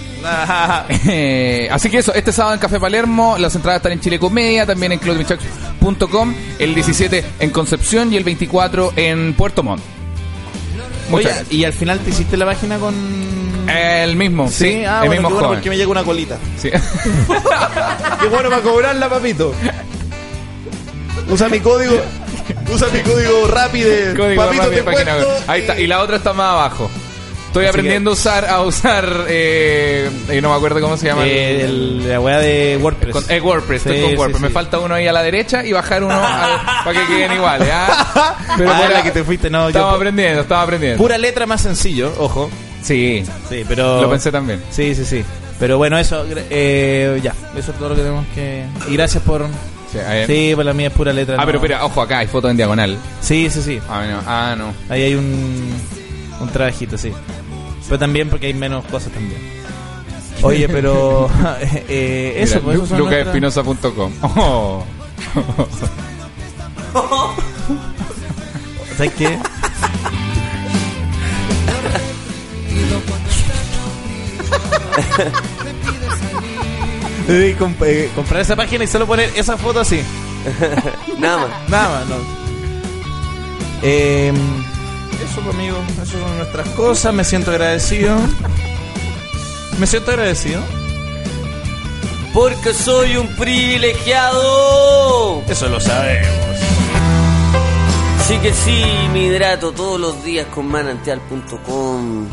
Eh, 1.09 1.69
así 1.71 1.91
que 1.91 1.99
eso, 1.99 2.15
este 2.15 2.33
sábado 2.33 2.55
en 2.55 2.61
Café 2.61 2.79
Palermo, 2.79 3.37
las 3.39 3.55
entradas 3.55 3.79
están 3.79 3.93
en 3.93 4.01
Chile 4.01 4.19
Comedia, 4.19 4.67
también 4.67 4.93
en 4.93 4.99
claudiomichax.com, 4.99 6.35
el 6.59 6.75
17 6.75 7.25
en 7.41 7.51
Concepción 7.51 8.13
y 8.13 8.17
el 8.17 8.25
24 8.25 8.93
en 8.97 9.35
Puerto 9.35 9.63
Montt. 9.63 9.83
Oye, 11.11 11.31
y 11.51 11.65
al 11.65 11.73
final 11.73 11.99
te 12.01 12.11
hiciste 12.11 12.37
la 12.37 12.47
página 12.47 12.79
con. 12.79 12.95
El 13.69 14.17
mismo, 14.17 14.49
sí, 14.49 14.85
ah, 14.85 15.03
el 15.03 15.09
bueno, 15.09 15.23
mismo 15.23 15.31
bueno, 15.31 15.49
porque 15.55 15.71
me 15.71 15.77
llega 15.77 15.91
una 15.91 16.03
colita. 16.03 16.37
Sí. 16.59 16.71
Qué 18.21 18.27
bueno 18.29 18.49
para 18.49 18.63
cobrarla, 18.63 19.09
papito. 19.09 19.55
Usa 21.29 21.49
mi 21.49 21.61
código. 21.61 22.01
Usa 22.73 22.89
mi 22.89 23.01
código 23.01 23.47
rápido. 23.49 23.89
Papito, 24.17 24.43
rápido, 24.43 24.71
te 24.71 24.83
cuento. 24.83 25.29
Ahí 25.47 25.61
está. 25.61 25.79
Y 25.79 25.87
la 25.87 26.01
otra 26.03 26.17
está 26.17 26.33
más 26.33 26.53
abajo. 26.53 26.91
Estoy 27.53 27.67
Así 27.67 27.71
aprendiendo 27.71 28.11
a 28.11 28.13
usar, 28.15 28.47
a 28.47 28.63
usar, 28.63 29.27
eh, 29.29 30.09
eh, 30.31 30.41
no 30.41 30.49
me 30.49 30.57
acuerdo 30.57 30.81
cómo 30.81 30.97
se 30.97 31.07
llama. 31.07 31.27
Eh, 31.27 31.65
el- 31.67 32.09
la 32.09 32.19
weá 32.19 32.39
de 32.39 32.79
WordPress. 32.81 33.13
Con, 33.13 33.25
eh, 33.31 33.41
WordPress, 33.43 33.85
estoy 33.85 34.01
con 34.01 34.17
WordPress. 34.19 34.37
sí. 34.39 34.43
Me 34.43 34.49
falta 34.49 34.79
uno 34.79 34.95
ahí 34.95 35.07
a 35.07 35.13
la 35.13 35.23
derecha 35.23 35.63
y 35.63 35.71
bajar 35.73 36.03
uno 36.03 36.15
al- 36.15 36.61
para 36.83 36.93
que 36.99 37.07
queden 37.07 37.33
iguales. 37.33 37.69
¿ah? 37.71 38.37
Pero 38.57 38.71
Ah, 38.73 38.89
la 38.91 38.97
ahí- 38.97 39.03
que 39.03 39.11
te 39.11 39.23
fuiste, 39.23 39.51
no, 39.51 39.69
yo- 39.69 39.87
aprendiendo, 39.87 40.41
estamos 40.41 40.65
aprendiendo. 40.65 40.97
Pura 40.97 41.19
letra 41.19 41.45
más 41.45 41.61
sencillo, 41.61 42.11
ojo. 42.19 42.51
Sí, 42.83 43.23
Sí, 43.51 43.65
pero. 43.69 44.01
lo 44.01 44.09
pensé 44.11 44.33
también. 44.33 44.63
Sí, 44.71 44.95
sí, 44.95 45.05
sí. 45.05 45.23
Pero 45.61 45.77
bueno, 45.77 45.99
eso, 45.99 46.25
eh, 46.51 47.21
ya. 47.23 47.35
Eso 47.55 47.71
es 47.73 47.79
todo 47.79 47.91
lo 47.91 47.95
que 47.95 48.01
tenemos 48.01 48.25
que. 48.35 48.65
Y 48.89 48.95
gracias 48.95 49.23
por. 49.25 49.47
Sí. 49.93 49.99
Sí, 50.27 50.53
pues 50.55 50.67
la 50.67 50.73
mía 50.73 50.87
es 50.89 50.95
pura 50.95 51.13
letra. 51.13 51.35
Ah, 51.37 51.41
no- 51.41 51.47
pero 51.47 51.59
espera, 51.59 51.85
ojo 51.85 52.01
acá, 52.01 52.19
hay 52.21 52.27
foto 52.29 52.49
en 52.49 52.57
diagonal. 52.57 52.97
Sí, 53.21 53.51
sí, 53.51 53.61
sí. 53.63 53.79
Ah, 53.91 54.05
no. 54.11 54.23
Ah, 54.27 54.55
no. 54.57 54.73
Ahí 54.89 55.03
hay 55.03 55.15
un. 55.17 55.71
Un 56.41 56.49
trabajito, 56.49 56.99
sí. 56.99 57.13
Pero 57.87 57.99
también 57.99 58.29
porque 58.31 58.47
hay 58.47 58.55
menos 58.55 58.85
cosas 58.87 59.13
también. 59.13 59.41
Oye, 60.43 60.69
pero. 60.69 61.29
eh, 61.89 62.35
eso, 62.39 62.61
Mira, 62.61 62.65
pues, 62.65 62.77
Lu- 62.79 62.85
eso 62.85 62.97
son 62.97 62.99
nuestras- 63.09 63.27
lucaespinosa.com. 63.27 64.13
Oh. 64.23 64.85
¿Sabes 68.97 69.13
qué? 69.15 69.39
Comp- 77.59 77.83
eh, 77.87 78.11
comprar 78.15 78.41
esa 78.43 78.57
página 78.57 78.85
y 78.85 78.87
solo 78.87 79.07
poner 79.07 79.31
esa 79.37 79.57
foto 79.57 79.81
así. 79.81 80.01
Nada 81.19 81.47
más. 81.47 81.71
Nada 81.71 81.99
más, 82.01 82.09
no. 82.09 82.17
Eh, 83.83 84.33
eso, 85.25 85.41
pues, 85.41 85.55
amigo. 85.55 85.77
Eso 86.03 86.19
son 86.19 86.37
nuestras 86.39 86.69
cosas. 86.71 87.15
Me 87.15 87.25
siento 87.25 87.51
agradecido. 87.51 88.17
Me 89.79 89.87
siento 89.87 90.11
agradecido. 90.11 90.63
Porque 92.33 92.73
soy 92.73 93.17
un 93.17 93.29
privilegiado. 93.37 95.43
Eso 95.49 95.69
lo 95.69 95.81
sabemos. 95.81 96.29
Sí 98.27 98.39
que 98.39 98.53
sí, 98.53 98.85
me 99.13 99.25
hidrato 99.25 99.73
todos 99.73 100.01
los 100.01 100.25
días 100.25 100.47
con 100.47 100.69
manantial.com. 100.69 102.27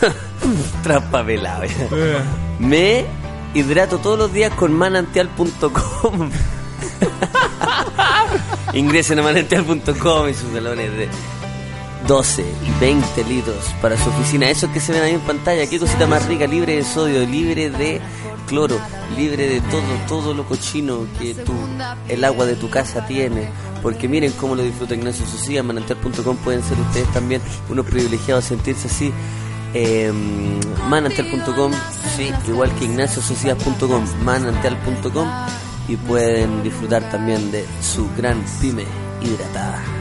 Traspapelado. 0.82 1.64
ya. 1.64 2.24
Me 2.58 3.04
hidrato 3.54 3.98
todos 3.98 4.18
los 4.18 4.32
días 4.32 4.52
con 4.54 4.72
manantial.com. 4.72 6.30
Ingresen 8.74 9.18
a 9.20 9.22
manantial.com 9.22 10.28
y 10.28 10.34
sus 10.34 10.52
galones 10.52 10.92
de 10.96 11.08
12 12.06 12.42
y 12.42 12.80
20 12.80 13.24
litros 13.24 13.64
para 13.80 13.96
su 13.96 14.08
oficina. 14.10 14.50
Esos 14.50 14.70
que 14.70 14.80
se 14.80 14.92
ven 14.92 15.02
ahí 15.02 15.14
en 15.14 15.20
pantalla, 15.20 15.66
qué 15.66 15.78
cosita 15.78 16.06
más 16.06 16.26
rica, 16.26 16.46
libre 16.46 16.76
de 16.76 16.84
sodio, 16.84 17.24
libre 17.26 17.70
de 17.70 18.00
cloro, 18.46 18.78
libre 19.16 19.48
de 19.48 19.60
todo, 19.62 19.82
todo 20.08 20.34
lo 20.34 20.44
cochino 20.46 21.06
que 21.18 21.34
tu, 21.34 21.54
el 22.08 22.24
agua 22.24 22.46
de 22.46 22.56
tu 22.56 22.70
casa 22.70 23.06
tiene. 23.06 23.48
Porque 23.82 24.08
miren 24.08 24.32
cómo 24.32 24.54
lo 24.54 24.62
disfruta 24.62 24.94
Ignacio 24.94 25.26
Socia, 25.26 25.62
manantial.com 25.62 26.36
pueden 26.38 26.62
ser 26.62 26.78
ustedes 26.78 27.12
también 27.12 27.42
unos 27.68 27.84
privilegiados, 27.86 28.44
sentirse 28.44 28.88
así. 28.88 29.12
Eh, 29.74 30.12
manantial.com, 30.88 31.72
sí, 32.16 32.30
igual 32.46 32.72
que 32.76 32.84
ignaciosocias.com, 32.84 34.04
manantial.com 34.22 35.28
y 35.88 35.96
pueden 35.96 36.62
disfrutar 36.62 37.10
también 37.10 37.50
de 37.50 37.66
su 37.82 38.08
gran 38.16 38.42
pyme 38.60 38.84
hidratada. 39.20 39.93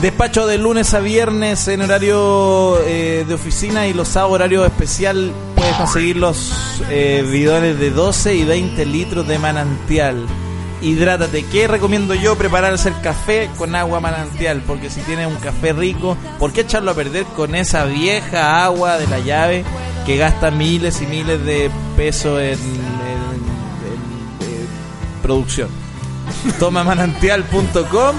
Despacho 0.00 0.46
de 0.46 0.58
lunes 0.58 0.92
a 0.92 1.00
viernes 1.00 1.68
en 1.68 1.80
horario 1.80 2.78
eh, 2.84 3.24
de 3.26 3.34
oficina 3.34 3.86
y 3.86 3.94
los 3.94 4.08
sábados 4.08 4.34
horario 4.34 4.66
especial 4.66 5.32
puedes 5.54 5.74
conseguir 5.76 6.18
los 6.18 6.82
eh, 6.90 7.26
bidones 7.26 7.78
de 7.78 7.90
12 7.90 8.34
y 8.34 8.44
20 8.44 8.84
litros 8.84 9.26
de 9.26 9.38
manantial. 9.38 10.26
Hidrátate. 10.82 11.46
¿Qué 11.46 11.66
recomiendo 11.66 12.14
yo? 12.14 12.36
Prepararse 12.36 12.90
el 12.90 13.00
café 13.00 13.48
con 13.56 13.74
agua 13.74 13.98
manantial. 14.00 14.62
Porque 14.66 14.90
si 14.90 15.00
tienes 15.00 15.28
un 15.28 15.36
café 15.36 15.72
rico, 15.72 16.18
¿por 16.38 16.52
qué 16.52 16.60
echarlo 16.60 16.90
a 16.90 16.94
perder 16.94 17.24
con 17.34 17.54
esa 17.54 17.86
vieja 17.86 18.64
agua 18.66 18.98
de 18.98 19.06
la 19.06 19.20
llave 19.20 19.64
que 20.04 20.18
gasta 20.18 20.50
miles 20.50 21.00
y 21.00 21.06
miles 21.06 21.42
de 21.42 21.70
pesos 21.96 22.38
en, 22.38 22.58
producción? 25.22 25.85
Toma 26.58 26.84
manantial.com 26.84 28.16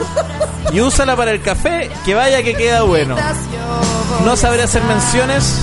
y 0.74 0.82
úsala 0.82 1.16
para 1.16 1.32
el 1.32 1.42
café, 1.42 1.90
que 2.06 2.14
vaya 2.14 2.44
que 2.44 2.54
queda 2.56 2.84
bueno. 2.84 3.16
No 4.26 4.36
sabré 4.36 4.64
hacer 4.64 4.84
menciones, 4.84 5.62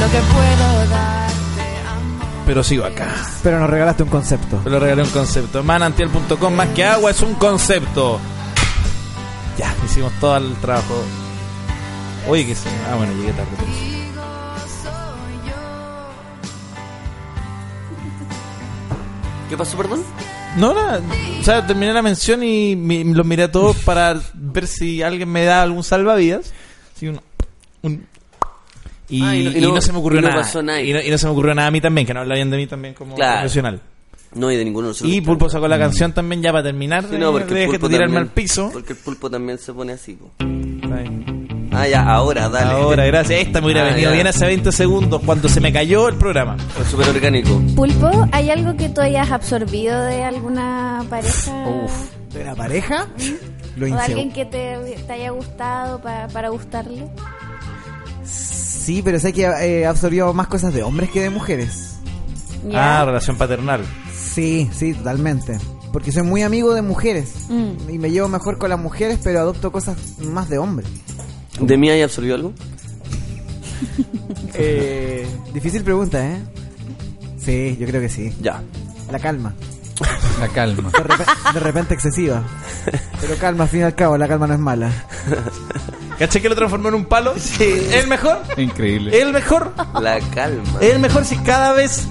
Lo 0.00 0.06
que 0.10 0.18
puedo 0.18 0.88
dar. 0.90 1.28
pero 2.46 2.62
sigo 2.62 2.84
acá. 2.84 3.08
Pero 3.42 3.58
nos 3.60 3.68
regalaste 3.70 4.02
un 4.04 4.08
concepto. 4.10 4.56
Te 4.58 4.70
lo 4.70 4.78
regalé 4.78 5.02
un 5.02 5.10
concepto. 5.10 5.62
Manantial.com 5.64 6.54
más 6.54 6.68
que 6.68 6.84
agua 6.84 7.10
es 7.10 7.20
un 7.20 7.34
concepto. 7.34 8.20
Ya, 9.58 9.74
hicimos 9.84 10.12
todo 10.20 10.36
el 10.36 10.54
trabajo. 10.56 11.02
Oye, 12.28 12.46
que 12.46 12.54
se... 12.54 12.68
Ah, 12.90 12.94
bueno, 12.96 13.12
llegué 13.14 13.32
tarde. 13.32 13.48
por 13.56 13.64
eso. 13.68 14.90
¿Qué 19.48 19.56
pasó, 19.56 19.76
perdón? 19.76 20.04
No, 20.58 20.74
nada. 20.74 21.00
O 21.40 21.44
sea, 21.44 21.66
terminé 21.66 21.92
la 21.92 22.02
mención 22.02 22.42
y 22.42 22.74
mi- 22.76 23.04
los 23.04 23.24
miré 23.26 23.44
a 23.44 23.52
todos 23.52 23.76
para 23.78 24.20
ver 24.34 24.66
si 24.66 25.02
alguien 25.02 25.28
me 25.30 25.44
da 25.44 25.62
algún 25.62 25.84
salvavidas. 25.84 26.52
Sí, 26.94 27.08
un- 27.08 27.20
un- 27.82 28.06
Y, 29.10 29.22
Ah, 29.22 29.34
y 29.34 29.44
no- 29.44 29.50
y 29.52 29.56
y 29.56 29.60
no, 29.62 29.74
no- 29.74 29.80
se 29.80 29.90
me 29.92 29.98
ocurrió 30.00 30.18
y 30.18 30.22
no 30.22 30.28
nada. 30.28 30.42
pasó 30.42 30.62
nada. 30.62 30.82
Y 30.82 30.92
no, 30.92 31.00
y 31.00 31.08
no 31.10 31.16
se 31.16 31.24
me 31.26 31.32
ocurrió 31.32 31.54
nada 31.54 31.68
a 31.68 31.70
mí 31.70 31.80
también, 31.80 32.06
que 32.06 32.12
no 32.12 32.20
habla 32.20 32.34
bien 32.34 32.50
de 32.50 32.56
mí 32.58 32.66
también 32.66 32.92
como 32.92 33.14
Claro. 33.14 33.40
profesional. 33.40 33.80
No, 34.34 34.52
y 34.52 34.56
de 34.56 34.64
ninguno 34.66 34.88
de 34.88 34.90
nosotros. 34.90 35.14
Y 35.14 35.20
Pulpo 35.22 35.48
sacó 35.48 35.66
la 35.66 35.78
canción 35.78 36.12
también 36.12 36.42
ya 36.42 36.52
para 36.52 36.64
terminar. 36.64 37.04
Sí, 37.08 37.16
no, 37.16 37.32
porque 37.32 37.48
el 37.48 37.54
Déjate 37.54 37.78
pulpo 37.78 37.88
tirarme 37.88 38.16
también- 38.16 38.28
al 38.28 38.34
piso. 38.34 38.68
Porque 38.70 38.92
el 38.92 38.98
pulpo 38.98 39.30
también 39.30 39.56
se 39.58 39.72
pone 39.72 39.92
así. 39.94 40.12
po. 40.12 40.30
Ah, 41.78 41.86
ya, 41.88 42.02
ahora, 42.02 42.48
dale. 42.48 42.70
Ahora, 42.72 43.04
gracias. 43.06 43.40
Esta 43.42 43.60
me 43.60 43.66
hubiera 43.66 43.82
Ah, 43.82 43.90
venido 43.90 44.10
ya. 44.10 44.14
bien 44.14 44.26
hace 44.26 44.46
20 44.46 44.72
segundos 44.72 45.22
cuando 45.24 45.48
se 45.48 45.60
me 45.60 45.72
cayó 45.72 46.08
el 46.08 46.16
programa. 46.16 46.56
Fue 46.74 46.84
súper 46.84 47.08
orgánico. 47.10 47.60
Pulpo, 47.76 48.26
¿hay 48.32 48.50
algo 48.50 48.76
que 48.76 48.88
tú 48.88 49.00
hayas 49.00 49.30
absorbido 49.30 50.00
de 50.02 50.24
alguna 50.24 51.04
pareja? 51.08 51.52
¿De 52.32 52.44
la 52.44 52.54
pareja? 52.54 53.06
Lo 53.76 53.86
¿O 53.86 53.88
de 53.96 54.00
alguien 54.02 54.32
que 54.32 54.44
te, 54.44 54.76
te 55.06 55.12
haya 55.12 55.30
gustado 55.30 56.00
pa- 56.00 56.26
para 56.32 56.48
gustarle? 56.48 57.06
Sí, 58.24 59.02
pero 59.04 59.18
sé 59.20 59.32
que 59.32 59.42
he 59.42 59.86
absorbido 59.86 60.32
más 60.34 60.48
cosas 60.48 60.72
de 60.74 60.82
hombres 60.82 61.10
que 61.10 61.20
de 61.22 61.30
mujeres. 61.30 61.96
Ah, 62.74 63.04
relación 63.06 63.36
paternal. 63.36 63.84
Sí, 64.14 64.68
sí, 64.72 64.94
totalmente. 64.94 65.58
Porque 65.92 66.12
soy 66.12 66.22
muy 66.22 66.42
amigo 66.42 66.74
de 66.74 66.82
mujeres. 66.82 67.46
Mm. 67.48 67.90
Y 67.90 67.98
me 67.98 68.10
llevo 68.10 68.28
mejor 68.28 68.58
con 68.58 68.70
las 68.70 68.78
mujeres, 68.78 69.18
pero 69.22 69.40
adopto 69.40 69.70
cosas 69.72 69.96
más 70.18 70.48
de 70.48 70.58
hombres. 70.58 70.88
¿De 71.60 71.76
mí 71.76 71.90
hay 71.90 72.02
absorbido 72.02 72.34
algo? 72.36 72.52
Eh, 74.60 75.24
difícil 75.54 75.84
pregunta, 75.84 76.24
¿eh? 76.26 76.42
Sí, 77.38 77.76
yo 77.78 77.86
creo 77.86 78.00
que 78.00 78.08
sí. 78.08 78.34
Ya. 78.40 78.60
La 79.12 79.20
calma. 79.20 79.54
La 80.40 80.48
calma. 80.48 80.90
De, 80.90 81.52
de 81.54 81.60
repente 81.60 81.94
excesiva. 81.94 82.42
Pero 83.20 83.36
calma, 83.36 83.64
al 83.64 83.70
fin 83.70 83.80
y 83.80 83.82
al 83.84 83.94
cabo, 83.94 84.18
la 84.18 84.26
calma 84.26 84.48
no 84.48 84.54
es 84.54 84.60
mala. 84.60 84.90
¿Caché 86.18 86.42
que 86.42 86.48
lo 86.48 86.56
transformó 86.56 86.88
en 86.88 86.94
un 86.94 87.04
palo? 87.04 87.34
Sí. 87.38 87.86
¿El 87.92 88.08
mejor? 88.08 88.42
Increíble. 88.56 89.20
¿El 89.20 89.32
mejor? 89.32 89.72
La 90.00 90.18
calma. 90.34 90.80
¿El 90.80 90.98
mejor 90.98 91.24
si 91.24 91.36
cada 91.36 91.72
vez 91.72 92.08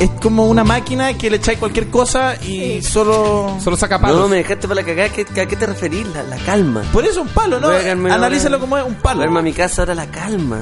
es 0.00 0.10
como 0.22 0.46
una 0.46 0.64
máquina 0.64 1.12
que 1.16 1.30
le 1.30 1.36
echáis 1.36 1.58
cualquier 1.58 1.88
cosa 1.88 2.34
y 2.42 2.82
solo... 2.82 3.56
Solo 3.62 3.76
saca 3.76 3.96
No, 3.98 4.02
palos. 4.02 4.30
me 4.30 4.36
dejaste 4.38 4.66
para 4.66 4.80
la 4.80 4.86
cagada. 4.86 5.08
¿Qué- 5.10 5.40
¿A 5.40 5.46
qué 5.46 5.56
te 5.56 5.66
referís? 5.66 6.06
La, 6.14 6.22
la 6.24 6.36
calma. 6.38 6.82
Por 6.92 7.04
eso 7.04 7.20
un 7.22 7.28
palo, 7.28 7.60
¿no? 7.60 7.68
Voy 7.68 7.76
a 7.76 7.80
quedarme 7.80 8.10
Analízalo 8.10 8.56
ahora- 8.56 8.60
como 8.60 8.78
es 8.78 8.84
un 8.84 8.94
palo. 8.94 9.20
Verme 9.20 9.38
a 9.40 9.42
mi 9.42 9.52
casa 9.52 9.82
ahora 9.82 9.94
la 9.94 10.06
calma. 10.10 10.58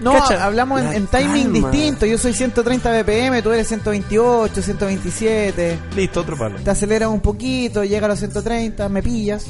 No, 0.00 0.14
Cacha. 0.14 0.42
hablamos 0.44 0.80
en, 0.80 1.06
timing 1.08 1.52
calma. 1.52 1.70
distinto. 1.70 2.06
Yo 2.06 2.16
soy 2.16 2.32
130 2.32 2.90
BPM, 3.02 3.42
tú 3.42 3.52
eres 3.52 3.68
128, 3.68 4.62
127. 4.62 5.78
Listo, 5.94 6.20
otro 6.22 6.38
palo. 6.38 6.56
Te 6.64 6.70
aceleras 6.70 7.10
un 7.10 7.20
poquito, 7.20 7.84
llega 7.84 8.06
a 8.06 8.08
los 8.08 8.18
130, 8.18 8.88
me 8.88 9.02
pillas. 9.02 9.44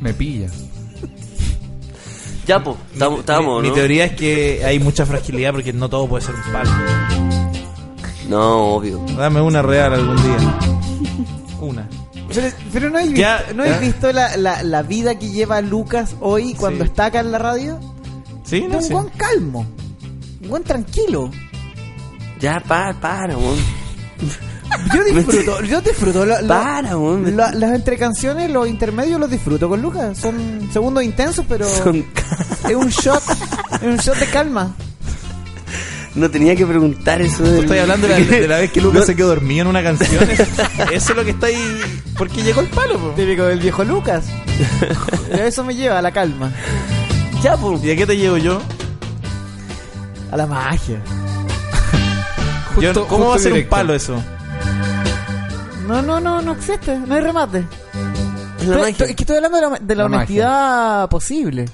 Me 0.00 0.12
pilla. 0.12 0.48
Ya, 2.46 2.62
pues, 2.62 2.76
estamos, 2.92 3.62
mi, 3.62 3.68
¿no? 3.68 3.74
mi 3.74 3.74
teoría 3.74 4.04
es 4.04 4.12
que 4.12 4.62
hay 4.64 4.78
mucha 4.78 5.04
fragilidad 5.06 5.52
porque 5.52 5.72
no 5.72 5.88
todo 5.88 6.06
puede 6.06 6.24
ser 6.26 6.34
un 6.34 6.52
palo. 6.52 7.45
No, 8.28 8.74
obvio. 8.76 9.04
Dame 9.16 9.40
una 9.40 9.62
real 9.62 9.94
algún 9.94 10.16
día. 10.16 10.58
Una. 11.60 11.88
Pero, 12.34 12.48
pero 12.72 12.90
no 12.90 12.98
has 12.98 13.08
Ya, 13.12 13.38
visto, 13.38 13.54
¿no 13.54 13.62
has 13.62 13.70
¿eh? 13.70 13.78
visto 13.80 14.12
la, 14.12 14.36
la, 14.36 14.62
la 14.62 14.82
vida 14.82 15.14
que 15.18 15.30
lleva 15.30 15.60
Lucas 15.60 16.16
hoy 16.20 16.54
cuando 16.54 16.84
Sí. 16.84 16.90
está 16.90 17.06
acá 17.06 17.20
en 17.20 17.30
la 17.32 17.38
radio? 17.38 17.78
¿Sí? 18.44 18.58
Es 18.58 18.68
No 18.68 18.78
un 18.78 18.82
sé. 18.82 18.92
buen 18.92 19.08
calmo. 19.10 19.66
Un 20.42 20.48
buen 20.48 20.62
tranquilo. 20.64 21.30
Ya, 22.40 22.60
para, 22.66 22.92
para, 23.00 23.36
weón. 23.36 23.56
Yo 24.94 25.04
disfruto, 25.14 25.62
yo 25.62 25.80
disfruto 25.80 26.26
la- 26.26 26.42
la- 26.42 26.48
Para, 26.62 26.96
weón. 26.98 27.36
la- 27.36 27.52
las 27.52 27.72
entre 27.74 27.96
canciones, 27.96 28.50
los 28.50 28.68
intermedios 28.68 29.18
los 29.20 29.30
disfruto 29.30 29.68
con 29.68 29.80
Lucas. 29.80 30.18
Son 30.18 30.68
segundos 30.72 31.04
intensos, 31.04 31.46
pero 31.48 31.66
Son- 31.68 32.04
es 32.68 32.74
un 32.76 32.88
shot, 32.88 33.22
es 33.76 33.82
un 33.82 33.96
shot 33.98 34.16
de 34.18 34.26
calma. 34.26 34.74
No 36.16 36.30
tenía 36.30 36.56
que 36.56 36.64
preguntar 36.66 37.20
eso. 37.20 37.42
Tú 37.44 37.50
del- 37.50 37.64
estás 37.64 37.78
hablando 37.80 38.08
de 38.08 38.18
la, 38.18 38.26
de 38.36 38.48
la 38.48 38.56
vez 38.58 38.72
que 38.72 38.80
Lucas 38.80 39.00
No, 39.00 39.06
se 39.06 39.14
quedó 39.16 39.28
dormido 39.28 39.62
en 39.62 39.66
una 39.68 39.82
canción. 39.82 40.28
Eso 40.92 41.10
es 41.12 41.16
lo 41.16 41.24
que 41.24 41.30
está 41.30 41.46
ahí. 41.48 41.80
Porque 42.16 42.42
llegó 42.42 42.62
el 42.62 42.68
palo, 42.68 42.98
po. 42.98 43.10
Típico 43.10 43.44
del 43.44 43.60
viejo 43.60 43.84
Lucas. 43.84 44.24
Pero 45.30 45.44
eso 45.44 45.62
me 45.64 45.74
lleva 45.74 45.98
a 45.98 46.02
la 46.02 46.10
calma, 46.12 46.50
Ya, 47.42 47.56
pues. 47.58 47.84
¿Y 47.84 47.90
a 47.90 47.96
qué 47.96 48.06
te 48.06 48.16
llevo 48.16 48.38
yo? 48.38 48.60
a 50.32 50.36
la 50.36 50.46
magia. 50.46 51.00
Yo- 52.80 52.88
Justo- 52.92 53.06
¿Cómo 53.06 53.28
va 53.28 53.36
a 53.36 53.38
ser 53.38 53.52
un 53.52 53.64
palo 53.68 53.94
eso? 53.94 54.20
No, 55.86 56.02
no, 56.02 56.18
no, 56.18 56.42
no 56.42 56.52
existe, 56.52 56.98
no 56.98 57.14
hay 57.14 57.20
remate. 57.20 57.60
La 57.60 58.62
Estoy- 58.64 58.68
magia. 58.78 58.88
estoy- 58.88 59.10
es 59.10 59.16
que 59.16 59.22
estoy 59.22 59.36
hablando 59.36 59.56
de 59.58 59.62
la, 59.70 59.78
de 59.78 59.94
la 59.94 60.02
La 60.08 60.16
honestidad 60.16 61.08
posible. 61.08 61.66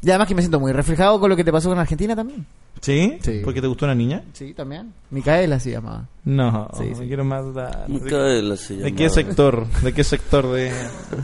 Y 0.00 0.08
además 0.10 0.28
que 0.28 0.34
me 0.36 0.42
siento 0.42 0.60
muy 0.60 0.72
reflejado 0.72 1.18
con 1.20 1.28
lo 1.28 1.36
que 1.36 1.42
te 1.44 1.50
pasó 1.52 1.68
con 1.68 1.78
Argentina 1.78 2.14
también. 2.16 2.46
¿Sí? 2.80 3.18
Sí. 3.22 3.40
¿Porque 3.44 3.60
te 3.60 3.66
gustó 3.66 3.84
una 3.86 3.94
niña? 3.94 4.22
Sí, 4.32 4.54
también. 4.54 4.92
Micaela 5.10 5.58
se 5.60 5.70
llamaba. 5.72 6.06
No, 6.24 6.68
Sí, 6.76 6.84
me 6.84 6.94
sí. 6.94 7.06
quiero. 7.06 7.24
Micaela 7.24 8.56
se 8.56 8.74
¿De 8.74 8.80
llamaba. 8.80 8.96
qué 8.96 9.10
sector? 9.10 9.66
¿De 9.82 9.92
qué 9.92 10.04
sector 10.04 10.50
de...? 10.52 10.72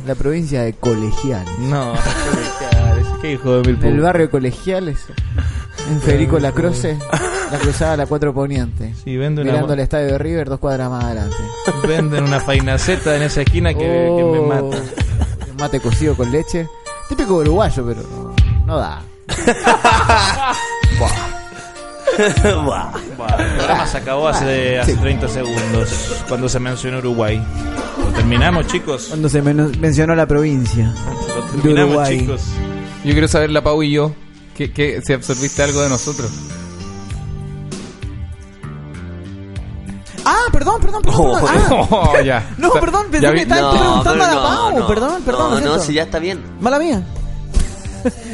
La 0.06 0.14
provincia 0.14 0.62
de 0.62 0.72
Colegiales. 0.74 1.58
No, 1.60 1.94
qué 3.22 3.32
hijo 3.32 3.60
de 3.60 3.72
mil 3.72 3.78
En 3.84 3.92
el 3.94 4.00
pu- 4.00 4.02
barrio 4.02 4.30
Colegiales. 4.30 4.98
En 5.90 6.00
Federico 6.00 6.38
Lacroce. 6.38 6.98
La 7.52 7.58
cruzada 7.58 7.96
la 7.98 8.06
4 8.06 8.32
Poniente. 8.34 8.94
Sí, 9.04 9.16
vende 9.16 9.42
una- 9.42 9.52
Mirando 9.52 9.74
el 9.74 9.80
estadio 9.80 10.06
de 10.08 10.18
River 10.18 10.48
dos 10.48 10.58
cuadras 10.58 10.90
más 10.90 11.04
adelante. 11.04 11.36
Venden 11.86 12.24
una 12.24 12.40
fainaceta 12.40 13.14
en 13.16 13.22
esa 13.22 13.42
esquina 13.42 13.72
que, 13.74 13.80
que 13.80 13.84
me 13.86 14.38
Oh, 14.38 14.46
mata. 14.48 14.62
un 15.50 15.56
Mate 15.58 15.80
cocido 15.80 16.16
con 16.16 16.32
leche. 16.32 16.66
Típico 17.08 17.34
uruguayo, 17.36 17.84
pero 17.86 18.02
no, 18.02 18.34
no 18.66 18.78
da. 18.78 19.02
Buah. 20.98 21.33
El 22.18 23.56
programa 23.56 23.86
se 23.86 23.98
acabó 23.98 24.28
hace, 24.28 24.78
hace 24.78 24.94
30 24.96 25.28
segundos 25.28 26.22
cuando 26.28 26.48
se 26.48 26.60
mencionó 26.60 26.98
Uruguay. 26.98 27.42
Lo 27.98 28.06
terminamos, 28.12 28.66
chicos. 28.68 29.06
Cuando 29.08 29.28
se 29.28 29.42
men- 29.42 29.72
mencionó 29.80 30.14
la 30.14 30.26
provincia. 30.26 30.92
Lo 31.34 31.42
de 31.42 31.50
terminamos, 31.62 31.90
Uruguay. 31.94 32.18
chicos. 32.20 32.42
Yo 33.04 33.12
quiero 33.12 33.28
saber, 33.28 33.50
la 33.50 33.62
Pau 33.62 33.82
y 33.82 33.90
yo, 33.92 34.12
que, 34.56 34.72
que 34.72 35.00
si 35.02 35.12
absorbiste 35.12 35.62
algo 35.62 35.82
de 35.82 35.88
nosotros. 35.88 36.30
Ah, 40.26 40.38
perdón, 40.52 40.80
perdón, 40.80 41.02
perdón. 41.02 41.20
Oh. 41.20 41.46
Ah, 41.46 41.86
Oh, 41.90 42.20
ya. 42.24 42.48
No, 42.58 42.70
perdón, 42.72 43.06
pensé 43.10 43.26
Ya 43.26 43.30
que 43.30 43.34
vi- 43.36 43.42
estaba 43.42 43.60
No, 43.74 43.78
preguntando 43.78 44.24
a 44.24 44.26
la 44.28 44.34
no, 44.34 44.42
Pau. 44.42 44.78
no. 44.78 44.86
Perdón, 44.86 45.22
perdón. 45.24 45.64
No, 45.64 45.76
no, 45.76 45.78
si 45.82 45.92
ya 45.94 46.04
está 46.04 46.18
bien. 46.18 46.42
Mala 46.60 46.78
mía. 46.78 47.02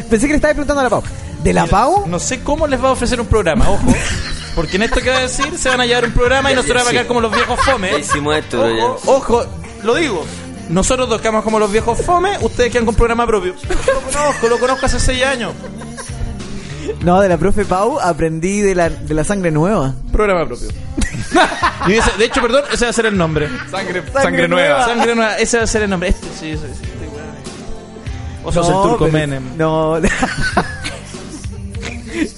pensé 0.09 0.27
que 0.27 0.33
le 0.33 0.37
estaba 0.37 0.53
preguntando 0.55 0.81
a 0.81 0.85
la 0.85 0.91
Pau. 0.91 1.03
¿De 1.43 1.53
la 1.53 1.67
Pau? 1.67 2.07
No 2.07 2.19
sé 2.19 2.41
cómo 2.43 2.67
les 2.67 2.83
va 2.83 2.89
a 2.89 2.93
ofrecer 2.93 3.21
un 3.21 3.27
programa, 3.27 3.69
ojo. 3.71 3.83
Porque 4.55 4.77
en 4.77 4.83
esto 4.83 5.01
que 5.01 5.11
va 5.11 5.19
a 5.19 5.23
decir 5.23 5.57
se 5.57 5.69
van 5.69 5.81
a 5.81 5.87
llevar 5.87 6.05
un 6.05 6.13
programa 6.13 6.51
y 6.53 6.55
nosotros 6.55 6.77
vamos 6.79 6.89
a 6.89 6.93
quedar 6.93 7.07
como 7.07 7.21
los 7.21 7.33
viejos 7.33 7.59
fome. 7.61 7.91
Ya 7.93 7.99
hicimos 7.99 8.37
esto, 8.37 8.69
ya. 8.77 8.85
Ojo, 8.85 9.13
ojo, 9.17 9.47
lo 9.85 9.95
digo. 9.95 10.25
Nosotros 10.69 11.09
dos 11.09 11.21
quedamos 11.21 11.43
como 11.45 11.59
los 11.59 11.71
viejos 11.73 12.01
fome, 12.03 12.37
ustedes 12.43 12.71
quedan 12.71 12.85
con 12.87 12.95
programa 12.95 13.27
propio. 13.27 13.55
Lo 13.87 14.01
conozco, 14.13 14.49
lo 14.49 14.59
conozco 14.59 14.87
hace 14.87 15.01
seis 15.01 15.25
años. 15.25 15.53
No, 17.03 17.21
de 17.21 17.29
la 17.29 17.39
profe 17.39 17.65
Pau 17.65 17.99
aprendí 18.01 18.61
de 18.61 18.75
la, 18.75 18.89
de 18.91 19.15
la 19.15 19.25
sangre 19.25 19.51
nueva. 19.51 19.95
Programa 20.13 20.47
propio. 20.47 20.69
Y 21.87 21.93
ese- 21.95 22.13
de 22.19 22.25
hecho, 22.25 22.43
perdón, 22.43 22.65
ese 22.73 22.85
va 22.85 22.91
a 22.91 22.93
ser 22.95 23.07
el 23.07 23.17
nombre. 23.17 23.49
Sangre, 23.71 24.03
sangre 24.13 24.49
nueva. 24.49 24.85
Sangre 24.85 25.15
nueva, 25.15 25.37
ese 25.39 25.57
va 25.59 25.65
a 25.65 25.67
ser 25.67 25.83
el 25.83 25.91
nombre. 25.91 26.11
Este, 26.11 26.27
sí, 26.39 26.53
sí, 26.57 26.59
sí, 26.59 26.85
este 26.85 27.07
weón. 27.07 28.43
Vos 28.45 28.55
sos 28.55 28.69
No, 28.69 28.83
el 28.85 28.89
turco 28.91 29.05
pero- 29.07 29.13
Menem. 29.13 29.57
No. 29.57 29.99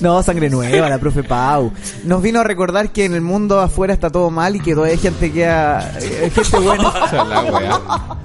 No, 0.01 0.23
sangre 0.23 0.49
nueva, 0.51 0.89
la 0.89 0.99
profe 0.99 1.23
Pau. 1.23 1.73
Nos 2.05 2.23
vino 2.23 2.41
a 2.41 2.45
recordar 2.45 2.91
que 2.91 3.05
en 3.05 3.15
el 3.15 3.21
mundo 3.21 3.61
afuera 3.61 3.93
está 3.95 4.11
todo 4.11 4.31
mal 4.31 4.57
y 4.57 4.61
que 4.61 4.73
todavía 4.75 4.95
hay 4.95 5.01
gente 5.01 5.33
que 5.33 5.47
ha, 5.47 5.93
eh, 6.01 6.31
gente 6.35 6.59
buena. 6.59 6.93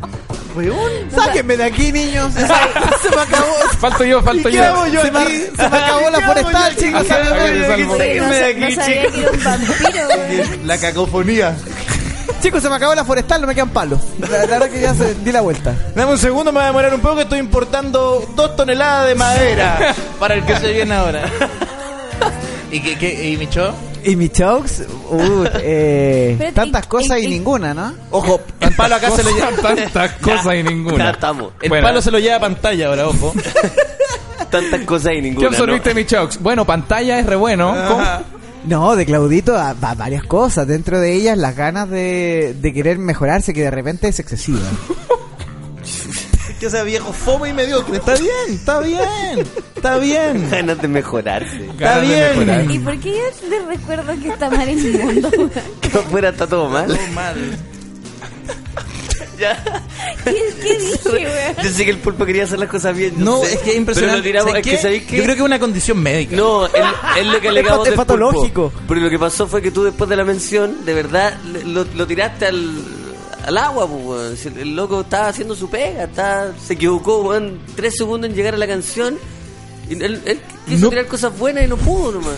Weón, 0.55 0.91
sáquenme 1.13 1.55
de 1.55 1.65
aquí, 1.65 1.91
niños. 1.91 2.33
Se, 2.37 2.39
se 2.41 3.15
me 3.15 3.21
acabó. 3.21 3.45
Falto 3.79 4.03
yo, 4.03 4.23
falto 4.23 4.49
¿Y 4.49 4.53
qué 4.53 4.57
yo. 4.57 4.63
hago 4.63 4.87
yo 4.87 5.01
se, 5.03 5.11
me, 5.11 5.25
se 5.27 5.51
me 5.69 5.77
acabó 5.77 6.09
la 6.09 6.19
forestal, 6.21 6.75
chicos. 6.75 7.01
aquí? 7.01 7.09
Sáquenme 7.09 7.43
de 7.43 7.73
aquí. 7.73 7.83
weón. 7.83 7.99
La 10.67 10.77
cacofonía. 10.79 11.55
Chicos, 12.47 12.63
se 12.63 12.69
me 12.69 12.75
acabó 12.75 12.95
la 12.95 13.03
forestal, 13.03 13.41
no 13.41 13.47
me 13.47 13.53
quedan 13.53 13.69
palos. 13.71 13.99
La, 14.19 14.29
la 14.29 14.37
verdad 14.45 14.69
que 14.69 14.79
ya 14.79 14.93
se 14.95 15.15
di 15.15 15.33
la 15.33 15.41
vuelta. 15.41 15.75
Dame 15.93 16.13
un 16.13 16.17
segundo, 16.17 16.53
me 16.53 16.59
va 16.59 16.63
a 16.63 16.67
demorar 16.67 16.93
un 16.93 17.01
poco 17.01 17.17
que 17.17 17.23
estoy 17.23 17.39
importando 17.39 18.25
dos 18.37 18.55
toneladas 18.55 19.07
de 19.09 19.15
madera 19.15 19.93
para 20.19 20.35
el 20.35 20.45
que 20.45 20.55
se 20.55 20.71
viene 20.71 20.95
ahora. 20.95 21.23
¿Y 22.71 22.79
qué, 22.79 22.97
qué 22.97 23.29
y 23.31 23.35
Micho? 23.37 23.73
Y 24.03 24.15
mi 24.15 24.29
chokes, 24.29 24.85
uh, 25.09 25.43
eh, 25.55 26.51
tantas 26.55 26.85
y- 26.85 26.87
cosas 26.87 27.19
y, 27.19 27.25
y- 27.25 27.27
ninguna, 27.27 27.73
¿no? 27.73 27.93
Ojo, 28.11 28.39
el 28.61 28.73
palo 28.75 28.95
acá 28.95 29.11
se 29.11 29.23
lo 29.23 29.31
lleva. 29.31 29.49
Tantas 29.61 30.11
cosas 30.21 30.53
y 30.53 30.63
Ya 30.63 30.69
ninguna. 30.69 31.09
estamos. 31.09 31.51
El 31.61 31.67
Bueno. 31.67 31.85
palo 31.85 32.01
se 32.01 32.11
lo 32.11 32.19
lleva 32.19 32.37
a 32.37 32.39
pantalla 32.39 32.87
ahora, 32.87 33.07
ojo. 33.09 33.33
Tantas 34.49 34.81
cosas 34.85 35.11
y 35.11 35.15
¿Qué 35.15 35.21
ninguna. 35.23 35.47
absorbiste, 35.49 35.93
mi 35.93 36.05
Chox? 36.05 36.39
Bueno, 36.41 36.63
pantalla 36.63 37.19
es 37.19 37.25
re 37.25 37.35
bueno. 37.35 37.75
¿Cómo? 37.89 38.36
No, 38.67 38.95
de 38.95 39.05
Claudito 39.05 39.55
a, 39.55 39.69
a 39.69 39.95
varias 39.95 40.23
cosas. 40.23 40.67
Dentro 40.67 40.99
de 40.99 41.13
ellas, 41.13 41.37
las 41.37 41.55
ganas 41.55 41.89
de, 41.89 42.55
de 42.59 42.73
querer 42.73 42.97
mejorarse, 42.99 43.53
que 43.53 43.61
de 43.63 43.71
repente 43.71 44.07
es 44.09 44.19
excesiva. 44.19 44.59
Es 45.83 46.55
que 46.59 46.65
ese 46.65 46.83
viejo 46.83 47.13
fome 47.13 47.49
y 47.49 47.53
mediocre. 47.53 47.97
Está 47.97 48.15
bien, 48.15 48.31
está 48.49 48.79
bien, 48.81 49.47
está 49.75 49.97
bien. 49.99 50.49
Ganas 50.49 50.81
de 50.81 50.87
mejorarse. 50.87 51.65
Está 51.65 51.73
Ganas 51.99 52.01
de 52.01 52.07
bien. 52.15 52.39
mejorar. 52.39 52.71
¿Y 52.71 52.79
por 52.79 52.99
qué 52.99 53.11
yo 53.13 53.49
les 53.49 53.65
recuerdo 53.67 54.19
que 54.21 54.29
está 54.29 54.49
mal 54.49 54.67
el 54.67 54.77
mundo? 55.05 55.31
Que 55.81 55.87
afuera 55.97 56.29
está 56.29 56.45
todo 56.47 56.69
mal. 56.69 56.87
Todo 56.87 56.97
mal. 57.13 57.57
Ya. 59.37 59.63
¿Qué, 60.23 60.35
qué 60.61 60.77
dije, 60.77 60.99
weón? 61.09 61.55
Yo 61.63 61.69
sé 61.69 61.85
que 61.85 61.91
el 61.91 61.97
pulpo 61.99 62.25
quería 62.25 62.43
hacer 62.45 62.59
las 62.59 62.69
cosas 62.69 62.95
bien. 62.95 63.13
No, 63.17 63.43
sé. 63.43 63.53
es 63.53 63.59
que 63.59 63.71
es 63.71 63.77
impresionante. 63.77 64.21
Pero 64.23 64.43
lo 64.43 64.45
tiramos, 64.45 64.51
¿Sabes 64.81 64.95
es 64.95 65.01
que 65.03 65.07
qué? 65.07 65.17
Yo 65.17 65.23
creo 65.23 65.35
que 65.35 65.41
es 65.41 65.45
una 65.45 65.59
condición 65.59 65.99
médica. 65.99 66.35
No, 66.35 66.65
es, 66.65 66.71
es 67.19 67.25
lo 67.27 67.39
que 67.41 67.47
Es 67.59 67.67
pat- 67.67 67.83
del 67.83 67.93
es 67.93 67.97
patológico. 67.97 68.69
pulpo. 68.69 68.81
Pero 68.87 69.01
lo 69.01 69.09
que 69.09 69.19
pasó 69.19 69.47
fue 69.47 69.61
que 69.61 69.71
tú 69.71 69.83
después 69.83 70.09
de 70.09 70.15
la 70.15 70.23
mención, 70.23 70.85
de 70.85 70.93
verdad, 70.93 71.37
le- 71.43 71.63
lo, 71.65 71.85
lo 71.95 72.07
tiraste 72.07 72.47
al, 72.47 72.71
al 73.45 73.57
agua, 73.57 73.87
pues, 73.87 74.45
El, 74.47 74.75
loco 74.75 75.01
estaba 75.01 75.27
haciendo 75.27 75.55
su 75.55 75.69
pega, 75.69 76.05
estaba, 76.05 76.47
se 76.65 76.73
equivocó, 76.73 77.21
weón, 77.21 77.59
tres 77.75 77.95
segundos 77.97 78.29
en 78.29 78.35
llegar 78.35 78.53
a 78.55 78.57
la 78.57 78.67
canción. 78.67 79.17
Y 79.89 79.93
él, 80.03 80.21
él 80.25 80.39
quiso 80.67 80.85
No. 80.85 80.89
tirar 80.89 81.05
cosas 81.07 81.37
buenas 81.37 81.63
y 81.63 81.67
no 81.67 81.77
pudo 81.77 82.11
nomás. 82.13 82.35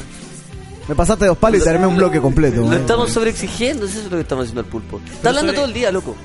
Me 0.88 0.96
pasaste 0.96 1.26
dos 1.28 1.38
palos 1.38 1.62
y 1.62 1.64
te 1.64 1.70
armé 1.70 1.86
un 1.88 1.96
bloque 1.98 2.20
completo. 2.20 2.62
Lo 2.62 2.74
estamos 2.76 3.12
sobreexigiendo, 3.12 3.86
eso 3.86 4.00
es 4.00 4.06
lo 4.06 4.18
que 4.18 4.22
estamos 4.22 4.44
haciendo 4.44 4.62
al 4.62 4.68
pulpo. 4.68 5.00
Está 5.12 5.30
hablando 5.30 5.52
sobre- 5.52 5.56
todo 5.56 5.66
el 5.68 5.74
día, 5.74 5.92
loco. 5.92 6.16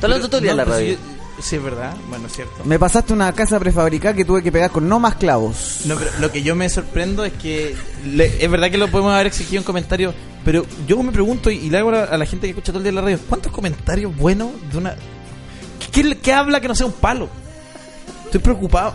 Está 0.00 0.06
hablando 0.06 0.28
todo 0.28 0.38
el 0.38 0.42
día 0.44 0.50
en 0.52 0.56
la 0.56 0.64
pues, 0.64 0.76
radio. 0.76 0.92
yo- 0.94 1.20
Sí, 1.42 1.56
es 1.56 1.62
verdad. 1.62 1.94
Bueno, 2.10 2.26
es 2.26 2.34
cierto. 2.34 2.64
Me 2.64 2.78
pasaste 2.78 3.14
una 3.14 3.32
casa 3.32 3.58
prefabricada 3.58 4.14
que 4.14 4.26
tuve 4.26 4.42
que 4.42 4.52
pegar 4.52 4.70
con 4.70 4.86
no 4.88 5.00
más 5.00 5.14
clavos. 5.14 5.80
No, 5.86 5.96
pero 5.96 6.10
lo 6.18 6.30
que 6.30 6.42
yo 6.42 6.54
me 6.54 6.68
sorprendo 6.68 7.24
es 7.24 7.32
que 7.34 7.74
le- 8.06 8.44
es 8.44 8.50
verdad 8.50 8.70
que 8.70 8.76
lo 8.76 8.88
podemos 8.88 9.14
haber 9.14 9.26
exigido 9.28 9.60
en 9.60 9.64
comentarios, 9.64 10.14
pero 10.44 10.66
yo 10.86 11.02
me 11.02 11.12
pregunto 11.12 11.50
y, 11.50 11.56
y 11.56 11.70
le 11.70 11.78
hago 11.78 11.90
a, 11.92 12.04
a 12.04 12.18
la 12.18 12.26
gente 12.26 12.46
que 12.46 12.50
escucha 12.50 12.72
todo 12.72 12.78
el 12.78 12.84
día 12.84 12.88
en 12.90 12.94
la 12.96 13.00
radio, 13.00 13.18
¿cuántos 13.26 13.52
comentarios 13.52 14.14
buenos 14.16 14.50
de 14.70 14.76
una... 14.78 14.94
¿Qué, 15.92 16.02
qué- 16.02 16.18
qué 16.18 16.32
habla 16.34 16.60
que 16.60 16.68
no 16.68 16.74
sea 16.74 16.84
un 16.86 16.92
palo? 16.92 17.28
Estoy 18.26 18.40
preocupado. 18.40 18.92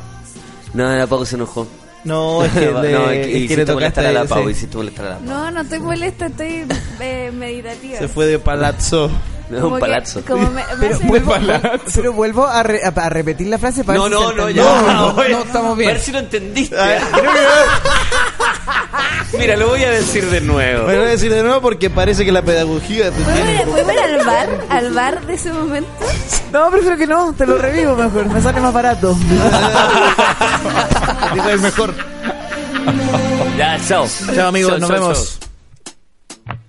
No, 0.76 0.88
la 0.96 1.08
Paco 1.08 1.26
se 1.26 1.36
enojó. 1.38 1.68
No, 2.04 2.46
es 2.46 2.52
que, 2.52 2.66
No, 2.72 2.84
es 2.84 3.26
que 3.28 3.44
es 3.44 3.48
que 3.50 3.58
le 3.66 3.74
molestar 3.74 4.06
a 4.06 4.12
la. 4.12 4.26
Pau, 4.26 4.44
sí. 4.46 4.52
hiciste 4.52 4.78
molestar 4.78 5.06
a 5.08 5.10
la 5.10 5.18
Pau. 5.18 5.26
No, 5.28 5.50
no 5.52 5.62
estoy 5.62 5.80
molesta, 5.80 6.28
estoy 6.28 6.66
eh, 7.00 7.32
meditativa. 7.34 7.98
Se 7.98 8.08
fue 8.08 8.28
de 8.28 8.38
palazzo. 8.38 9.10
Es 9.52 9.60
Como 9.62 9.68
un 9.68 9.74
que- 9.76 9.80
palazzo. 9.80 10.22
como 10.28 10.50
me, 10.50 10.64
me 10.64 10.64
Pero 10.80 10.96
hace- 10.96 11.06
vuelvo, 11.08 11.34
pero 11.94 12.14
vuelvo 12.14 12.48
a, 12.48 12.64
re- 12.64 12.82
a- 12.84 12.88
a 13.00 13.10
repetir 13.10 13.48
la 13.48 13.58
frase 13.60 13.84
para 13.84 14.00
No, 14.00 14.06
ver 14.10 14.14
si 14.14 14.20
no, 14.24 14.30
se 14.30 14.36
no, 14.38 14.50
ya. 14.50 14.64
No, 14.64 15.14
no 15.14 15.22
estamos 15.44 15.72
A 15.74 15.76
bien. 15.76 15.92
ver 15.92 16.00
si 16.02 16.12
lo 16.12 16.20
entendiste. 16.20 16.76
Mira, 19.38 19.56
lo 19.58 19.68
voy 19.68 19.84
a 19.84 19.92
decir 19.92 20.30
de 20.30 20.40
nuevo. 20.42 20.88
Me 20.88 20.96
voy 20.98 21.06
a 21.06 21.10
decir 21.10 21.32
de 21.34 21.44
nuevo 21.44 21.60
porque 21.62 21.90
parece 21.90 22.24
que 22.26 22.32
la 22.32 22.42
pedagogía 22.42 23.12
te 23.12 23.22
¿Puedo 23.22 23.92
ir, 23.92 24.00
al 24.00 24.26
bar? 24.26 24.50
¿Al 24.70 24.92
bar 24.94 25.26
de 25.26 25.34
ese 25.34 25.52
momento? 25.52 25.90
No, 26.52 26.70
prefiero 26.72 26.98
que 26.98 27.06
no, 27.08 27.34
te 27.34 27.46
lo 27.46 27.58
revivo 27.58 27.96
mejor, 27.96 28.26
me 28.28 28.42
sale 28.42 28.62
más 28.62 28.74
barato. 28.74 29.14
Digo, 31.34 31.50
es 31.50 31.62
mejor. 31.62 31.94
Ya, 33.58 33.78
chao. 33.88 34.08
Chao, 34.34 34.48
amigos, 34.48 34.72
Chao, 34.72 34.80
nos 34.80 34.90
chao, 34.90 35.00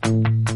vemos. 0.03 0.56